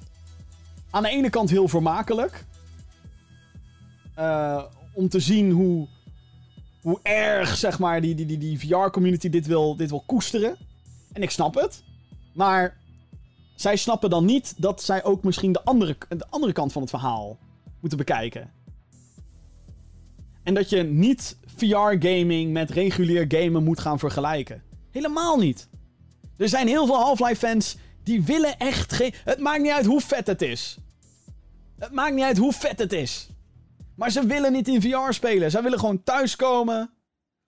aan 0.90 1.02
de 1.02 1.08
ene 1.08 1.30
kant 1.30 1.50
heel 1.50 1.68
vermakelijk. 1.68 2.44
Uh, 4.18 4.62
om 4.92 5.08
te 5.08 5.20
zien 5.20 5.50
hoe, 5.50 5.86
hoe 6.82 6.98
erg, 7.02 7.56
zeg 7.56 7.78
maar, 7.78 8.00
die, 8.00 8.14
die, 8.14 8.26
die, 8.26 8.38
die 8.38 8.58
VR-community 8.58 9.30
dit 9.30 9.46
wil, 9.46 9.76
dit 9.76 9.90
wil 9.90 10.02
koesteren. 10.06 10.56
En 11.12 11.22
ik 11.22 11.30
snap 11.30 11.54
het. 11.54 11.82
Maar 12.32 12.76
zij 13.60 13.76
snappen 13.76 14.10
dan 14.10 14.24
niet 14.24 14.54
dat 14.56 14.82
zij 14.82 15.04
ook 15.04 15.24
misschien 15.24 15.52
de 15.52 15.64
andere, 15.64 15.96
de 16.08 16.26
andere 16.30 16.52
kant 16.52 16.72
van 16.72 16.82
het 16.82 16.90
verhaal 16.90 17.38
moeten 17.80 17.98
bekijken. 17.98 18.52
En 20.42 20.54
dat 20.54 20.68
je 20.70 20.82
niet 20.82 21.36
VR-gaming 21.56 22.52
met 22.52 22.70
regulier 22.70 23.24
gamen 23.28 23.64
moet 23.64 23.80
gaan 23.80 23.98
vergelijken. 23.98 24.62
Helemaal 24.90 25.38
niet. 25.38 25.68
Er 26.36 26.48
zijn 26.48 26.68
heel 26.68 26.86
veel 26.86 26.96
Half-Life 26.96 27.46
fans 27.46 27.76
die 28.02 28.22
willen 28.22 28.58
echt 28.58 28.92
geen. 28.92 29.14
Het 29.24 29.38
maakt 29.38 29.62
niet 29.62 29.72
uit 29.72 29.86
hoe 29.86 30.00
vet 30.00 30.26
het 30.26 30.42
is. 30.42 30.78
Het 31.78 31.92
maakt 31.92 32.14
niet 32.14 32.24
uit 32.24 32.38
hoe 32.38 32.52
vet 32.52 32.78
het 32.78 32.92
is. 32.92 33.28
Maar 33.94 34.10
ze 34.10 34.26
willen 34.26 34.52
niet 34.52 34.68
in 34.68 34.82
VR 34.82 35.12
spelen. 35.12 35.50
Ze 35.50 35.62
willen 35.62 35.78
gewoon 35.78 36.02
thuiskomen. 36.02 36.90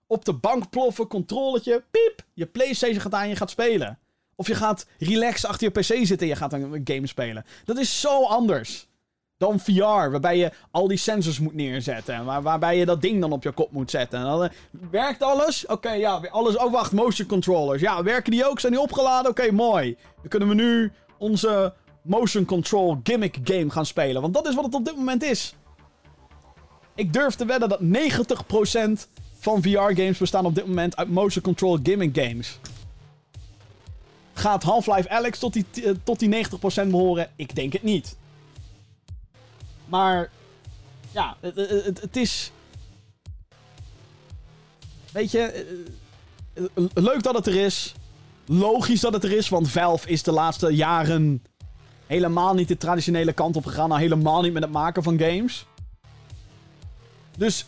Op 0.07 0.25
de 0.25 0.35
bank 0.35 0.71
ploffen, 0.71 1.07
controletje. 1.07 1.85
Piep. 1.91 2.27
Je 2.35 2.47
PlayStation 2.47 3.01
gaat 3.01 3.15
aan 3.15 3.29
je 3.29 3.37
gaat 3.37 3.51
spelen. 3.51 3.99
Of 4.37 4.47
je 4.47 4.55
gaat 4.55 4.87
relax 4.99 5.47
achter 5.47 5.73
je 5.73 5.81
PC 5.81 5.85
zitten 5.85 6.19
en 6.19 6.27
je 6.27 6.37
gaat 6.37 6.53
een 6.53 6.81
game 6.85 7.07
spelen. 7.07 7.45
Dat 7.65 7.79
is 7.79 8.01
zo 8.01 8.25
anders 8.25 8.87
dan 9.43 9.61
VR, 9.61 10.11
waarbij 10.11 10.37
je 10.37 10.51
al 10.71 10.89
die 10.89 10.97
sensors 10.97 11.41
moet 11.41 11.55
neerzetten. 11.55 12.25
Waar, 12.25 12.43
waarbij 12.43 12.79
je 12.79 12.85
dat 12.85 13.03
ding 13.03 13.21
dan 13.21 13.33
op 13.33 13.43
je 13.43 13.53
kop 13.53 13.73
moet 13.73 13.91
zetten. 13.91 14.19
En 14.19 14.25
dan, 14.25 14.43
uh, 14.43 14.49
werkt 14.91 15.23
alles? 15.23 15.67
Oké, 15.67 15.93
ja, 15.93 16.21
alles. 16.31 16.57
Oh, 16.57 16.73
wacht, 16.73 16.93
motion 16.93 17.27
controllers. 17.27 17.81
Ja, 17.81 18.03
werken 18.03 18.33
die 18.33 18.49
ook? 18.49 18.61
Zijn 18.61 18.73
die 18.73 18.81
opgeladen? 18.81 19.31
Oké, 19.31 19.51
mooi. 19.51 19.97
Dan 20.21 20.29
kunnen 20.29 20.49
we 20.49 20.55
nu 20.55 20.93
onze 21.19 21.75
motion 22.03 22.45
control 22.45 23.01
gimmick 23.03 23.39
game 23.45 23.71
gaan 23.71 23.87
spelen. 23.87 24.23
Want 24.23 24.35
dat 24.35 24.49
is 24.49 24.55
wat 24.55 24.65
het 24.65 24.75
op 24.75 24.85
dit 24.85 24.97
moment 24.97 25.23
is. 25.23 25.55
Ik 26.95 27.13
durf 27.13 27.35
te 27.35 27.45
wedden 27.45 27.69
dat 27.69 27.81
90% 27.81 29.09
van 29.39 29.63
VR-games 29.63 30.19
bestaan 30.19 30.47
op 30.47 30.55
dit 30.55 30.67
moment 30.67 30.97
uit 30.97 31.11
motion 31.11 31.43
control 31.43 31.79
gimmick 31.83 32.19
games. 32.19 32.59
Gaat 34.33 34.63
Half-Life 34.63 35.09
Alex 35.09 35.39
tot 35.39 35.53
die, 35.53 35.67
uh, 35.75 35.91
tot 36.03 36.19
die 36.19 36.29
90% 36.29 36.91
behoren? 36.91 37.31
Ik 37.37 37.55
denk 37.55 37.73
het 37.73 37.83
niet. 37.83 38.17
Maar 39.85 40.31
ja, 41.11 41.37
het, 41.41 41.57
het, 41.57 42.01
het 42.01 42.17
is. 42.17 42.53
Weet 45.13 45.31
je, 45.31 45.41
eh, 46.55 46.65
eh, 46.75 46.85
leuk 46.95 47.23
dat 47.23 47.35
het 47.35 47.47
er 47.47 47.57
is. 47.57 47.95
Logisch 48.47 49.01
dat 49.01 49.13
het 49.13 49.25
er 49.25 49.33
is, 49.33 49.49
want 49.49 49.71
Valve 49.71 50.09
is 50.09 50.23
de 50.23 50.33
laatste 50.33 50.75
jaren 50.75 51.43
helemaal 52.07 52.55
niet 52.55 52.69
de 52.69 52.77
traditionele 52.77 53.33
kant 53.33 53.57
op 53.57 53.67
gegaan. 53.67 53.89
Nou, 53.89 54.01
helemaal 54.01 54.43
niet 54.43 54.53
met 54.53 54.63
het 54.63 54.73
maken 54.73 55.03
van 55.03 55.19
games. 55.19 55.67
Dus 57.37 57.67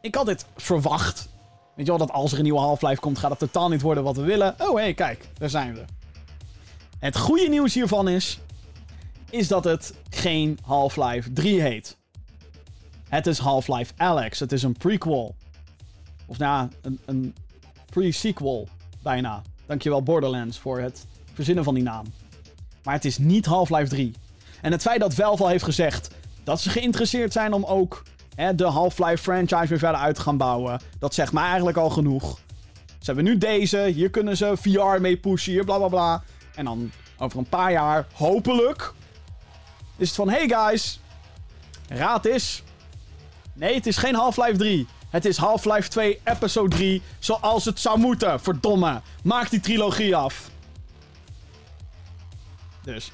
ik 0.00 0.14
had 0.14 0.26
dit 0.26 0.46
verwacht. 0.56 1.28
Weet 1.74 1.86
je 1.86 1.92
wel, 1.92 2.06
dat 2.06 2.16
als 2.16 2.32
er 2.32 2.38
een 2.38 2.44
nieuwe 2.44 2.60
Half-Life 2.60 3.00
komt, 3.00 3.18
gaat 3.18 3.30
het 3.30 3.38
totaal 3.38 3.68
niet 3.68 3.82
worden 3.82 4.04
wat 4.04 4.16
we 4.16 4.22
willen. 4.22 4.54
Oh, 4.58 4.74
hé, 4.74 4.80
hey, 4.80 4.94
kijk, 4.94 5.28
daar 5.38 5.50
zijn 5.50 5.74
we. 5.74 5.84
Het 6.98 7.16
goede 7.16 7.48
nieuws 7.48 7.74
hiervan 7.74 8.08
is... 8.08 8.40
is 9.30 9.48
dat 9.48 9.64
het 9.64 9.94
geen 10.10 10.58
Half-Life 10.62 11.32
3 11.32 11.60
heet. 11.60 11.96
Het 13.08 13.26
is 13.26 13.38
Half-Life 13.38 13.92
Alex. 13.96 14.40
Het 14.40 14.52
is 14.52 14.62
een 14.62 14.76
prequel. 14.76 15.34
Of 16.26 16.38
nou 16.38 16.68
een, 16.82 17.00
een 17.04 17.34
pre-sequel 17.90 18.68
bijna. 19.02 19.42
Dankjewel 19.66 20.02
Borderlands 20.02 20.58
voor 20.58 20.80
het 20.80 21.06
verzinnen 21.32 21.64
van 21.64 21.74
die 21.74 21.82
naam. 21.82 22.04
Maar 22.82 22.94
het 22.94 23.04
is 23.04 23.18
niet 23.18 23.46
Half-Life 23.46 23.88
3. 23.88 24.14
En 24.60 24.72
het 24.72 24.82
feit 24.82 25.00
dat 25.00 25.14
Valve 25.14 25.42
al 25.42 25.48
heeft 25.48 25.64
gezegd 25.64 26.10
dat 26.44 26.60
ze 26.60 26.70
geïnteresseerd 26.70 27.32
zijn 27.32 27.52
om 27.52 27.64
ook 27.64 28.02
hè, 28.34 28.54
de 28.54 28.64
Half-Life 28.64 29.22
franchise 29.22 29.66
weer 29.66 29.78
verder 29.78 30.00
uit 30.00 30.14
te 30.14 30.20
gaan 30.20 30.36
bouwen. 30.36 30.80
Dat 30.98 31.14
zegt 31.14 31.32
mij 31.32 31.44
eigenlijk 31.44 31.76
al 31.76 31.90
genoeg. 31.90 32.40
Ze 32.86 33.04
hebben 33.04 33.24
nu 33.24 33.38
deze, 33.38 33.78
hier 33.78 34.10
kunnen 34.10 34.36
ze 34.36 34.56
VR 34.56 35.00
mee 35.00 35.16
pushen, 35.16 35.52
hier 35.52 35.64
bla. 35.64 36.22
En 36.58 36.64
dan 36.64 36.90
over 37.18 37.38
een 37.38 37.48
paar 37.48 37.72
jaar, 37.72 38.06
hopelijk, 38.12 38.92
is 39.96 40.06
het 40.06 40.16
van: 40.16 40.28
hey 40.28 40.48
guys, 40.48 41.00
raad 41.88 42.24
is. 42.24 42.62
Nee, 43.52 43.74
het 43.74 43.86
is 43.86 43.96
geen 43.96 44.14
Half-Life 44.14 44.56
3. 44.56 44.86
Het 45.10 45.24
is 45.24 45.36
Half-Life 45.36 45.88
2 45.88 46.20
Episode 46.24 46.68
3 46.76 47.02
zoals 47.18 47.64
het 47.64 47.80
zou 47.80 47.98
moeten. 47.98 48.40
Verdomme. 48.40 49.00
Maak 49.22 49.50
die 49.50 49.60
trilogie 49.60 50.16
af. 50.16 50.50
Dus. 52.82 53.12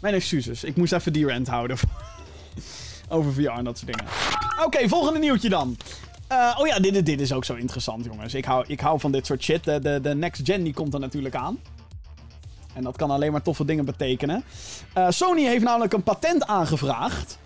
Mijn 0.00 0.14
excuses. 0.14 0.64
Ik 0.64 0.76
moest 0.76 0.92
even 0.92 1.12
die 1.12 1.26
rant 1.26 1.48
houden. 1.48 1.76
Over 3.08 3.32
VR 3.32 3.40
en 3.40 3.64
dat 3.64 3.78
soort 3.78 3.92
dingen. 3.96 4.12
Oké, 4.64 4.88
volgende 4.88 5.18
nieuwtje 5.18 5.48
dan. 5.48 5.76
Uh, 6.34 6.58
oh 6.58 6.66
ja, 6.66 6.78
dit, 6.78 7.06
dit, 7.06 7.20
is 7.20 7.32
ook 7.32 7.44
zo 7.44 7.54
interessant, 7.54 8.04
jongens. 8.04 8.34
Ik 8.34 8.44
hou, 8.44 8.64
ik 8.66 8.80
hou 8.80 9.00
van 9.00 9.12
dit 9.12 9.26
soort 9.26 9.42
shit. 9.42 9.64
De, 9.64 9.78
de, 9.78 10.00
de 10.00 10.14
next 10.14 10.40
gen 10.44 10.62
die 10.62 10.74
komt 10.74 10.94
er 10.94 11.00
natuurlijk 11.00 11.34
aan. 11.34 11.58
En 12.74 12.82
dat 12.82 12.96
kan 12.96 13.10
alleen 13.10 13.32
maar 13.32 13.42
toffe 13.42 13.64
dingen 13.64 13.84
betekenen. 13.84 14.44
Uh, 14.98 15.06
Sony 15.10 15.44
heeft 15.44 15.64
namelijk 15.64 15.92
een 15.92 16.02
patent 16.02 16.46
aangevraagd. 16.46 17.38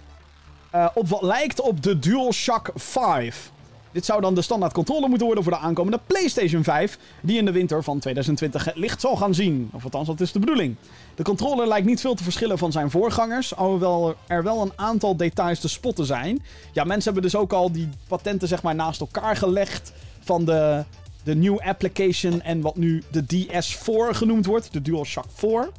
Uh, 0.75 0.89
op 0.95 1.09
wat 1.09 1.23
lijkt 1.23 1.61
op 1.61 1.83
de 1.83 1.99
DualShock 1.99 2.71
5. 2.75 3.51
Dit 3.93 4.05
zou 4.05 4.21
dan 4.21 4.35
de 4.35 4.43
standaard 4.43 4.73
controller 4.73 5.09
moeten 5.09 5.27
worden 5.27 5.45
voor 5.45 5.53
de 5.53 5.59
aankomende 5.59 6.01
PlayStation 6.07 6.65
5, 6.65 6.99
die 7.21 7.39
in 7.39 7.45
de 7.45 7.53
winter 7.53 7.85
van 7.85 7.99
2020 7.99 8.65
het 8.65 8.77
licht 8.77 9.01
zal 9.01 9.17
gaan 9.17 9.35
zien. 9.35 9.71
Of 9.73 9.85
althans, 9.85 10.07
dat 10.07 10.21
is 10.21 10.33
de 10.33 10.39
bedoeling. 10.39 10.77
De 11.15 11.23
controller 11.23 11.69
lijkt 11.69 11.87
niet 11.87 12.01
veel 12.01 12.15
te 12.15 12.23
verschillen 12.23 12.59
van 12.59 12.73
zijn 12.73 12.91
voorgangers, 12.91 13.57
alhoewel 13.57 14.15
er 14.27 14.43
wel 14.43 14.63
een 14.63 14.73
aantal 14.77 15.17
details 15.17 15.61
te 15.61 15.69
spotten 15.69 16.07
zijn. 16.07 16.43
Ja, 16.73 16.85
mensen 16.85 17.13
hebben 17.13 17.31
dus 17.31 17.41
ook 17.41 17.53
al 17.53 17.73
die 17.73 17.89
patenten 18.09 18.49
zeg 18.49 18.63
maar 18.63 18.75
naast 18.75 19.01
elkaar 19.01 19.37
gelegd 19.37 19.93
van 20.21 20.45
de, 20.45 20.85
de 21.25 21.35
New 21.35 21.59
Application 21.59 22.43
en 22.43 22.61
wat 22.61 22.77
nu 22.77 23.03
de 23.11 23.25
DS4 23.25 24.17
genoemd 24.17 24.47
wordt, 24.47 24.73
de 24.73 24.83
DualShock 24.83 25.27
4. 25.35 25.71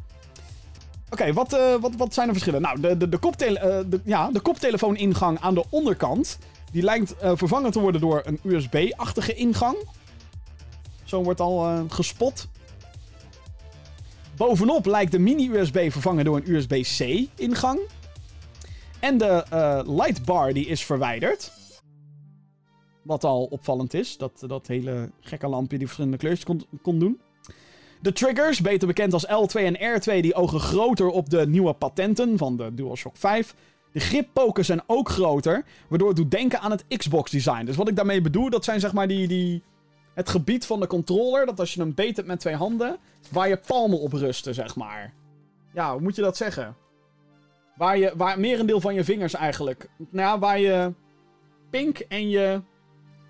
Oké, 1.10 1.34
wat, 1.34 1.54
uh, 1.54 1.76
wat, 1.82 1.92
wat 1.98 2.14
zijn 2.14 2.28
de 2.28 2.34
verschillen? 2.34 2.62
Nou, 2.62 2.82
de, 2.82 2.98
de, 2.98 3.10
de, 3.10 3.18
koptele 3.18 3.86
de, 3.90 4.00
ja, 4.04 4.30
de 4.32 4.40
koptelefoon-ingang 4.40 5.40
aan 5.40 5.54
de 5.54 5.64
onderkant 5.70 6.38
die 6.72 6.84
lijkt 6.84 7.16
uh, 7.24 7.32
vervangen 7.36 7.72
te 7.72 7.80
worden 7.80 8.02
door 8.02 8.22
een 8.26 8.40
USB-achtige 8.44 9.34
ingang. 9.34 9.78
Zo 11.04 11.24
wordt 11.24 11.40
al 11.40 11.70
uh, 11.70 11.82
gespot. 11.88 12.48
Bovenop 14.38 14.86
lijkt 14.86 15.12
de 15.12 15.20
mini-USB 15.20 15.92
vervangen 15.92 16.26
door 16.26 16.38
een 16.38 16.52
USB-C-ingang. 16.52 17.80
En 19.00 19.18
de 19.18 19.46
uh, 19.54 19.96
lightbar 19.96 20.54
die 20.54 20.66
is 20.66 20.86
verwijderd. 20.86 21.52
Wat 23.02 23.24
al 23.24 23.44
opvallend 23.44 23.94
is. 23.94 24.18
Dat, 24.18 24.44
dat 24.48 24.68
hele 24.68 25.12
gekke 25.20 25.48
lampje 25.48 25.78
die 25.78 25.86
verschillende 25.86 26.18
kleurtjes 26.18 26.46
kon, 26.46 26.80
kon 26.82 27.00
doen. 27.00 27.20
De 28.02 28.12
triggers, 28.12 28.62
beter 28.62 28.88
bekend 28.88 29.14
als 29.14 29.26
L2 29.26 29.62
en 29.62 30.02
R2, 30.02 30.22
die 30.22 30.36
ogen 30.36 30.60
groter 30.60 31.08
op 31.08 31.30
de 31.30 31.48
nieuwe 31.48 31.74
patenten 31.74 32.38
van 32.38 32.58
de 32.58 32.74
DualShock 32.74 33.18
5. 33.18 33.56
De 33.92 34.00
grippoken 34.00 34.66
zijn 34.66 34.82
ook 34.86 35.10
groter, 35.10 35.64
waardoor 35.88 36.08
het 36.08 36.18
doet 36.18 36.32
denken 36.32 36.60
aan 36.60 36.72
het 36.72 36.86
Xbox 36.98 37.32
design. 37.32 37.66
Dus 37.66 37.76
wat 37.76 37.88
ik 37.88 37.96
daarmee 37.96 38.22
bedoel, 38.22 38.50
dat 38.50 38.64
zijn 38.64 38.80
zeg 38.80 38.94
maar 38.94 39.08
die, 39.08 39.28
die, 39.28 39.64
het 40.14 40.30
gebied 40.30 40.66
van 40.66 40.80
de 40.80 40.88
controller, 40.88 41.46
dat 41.46 41.60
als 41.60 41.74
je 41.74 41.80
hem 41.80 41.94
beet 41.94 42.16
hebt 42.16 42.28
met 42.28 42.40
twee 42.40 42.56
handen, 42.56 42.98
waar 43.32 43.48
je 43.48 43.58
palmen 43.58 44.00
op 44.00 44.14
rusten, 44.14 44.54
zeg 44.54 44.76
maar. 44.76 45.14
Ja, 45.74 45.92
hoe 45.92 46.02
moet 46.02 46.16
je 46.16 46.22
dat 46.22 46.38
zeggen? 46.38 46.76
Waar 47.76 47.98
je, 47.98 48.14
waar 48.16 48.40
merendeel 48.40 48.82
van 48.82 48.94
je 48.94 49.04
vingers 49.04 49.34
eigenlijk, 49.34 49.90
nou 50.10 50.40
waar 50.40 50.60
je 50.60 50.94
pink 51.70 52.00
en 52.00 52.30
je 52.30 52.62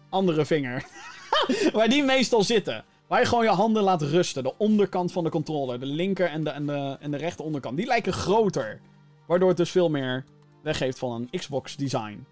andere 0.09 0.45
vinger, 0.45 0.85
waar 1.73 1.89
die 1.89 2.03
meestal 2.03 2.43
zitten. 2.43 2.85
Waar 3.07 3.19
je 3.19 3.25
gewoon 3.25 3.43
je 3.43 3.49
handen 3.49 3.83
laat 3.83 4.01
rusten. 4.01 4.43
De 4.43 4.57
onderkant 4.57 5.11
van 5.11 5.23
de 5.23 5.29
controller. 5.29 5.79
De 5.79 5.85
linker 5.85 6.27
en 6.27 6.43
de, 6.43 6.49
en 6.49 6.65
de, 6.65 6.97
en 6.99 7.11
de 7.11 7.17
rechter 7.17 7.45
onderkant. 7.45 7.77
Die 7.77 7.85
lijken 7.85 8.13
groter. 8.13 8.79
Waardoor 9.27 9.47
het 9.47 9.57
dus 9.57 9.71
veel 9.71 9.89
meer 9.89 10.25
weggeeft 10.69 10.99
van 10.99 11.11
een 11.11 11.39
Xbox 11.39 11.75
design. 11.75 12.25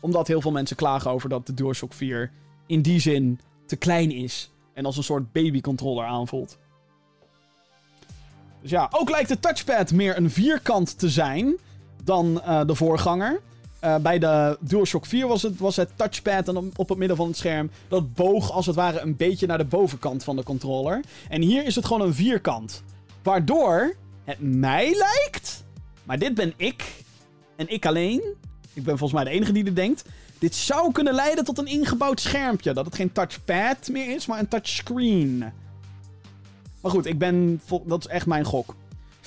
Omdat 0.00 0.26
heel 0.26 0.40
veel 0.40 0.50
mensen 0.50 0.76
klagen 0.76 1.10
over 1.10 1.28
dat 1.28 1.46
de 1.46 1.54
DualShock 1.54 1.92
4 1.92 2.30
in 2.66 2.82
die 2.82 3.00
zin 3.00 3.40
te 3.66 3.76
klein 3.76 4.10
is. 4.10 4.50
En 4.72 4.84
als 4.84 4.96
een 4.96 5.02
soort 5.02 5.32
babycontroller 5.32 6.06
aanvoelt. 6.06 6.58
Dus 8.62 8.70
ja, 8.70 8.88
ook 8.90 9.10
lijkt 9.10 9.28
de 9.28 9.38
touchpad 9.38 9.92
meer 9.92 10.16
een 10.16 10.30
vierkant 10.30 10.98
te 10.98 11.08
zijn 11.08 11.56
dan 12.04 12.42
uh, 12.44 12.64
de 12.66 12.74
voorganger. 12.74 13.40
Uh, 13.84 13.96
bij 13.96 14.18
de 14.18 14.58
DualShock 14.60 15.06
4 15.06 15.26
was 15.26 15.42
het, 15.42 15.58
was 15.58 15.76
het 15.76 15.90
touchpad 15.96 16.48
op 16.76 16.88
het 16.88 16.98
midden 16.98 17.16
van 17.16 17.26
het 17.26 17.36
scherm. 17.36 17.70
Dat 17.88 18.14
boog 18.14 18.50
als 18.52 18.66
het 18.66 18.74
ware 18.74 19.00
een 19.00 19.16
beetje 19.16 19.46
naar 19.46 19.58
de 19.58 19.64
bovenkant 19.64 20.24
van 20.24 20.36
de 20.36 20.42
controller. 20.42 21.04
En 21.28 21.42
hier 21.42 21.64
is 21.64 21.74
het 21.74 21.84
gewoon 21.84 22.06
een 22.06 22.14
vierkant. 22.14 22.82
Waardoor 23.22 23.94
het 24.24 24.40
mij 24.40 24.94
lijkt. 24.94 25.64
Maar 26.04 26.18
dit 26.18 26.34
ben 26.34 26.52
ik. 26.56 27.04
En 27.58 27.68
ik 27.68 27.86
alleen. 27.86 28.22
Ik 28.72 28.84
ben 28.84 28.98
volgens 28.98 29.12
mij 29.22 29.24
de 29.24 29.36
enige 29.36 29.52
die 29.52 29.64
dit 29.64 29.76
denkt. 29.76 30.04
Dit 30.38 30.54
zou 30.54 30.92
kunnen 30.92 31.14
leiden 31.14 31.44
tot 31.44 31.58
een 31.58 31.66
ingebouwd 31.66 32.20
schermpje. 32.20 32.72
Dat 32.72 32.84
het 32.84 32.94
geen 32.94 33.12
touchpad 33.12 33.88
meer 33.88 34.14
is, 34.14 34.26
maar 34.26 34.38
een 34.38 34.48
touchscreen. 34.48 35.38
Maar 36.80 36.90
goed, 36.90 37.06
ik 37.06 37.18
ben. 37.18 37.60
Dat 37.84 37.98
is 37.98 38.06
echt 38.06 38.26
mijn 38.26 38.44
gok. 38.44 38.74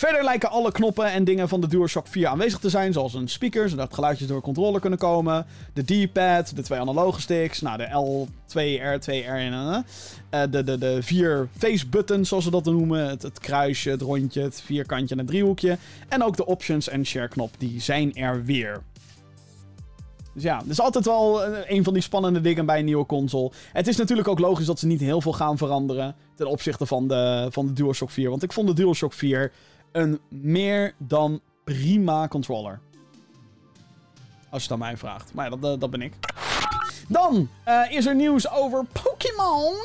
Verder 0.01 0.23
lijken 0.23 0.49
alle 0.49 0.71
knoppen 0.71 1.11
en 1.11 1.23
dingen 1.23 1.49
van 1.49 1.61
de 1.61 1.67
DualShock 1.67 2.07
4 2.07 2.27
aanwezig 2.27 2.59
te 2.59 2.69
zijn, 2.69 2.93
zoals 2.93 3.13
een 3.13 3.27
speaker, 3.27 3.69
zodat 3.69 3.93
geluidjes 3.93 4.27
door 4.27 4.37
de 4.37 4.43
controller 4.43 4.79
kunnen 4.79 4.99
komen. 4.99 5.45
De 5.73 5.83
D-pad, 5.83 6.55
de 6.55 6.61
twee 6.61 6.79
analoge 6.79 7.21
sticks, 7.21 7.61
nou, 7.61 7.77
de 7.77 7.87
L2, 7.87 8.81
R2, 8.81 9.05
R 9.05 9.35
en 9.35 9.53
uh, 9.53 10.41
de, 10.49 10.63
de, 10.63 10.77
de 10.77 10.97
vier 11.01 11.47
face 11.57 11.87
buttons, 11.87 12.29
zoals 12.29 12.43
ze 12.43 12.51
dat 12.51 12.65
noemen. 12.65 13.09
Het, 13.09 13.21
het, 13.21 13.39
kruisje, 13.39 13.89
het 13.89 14.01
rondje, 14.01 14.41
het 14.41 14.61
vierkantje 14.61 15.15
en 15.15 15.21
het 15.21 15.29
driehoekje. 15.29 15.77
En 16.09 16.23
ook 16.23 16.37
de 16.37 16.45
options 16.45 16.89
en 16.89 17.05
share 17.05 17.27
knop, 17.27 17.51
die 17.57 17.81
zijn 17.81 18.15
er 18.15 18.45
weer. 18.45 18.81
Dus 20.33 20.43
ja, 20.43 20.57
dat 20.57 20.69
is 20.69 20.81
altijd 20.81 21.05
wel 21.05 21.45
een 21.45 21.83
van 21.83 21.93
die 21.93 22.03
spannende 22.03 22.41
dingen 22.41 22.65
bij 22.65 22.79
een 22.79 22.85
nieuwe 22.85 23.05
console. 23.05 23.51
Het 23.73 23.87
is 23.87 23.97
natuurlijk 23.97 24.27
ook 24.27 24.39
logisch 24.39 24.65
dat 24.65 24.79
ze 24.79 24.87
niet 24.87 24.99
heel 24.99 25.21
veel 25.21 25.33
gaan 25.33 25.57
veranderen 25.57 26.15
ten 26.35 26.47
opzichte 26.47 26.85
van 26.85 27.07
de, 27.07 27.47
van 27.49 27.65
de 27.67 27.73
DualShock 27.73 28.09
4. 28.09 28.29
Want 28.29 28.43
ik 28.43 28.53
vond 28.53 28.67
de 28.67 28.73
DualShock 28.73 29.13
4 29.13 29.51
een 29.91 30.19
meer 30.29 30.93
dan 30.97 31.41
prima 31.63 32.27
controller. 32.27 32.79
Als 34.49 34.63
je 34.63 34.71
het 34.71 34.71
aan 34.71 34.87
mij 34.87 34.97
vraagt. 34.97 35.33
Maar 35.33 35.49
ja, 35.49 35.57
dat, 35.57 35.79
dat 35.79 35.89
ben 35.89 36.01
ik. 36.01 36.13
Dan 37.07 37.49
uh, 37.67 37.91
is 37.91 38.05
er 38.05 38.15
nieuws 38.15 38.49
over 38.51 38.85
Pokémon. 39.03 39.75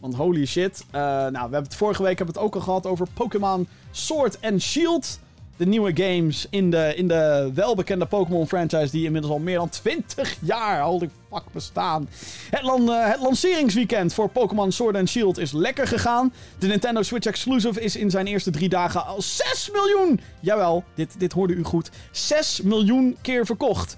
Want 0.00 0.14
holy 0.14 0.46
shit. 0.46 0.84
Uh, 0.86 1.00
nou, 1.00 1.30
we 1.32 1.38
hebben 1.38 1.62
het 1.62 1.74
vorige 1.74 2.02
week 2.02 2.18
hebben 2.18 2.34
het 2.34 2.44
ook 2.44 2.54
al 2.54 2.60
gehad 2.60 2.86
over 2.86 3.06
Pokémon 3.14 3.68
Sword 3.90 4.38
and 4.42 4.62
Shield 4.62 5.20
de 5.60 5.66
nieuwe 5.66 5.92
games 5.94 6.46
in 6.50 6.70
de, 6.70 6.92
in 6.96 7.08
de 7.08 7.50
welbekende 7.54 8.06
Pokémon 8.06 8.48
franchise 8.48 8.90
die 8.90 9.04
inmiddels 9.04 9.32
al 9.32 9.38
meer 9.38 9.58
dan 9.58 9.68
20 9.68 10.36
jaar, 10.40 10.82
holy 10.82 11.10
fuck, 11.32 11.42
bestaan. 11.52 12.08
Het, 12.50 12.64
uh, 12.64 13.06
het 13.10 13.20
lanceringsweekend 13.20 14.14
voor 14.14 14.28
Pokémon 14.28 14.72
Sword 14.72 14.96
and 14.96 15.08
Shield 15.08 15.38
is 15.38 15.52
lekker 15.52 15.86
gegaan. 15.86 16.32
De 16.58 16.66
Nintendo 16.66 17.02
Switch 17.02 17.26
Exclusive 17.26 17.80
is 17.80 17.96
in 17.96 18.10
zijn 18.10 18.26
eerste 18.26 18.50
drie 18.50 18.68
dagen 18.68 19.06
al 19.06 19.22
6 19.22 19.70
miljoen, 19.72 20.20
jawel, 20.40 20.84
dit, 20.94 21.14
dit 21.18 21.32
hoorde 21.32 21.54
u 21.54 21.64
goed, 21.64 21.90
6 22.10 22.60
miljoen 22.60 23.16
keer 23.20 23.46
verkocht. 23.46 23.96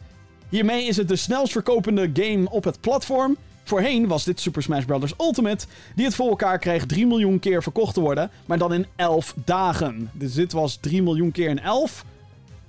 Hiermee 0.48 0.86
is 0.86 0.97
het 0.97 1.09
de 1.09 1.16
snelst 1.16 1.52
verkopende 1.52 2.10
game 2.12 2.51
op 2.51 2.64
het 2.64 2.80
platform. 2.80 3.36
Voorheen 3.73 4.07
was 4.07 4.24
dit 4.24 4.40
Super 4.40 4.62
Smash 4.62 4.85
Bros. 4.85 5.15
Ultimate, 5.19 5.66
die 5.94 6.05
het 6.05 6.15
voor 6.15 6.28
elkaar 6.28 6.59
kreeg 6.59 6.86
3 6.86 7.07
miljoen 7.07 7.39
keer 7.39 7.62
verkocht 7.62 7.94
te 7.94 8.01
worden, 8.01 8.31
maar 8.47 8.59
dan 8.59 8.73
in 8.73 8.86
11 8.97 9.35
dagen. 9.44 10.11
Dus 10.12 10.35
dit 10.35 10.53
was 10.53 10.77
3 10.77 11.03
miljoen 11.03 11.31
keer 11.31 11.49
in 11.49 11.61
11 11.61 12.05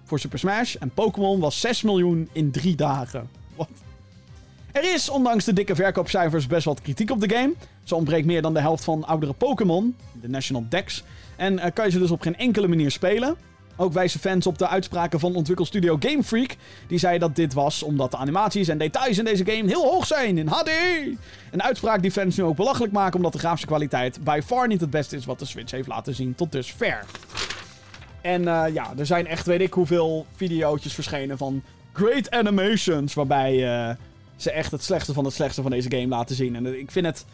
voor 0.03 0.19
Super 0.19 0.39
Smash. 0.39 0.75
En 0.75 0.89
Pokémon 0.89 1.39
was 1.39 1.59
6 1.59 1.81
miljoen 1.81 2.29
in 2.31 2.51
3 2.51 2.75
dagen. 2.75 3.29
Wat? 3.55 3.69
Er 4.71 4.93
is, 4.93 5.09
ondanks 5.09 5.45
de 5.45 5.53
dikke 5.53 5.75
verkoopcijfers, 5.75 6.47
best 6.47 6.65
wat 6.65 6.81
kritiek 6.81 7.11
op 7.11 7.19
de 7.19 7.29
game. 7.35 7.53
Zo 7.83 7.95
ontbreekt 7.95 8.25
meer 8.25 8.41
dan 8.41 8.53
de 8.53 8.61
helft 8.61 8.83
van 8.83 9.05
oudere 9.05 9.33
Pokémon, 9.33 9.95
de 10.21 10.29
National 10.29 10.65
Dex. 10.69 11.03
En 11.35 11.53
uh, 11.53 11.65
kan 11.73 11.85
je 11.85 11.91
ze 11.91 11.99
dus 11.99 12.11
op 12.11 12.21
geen 12.21 12.37
enkele 12.37 12.67
manier 12.67 12.91
spelen. 12.91 13.37
Ook 13.75 13.93
wijzen 13.93 14.19
fans 14.19 14.47
op 14.47 14.57
de 14.57 14.67
uitspraken 14.67 15.19
van 15.19 15.35
ontwikkelstudio 15.35 15.97
Game 15.99 16.23
Freak. 16.23 16.55
Die 16.87 16.97
zei 16.97 17.19
dat 17.19 17.35
dit 17.35 17.53
was 17.53 17.83
omdat 17.83 18.11
de 18.11 18.17
animaties 18.17 18.67
en 18.67 18.77
details 18.77 19.17
in 19.17 19.25
deze 19.25 19.45
game 19.45 19.67
heel 19.67 19.83
hoog 19.83 20.07
zijn 20.07 20.37
in 20.37 20.47
HD. 20.47 20.69
Een 21.51 21.63
uitspraak 21.63 22.01
die 22.01 22.11
fans 22.11 22.37
nu 22.37 22.43
ook 22.43 22.55
belachelijk 22.55 22.93
maken 22.93 23.15
omdat 23.15 23.33
de 23.33 23.39
grafische 23.39 23.67
kwaliteit 23.67 24.23
by 24.23 24.41
far 24.45 24.67
niet 24.67 24.81
het 24.81 24.89
beste 24.89 25.15
is 25.15 25.25
wat 25.25 25.39
de 25.39 25.45
Switch 25.45 25.71
heeft 25.71 25.87
laten 25.87 26.15
zien 26.15 26.35
tot 26.35 26.51
dusver. 26.51 27.05
En 28.21 28.41
uh, 28.41 28.65
ja, 28.73 28.93
er 28.97 29.05
zijn 29.05 29.27
echt 29.27 29.45
weet 29.45 29.61
ik 29.61 29.73
hoeveel 29.73 30.25
video's 30.35 30.93
verschenen 30.93 31.37
van 31.37 31.63
great 31.91 32.31
animations 32.31 33.13
waarbij 33.13 33.53
uh, 33.53 33.95
ze 34.35 34.51
echt 34.51 34.71
het 34.71 34.83
slechtste 34.83 35.13
van 35.13 35.25
het 35.25 35.33
slechtste 35.33 35.61
van 35.61 35.71
deze 35.71 35.91
game 35.91 36.07
laten 36.07 36.35
zien. 36.35 36.55
En 36.55 36.79
ik 36.79 36.91
vind 36.91 37.05
het 37.05 37.25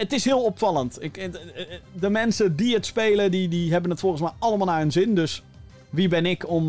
het 0.00 0.12
is 0.12 0.24
heel 0.24 0.42
opvallend. 0.42 1.02
Ik, 1.02 1.30
de 1.92 2.10
mensen 2.10 2.56
die 2.56 2.74
het 2.74 2.86
spelen, 2.86 3.30
die, 3.30 3.48
die 3.48 3.72
hebben 3.72 3.90
het 3.90 4.00
volgens 4.00 4.22
mij 4.22 4.32
allemaal 4.38 4.66
naar 4.66 4.78
hun 4.78 4.92
zin. 4.92 5.14
Dus 5.14 5.42
wie 5.90 6.08
ben 6.08 6.26
ik 6.26 6.48
om 6.48 6.68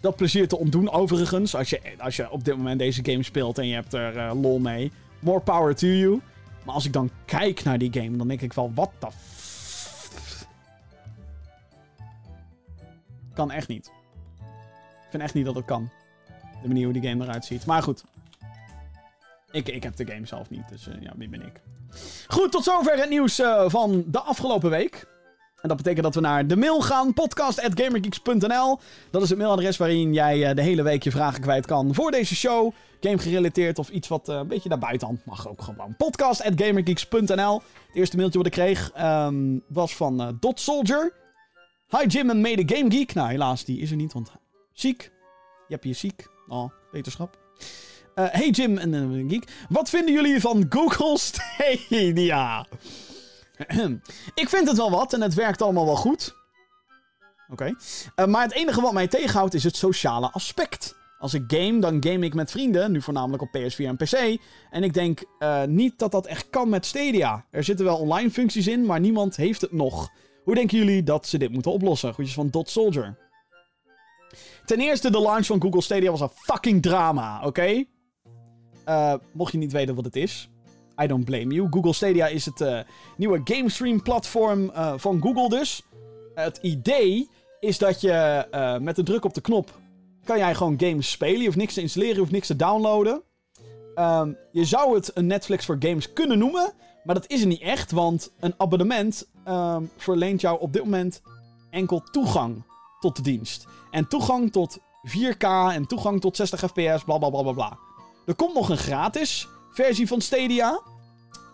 dat 0.00 0.16
plezier 0.16 0.48
te 0.48 0.58
ontdoen? 0.58 0.90
Overigens, 0.90 1.54
als 1.54 1.70
je, 1.70 1.80
als 1.98 2.16
je 2.16 2.30
op 2.30 2.44
dit 2.44 2.56
moment 2.56 2.78
deze 2.78 3.04
game 3.04 3.22
speelt 3.22 3.58
en 3.58 3.66
je 3.66 3.74
hebt 3.74 3.92
er 3.92 4.34
lol 4.34 4.58
mee. 4.58 4.92
More 5.18 5.40
power 5.40 5.74
to 5.74 5.86
you. 5.86 6.20
Maar 6.64 6.74
als 6.74 6.84
ik 6.84 6.92
dan 6.92 7.10
kijk 7.24 7.62
naar 7.64 7.78
die 7.78 7.92
game, 7.92 8.16
dan 8.16 8.28
denk 8.28 8.40
ik 8.40 8.52
wel, 8.52 8.72
wat 8.74 8.90
de 8.98 9.06
Kan 13.34 13.50
echt 13.50 13.68
niet. 13.68 13.86
Ik 13.86 15.08
vind 15.10 15.22
echt 15.22 15.34
niet 15.34 15.44
dat 15.44 15.54
het 15.54 15.64
kan. 15.64 15.90
De 16.62 16.68
manier 16.68 16.84
hoe 16.84 17.00
die 17.00 17.08
game 17.08 17.24
eruit 17.24 17.44
ziet. 17.44 17.66
Maar 17.66 17.82
goed. 17.82 18.04
Ik, 19.50 19.68
ik 19.68 19.82
heb 19.82 19.96
de 19.96 20.06
game 20.06 20.26
zelf 20.26 20.50
niet, 20.50 20.68
dus 20.68 20.88
ja, 21.00 21.12
wie 21.16 21.28
ben 21.28 21.42
ik? 21.42 21.60
Goed, 22.28 22.52
tot 22.52 22.64
zover 22.64 22.96
het 22.96 23.08
nieuws 23.08 23.40
uh, 23.40 23.64
van 23.66 24.04
de 24.06 24.20
afgelopen 24.20 24.70
week. 24.70 25.06
En 25.60 25.68
dat 25.68 25.76
betekent 25.76 26.04
dat 26.04 26.14
we 26.14 26.20
naar 26.20 26.46
de 26.46 26.56
mail 26.56 26.80
gaan. 26.80 27.12
Podcast.gamergeeks.nl 27.12 28.78
Dat 29.10 29.22
is 29.22 29.28
het 29.28 29.38
mailadres 29.38 29.76
waarin 29.76 30.12
jij 30.12 30.48
uh, 30.48 30.54
de 30.54 30.62
hele 30.62 30.82
week 30.82 31.02
je 31.02 31.10
vragen 31.10 31.40
kwijt 31.40 31.66
kan 31.66 31.94
voor 31.94 32.10
deze 32.10 32.34
show. 32.34 32.72
Game 33.00 33.18
gerelateerd 33.18 33.78
of 33.78 33.88
iets 33.88 34.08
wat 34.08 34.28
uh, 34.28 34.36
een 34.36 34.48
beetje 34.48 34.68
naar 34.68 34.96
hand 34.98 35.24
mag 35.24 35.48
ook 35.48 35.62
gewoon. 35.62 35.96
Podcast.gamergeeks.nl 35.96 37.54
Het 37.54 37.94
eerste 37.96 38.16
mailtje 38.16 38.38
wat 38.38 38.46
ik 38.46 38.52
kreeg 38.52 38.92
um, 39.00 39.62
was 39.68 39.96
van 39.96 40.36
Dot 40.40 40.60
Soldier. 40.60 41.12
Hi 41.88 42.06
Jim 42.06 42.30
en 42.30 42.40
mede 42.40 42.76
Game 42.76 42.90
Geek. 42.90 43.14
Nou, 43.14 43.30
helaas, 43.30 43.64
die 43.64 43.80
is 43.80 43.90
er 43.90 43.96
niet, 43.96 44.12
want 44.12 44.32
ziek. 44.72 45.02
Je 45.68 45.74
hebt 45.74 45.84
je 45.84 45.92
ziek. 45.92 46.26
Oh, 46.48 46.70
wetenschap. 46.90 47.41
Uh, 48.14 48.24
hey 48.28 48.50
Jim 48.50 48.78
en 48.78 48.92
uh, 48.92 49.30
Geek. 49.30 49.44
Wat 49.68 49.90
vinden 49.90 50.14
jullie 50.14 50.40
van 50.40 50.66
Google 50.68 51.18
Stadia? 51.18 52.66
ik 54.34 54.48
vind 54.48 54.68
het 54.68 54.76
wel 54.76 54.90
wat 54.90 55.12
en 55.12 55.20
het 55.20 55.34
werkt 55.34 55.62
allemaal 55.62 55.84
wel 55.84 55.96
goed. 55.96 56.34
Oké. 57.50 57.74
Uh, 58.16 58.26
maar 58.26 58.42
het 58.42 58.52
enige 58.52 58.80
wat 58.80 58.92
mij 58.92 59.08
tegenhoudt 59.08 59.54
is 59.54 59.64
het 59.64 59.76
sociale 59.76 60.30
aspect. 60.30 61.00
Als 61.18 61.34
ik 61.34 61.44
game, 61.46 61.78
dan 61.78 62.04
game 62.04 62.24
ik 62.26 62.34
met 62.34 62.50
vrienden, 62.50 62.92
nu 62.92 63.02
voornamelijk 63.02 63.42
op 63.42 63.48
PS4 63.58 63.76
en 63.76 63.96
PC. 63.96 64.40
En 64.70 64.82
ik 64.82 64.94
denk 64.94 65.22
niet 65.66 65.98
dat 65.98 66.10
dat 66.10 66.26
echt 66.26 66.50
kan 66.50 66.68
met 66.68 66.86
Stadia. 66.86 67.44
Er 67.50 67.64
zitten 67.64 67.84
wel 67.84 67.96
online 67.96 68.30
functies 68.30 68.66
in, 68.66 68.86
maar 68.86 69.00
niemand 69.00 69.36
heeft 69.36 69.60
het 69.60 69.72
nog. 69.72 70.10
Hoe 70.44 70.54
denken 70.54 70.78
jullie 70.78 71.02
dat 71.02 71.26
ze 71.26 71.38
dit 71.38 71.50
moeten 71.50 71.72
oplossen? 71.72 72.14
Goedjes 72.14 72.34
van 72.34 72.48
Dot 72.48 72.70
Soldier. 72.70 73.18
Ten 74.64 74.80
eerste, 74.80 75.10
de 75.10 75.20
launch 75.20 75.46
van 75.46 75.62
Google 75.62 75.80
Stadia 75.82 76.10
was 76.10 76.20
een 76.20 76.32
fucking 76.34 76.82
drama, 76.82 77.46
oké? 77.46 77.84
Uh, 78.88 79.14
mocht 79.32 79.52
je 79.52 79.58
niet 79.58 79.72
weten 79.72 79.94
wat 79.94 80.04
het 80.04 80.16
is, 80.16 80.48
I 81.02 81.06
don't 81.06 81.24
blame 81.24 81.54
you. 81.54 81.66
Google 81.70 81.92
Stadia 81.92 82.26
is 82.26 82.44
het 82.44 82.60
uh, 82.60 82.78
nieuwe 83.16 83.40
gamestream 83.44 84.02
platform 84.02 84.64
uh, 84.64 84.92
van 84.96 85.22
Google 85.22 85.48
dus. 85.48 85.82
Het 86.34 86.58
idee 86.62 87.28
is 87.60 87.78
dat 87.78 88.00
je 88.00 88.46
met 88.80 88.98
een 88.98 89.04
druk 89.04 89.24
op 89.24 89.34
de 89.34 89.40
knop 89.40 89.80
kan 90.24 90.38
jij 90.38 90.54
gewoon 90.54 90.80
games 90.80 91.10
spelen. 91.10 91.38
Je 91.38 91.44
hoeft 91.44 91.56
niks 91.56 91.74
te 91.74 91.80
installeren, 91.80 92.14
je 92.14 92.20
hoeft 92.20 92.32
niks 92.32 92.46
te 92.46 92.56
downloaden. 92.56 93.22
Um, 93.94 94.36
je 94.52 94.64
zou 94.64 94.94
het 94.94 95.10
een 95.14 95.26
Netflix 95.26 95.64
voor 95.64 95.76
games 95.78 96.12
kunnen 96.12 96.38
noemen, 96.38 96.72
maar 97.04 97.14
dat 97.14 97.30
is 97.30 97.40
het 97.40 97.48
niet 97.48 97.60
echt, 97.60 97.90
want 97.90 98.32
een 98.40 98.54
abonnement 98.56 99.28
um, 99.48 99.90
verleent 99.96 100.40
jou 100.40 100.60
op 100.60 100.72
dit 100.72 100.84
moment 100.84 101.22
enkel 101.70 102.00
toegang 102.00 102.64
tot 103.00 103.16
de 103.16 103.22
dienst. 103.22 103.66
En 103.90 104.08
toegang 104.08 104.52
tot 104.52 104.78
4K 105.08 105.46
en 105.72 105.86
toegang 105.86 106.20
tot 106.20 106.36
60 106.36 106.60
fps, 106.60 107.04
bla 107.04 107.18
bla 107.18 107.30
bla 107.30 107.42
bla 107.42 107.52
bla. 107.52 107.78
Er 108.26 108.34
komt 108.34 108.54
nog 108.54 108.68
een 108.68 108.78
gratis 108.78 109.48
versie 109.70 110.06
van 110.06 110.20
Stadia. 110.20 110.80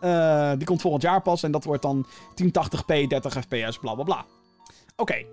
Uh, 0.04 0.52
die 0.56 0.66
komt 0.66 0.80
volgend 0.80 1.02
jaar 1.02 1.22
pas 1.22 1.42
en 1.42 1.50
dat 1.50 1.64
wordt 1.64 1.82
dan 1.82 2.06
1080p, 2.42 3.06
30 3.08 3.32
fps, 3.32 3.78
bla 3.78 3.94
bla 3.94 4.04
bla. 4.04 4.24
Oké. 4.96 5.24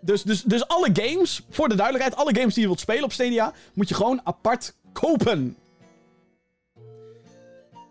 Dus, 0.00 0.22
dus, 0.22 0.42
dus 0.42 0.68
alle 0.68 0.90
games, 0.92 1.46
voor 1.50 1.68
de 1.68 1.74
duidelijkheid, 1.74 2.20
alle 2.20 2.34
games 2.34 2.54
die 2.54 2.62
je 2.62 2.68
wilt 2.68 2.80
spelen 2.80 3.04
op 3.04 3.12
Stadia, 3.12 3.52
moet 3.74 3.88
je 3.88 3.94
gewoon 3.94 4.20
apart 4.24 4.74
kopen. 4.92 5.56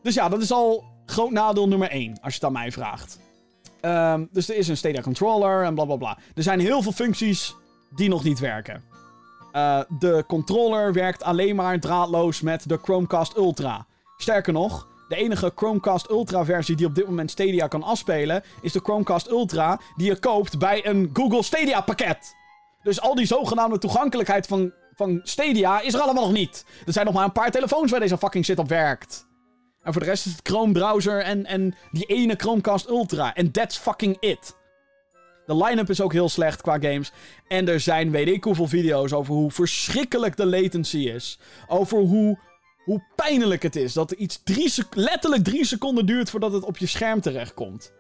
Dus 0.02 0.14
ja, 0.14 0.30
dat 0.30 0.42
is 0.42 0.52
al 0.52 0.84
groot 1.06 1.32
nadeel 1.32 1.68
nummer 1.68 1.90
1, 1.90 2.10
als 2.22 2.34
je 2.34 2.40
het 2.40 2.44
aan 2.44 2.52
mij 2.52 2.72
vraagt. 2.72 3.20
Um, 3.82 4.30
dus 4.32 4.50
er 4.50 4.56
is 4.56 4.68
een 4.68 4.78
Stadia 4.78 5.02
controller 5.02 5.64
en 5.64 5.76
bla 5.76 5.86
bla 5.86 5.96
bla. 5.96 6.18
Er 6.36 6.44
zijn 6.44 6.60
heel 6.60 6.82
veel 6.82 6.92
functies 6.92 7.56
die 7.96 8.10
nog 8.10 8.24
niet 8.24 8.40
werken. 8.40 8.84
Uh, 9.54 9.80
de 10.00 10.24
controller 10.28 10.94
werkt 10.94 11.24
alleen 11.24 11.56
maar 11.56 11.80
draadloos 11.80 12.42
met 12.42 12.70
de 12.70 12.80
Chromecast 12.82 13.38
Ultra. 13.38 13.86
Sterker 14.18 14.54
nog, 14.54 14.88
de 15.08 15.16
enige 15.16 15.52
Chromecast 15.56 16.10
Ultra 16.10 16.46
versie 16.46 16.76
die 16.76 16.86
op 16.86 16.96
dit 16.96 17.06
moment 17.06 17.32
Stadia 17.32 17.68
kan 17.68 17.84
afspelen, 17.84 18.44
is 18.62 18.72
de 18.72 18.80
Chromecast 18.84 19.30
Ultra 19.30 19.80
die 19.96 20.08
je 20.08 20.20
koopt 20.20 20.60
bij 20.60 20.88
een 20.88 21.10
Google 21.14 21.44
Stadia 21.44 21.82
pakket. 21.82 22.36
Dus 22.84 23.02
al 23.02 23.16
die 23.16 23.26
zogenaamde 23.26 23.78
toegankelijkheid 23.78 24.48
van, 24.48 24.74
van 24.96 25.20
Stadia 25.24 25.80
is 25.80 25.94
er 25.94 26.00
allemaal 26.00 26.24
nog 26.24 26.34
niet. 26.34 26.66
Er 26.86 26.94
zijn 26.94 27.06
nog 27.06 27.14
maar 27.14 27.24
een 27.24 27.32
paar 27.32 27.52
telefoons 27.52 27.92
waar 27.92 28.00
deze 28.00 28.18
fucking 28.18 28.46
shit 28.46 28.60
op 28.60 28.68
werkt. 28.68 29.28
En 29.84 29.94
voor 29.94 30.02
de 30.02 30.08
rest 30.08 30.26
is 30.26 30.32
het 30.32 30.48
Chrome 30.48 30.72
browser 30.72 31.22
en, 31.22 31.46
en 31.46 31.76
die 31.92 32.06
ene 32.06 32.36
Chromecast 32.38 32.90
Ultra. 32.90 33.34
En 33.34 33.52
that's 33.52 33.78
fucking 33.78 34.18
it. 34.20 34.58
De 35.50 35.64
line-up 35.64 35.90
is 35.90 36.02
ook 36.02 36.14
heel 36.14 36.30
slecht 36.30 36.62
qua 36.62 36.80
games. 36.80 37.12
En 37.48 37.68
er 37.68 37.80
zijn 37.80 38.12
weet 38.12 38.28
ik 38.28 38.44
hoeveel 38.44 38.68
video's 38.68 39.12
over 39.12 39.34
hoe 39.34 39.52
verschrikkelijk 39.52 40.38
de 40.38 40.46
latency 40.46 40.98
is. 40.98 41.40
Over 41.68 41.98
hoe, 41.98 42.40
hoe 42.84 43.04
pijnlijk 43.16 43.64
het 43.64 43.76
is. 43.76 43.94
Dat 43.94 44.12
er 44.12 44.18
iets 44.18 44.42
drie 44.44 44.74
letterlijk 44.94 45.44
drie 45.44 45.66
seconden 45.66 46.06
duurt 46.06 46.30
voordat 46.30 46.54
het 46.54 46.64
op 46.64 46.78
je 46.78 46.86
scherm 46.86 47.22
terechtkomt. 47.22 47.94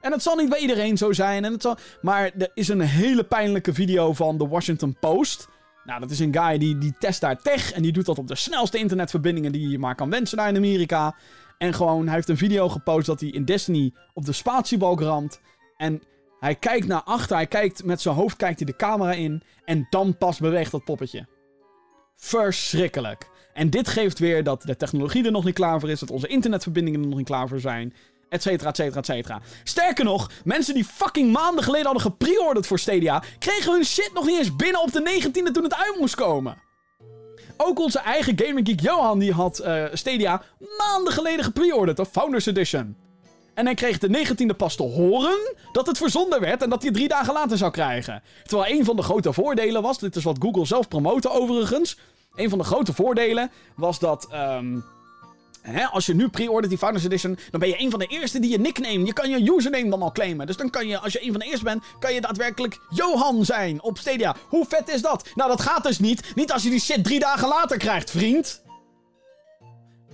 En 0.00 0.12
het 0.12 0.22
zal 0.22 0.36
niet 0.36 0.48
bij 0.48 0.58
iedereen 0.58 0.96
zo 0.96 1.12
zijn. 1.12 1.44
En 1.44 1.52
het 1.52 1.62
zal... 1.62 1.76
Maar 2.00 2.30
er 2.38 2.50
is 2.54 2.68
een 2.68 2.80
hele 2.80 3.24
pijnlijke 3.24 3.74
video 3.74 4.12
van 4.12 4.38
The 4.38 4.48
Washington 4.48 4.96
Post. 5.00 5.48
Nou, 5.84 6.00
dat 6.00 6.10
is 6.10 6.18
een 6.18 6.36
guy 6.36 6.58
die, 6.58 6.78
die 6.78 6.94
test 6.98 7.20
daar 7.20 7.42
tech. 7.42 7.72
En 7.72 7.82
die 7.82 7.92
doet 7.92 8.06
dat 8.06 8.18
op 8.18 8.28
de 8.28 8.36
snelste 8.36 8.78
internetverbindingen 8.78 9.52
die 9.52 9.68
je 9.68 9.78
maar 9.78 9.94
kan 9.94 10.10
wensen 10.10 10.36
daar 10.36 10.48
in 10.48 10.56
Amerika. 10.56 11.16
En 11.58 11.74
gewoon, 11.74 12.06
hij 12.06 12.14
heeft 12.14 12.28
een 12.28 12.36
video 12.36 12.68
gepost 12.68 13.06
dat 13.06 13.20
hij 13.20 13.28
in 13.28 13.44
Destiny 13.44 13.92
op 14.14 14.24
de 14.24 14.32
spatiebalk 14.32 15.00
ramt. 15.00 15.40
En 15.76 16.02
hij 16.40 16.54
kijkt 16.54 16.86
naar 16.86 17.02
achter, 17.02 17.36
hij 17.36 17.46
kijkt 17.46 17.84
met 17.84 18.00
zijn 18.00 18.14
hoofd 18.14 18.36
kijkt 18.36 18.58
hij 18.58 18.66
de 18.66 18.76
camera 18.76 19.12
in. 19.12 19.42
En 19.64 19.86
dan 19.90 20.18
pas 20.18 20.38
beweegt 20.38 20.70
dat 20.70 20.84
poppetje. 20.84 21.26
Verschrikkelijk. 22.16 23.28
En 23.52 23.70
dit 23.70 23.88
geeft 23.88 24.18
weer 24.18 24.44
dat 24.44 24.62
de 24.62 24.76
technologie 24.76 25.24
er 25.24 25.32
nog 25.32 25.44
niet 25.44 25.54
klaar 25.54 25.80
voor 25.80 25.90
is. 25.90 26.00
Dat 26.00 26.10
onze 26.10 26.26
internetverbindingen 26.26 27.00
er 27.00 27.06
nog 27.06 27.16
niet 27.16 27.26
klaar 27.26 27.48
voor 27.48 27.60
zijn. 27.60 27.94
Etcetera, 28.28 28.68
etcetera, 28.68 28.98
etcetera. 28.98 29.40
Sterker 29.64 30.04
nog, 30.04 30.30
mensen 30.44 30.74
die 30.74 30.84
fucking 30.84 31.32
maanden 31.32 31.64
geleden 31.64 31.86
hadden 31.86 32.02
gepreorderd 32.02 32.66
voor 32.66 32.78
Stadia. 32.78 33.22
kregen 33.38 33.72
hun 33.72 33.84
shit 33.84 34.10
nog 34.14 34.26
niet 34.26 34.38
eens 34.38 34.56
binnen 34.56 34.82
op 34.82 34.92
de 34.92 35.20
19e 35.22 35.52
toen 35.52 35.64
het 35.64 35.74
uit 35.74 35.96
moest 35.98 36.14
komen. 36.14 36.56
Ook 37.56 37.78
onze 37.78 37.98
eigen 37.98 38.32
Gaming 38.36 38.66
Geek 38.66 38.80
Johan 38.80 39.18
die 39.18 39.32
had 39.32 39.60
uh, 39.64 39.84
Stadia 39.92 40.42
maanden 40.78 41.12
geleden 41.12 41.44
gepreorderd, 41.44 41.96
de 41.96 42.06
Founders 42.06 42.46
Edition. 42.46 42.96
En 43.60 43.66
hij 43.66 43.74
kreeg 43.74 43.98
de 43.98 44.26
19e 44.26 44.56
pas 44.56 44.76
te 44.76 44.82
horen 44.82 45.54
dat 45.72 45.86
het 45.86 45.98
verzonden 45.98 46.40
werd 46.40 46.62
en 46.62 46.70
dat 46.70 46.82
hij 46.82 46.92
drie 46.92 47.08
dagen 47.08 47.32
later 47.32 47.56
zou 47.56 47.70
krijgen. 47.70 48.22
Terwijl 48.44 48.78
een 48.78 48.84
van 48.84 48.96
de 48.96 49.02
grote 49.02 49.32
voordelen 49.32 49.82
was, 49.82 49.98
dit 49.98 50.16
is 50.16 50.24
wat 50.24 50.36
Google 50.40 50.66
zelf 50.66 50.88
promote 50.88 51.30
overigens. 51.30 51.98
Een 52.34 52.48
van 52.48 52.58
de 52.58 52.64
grote 52.64 52.92
voordelen 52.92 53.50
was 53.76 53.98
dat. 53.98 54.28
Um, 54.32 54.84
hè, 55.62 55.86
als 55.86 56.06
je 56.06 56.14
nu 56.14 56.28
pre-ordert 56.28 56.68
die 56.68 56.78
Founders 56.78 57.04
Edition, 57.04 57.38
dan 57.50 57.60
ben 57.60 57.68
je 57.68 57.80
een 57.80 57.90
van 57.90 57.98
de 57.98 58.06
eerste 58.06 58.40
die 58.40 58.50
je 58.50 58.58
nickname. 58.58 59.04
Je 59.04 59.12
kan 59.12 59.30
je 59.30 59.52
username 59.52 59.90
dan 59.90 60.02
al 60.02 60.12
claimen. 60.12 60.46
Dus 60.46 60.56
dan 60.56 60.70
kan 60.70 60.86
je, 60.86 60.98
als 60.98 61.12
je 61.12 61.24
een 61.24 61.30
van 61.30 61.40
de 61.40 61.46
eerste 61.46 61.64
bent, 61.64 61.84
kan 61.98 62.14
je 62.14 62.20
daadwerkelijk 62.20 62.78
Johan 62.88 63.44
zijn 63.44 63.82
op 63.82 63.98
Stadia. 63.98 64.36
Hoe 64.48 64.66
vet 64.68 64.88
is 64.88 65.02
dat? 65.02 65.28
Nou, 65.34 65.50
dat 65.50 65.60
gaat 65.60 65.82
dus 65.82 65.98
niet. 65.98 66.32
Niet 66.34 66.52
als 66.52 66.62
je 66.62 66.70
die 66.70 66.80
shit 66.80 67.04
drie 67.04 67.18
dagen 67.18 67.48
later 67.48 67.76
krijgt, 67.76 68.10
vriend. 68.10 68.62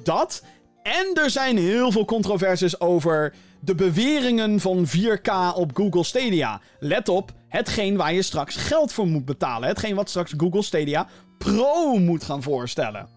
Dat. 0.03 0.43
En 0.87 1.15
er 1.15 1.31
zijn 1.31 1.57
heel 1.59 1.93
veel 1.93 2.05
controversies 2.05 2.81
over 2.81 3.35
de 3.61 3.75
beweringen 3.75 4.61
van 4.61 4.87
4K 4.87 5.55
op 5.55 5.71
Google 5.75 6.05
Stadia. 6.05 6.61
Let 6.81 7.09
op, 7.09 7.33
hetgeen 7.49 7.97
waar 7.97 8.13
je 8.13 8.23
straks 8.23 8.57
geld 8.57 8.93
voor 8.93 9.07
moet 9.07 9.25
betalen. 9.25 9.69
Hetgeen 9.69 9.95
wat 9.95 10.09
straks 10.09 10.35
Google 10.37 10.63
Stadia 10.63 11.09
Pro 11.39 11.97
moet 11.99 12.25
gaan 12.25 12.43
voorstellen. 12.43 13.09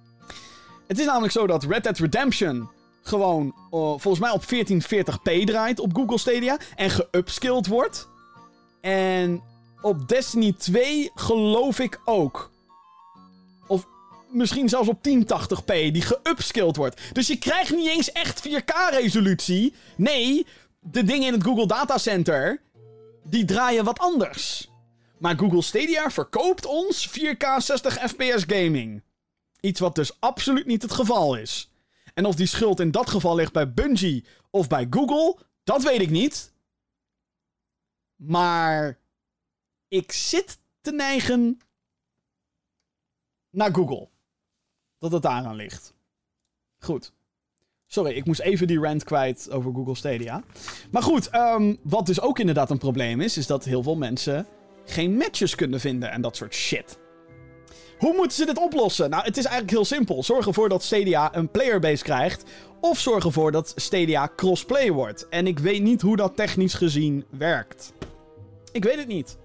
Het 0.87 0.99
is 0.99 1.05
namelijk 1.05 1.33
zo 1.33 1.47
dat 1.47 1.63
Red 1.63 1.83
Dead 1.83 1.97
Redemption 1.97 2.69
gewoon 3.01 3.45
uh, 3.45 3.53
volgens 3.71 4.19
mij 4.19 4.31
op 4.31 4.43
1440p 4.43 5.43
draait 5.45 5.79
op 5.79 5.95
Google 5.95 6.17
Stadia. 6.17 6.57
En 6.75 6.89
geupskilled 6.89 7.67
wordt. 7.67 8.07
En 8.81 9.41
Op 9.81 10.07
Destiny 10.07 10.53
2 10.57 11.11
geloof 11.15 11.79
ik 11.79 11.99
ook. 12.05 12.51
Misschien 14.31 14.69
zelfs 14.69 14.89
op 14.89 15.07
1080p, 15.07 15.65
die 15.65 16.01
geupskilled 16.01 16.75
wordt. 16.75 17.01
Dus 17.13 17.27
je 17.27 17.37
krijgt 17.37 17.75
niet 17.75 17.87
eens 17.87 18.11
echt 18.11 18.47
4K-resolutie. 18.47 19.73
Nee, 19.95 20.45
de 20.79 21.03
dingen 21.03 21.27
in 21.27 21.33
het 21.33 21.43
Google 21.43 21.67
Data 21.67 21.97
Center, 21.97 22.61
die 23.23 23.45
draaien 23.45 23.83
wat 23.83 23.99
anders. 23.99 24.69
Maar 25.17 25.37
Google 25.37 25.61
Stadia 25.61 26.11
verkoopt 26.11 26.65
ons 26.65 27.09
4K 27.09 27.45
60 27.57 27.93
FPS 27.93 28.43
gaming. 28.47 29.03
Iets 29.59 29.79
wat 29.79 29.95
dus 29.95 30.19
absoluut 30.19 30.65
niet 30.65 30.81
het 30.81 30.93
geval 30.93 31.35
is. 31.35 31.71
En 32.13 32.25
of 32.25 32.35
die 32.35 32.47
schuld 32.47 32.79
in 32.79 32.91
dat 32.91 33.09
geval 33.09 33.35
ligt 33.35 33.53
bij 33.53 33.73
Bungie 33.73 34.25
of 34.49 34.67
bij 34.67 34.87
Google, 34.89 35.37
dat 35.63 35.83
weet 35.83 36.01
ik 36.01 36.09
niet. 36.09 36.53
Maar 38.15 38.97
ik 39.87 40.11
zit 40.11 40.59
te 40.81 40.91
neigen 40.91 41.59
naar 43.49 43.73
Google. 43.73 44.09
Dat 44.99 45.11
het 45.11 45.21
daaraan 45.21 45.55
ligt. 45.55 45.93
Goed. 46.79 47.13
Sorry, 47.87 48.11
ik 48.11 48.25
moest 48.25 48.39
even 48.39 48.67
die 48.67 48.79
rant 48.79 49.03
kwijt 49.03 49.51
over 49.51 49.73
Google 49.73 49.95
Stadia. 49.95 50.43
Maar 50.91 51.03
goed, 51.03 51.35
um, 51.35 51.77
wat 51.83 52.05
dus 52.05 52.21
ook 52.21 52.39
inderdaad 52.39 52.69
een 52.69 52.77
probleem 52.77 53.21
is, 53.21 53.37
is 53.37 53.47
dat 53.47 53.63
heel 53.63 53.83
veel 53.83 53.95
mensen 53.95 54.47
geen 54.85 55.17
matches 55.17 55.55
kunnen 55.55 55.79
vinden 55.79 56.11
en 56.11 56.21
dat 56.21 56.35
soort 56.35 56.53
shit. 56.53 56.97
Hoe 57.97 58.13
moeten 58.15 58.37
ze 58.37 58.45
dit 58.45 58.57
oplossen? 58.57 59.09
Nou, 59.09 59.23
het 59.23 59.37
is 59.37 59.43
eigenlijk 59.43 59.73
heel 59.73 59.85
simpel. 59.85 60.23
Zorg 60.23 60.47
ervoor 60.47 60.69
dat 60.69 60.83
Stadia 60.83 61.35
een 61.35 61.51
playerbase 61.51 62.03
krijgt. 62.03 62.43
Of 62.81 62.99
zorg 62.99 63.25
ervoor 63.25 63.51
dat 63.51 63.73
Stadia 63.75 64.31
crossplay 64.35 64.91
wordt. 64.91 65.29
En 65.29 65.47
ik 65.47 65.59
weet 65.59 65.81
niet 65.81 66.01
hoe 66.01 66.15
dat 66.15 66.35
technisch 66.35 66.73
gezien 66.73 67.25
werkt. 67.29 67.93
Ik 68.71 68.83
weet 68.83 68.97
het 68.97 69.07
niet. 69.07 69.37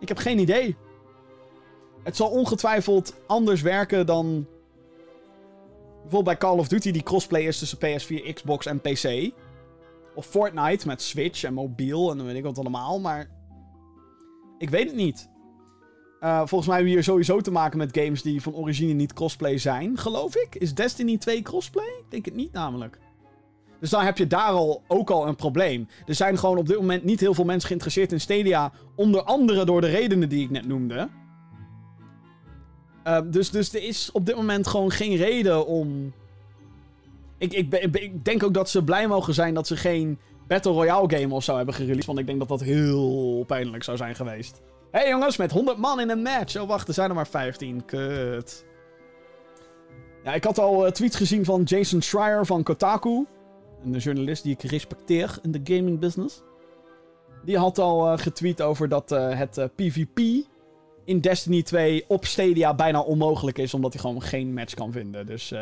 Ik 0.00 0.08
heb 0.08 0.18
geen 0.18 0.38
idee. 0.38 0.76
Het 2.02 2.16
zal 2.16 2.28
ongetwijfeld 2.28 3.14
anders 3.26 3.60
werken 3.62 4.06
dan. 4.06 4.46
Bijvoorbeeld 6.10 6.38
bij 6.40 6.48
Call 6.48 6.58
of 6.58 6.68
Duty, 6.68 6.90
die 6.90 7.02
crossplay 7.02 7.42
is 7.42 7.58
tussen 7.58 7.78
PS4, 7.78 8.32
Xbox 8.34 8.66
en 8.66 8.80
PC. 8.80 9.32
Of 10.14 10.26
Fortnite 10.26 10.86
met 10.86 11.02
Switch 11.02 11.44
en 11.44 11.54
mobiel 11.54 12.10
en 12.10 12.16
dan 12.16 12.26
weet 12.26 12.36
ik 12.36 12.42
wat 12.42 12.58
allemaal. 12.58 13.00
Maar. 13.00 13.30
Ik 14.58 14.70
weet 14.70 14.86
het 14.86 14.96
niet. 14.96 15.28
Uh, 16.20 16.36
volgens 16.36 16.66
mij 16.66 16.74
hebben 16.74 16.84
we 16.84 16.90
hier 16.90 17.02
sowieso 17.02 17.40
te 17.40 17.50
maken 17.50 17.78
met 17.78 17.98
games 17.98 18.22
die 18.22 18.42
van 18.42 18.54
origine 18.54 18.92
niet 18.92 19.12
crossplay 19.12 19.58
zijn, 19.58 19.98
geloof 19.98 20.36
ik. 20.36 20.54
Is 20.54 20.74
Destiny 20.74 21.18
2 21.18 21.42
crossplay? 21.42 21.86
Ik 21.86 22.10
denk 22.10 22.24
het 22.24 22.34
niet 22.34 22.52
namelijk. 22.52 22.98
Dus 23.80 23.90
dan 23.90 24.04
heb 24.04 24.18
je 24.18 24.26
daar 24.26 24.50
al 24.50 24.82
ook 24.86 25.10
al 25.10 25.26
een 25.26 25.36
probleem. 25.36 25.88
Er 26.06 26.14
zijn 26.14 26.38
gewoon 26.38 26.58
op 26.58 26.66
dit 26.66 26.76
moment 26.76 27.04
niet 27.04 27.20
heel 27.20 27.34
veel 27.34 27.44
mensen 27.44 27.66
geïnteresseerd 27.66 28.12
in 28.12 28.20
Stadia. 28.20 28.72
Onder 28.96 29.22
andere 29.22 29.64
door 29.64 29.80
de 29.80 29.90
redenen 29.90 30.28
die 30.28 30.44
ik 30.44 30.50
net 30.50 30.66
noemde. 30.66 31.08
Uh, 33.06 33.20
dus, 33.24 33.50
dus 33.50 33.74
er 33.74 33.82
is 33.82 34.10
op 34.12 34.26
dit 34.26 34.36
moment 34.36 34.66
gewoon 34.66 34.90
geen 34.90 35.16
reden 35.16 35.66
om. 35.66 36.12
Ik, 37.38 37.52
ik, 37.52 37.74
ik, 37.74 38.24
denk 38.24 38.42
ook 38.42 38.54
dat 38.54 38.70
ze 38.70 38.84
blij 38.84 39.08
mogen 39.08 39.34
zijn 39.34 39.54
dat 39.54 39.66
ze 39.66 39.76
geen 39.76 40.18
Battle 40.46 40.72
Royale 40.72 41.18
game 41.18 41.34
of 41.34 41.44
zo 41.44 41.56
hebben 41.56 41.74
gereleased. 41.74 42.06
Want 42.06 42.18
ik 42.18 42.26
denk 42.26 42.38
dat 42.38 42.48
dat 42.48 42.60
heel 42.60 43.44
pijnlijk 43.46 43.84
zou 43.84 43.96
zijn 43.96 44.14
geweest. 44.14 44.60
Hé 44.90 45.00
hey 45.00 45.08
jongens, 45.08 45.36
met 45.36 45.50
100 45.50 45.78
man 45.78 46.00
in 46.00 46.10
een 46.10 46.22
match. 46.22 46.60
Oh 46.60 46.68
wacht, 46.68 46.88
er 46.88 46.94
zijn 46.94 47.08
er 47.08 47.14
maar 47.14 47.26
15. 47.26 47.84
Kut. 47.84 48.64
Ja, 50.24 50.34
ik 50.34 50.44
had 50.44 50.58
al 50.58 50.86
uh, 50.86 50.92
tweets 50.92 51.16
gezien 51.16 51.44
van 51.44 51.62
Jason 51.62 52.02
Schreier 52.02 52.46
van 52.46 52.62
Kotaku. 52.62 53.26
Een 53.84 53.96
journalist 53.96 54.42
die 54.42 54.52
ik 54.52 54.62
respecteer 54.62 55.38
in 55.42 55.50
de 55.50 55.60
gaming 55.64 55.98
business. 55.98 56.42
Die 57.44 57.58
had 57.58 57.78
al 57.78 58.12
uh, 58.12 58.18
getweet 58.18 58.62
over 58.62 58.88
dat 58.88 59.12
uh, 59.12 59.38
het 59.38 59.68
PvP 59.74 60.46
in 61.04 61.20
Destiny 61.20 61.62
2 61.62 62.04
op 62.08 62.24
Stadia 62.24 62.74
bijna 62.74 63.00
onmogelijk 63.00 63.58
is. 63.58 63.74
Omdat 63.74 63.92
hij 63.92 64.02
gewoon 64.02 64.22
geen 64.22 64.54
match 64.54 64.74
kan 64.74 64.92
vinden. 64.92 65.26
Dus 65.26 65.54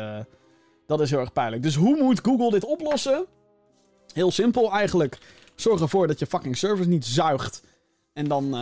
dat 0.85 1.01
is 1.01 1.09
heel 1.09 1.19
erg 1.19 1.33
pijnlijk. 1.33 1.63
Dus 1.63 1.75
hoe 1.75 2.03
moet 2.03 2.19
Google 2.23 2.51
dit 2.51 2.65
oplossen? 2.65 3.25
Heel 4.13 4.31
simpel 4.31 4.71
eigenlijk. 4.71 5.17
Zorg 5.55 5.81
ervoor 5.81 6.07
dat 6.07 6.19
je 6.19 6.25
fucking 6.25 6.57
servers 6.57 6.87
niet 6.87 7.05
zuigt. 7.05 7.63
En 8.13 8.27
dan 8.27 8.55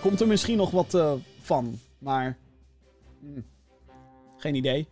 komt 0.00 0.20
er 0.20 0.26
misschien 0.26 0.56
nog 0.56 0.70
wat 0.70 0.94
uh, 0.94 1.12
van. 1.40 1.78
Maar. 1.98 2.36
Hmm, 3.20 3.44
geen 4.36 4.54
idee. 4.54 4.88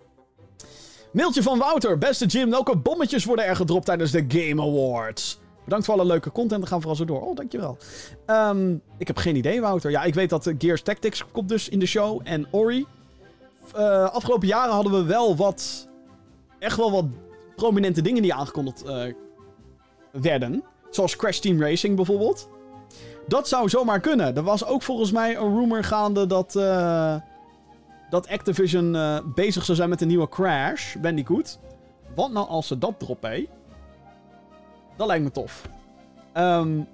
Mailtje 1.13 1.43
van 1.43 1.59
Wouter. 1.59 1.99
Beste 1.99 2.27
Jim, 2.27 2.51
welke 2.51 2.77
bommetjes 2.77 3.25
worden 3.25 3.45
er 3.45 3.57
gedropt 3.57 3.85
tijdens 3.85 4.11
de 4.11 4.25
Game 4.29 4.63
Awards? 4.63 5.39
Bedankt 5.65 5.85
voor 5.85 5.95
alle 5.95 6.05
leuke 6.05 6.33
content. 6.33 6.63
We 6.63 6.67
gaan 6.69 6.79
vooral 6.79 6.97
zo 6.97 7.05
door. 7.05 7.21
Oh, 7.21 7.37
dankjewel. 7.37 7.77
Um, 8.27 8.83
ik 8.99 9.07
heb 9.07 9.17
geen 9.17 9.37
idee, 9.37 9.61
Wouter. 9.61 9.91
Ja, 9.91 10.03
ik 10.03 10.15
weet 10.15 10.31
dat 10.31 10.47
uh, 10.47 10.55
Gears 10.59 10.83
Tactics 10.83 11.25
komt 11.33 11.49
dus 11.49 11.69
in 11.69 11.79
de 11.79 11.87
show. 11.87 12.21
En 12.25 12.47
Ori. 12.51 12.87
Uh, 13.77 14.05
afgelopen 14.11 14.49
jaren 14.49 14.75
hadden 14.75 14.93
we 14.93 15.05
wel 15.05 15.37
wat... 15.37 15.89
Echt 16.59 16.77
wel 16.77 16.91
wat 16.91 17.05
prominente 17.57 18.03
dingen 18.03 18.23
die 18.23 18.35
aangekondigd 18.35 18.85
uh, 18.87 19.03
werden. 20.13 20.63
Zoals 20.91 21.17
Crash 21.17 21.39
Team 21.39 21.63
Racing 21.63 21.97
bijvoorbeeld. 21.97 22.49
Dat 23.27 23.49
zou 23.49 23.69
zomaar 23.69 24.01
kunnen. 24.01 24.37
Er 24.37 24.43
was 24.43 24.65
ook 24.65 24.83
volgens 24.83 25.13
mij 25.13 25.37
een 25.37 25.59
rumor 25.59 25.85
gaande 25.85 26.27
dat, 26.27 26.53
dat 28.11 28.29
Activision 28.29 28.97
bezig 29.35 29.65
zou 29.65 29.77
zijn 29.77 29.89
met 29.89 30.01
een 30.01 30.09
nieuwe 30.09 30.29
Crash 30.29 30.97
Bandicoot. 30.97 31.59
Wat 32.15 32.31
nou 32.31 32.49
als 32.49 32.67
ze 32.67 32.79
dat 32.79 32.99
droppen, 32.99 33.47
Dat 34.97 35.07
lijkt 35.07 35.25
me 35.25 35.31
tof. 35.31 35.69
Um, 36.37 36.89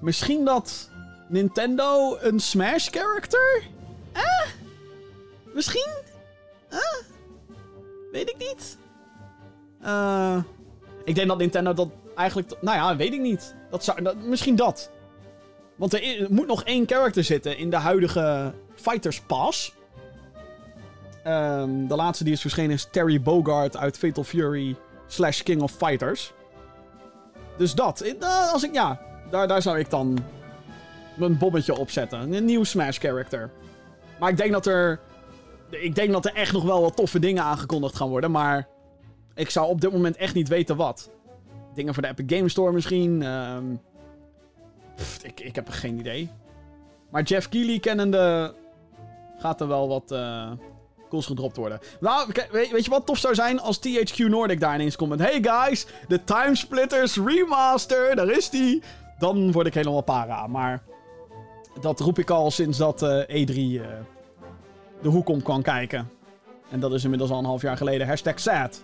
misschien 0.00 0.44
dat 0.44 0.90
Nintendo 1.28 2.16
een 2.20 2.40
Smash 2.40 2.88
character? 2.90 3.62
Eh? 4.12 4.46
Misschien? 5.54 5.88
Eh? 6.68 6.78
Weet 8.12 8.28
ik 8.28 8.36
niet. 8.38 8.78
Uh, 9.82 10.42
ik 11.04 11.14
denk 11.14 11.28
dat 11.28 11.38
Nintendo 11.38 11.74
dat 11.74 11.88
eigenlijk... 12.16 12.52
Nou 12.60 12.76
ja, 12.76 12.96
weet 12.96 13.12
ik 13.12 13.20
niet. 13.20 13.54
Dat 13.70 13.84
zou, 13.84 14.16
misschien 14.16 14.56
dat. 14.56 14.90
Want 15.76 15.92
er, 15.94 16.26
moet 16.30 16.46
nog 16.46 16.64
één 16.64 16.86
character 16.86 17.24
zitten 17.24 17.56
in 17.56 17.70
de 17.70 17.76
huidige 17.76 18.52
Fighters 18.74 19.20
Pass. 19.20 19.74
Um, 21.26 21.88
de 21.88 21.96
laatste 21.96 22.24
die 22.24 22.32
is 22.32 22.40
verschenen 22.40 22.70
is 22.70 22.88
Terry 22.90 23.22
Bogard 23.22 23.76
uit 23.76 23.98
Fatal 23.98 24.24
Fury 24.24 24.76
slash 25.06 25.42
King 25.42 25.62
of 25.62 25.72
Fighters. 25.72 26.32
Dus 27.58 27.74
dat. 27.74 28.04
Uh, 28.04 28.52
als 28.52 28.64
ik, 28.64 28.74
ja, 28.74 29.00
daar, 29.30 29.48
daar 29.48 29.62
zou 29.62 29.78
ik 29.78 29.90
dan 29.90 30.18
mijn 31.14 31.38
bobbetje 31.38 31.78
op 31.78 31.90
zetten. 31.90 32.32
Een 32.32 32.44
nieuw 32.44 32.64
Smash 32.64 32.98
character. 32.98 33.50
Maar 34.20 34.30
ik 34.30 34.36
denk 34.36 34.52
dat 34.52 34.66
er... 34.66 35.00
Ik 35.70 35.94
denk 35.94 36.12
dat 36.12 36.26
er 36.26 36.34
echt 36.34 36.52
nog 36.52 36.64
wel 36.64 36.80
wat 36.80 36.96
toffe 36.96 37.18
dingen 37.18 37.42
aangekondigd 37.42 37.96
gaan 37.96 38.08
worden. 38.08 38.30
Maar 38.30 38.68
ik 39.34 39.50
zou 39.50 39.68
op 39.68 39.80
dit 39.80 39.92
moment 39.92 40.16
echt 40.16 40.34
niet 40.34 40.48
weten 40.48 40.76
wat. 40.76 41.10
Dingen 41.74 41.94
voor 41.94 42.02
de 42.02 42.08
Epic 42.08 42.36
Game 42.36 42.48
Store 42.48 42.72
misschien. 42.72 43.22
Um, 43.22 43.80
ik, 45.22 45.40
ik 45.40 45.54
heb 45.54 45.68
geen 45.68 45.98
idee. 45.98 46.30
Maar 47.10 47.22
Jeff 47.22 47.48
Keighley 47.48 47.78
kennende 47.78 48.54
gaat 49.38 49.60
er 49.60 49.68
wel 49.68 49.88
wat 49.88 50.12
uh, 50.12 50.50
cools 51.08 51.26
gedropt 51.26 51.56
worden. 51.56 51.80
Nou, 52.00 52.32
weet, 52.50 52.84
je 52.84 52.90
wat 52.90 53.06
tof 53.06 53.18
zou 53.18 53.34
zijn 53.34 53.60
als 53.60 53.78
THQ 53.78 54.16
Nordic 54.16 54.60
daar 54.60 54.74
ineens 54.74 54.96
komt 54.96 55.10
met... 55.10 55.18
Hey 55.18 55.42
guys, 55.42 55.86
de 56.08 56.24
Timesplitters 56.24 57.16
remaster, 57.16 58.16
daar 58.16 58.30
is 58.30 58.50
die. 58.50 58.82
Dan 59.18 59.52
word 59.52 59.66
ik 59.66 59.74
helemaal 59.74 60.02
para. 60.02 60.46
Maar 60.46 60.82
dat 61.80 62.00
roep 62.00 62.18
ik 62.18 62.30
al 62.30 62.50
sinds 62.50 62.78
dat 62.78 63.02
uh, 63.02 63.22
E3 63.22 63.54
uh, 63.54 63.82
de 65.02 65.08
hoek 65.08 65.28
om 65.28 65.42
kwam 65.42 65.62
kijken. 65.62 66.10
En 66.70 66.80
dat 66.80 66.92
is 66.92 67.04
inmiddels 67.04 67.30
al 67.30 67.38
een 67.38 67.44
half 67.44 67.62
jaar 67.62 67.76
geleden. 67.76 68.06
Hashtag 68.06 68.40
sad. 68.40 68.82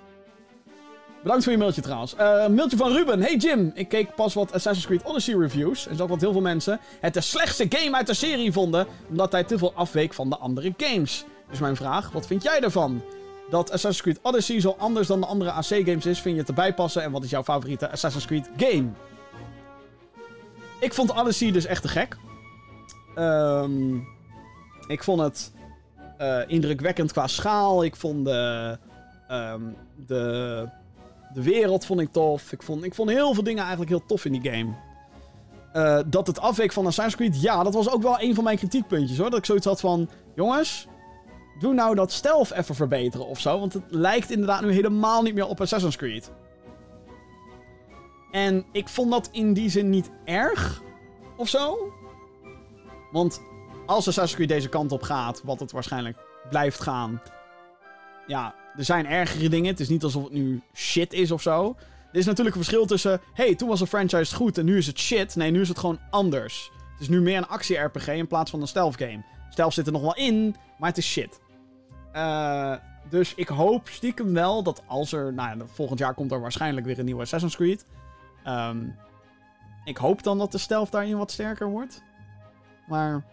Bedankt 1.22 1.44
voor 1.44 1.52
je 1.52 1.58
mailtje 1.58 1.82
trouwens. 1.82 2.14
Uh, 2.14 2.46
mailtje 2.46 2.76
van 2.76 2.92
Ruben. 2.92 3.20
Hey 3.20 3.36
Jim, 3.36 3.72
ik 3.74 3.88
keek 3.88 4.14
pas 4.14 4.34
wat 4.34 4.52
Assassin's 4.52 4.86
Creed 4.86 5.02
Odyssey 5.02 5.34
reviews. 5.34 5.86
En 5.86 5.96
zag 5.96 6.08
dat 6.08 6.20
heel 6.20 6.32
veel 6.32 6.40
mensen 6.40 6.80
het 7.00 7.14
de 7.14 7.20
slechtste 7.20 7.66
game 7.68 7.96
uit 7.96 8.06
de 8.06 8.14
serie 8.14 8.52
vonden. 8.52 8.86
Omdat 9.08 9.32
hij 9.32 9.44
te 9.44 9.58
veel 9.58 9.72
afweek 9.74 10.14
van 10.14 10.30
de 10.30 10.36
andere 10.36 10.74
games. 10.76 11.24
Dus 11.54 11.62
mijn 11.62 11.76
vraag, 11.76 12.10
wat 12.10 12.26
vind 12.26 12.42
jij 12.42 12.60
daarvan? 12.60 13.02
Dat 13.50 13.70
Assassin's 13.70 14.02
Creed 14.02 14.18
Odyssey 14.22 14.60
zo 14.60 14.74
anders 14.78 15.06
dan 15.06 15.20
de 15.20 15.26
andere 15.26 15.50
AC-games 15.50 16.06
is, 16.06 16.20
vind 16.20 16.34
je 16.34 16.40
het 16.40 16.48
erbij 16.48 16.74
passen? 16.74 17.02
En 17.02 17.10
wat 17.10 17.24
is 17.24 17.30
jouw 17.30 17.42
favoriete 17.42 17.90
Assassin's 17.90 18.26
Creed 18.26 18.50
game? 18.56 18.88
Ik 20.80 20.94
vond 20.94 21.14
Odyssey 21.14 21.52
dus 21.52 21.66
echt 21.66 21.82
te 21.82 21.88
gek. 21.88 22.16
Um, 23.16 24.06
ik 24.86 25.02
vond 25.02 25.20
het 25.20 25.52
uh, 26.20 26.40
indrukwekkend 26.46 27.12
qua 27.12 27.26
schaal. 27.26 27.84
Ik 27.84 27.96
vond 27.96 28.24
de, 28.24 28.78
um, 29.28 29.76
de 30.06 30.68
de 31.34 31.42
wereld 31.42 31.86
vond 31.86 32.00
ik 32.00 32.12
tof. 32.12 32.52
Ik 32.52 32.62
vond, 32.62 32.84
ik 32.84 32.94
vond 32.94 33.10
heel 33.10 33.34
veel 33.34 33.42
dingen 33.42 33.60
eigenlijk 33.60 33.90
heel 33.90 34.06
tof 34.06 34.24
in 34.24 34.32
die 34.32 34.50
game. 34.50 34.74
Uh, 35.74 35.98
dat 36.06 36.26
het 36.26 36.40
afweek 36.40 36.72
van 36.72 36.86
Assassin's 36.86 37.16
Creed, 37.16 37.42
ja, 37.42 37.62
dat 37.62 37.74
was 37.74 37.90
ook 37.90 38.02
wel 38.02 38.20
een 38.20 38.34
van 38.34 38.44
mijn 38.44 38.56
kritiekpuntjes 38.56 39.18
hoor. 39.18 39.30
Dat 39.30 39.38
ik 39.38 39.44
zoiets 39.44 39.66
had 39.66 39.80
van: 39.80 40.08
jongens, 40.34 40.86
doe 41.58 41.74
nou 41.74 41.94
dat 41.94 42.12
stealth 42.12 42.50
even 42.50 42.74
verbeteren 42.74 43.26
of 43.26 43.40
zo. 43.40 43.58
Want 43.58 43.72
het 43.72 43.82
lijkt 43.88 44.30
inderdaad 44.30 44.62
nu 44.62 44.72
helemaal 44.72 45.22
niet 45.22 45.34
meer 45.34 45.46
op 45.46 45.60
Assassin's 45.60 45.96
Creed. 45.96 46.32
En 48.30 48.64
ik 48.72 48.88
vond 48.88 49.10
dat 49.10 49.28
in 49.32 49.52
die 49.52 49.68
zin 49.68 49.90
niet 49.90 50.10
erg. 50.24 50.82
of 51.36 51.48
zo. 51.48 51.92
Want 53.12 53.40
als 53.86 54.08
Assassin's 54.08 54.34
Creed 54.34 54.48
deze 54.48 54.68
kant 54.68 54.92
op 54.92 55.02
gaat, 55.02 55.40
wat 55.44 55.60
het 55.60 55.72
waarschijnlijk 55.72 56.18
blijft 56.48 56.80
gaan. 56.80 57.22
Ja, 58.26 58.54
er 58.76 58.84
zijn 58.84 59.06
ergere 59.06 59.48
dingen. 59.48 59.70
Het 59.70 59.80
is 59.80 59.88
niet 59.88 60.04
alsof 60.04 60.22
het 60.22 60.32
nu 60.32 60.62
shit 60.74 61.12
is 61.12 61.30
of 61.30 61.42
zo. 61.42 61.76
Er 62.12 62.18
is 62.18 62.26
natuurlijk 62.26 62.56
een 62.56 62.62
verschil 62.62 62.86
tussen. 62.86 63.20
hey, 63.32 63.54
toen 63.54 63.68
was 63.68 63.80
een 63.80 63.86
franchise 63.86 64.34
goed 64.34 64.58
en 64.58 64.64
nu 64.64 64.76
is 64.76 64.86
het 64.86 64.98
shit. 64.98 65.36
Nee, 65.36 65.50
nu 65.50 65.60
is 65.60 65.68
het 65.68 65.78
gewoon 65.78 66.00
anders. 66.10 66.70
Het 66.92 67.00
is 67.00 67.08
nu 67.08 67.20
meer 67.20 67.36
een 67.36 67.48
actie-RPG 67.48 68.08
in 68.08 68.26
plaats 68.26 68.50
van 68.50 68.60
een 68.60 68.66
stealth 68.66 68.96
game. 68.96 69.24
Stealth 69.50 69.74
zit 69.74 69.86
er 69.86 69.92
nog 69.92 70.02
wel 70.02 70.14
in, 70.14 70.56
maar 70.78 70.88
het 70.88 70.98
is 70.98 71.06
shit. 71.06 71.40
Uh, 72.14 72.74
dus 73.08 73.34
ik 73.34 73.48
hoop 73.48 73.88
stiekem 73.88 74.32
wel 74.32 74.62
dat 74.62 74.82
als 74.86 75.12
er. 75.12 75.32
Nou 75.32 75.58
ja, 75.58 75.64
volgend 75.66 75.98
jaar 75.98 76.14
komt 76.14 76.32
er 76.32 76.40
waarschijnlijk 76.40 76.86
weer 76.86 76.98
een 76.98 77.04
nieuwe 77.04 77.22
Assassin's 77.22 77.56
Creed. 77.56 77.86
Um, 78.46 78.96
ik 79.84 79.96
hoop 79.96 80.22
dan 80.22 80.38
dat 80.38 80.52
de 80.52 80.58
stealth 80.58 80.90
daarin 80.90 81.16
wat 81.16 81.30
sterker 81.30 81.68
wordt. 81.68 82.02
Maar. 82.86 83.24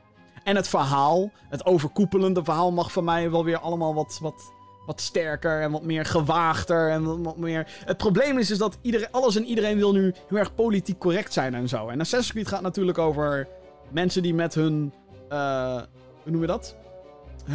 En 0.44 0.56
het 0.56 0.68
verhaal, 0.68 1.32
het 1.50 1.66
overkoepelende 1.66 2.44
verhaal, 2.44 2.72
mag 2.72 2.92
voor 2.92 3.04
mij 3.04 3.32
wel 3.32 3.44
weer 3.44 3.60
allemaal 3.60 3.94
wat, 3.94 4.20
wat, 4.22 4.52
wat 4.86 5.02
sterker 5.02 5.62
en 5.62 5.72
wat 5.72 5.84
meer 5.84 6.06
gewaagder. 6.06 6.90
En 6.90 7.24
wat 7.24 7.38
meer... 7.38 7.68
Het 7.86 7.98
probleem 7.98 8.38
is, 8.38 8.52
is 8.52 8.58
dat 8.58 8.78
iedereen, 8.82 9.12
alles 9.12 9.36
en 9.36 9.46
iedereen 9.46 9.78
wil 9.78 9.92
nu 9.92 10.14
heel 10.28 10.38
erg 10.38 10.56
politiek 10.56 11.00
correct 11.00 11.34
zijn 11.34 11.54
en 11.54 11.70
zo. 11.70 11.88
En 11.88 12.00
Assassin's 12.00 12.32
Creed 12.32 12.48
gaat 12.48 12.62
natuurlijk 12.62 12.98
over 12.98 13.48
mensen 13.90 14.22
die 14.22 14.34
met 14.34 14.54
hun. 14.54 14.94
Uh, 15.30 15.82
hoe 16.24 16.32
noem 16.32 16.42
je 16.42 16.48
dat? 16.48 16.76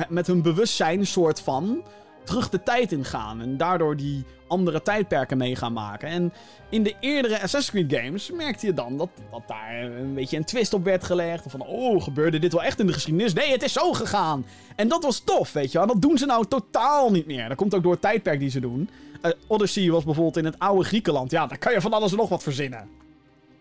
Met 0.08 0.26
hun 0.26 0.42
bewustzijn, 0.42 1.06
soort 1.06 1.40
van 1.40 1.84
terug 2.26 2.48
de 2.48 2.62
tijd 2.62 2.92
ingaan. 2.92 3.40
En 3.40 3.56
daardoor 3.56 3.96
die 3.96 4.24
andere 4.48 4.82
tijdperken 4.82 5.38
mee 5.38 5.56
gaan 5.56 5.72
maken. 5.72 6.08
En 6.08 6.32
in 6.68 6.82
de 6.82 6.94
eerdere 7.00 7.42
Assassin's 7.42 7.86
Creed 7.86 8.00
games 8.00 8.30
merkte 8.30 8.66
je 8.66 8.74
dan 8.74 8.96
dat, 8.96 9.08
dat 9.30 9.42
daar 9.46 9.82
een 9.82 10.14
beetje 10.14 10.36
een 10.36 10.44
twist 10.44 10.74
op 10.74 10.84
werd 10.84 11.04
gelegd. 11.04 11.44
Van, 11.48 11.60
oh, 11.60 12.02
gebeurde 12.02 12.38
dit 12.38 12.52
wel 12.52 12.62
echt 12.62 12.80
in 12.80 12.86
de 12.86 12.92
geschiedenis? 12.92 13.32
Nee, 13.32 13.50
het 13.50 13.62
is 13.62 13.72
zo 13.72 13.92
gegaan. 13.92 14.46
En 14.76 14.88
dat 14.88 15.02
was 15.02 15.20
tof, 15.20 15.52
weet 15.52 15.72
je 15.72 15.78
wel. 15.78 15.86
Dat 15.86 16.02
doen 16.02 16.18
ze 16.18 16.26
nou 16.26 16.46
totaal 16.46 17.10
niet 17.10 17.26
meer. 17.26 17.48
Dat 17.48 17.56
komt 17.56 17.74
ook 17.74 17.82
door 17.82 17.92
het 17.92 18.00
tijdperk 18.00 18.38
die 18.38 18.50
ze 18.50 18.60
doen. 18.60 18.90
Uh, 19.22 19.30
Odyssey 19.46 19.90
was 19.90 20.04
bijvoorbeeld 20.04 20.36
in 20.36 20.44
het 20.44 20.58
oude 20.58 20.84
Griekenland. 20.84 21.30
Ja, 21.30 21.46
daar 21.46 21.58
kan 21.58 21.72
je 21.72 21.80
van 21.80 21.92
alles 21.92 22.10
en 22.10 22.16
nog 22.16 22.28
wat 22.28 22.42
verzinnen. 22.42 22.88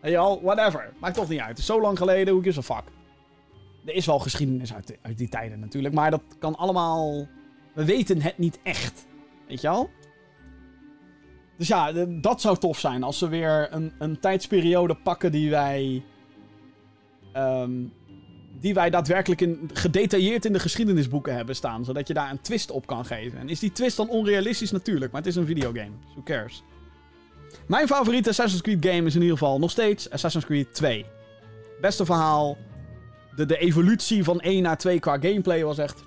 Je 0.01 0.17
al, 0.17 0.41
whatever. 0.41 0.93
Maakt 0.99 1.15
toch 1.15 1.29
niet 1.29 1.39
uit. 1.39 1.49
Het 1.49 1.57
is 1.57 1.65
zo 1.65 1.81
lang 1.81 1.97
geleden, 1.97 2.33
hoe 2.33 2.43
is 2.43 2.55
een 2.55 2.63
fuck. 2.63 2.83
Er 3.85 3.93
is 3.93 4.05
wel 4.05 4.19
geschiedenis 4.19 4.73
uit, 4.73 4.97
uit 5.01 5.17
die 5.17 5.29
tijden 5.29 5.59
natuurlijk. 5.59 5.93
Maar 5.93 6.11
dat 6.11 6.23
kan 6.39 6.55
allemaal 6.55 7.27
we 7.75 7.85
weten 7.85 8.21
het 8.21 8.37
niet 8.37 8.59
echt. 8.63 9.05
Weet 9.47 9.61
je 9.61 9.67
wel? 9.67 9.89
Dus 11.57 11.67
ja, 11.67 11.91
dat 12.05 12.41
zou 12.41 12.57
tof 12.57 12.79
zijn 12.79 13.03
als 13.03 13.17
ze 13.17 13.27
weer 13.27 13.67
een, 13.71 13.91
een 13.99 14.19
tijdsperiode 14.19 14.95
pakken 14.95 15.31
die 15.31 15.49
wij. 15.49 16.03
Um, 17.37 17.93
die 18.59 18.73
wij 18.73 18.89
daadwerkelijk 18.89 19.41
in, 19.41 19.69
gedetailleerd 19.73 20.45
in 20.45 20.53
de 20.53 20.59
geschiedenisboeken 20.59 21.35
hebben 21.35 21.55
staan. 21.55 21.85
Zodat 21.85 22.07
je 22.07 22.13
daar 22.13 22.31
een 22.31 22.41
twist 22.41 22.71
op 22.71 22.87
kan 22.87 23.05
geven. 23.05 23.39
En 23.39 23.49
is 23.49 23.59
die 23.59 23.71
twist 23.71 23.97
dan 23.97 24.09
onrealistisch? 24.09 24.71
Natuurlijk, 24.71 25.11
maar 25.11 25.21
het 25.21 25.29
is 25.29 25.35
een 25.35 25.45
videogame. 25.45 25.91
So 26.05 26.11
who 26.11 26.23
cares? 26.23 26.63
Mijn 27.67 27.87
favoriete 27.87 28.29
Assassin's 28.29 28.61
Creed 28.61 28.85
game 28.85 29.07
is 29.07 29.15
in 29.15 29.21
ieder 29.21 29.37
geval 29.37 29.59
nog 29.59 29.71
steeds 29.71 30.09
Assassin's 30.09 30.45
Creed 30.45 30.73
2. 30.73 31.05
Beste 31.81 32.05
verhaal. 32.05 32.57
De, 33.35 33.45
de 33.45 33.57
evolutie 33.57 34.23
van 34.23 34.39
1 34.39 34.63
naar 34.63 34.77
2 34.77 34.99
qua 34.99 35.17
gameplay 35.19 35.63
was 35.63 35.77
echt 35.77 36.03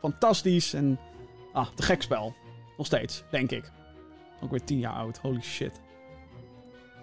fantastisch 0.00 0.72
en 0.72 0.98
ah, 1.52 1.66
te 1.74 1.82
gek 1.82 2.02
spel. 2.02 2.34
Nog 2.76 2.86
steeds, 2.86 3.22
denk 3.30 3.50
ik. 3.50 3.70
Ook 4.40 4.50
weer 4.50 4.64
10 4.64 4.78
jaar 4.78 4.92
oud, 4.92 5.18
holy 5.18 5.42
shit. 5.42 5.80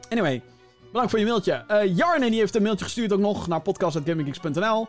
Anyway, 0.10 0.41
bedankt 0.85 1.10
voor 1.10 1.19
je 1.19 1.26
mailtje. 1.26 1.65
Uh, 1.72 1.95
Jarne 1.95 2.30
die 2.30 2.40
heeft 2.40 2.56
een 2.56 2.64
mailtje 2.64 2.85
gestuurd 2.85 3.14
ook 3.14 3.19
nog 3.19 3.48
naar 3.48 3.61
podcast.gaminggeeks.nl. 3.61 4.88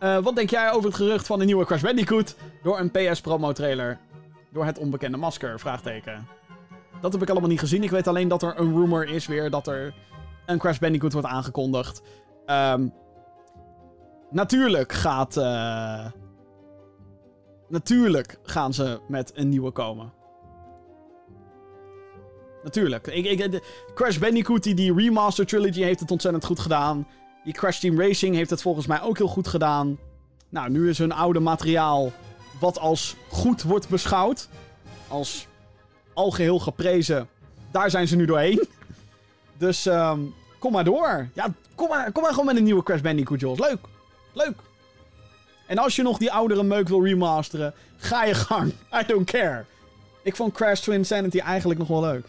Uh, 0.00 0.18
wat 0.18 0.36
denk 0.36 0.50
jij 0.50 0.70
over 0.70 0.84
het 0.84 0.94
gerucht 0.94 1.26
van 1.26 1.40
een 1.40 1.46
nieuwe 1.46 1.64
Crash 1.64 1.82
Bandicoot 1.82 2.36
door 2.62 2.78
een 2.78 2.90
PS 2.90 3.20
promo 3.20 3.52
trailer? 3.52 3.98
Door 4.52 4.64
het 4.64 4.78
onbekende 4.78 5.16
masker? 5.16 5.60
Vraagteken. 5.60 6.26
Dat 7.00 7.12
heb 7.12 7.22
ik 7.22 7.30
allemaal 7.30 7.48
niet 7.48 7.58
gezien. 7.58 7.82
Ik 7.82 7.90
weet 7.90 8.06
alleen 8.06 8.28
dat 8.28 8.42
er 8.42 8.58
een 8.58 8.74
rumor 8.74 9.08
is 9.08 9.26
weer 9.26 9.50
dat 9.50 9.66
er 9.66 9.94
een 10.46 10.58
Crash 10.58 10.78
Bandicoot 10.78 11.12
wordt 11.12 11.28
aangekondigd. 11.28 12.02
Um, 12.46 12.92
natuurlijk 14.32 14.92
gaat 14.92 15.36
uh, 15.36 16.06
Natuurlijk 17.72 18.38
gaan 18.42 18.74
ze 18.74 19.00
met 19.08 19.32
een 19.34 19.48
nieuwe 19.48 19.70
komen. 19.70 20.12
Natuurlijk. 22.62 23.06
Ik, 23.06 23.24
ik, 23.24 23.62
Crash 23.94 24.18
Bandicoot, 24.18 24.62
die, 24.62 24.94
remaster 24.94 25.46
trilogy, 25.46 25.82
heeft 25.82 26.00
het 26.00 26.10
ontzettend 26.10 26.44
goed 26.44 26.60
gedaan. 26.60 27.06
Die 27.44 27.52
Crash 27.52 27.78
Team 27.78 28.00
Racing 28.00 28.34
heeft 28.34 28.50
het 28.50 28.62
volgens 28.62 28.86
mij 28.86 29.02
ook 29.02 29.18
heel 29.18 29.28
goed 29.28 29.48
gedaan. 29.48 29.98
Nou, 30.48 30.70
nu 30.70 30.88
is 30.88 30.98
hun 30.98 31.12
oude 31.12 31.40
materiaal 31.40 32.12
wat 32.60 32.78
als 32.78 33.16
goed 33.28 33.62
wordt 33.62 33.88
beschouwd. 33.88 34.48
Als 35.08 35.46
algeheel 36.14 36.58
geprezen. 36.58 37.28
Daar 37.70 37.90
zijn 37.90 38.08
ze 38.08 38.16
nu 38.16 38.24
doorheen. 38.24 38.66
Dus 39.58 39.86
um, 39.86 40.34
kom 40.58 40.72
maar 40.72 40.84
door. 40.84 41.28
Ja, 41.34 41.54
kom 41.74 41.88
maar, 41.88 42.12
kom 42.12 42.22
maar 42.22 42.30
gewoon 42.30 42.46
met 42.46 42.56
een 42.56 42.64
nieuwe 42.64 42.82
Crash 42.82 43.00
Bandicoot, 43.00 43.40
Jos. 43.40 43.58
Leuk. 43.58 43.78
Leuk. 44.32 44.56
En 45.66 45.78
als 45.78 45.96
je 45.96 46.02
nog 46.02 46.18
die 46.18 46.32
oudere 46.32 46.62
meuk 46.62 46.88
wil 46.88 47.04
remasteren, 47.04 47.74
ga 47.96 48.24
je 48.24 48.34
gang. 48.34 48.72
I 49.00 49.06
don't 49.06 49.30
care. 49.30 49.64
Ik 50.22 50.36
vond 50.36 50.54
Crash 50.54 50.80
Twin 50.80 51.04
Sanity 51.04 51.38
eigenlijk 51.38 51.78
nog 51.78 51.88
wel 51.88 52.00
leuk. 52.00 52.26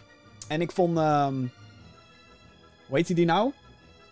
En 0.48 0.60
ik 0.60 0.72
vond... 0.72 0.98
Um, 0.98 1.52
hoe 2.86 2.96
heet 2.96 3.16
die 3.16 3.24
nou? 3.24 3.52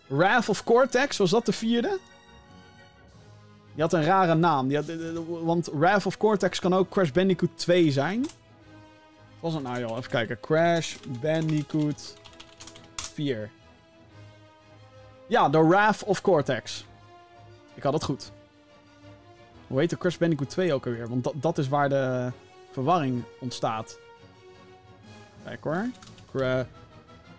Wrath 0.07 0.49
of 0.49 0.63
Cortex, 0.63 1.17
was 1.17 1.29
dat 1.29 1.45
de 1.45 1.51
vierde? 1.51 1.99
Die 3.73 3.81
had 3.81 3.93
een 3.93 4.03
rare 4.03 4.35
naam. 4.35 4.67
Die 4.67 4.77
had, 4.77 4.85
want 5.27 5.69
Wrath 5.73 6.05
of 6.05 6.17
Cortex 6.17 6.59
kan 6.59 6.73
ook 6.73 6.89
Crash 6.89 7.11
Bandicoot 7.11 7.57
2 7.57 7.91
zijn. 7.91 8.21
Wat 8.21 8.31
was 9.39 9.53
het 9.53 9.63
nou 9.63 9.79
joh? 9.79 9.97
Even 9.97 10.09
kijken. 10.09 10.39
Crash 10.39 10.95
Bandicoot 11.21 12.15
4. 12.95 13.49
Ja, 15.27 15.49
The 15.49 15.67
Wrath 15.67 16.03
of 16.03 16.21
Cortex. 16.21 16.85
Ik 17.73 17.83
had 17.83 17.93
het 17.93 18.03
goed. 18.03 18.31
Hoe 19.67 19.79
heet 19.79 19.89
de 19.89 19.97
Crash 19.97 20.17
Bandicoot 20.17 20.49
2 20.49 20.73
ook 20.73 20.85
alweer? 20.85 21.09
Want 21.09 21.23
dat, 21.23 21.33
dat 21.35 21.57
is 21.57 21.67
waar 21.67 21.89
de 21.89 22.31
verwarring 22.71 23.23
ontstaat. 23.39 23.99
Kijk 25.43 25.63
hoor. 25.63 25.89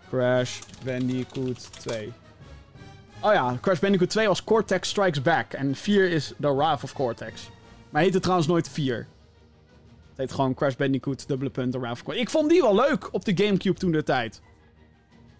Crash 0.08 0.58
Bandicoot 0.84 1.72
2. 1.80 2.12
Oh 3.20 3.32
ja, 3.32 3.58
Crash 3.60 3.78
Bandicoot 3.78 4.10
2 4.10 4.26
was 4.28 4.44
Cortex 4.44 4.88
Strikes 4.88 5.22
Back. 5.22 5.52
En 5.52 5.74
4 5.74 6.10
is 6.10 6.32
The 6.40 6.54
Wrath 6.54 6.82
of 6.82 6.92
Cortex. 6.92 7.50
Maar 7.90 8.02
heette 8.02 8.20
trouwens 8.20 8.48
nooit 8.48 8.68
4. 8.68 8.96
Het 8.96 10.16
heet 10.16 10.32
gewoon 10.32 10.54
Crash 10.54 10.74
Bandicoot, 10.74 11.28
dubbele 11.28 11.50
punt, 11.50 11.72
The 11.72 11.78
Wrath 11.78 11.92
of 11.92 12.02
Cortex. 12.02 12.24
Ik 12.24 12.30
vond 12.30 12.50
die 12.50 12.60
wel 12.60 12.74
leuk 12.74 13.08
op 13.12 13.24
de 13.24 13.44
Gamecube 13.44 13.78
toen 13.78 13.92
de 13.92 14.02
tijd. 14.02 14.40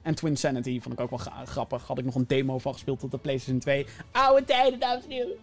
En 0.05 0.15
Twin 0.15 0.37
Sanity 0.37 0.81
vond 0.81 0.95
ik 0.95 1.01
ook 1.01 1.11
wel 1.11 1.45
grappig. 1.45 1.87
Had 1.87 1.99
ik 1.99 2.05
nog 2.05 2.15
een 2.15 2.27
demo 2.27 2.59
van 2.59 2.73
gespeeld 2.73 3.01
tot 3.01 3.11
de 3.11 3.19
PlayStation 3.19 3.59
2. 3.61 3.87
Oude 4.13 4.45
tijden, 4.45 4.81
dames 4.81 5.05
en 5.05 5.11
heren. 5.11 5.37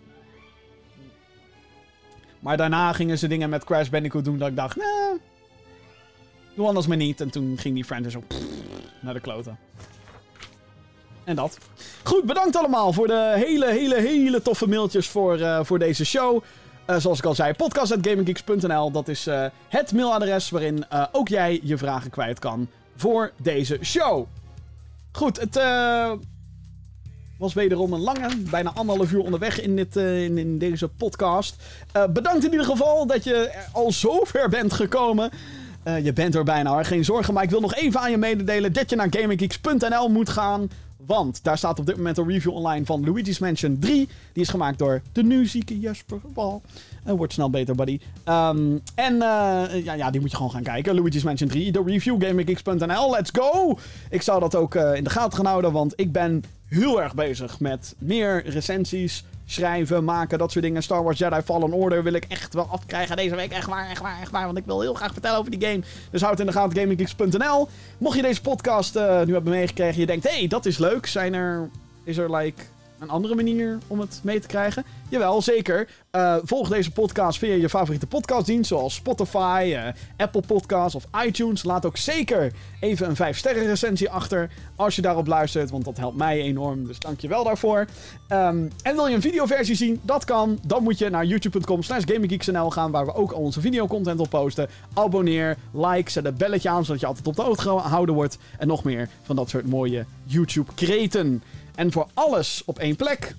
Maar 2.40 2.58
daarna 2.58 2.94
gingen 2.94 3.18
ze 3.18 3.28
dingen 3.28 3.50
met 3.50 3.64
Crash 3.64 3.90
Bandicoot 3.90 4.26
doen 4.26 4.38
dat 4.38 4.48
ik 4.48 4.56
dacht, 4.56 4.76
nee, 4.76 5.20
doe 6.56 6.68
anders 6.68 6.88
maar 6.88 6.98
niet. 6.98 7.22
En 7.22 7.30
toen 7.30 7.58
ging 7.58 7.76
die 7.76 7.86
franchise 7.86 8.18
ook 8.18 8.24
naar 9.02 9.14
de 9.14 9.20
kloten. 9.20 9.58
En 11.24 11.36
dat. 11.36 11.58
Goed, 12.04 12.24
bedankt 12.24 12.56
allemaal 12.56 12.94
voor 12.94 13.08
de 13.08 13.34
hele, 13.36 13.68
hele, 13.68 13.96
hele 13.96 14.42
toffe 14.42 14.68
mailtjes 14.68 15.08
voor, 15.08 15.40
uh, 15.40 15.60
voor 15.64 15.80
deze 15.80 16.06
show. 16.06 16.44
Uh, 16.90 16.98
zoals 16.98 17.18
ik 17.18 17.26
al 17.26 17.36
zei, 17.36 17.54
podcast.gaminggeeks.nl. 17.54 18.92
Dat 18.92 19.08
is 19.08 19.28
uh, 19.28 19.46
het 19.68 19.94
mailadres 19.94 20.50
waarin 20.50 20.86
ook 21.12 21.28
jij 21.28 21.60
je 21.64 21.78
vragen 21.78 22.10
kwijt 22.10 22.40
kan 22.40 22.68
voor 22.96 23.32
deze 23.38 23.78
show. 23.82 24.28
Goed, 25.12 25.40
het 25.40 25.56
was 27.42 27.54
wederom 27.54 27.94
een 27.94 28.00
lange, 28.00 28.30
bijna 28.50 28.72
anderhalf 28.74 29.12
uur 29.12 29.20
onderweg 29.20 29.62
in, 29.62 29.76
dit, 29.76 29.98
uh, 29.98 30.24
in, 30.24 30.58
deze 30.58 30.88
podcast. 30.88 31.56
Uh, 31.98 32.06
bedankt 32.06 32.46
in 32.46 32.52
ieder 32.52 32.66
geval 32.66 33.08
dat 33.08 33.24
je 33.24 33.56
al 33.72 33.92
zover 33.92 34.50
bent 34.50 34.74
gekomen. 34.74 35.30
Je 36.04 36.14
bent 36.14 36.36
er 36.36 36.44
bijna 36.44 36.84
geen 36.84 37.06
zorgen. 37.06 37.34
Maar 37.34 37.44
ik 37.44 37.50
wil 37.50 37.60
nog 37.60 37.76
even 37.76 38.00
aan 38.00 38.12
je 38.12 38.18
mededelen 38.18 38.74
dat 38.74 38.90
je 38.90 38.96
naar 38.96 39.08
gaminggeeks.nl 39.10 40.10
moet 40.10 40.30
gaan. 40.30 40.70
Want 41.06 41.44
daar 41.44 41.58
staat 41.58 41.80
op 41.80 41.86
dit 41.86 41.96
moment 41.96 42.18
een 42.18 42.28
review 42.28 42.54
online 42.54 42.86
van 42.86 43.06
Luigi's 43.06 43.40
Mansion 43.40 43.80
3. 43.80 44.10
Die 44.34 44.44
is 44.44 44.50
gemaakt 44.50 44.80
door 44.80 45.02
de 45.12 45.24
nu 45.24 45.46
zieke 45.46 45.80
Jesper 45.80 46.20
Bal. 46.34 46.62
Uh, 47.08 47.14
wordt 47.14 47.34
snel 47.34 47.50
beter, 47.50 47.76
buddy. 47.76 48.00
Um, 48.26 48.82
en 48.96 49.14
uh, 49.14 49.84
ja, 49.84 49.94
ja, 49.94 50.12
die 50.12 50.22
moet 50.22 50.30
je 50.30 50.36
gewoon 50.36 50.52
gaan 50.52 50.64
kijken. 50.64 50.96
Luigi's 50.96 51.24
Mansion 51.24 51.50
3, 51.50 51.72
de 51.72 51.84
review. 51.86 52.22
Let's 53.12 53.32
go! 53.34 53.80
Ik 54.10 54.22
zou 54.22 54.40
dat 54.40 54.56
ook 54.56 54.76
in 54.76 55.04
de 55.04 55.10
gaten 55.10 55.38
gaan 55.38 55.46
houden, 55.46 55.72
want 55.72 55.94
ik 55.96 56.12
ben 56.12 56.44
heel 56.68 57.02
erg 57.02 57.14
bezig 57.14 57.60
met 57.60 57.96
meer 57.98 58.50
recensies 58.50 59.24
schrijven, 59.46 60.04
maken, 60.04 60.38
dat 60.38 60.52
soort 60.52 60.64
dingen. 60.64 60.84
Star 60.84 61.04
Wars 61.04 61.18
Jedi 61.18 61.42
Fallen 61.42 61.74
Order 61.74 62.04
wil 62.04 62.14
ik 62.14 62.26
echt 62.28 62.54
wel 62.54 62.68
afkrijgen 62.72 63.16
deze 63.16 63.36
week. 63.36 63.52
Echt 63.52 63.68
waar, 63.68 63.90
echt 63.90 64.02
waar, 64.02 64.22
echt 64.22 64.32
waar. 64.32 64.46
Want 64.46 64.58
ik 64.58 64.66
wil 64.66 64.82
heel 64.82 64.94
graag 64.94 65.14
vertellen 65.14 65.38
over 65.38 65.52
die 65.52 65.68
game. 65.68 65.82
Dus 66.12 66.22
houd 66.22 66.40
in 66.40 66.46
de 66.46 66.52
gaten 66.52 66.80
gaminggeeks.nl. 66.80 67.68
Mocht 67.98 68.16
je 68.16 68.22
deze 68.22 68.42
podcast 68.42 68.96
nu 68.96 69.34
hebben 69.34 69.50
meegekregen, 69.50 70.00
je 70.00 70.06
denkt, 70.06 70.30
hey, 70.30 70.48
dat 70.48 70.66
is 70.66 70.78
leuk. 70.78 71.06
Zijn 71.06 71.34
er, 71.34 71.70
is 72.04 72.18
er 72.18 72.36
like 72.36 72.64
een 73.02 73.10
andere 73.10 73.36
manier 73.36 73.78
om 73.88 74.00
het 74.00 74.20
mee 74.24 74.40
te 74.40 74.48
krijgen? 74.48 74.84
Jawel, 75.10 75.42
zeker. 75.42 75.90
Uh, 76.12 76.36
volg 76.44 76.70
deze 76.70 76.92
podcast 76.92 77.38
via 77.38 77.54
je 77.54 77.70
favoriete 77.70 78.08
podcastdienst, 78.08 78.68
zoals 78.68 78.96
Spotify, 78.96 79.66
uh, 79.68 79.84
Apple 80.18 80.42
Podcasts 80.42 80.96
of 80.96 81.06
iTunes. 81.26 81.64
Laat 81.64 81.86
ook 81.86 81.98
zeker 81.98 82.52
even 82.80 83.10
een 83.10 83.36
5-sterren 83.36 83.66
recensie 83.66 84.10
achter 84.10 84.50
als 84.76 84.96
je 84.96 85.02
daarop 85.02 85.28
luistert, 85.28 85.70
want 85.70 85.86
dat 85.86 85.98
helpt 85.98 86.18
mij 86.18 86.42
enorm. 86.42 86.88
Dus 86.88 87.00
dank 87.00 87.20
je 87.20 87.28
wel 87.28 87.44
daarvoor. 87.44 87.80
Um, 88.30 88.72
en 88.82 88.96
wil 88.96 89.08
je 89.08 89.16
een 89.16 89.22
videoversie 89.22 89.76
zien? 89.76 90.00
Dat 90.04 90.26
kan. 90.26 90.60
Dan 90.66 90.84
moet 90.84 90.98
je 90.98 91.10
naar 91.10 91.26
youtube.com 91.26 91.84
slash 91.84 92.04
gaan, 92.70 92.92
waar 92.92 93.06
we 93.06 93.14
ook 93.14 93.32
al 93.32 93.42
onze 93.42 93.62
videocontent 93.62 94.20
op 94.20 94.30
posten. 94.30 94.70
Abonneer, 94.94 95.58
like, 95.74 96.12
zet 96.12 96.26
het 96.26 96.38
belletje 96.38 96.70
aan, 96.70 96.86
zodat 96.86 97.02
je 97.02 97.08
altijd 97.08 97.28
op 97.28 97.36
de 97.36 97.42
hoogte 97.42 97.62
gehouden 97.62 98.16
wordt. 98.16 98.38
En 98.58 98.68
nog 98.68 98.84
meer 98.84 99.10
van 99.22 99.36
dat 99.36 99.50
soort 99.50 99.68
mooie 99.68 100.06
YouTube-kreten. 100.24 101.44
En 101.76 101.92
voor 101.92 102.08
alles 102.14 102.62
op 102.66 102.80
één 102.80 102.96
plek, 102.96 103.36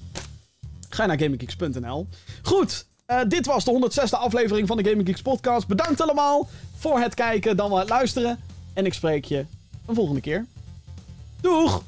ga 0.89 1.07
naar 1.07 1.19
gaminggeeks.nl. 1.19 2.07
Goed, 2.43 2.87
uh, 3.07 3.21
dit 3.29 3.47
was 3.47 3.65
de 3.65 3.91
106e 3.91 4.19
aflevering 4.19 4.69
van 4.69 4.77
de 4.77 4.89
Gaming 4.89 5.23
podcast. 5.23 5.67
Bedankt 5.67 6.01
allemaal 6.01 6.49
voor 6.77 6.99
het 7.01 7.15
kijken, 7.15 7.57
dan 7.57 7.69
wel 7.69 7.79
het 7.79 7.89
luisteren. 7.89 8.41
En 8.73 8.87
ik 8.87 8.95
spreek 8.95 9.25
je 9.25 9.45
een 9.87 9.95
volgende 9.95 10.21
keer. 10.21 10.47
Doeg! 11.41 11.83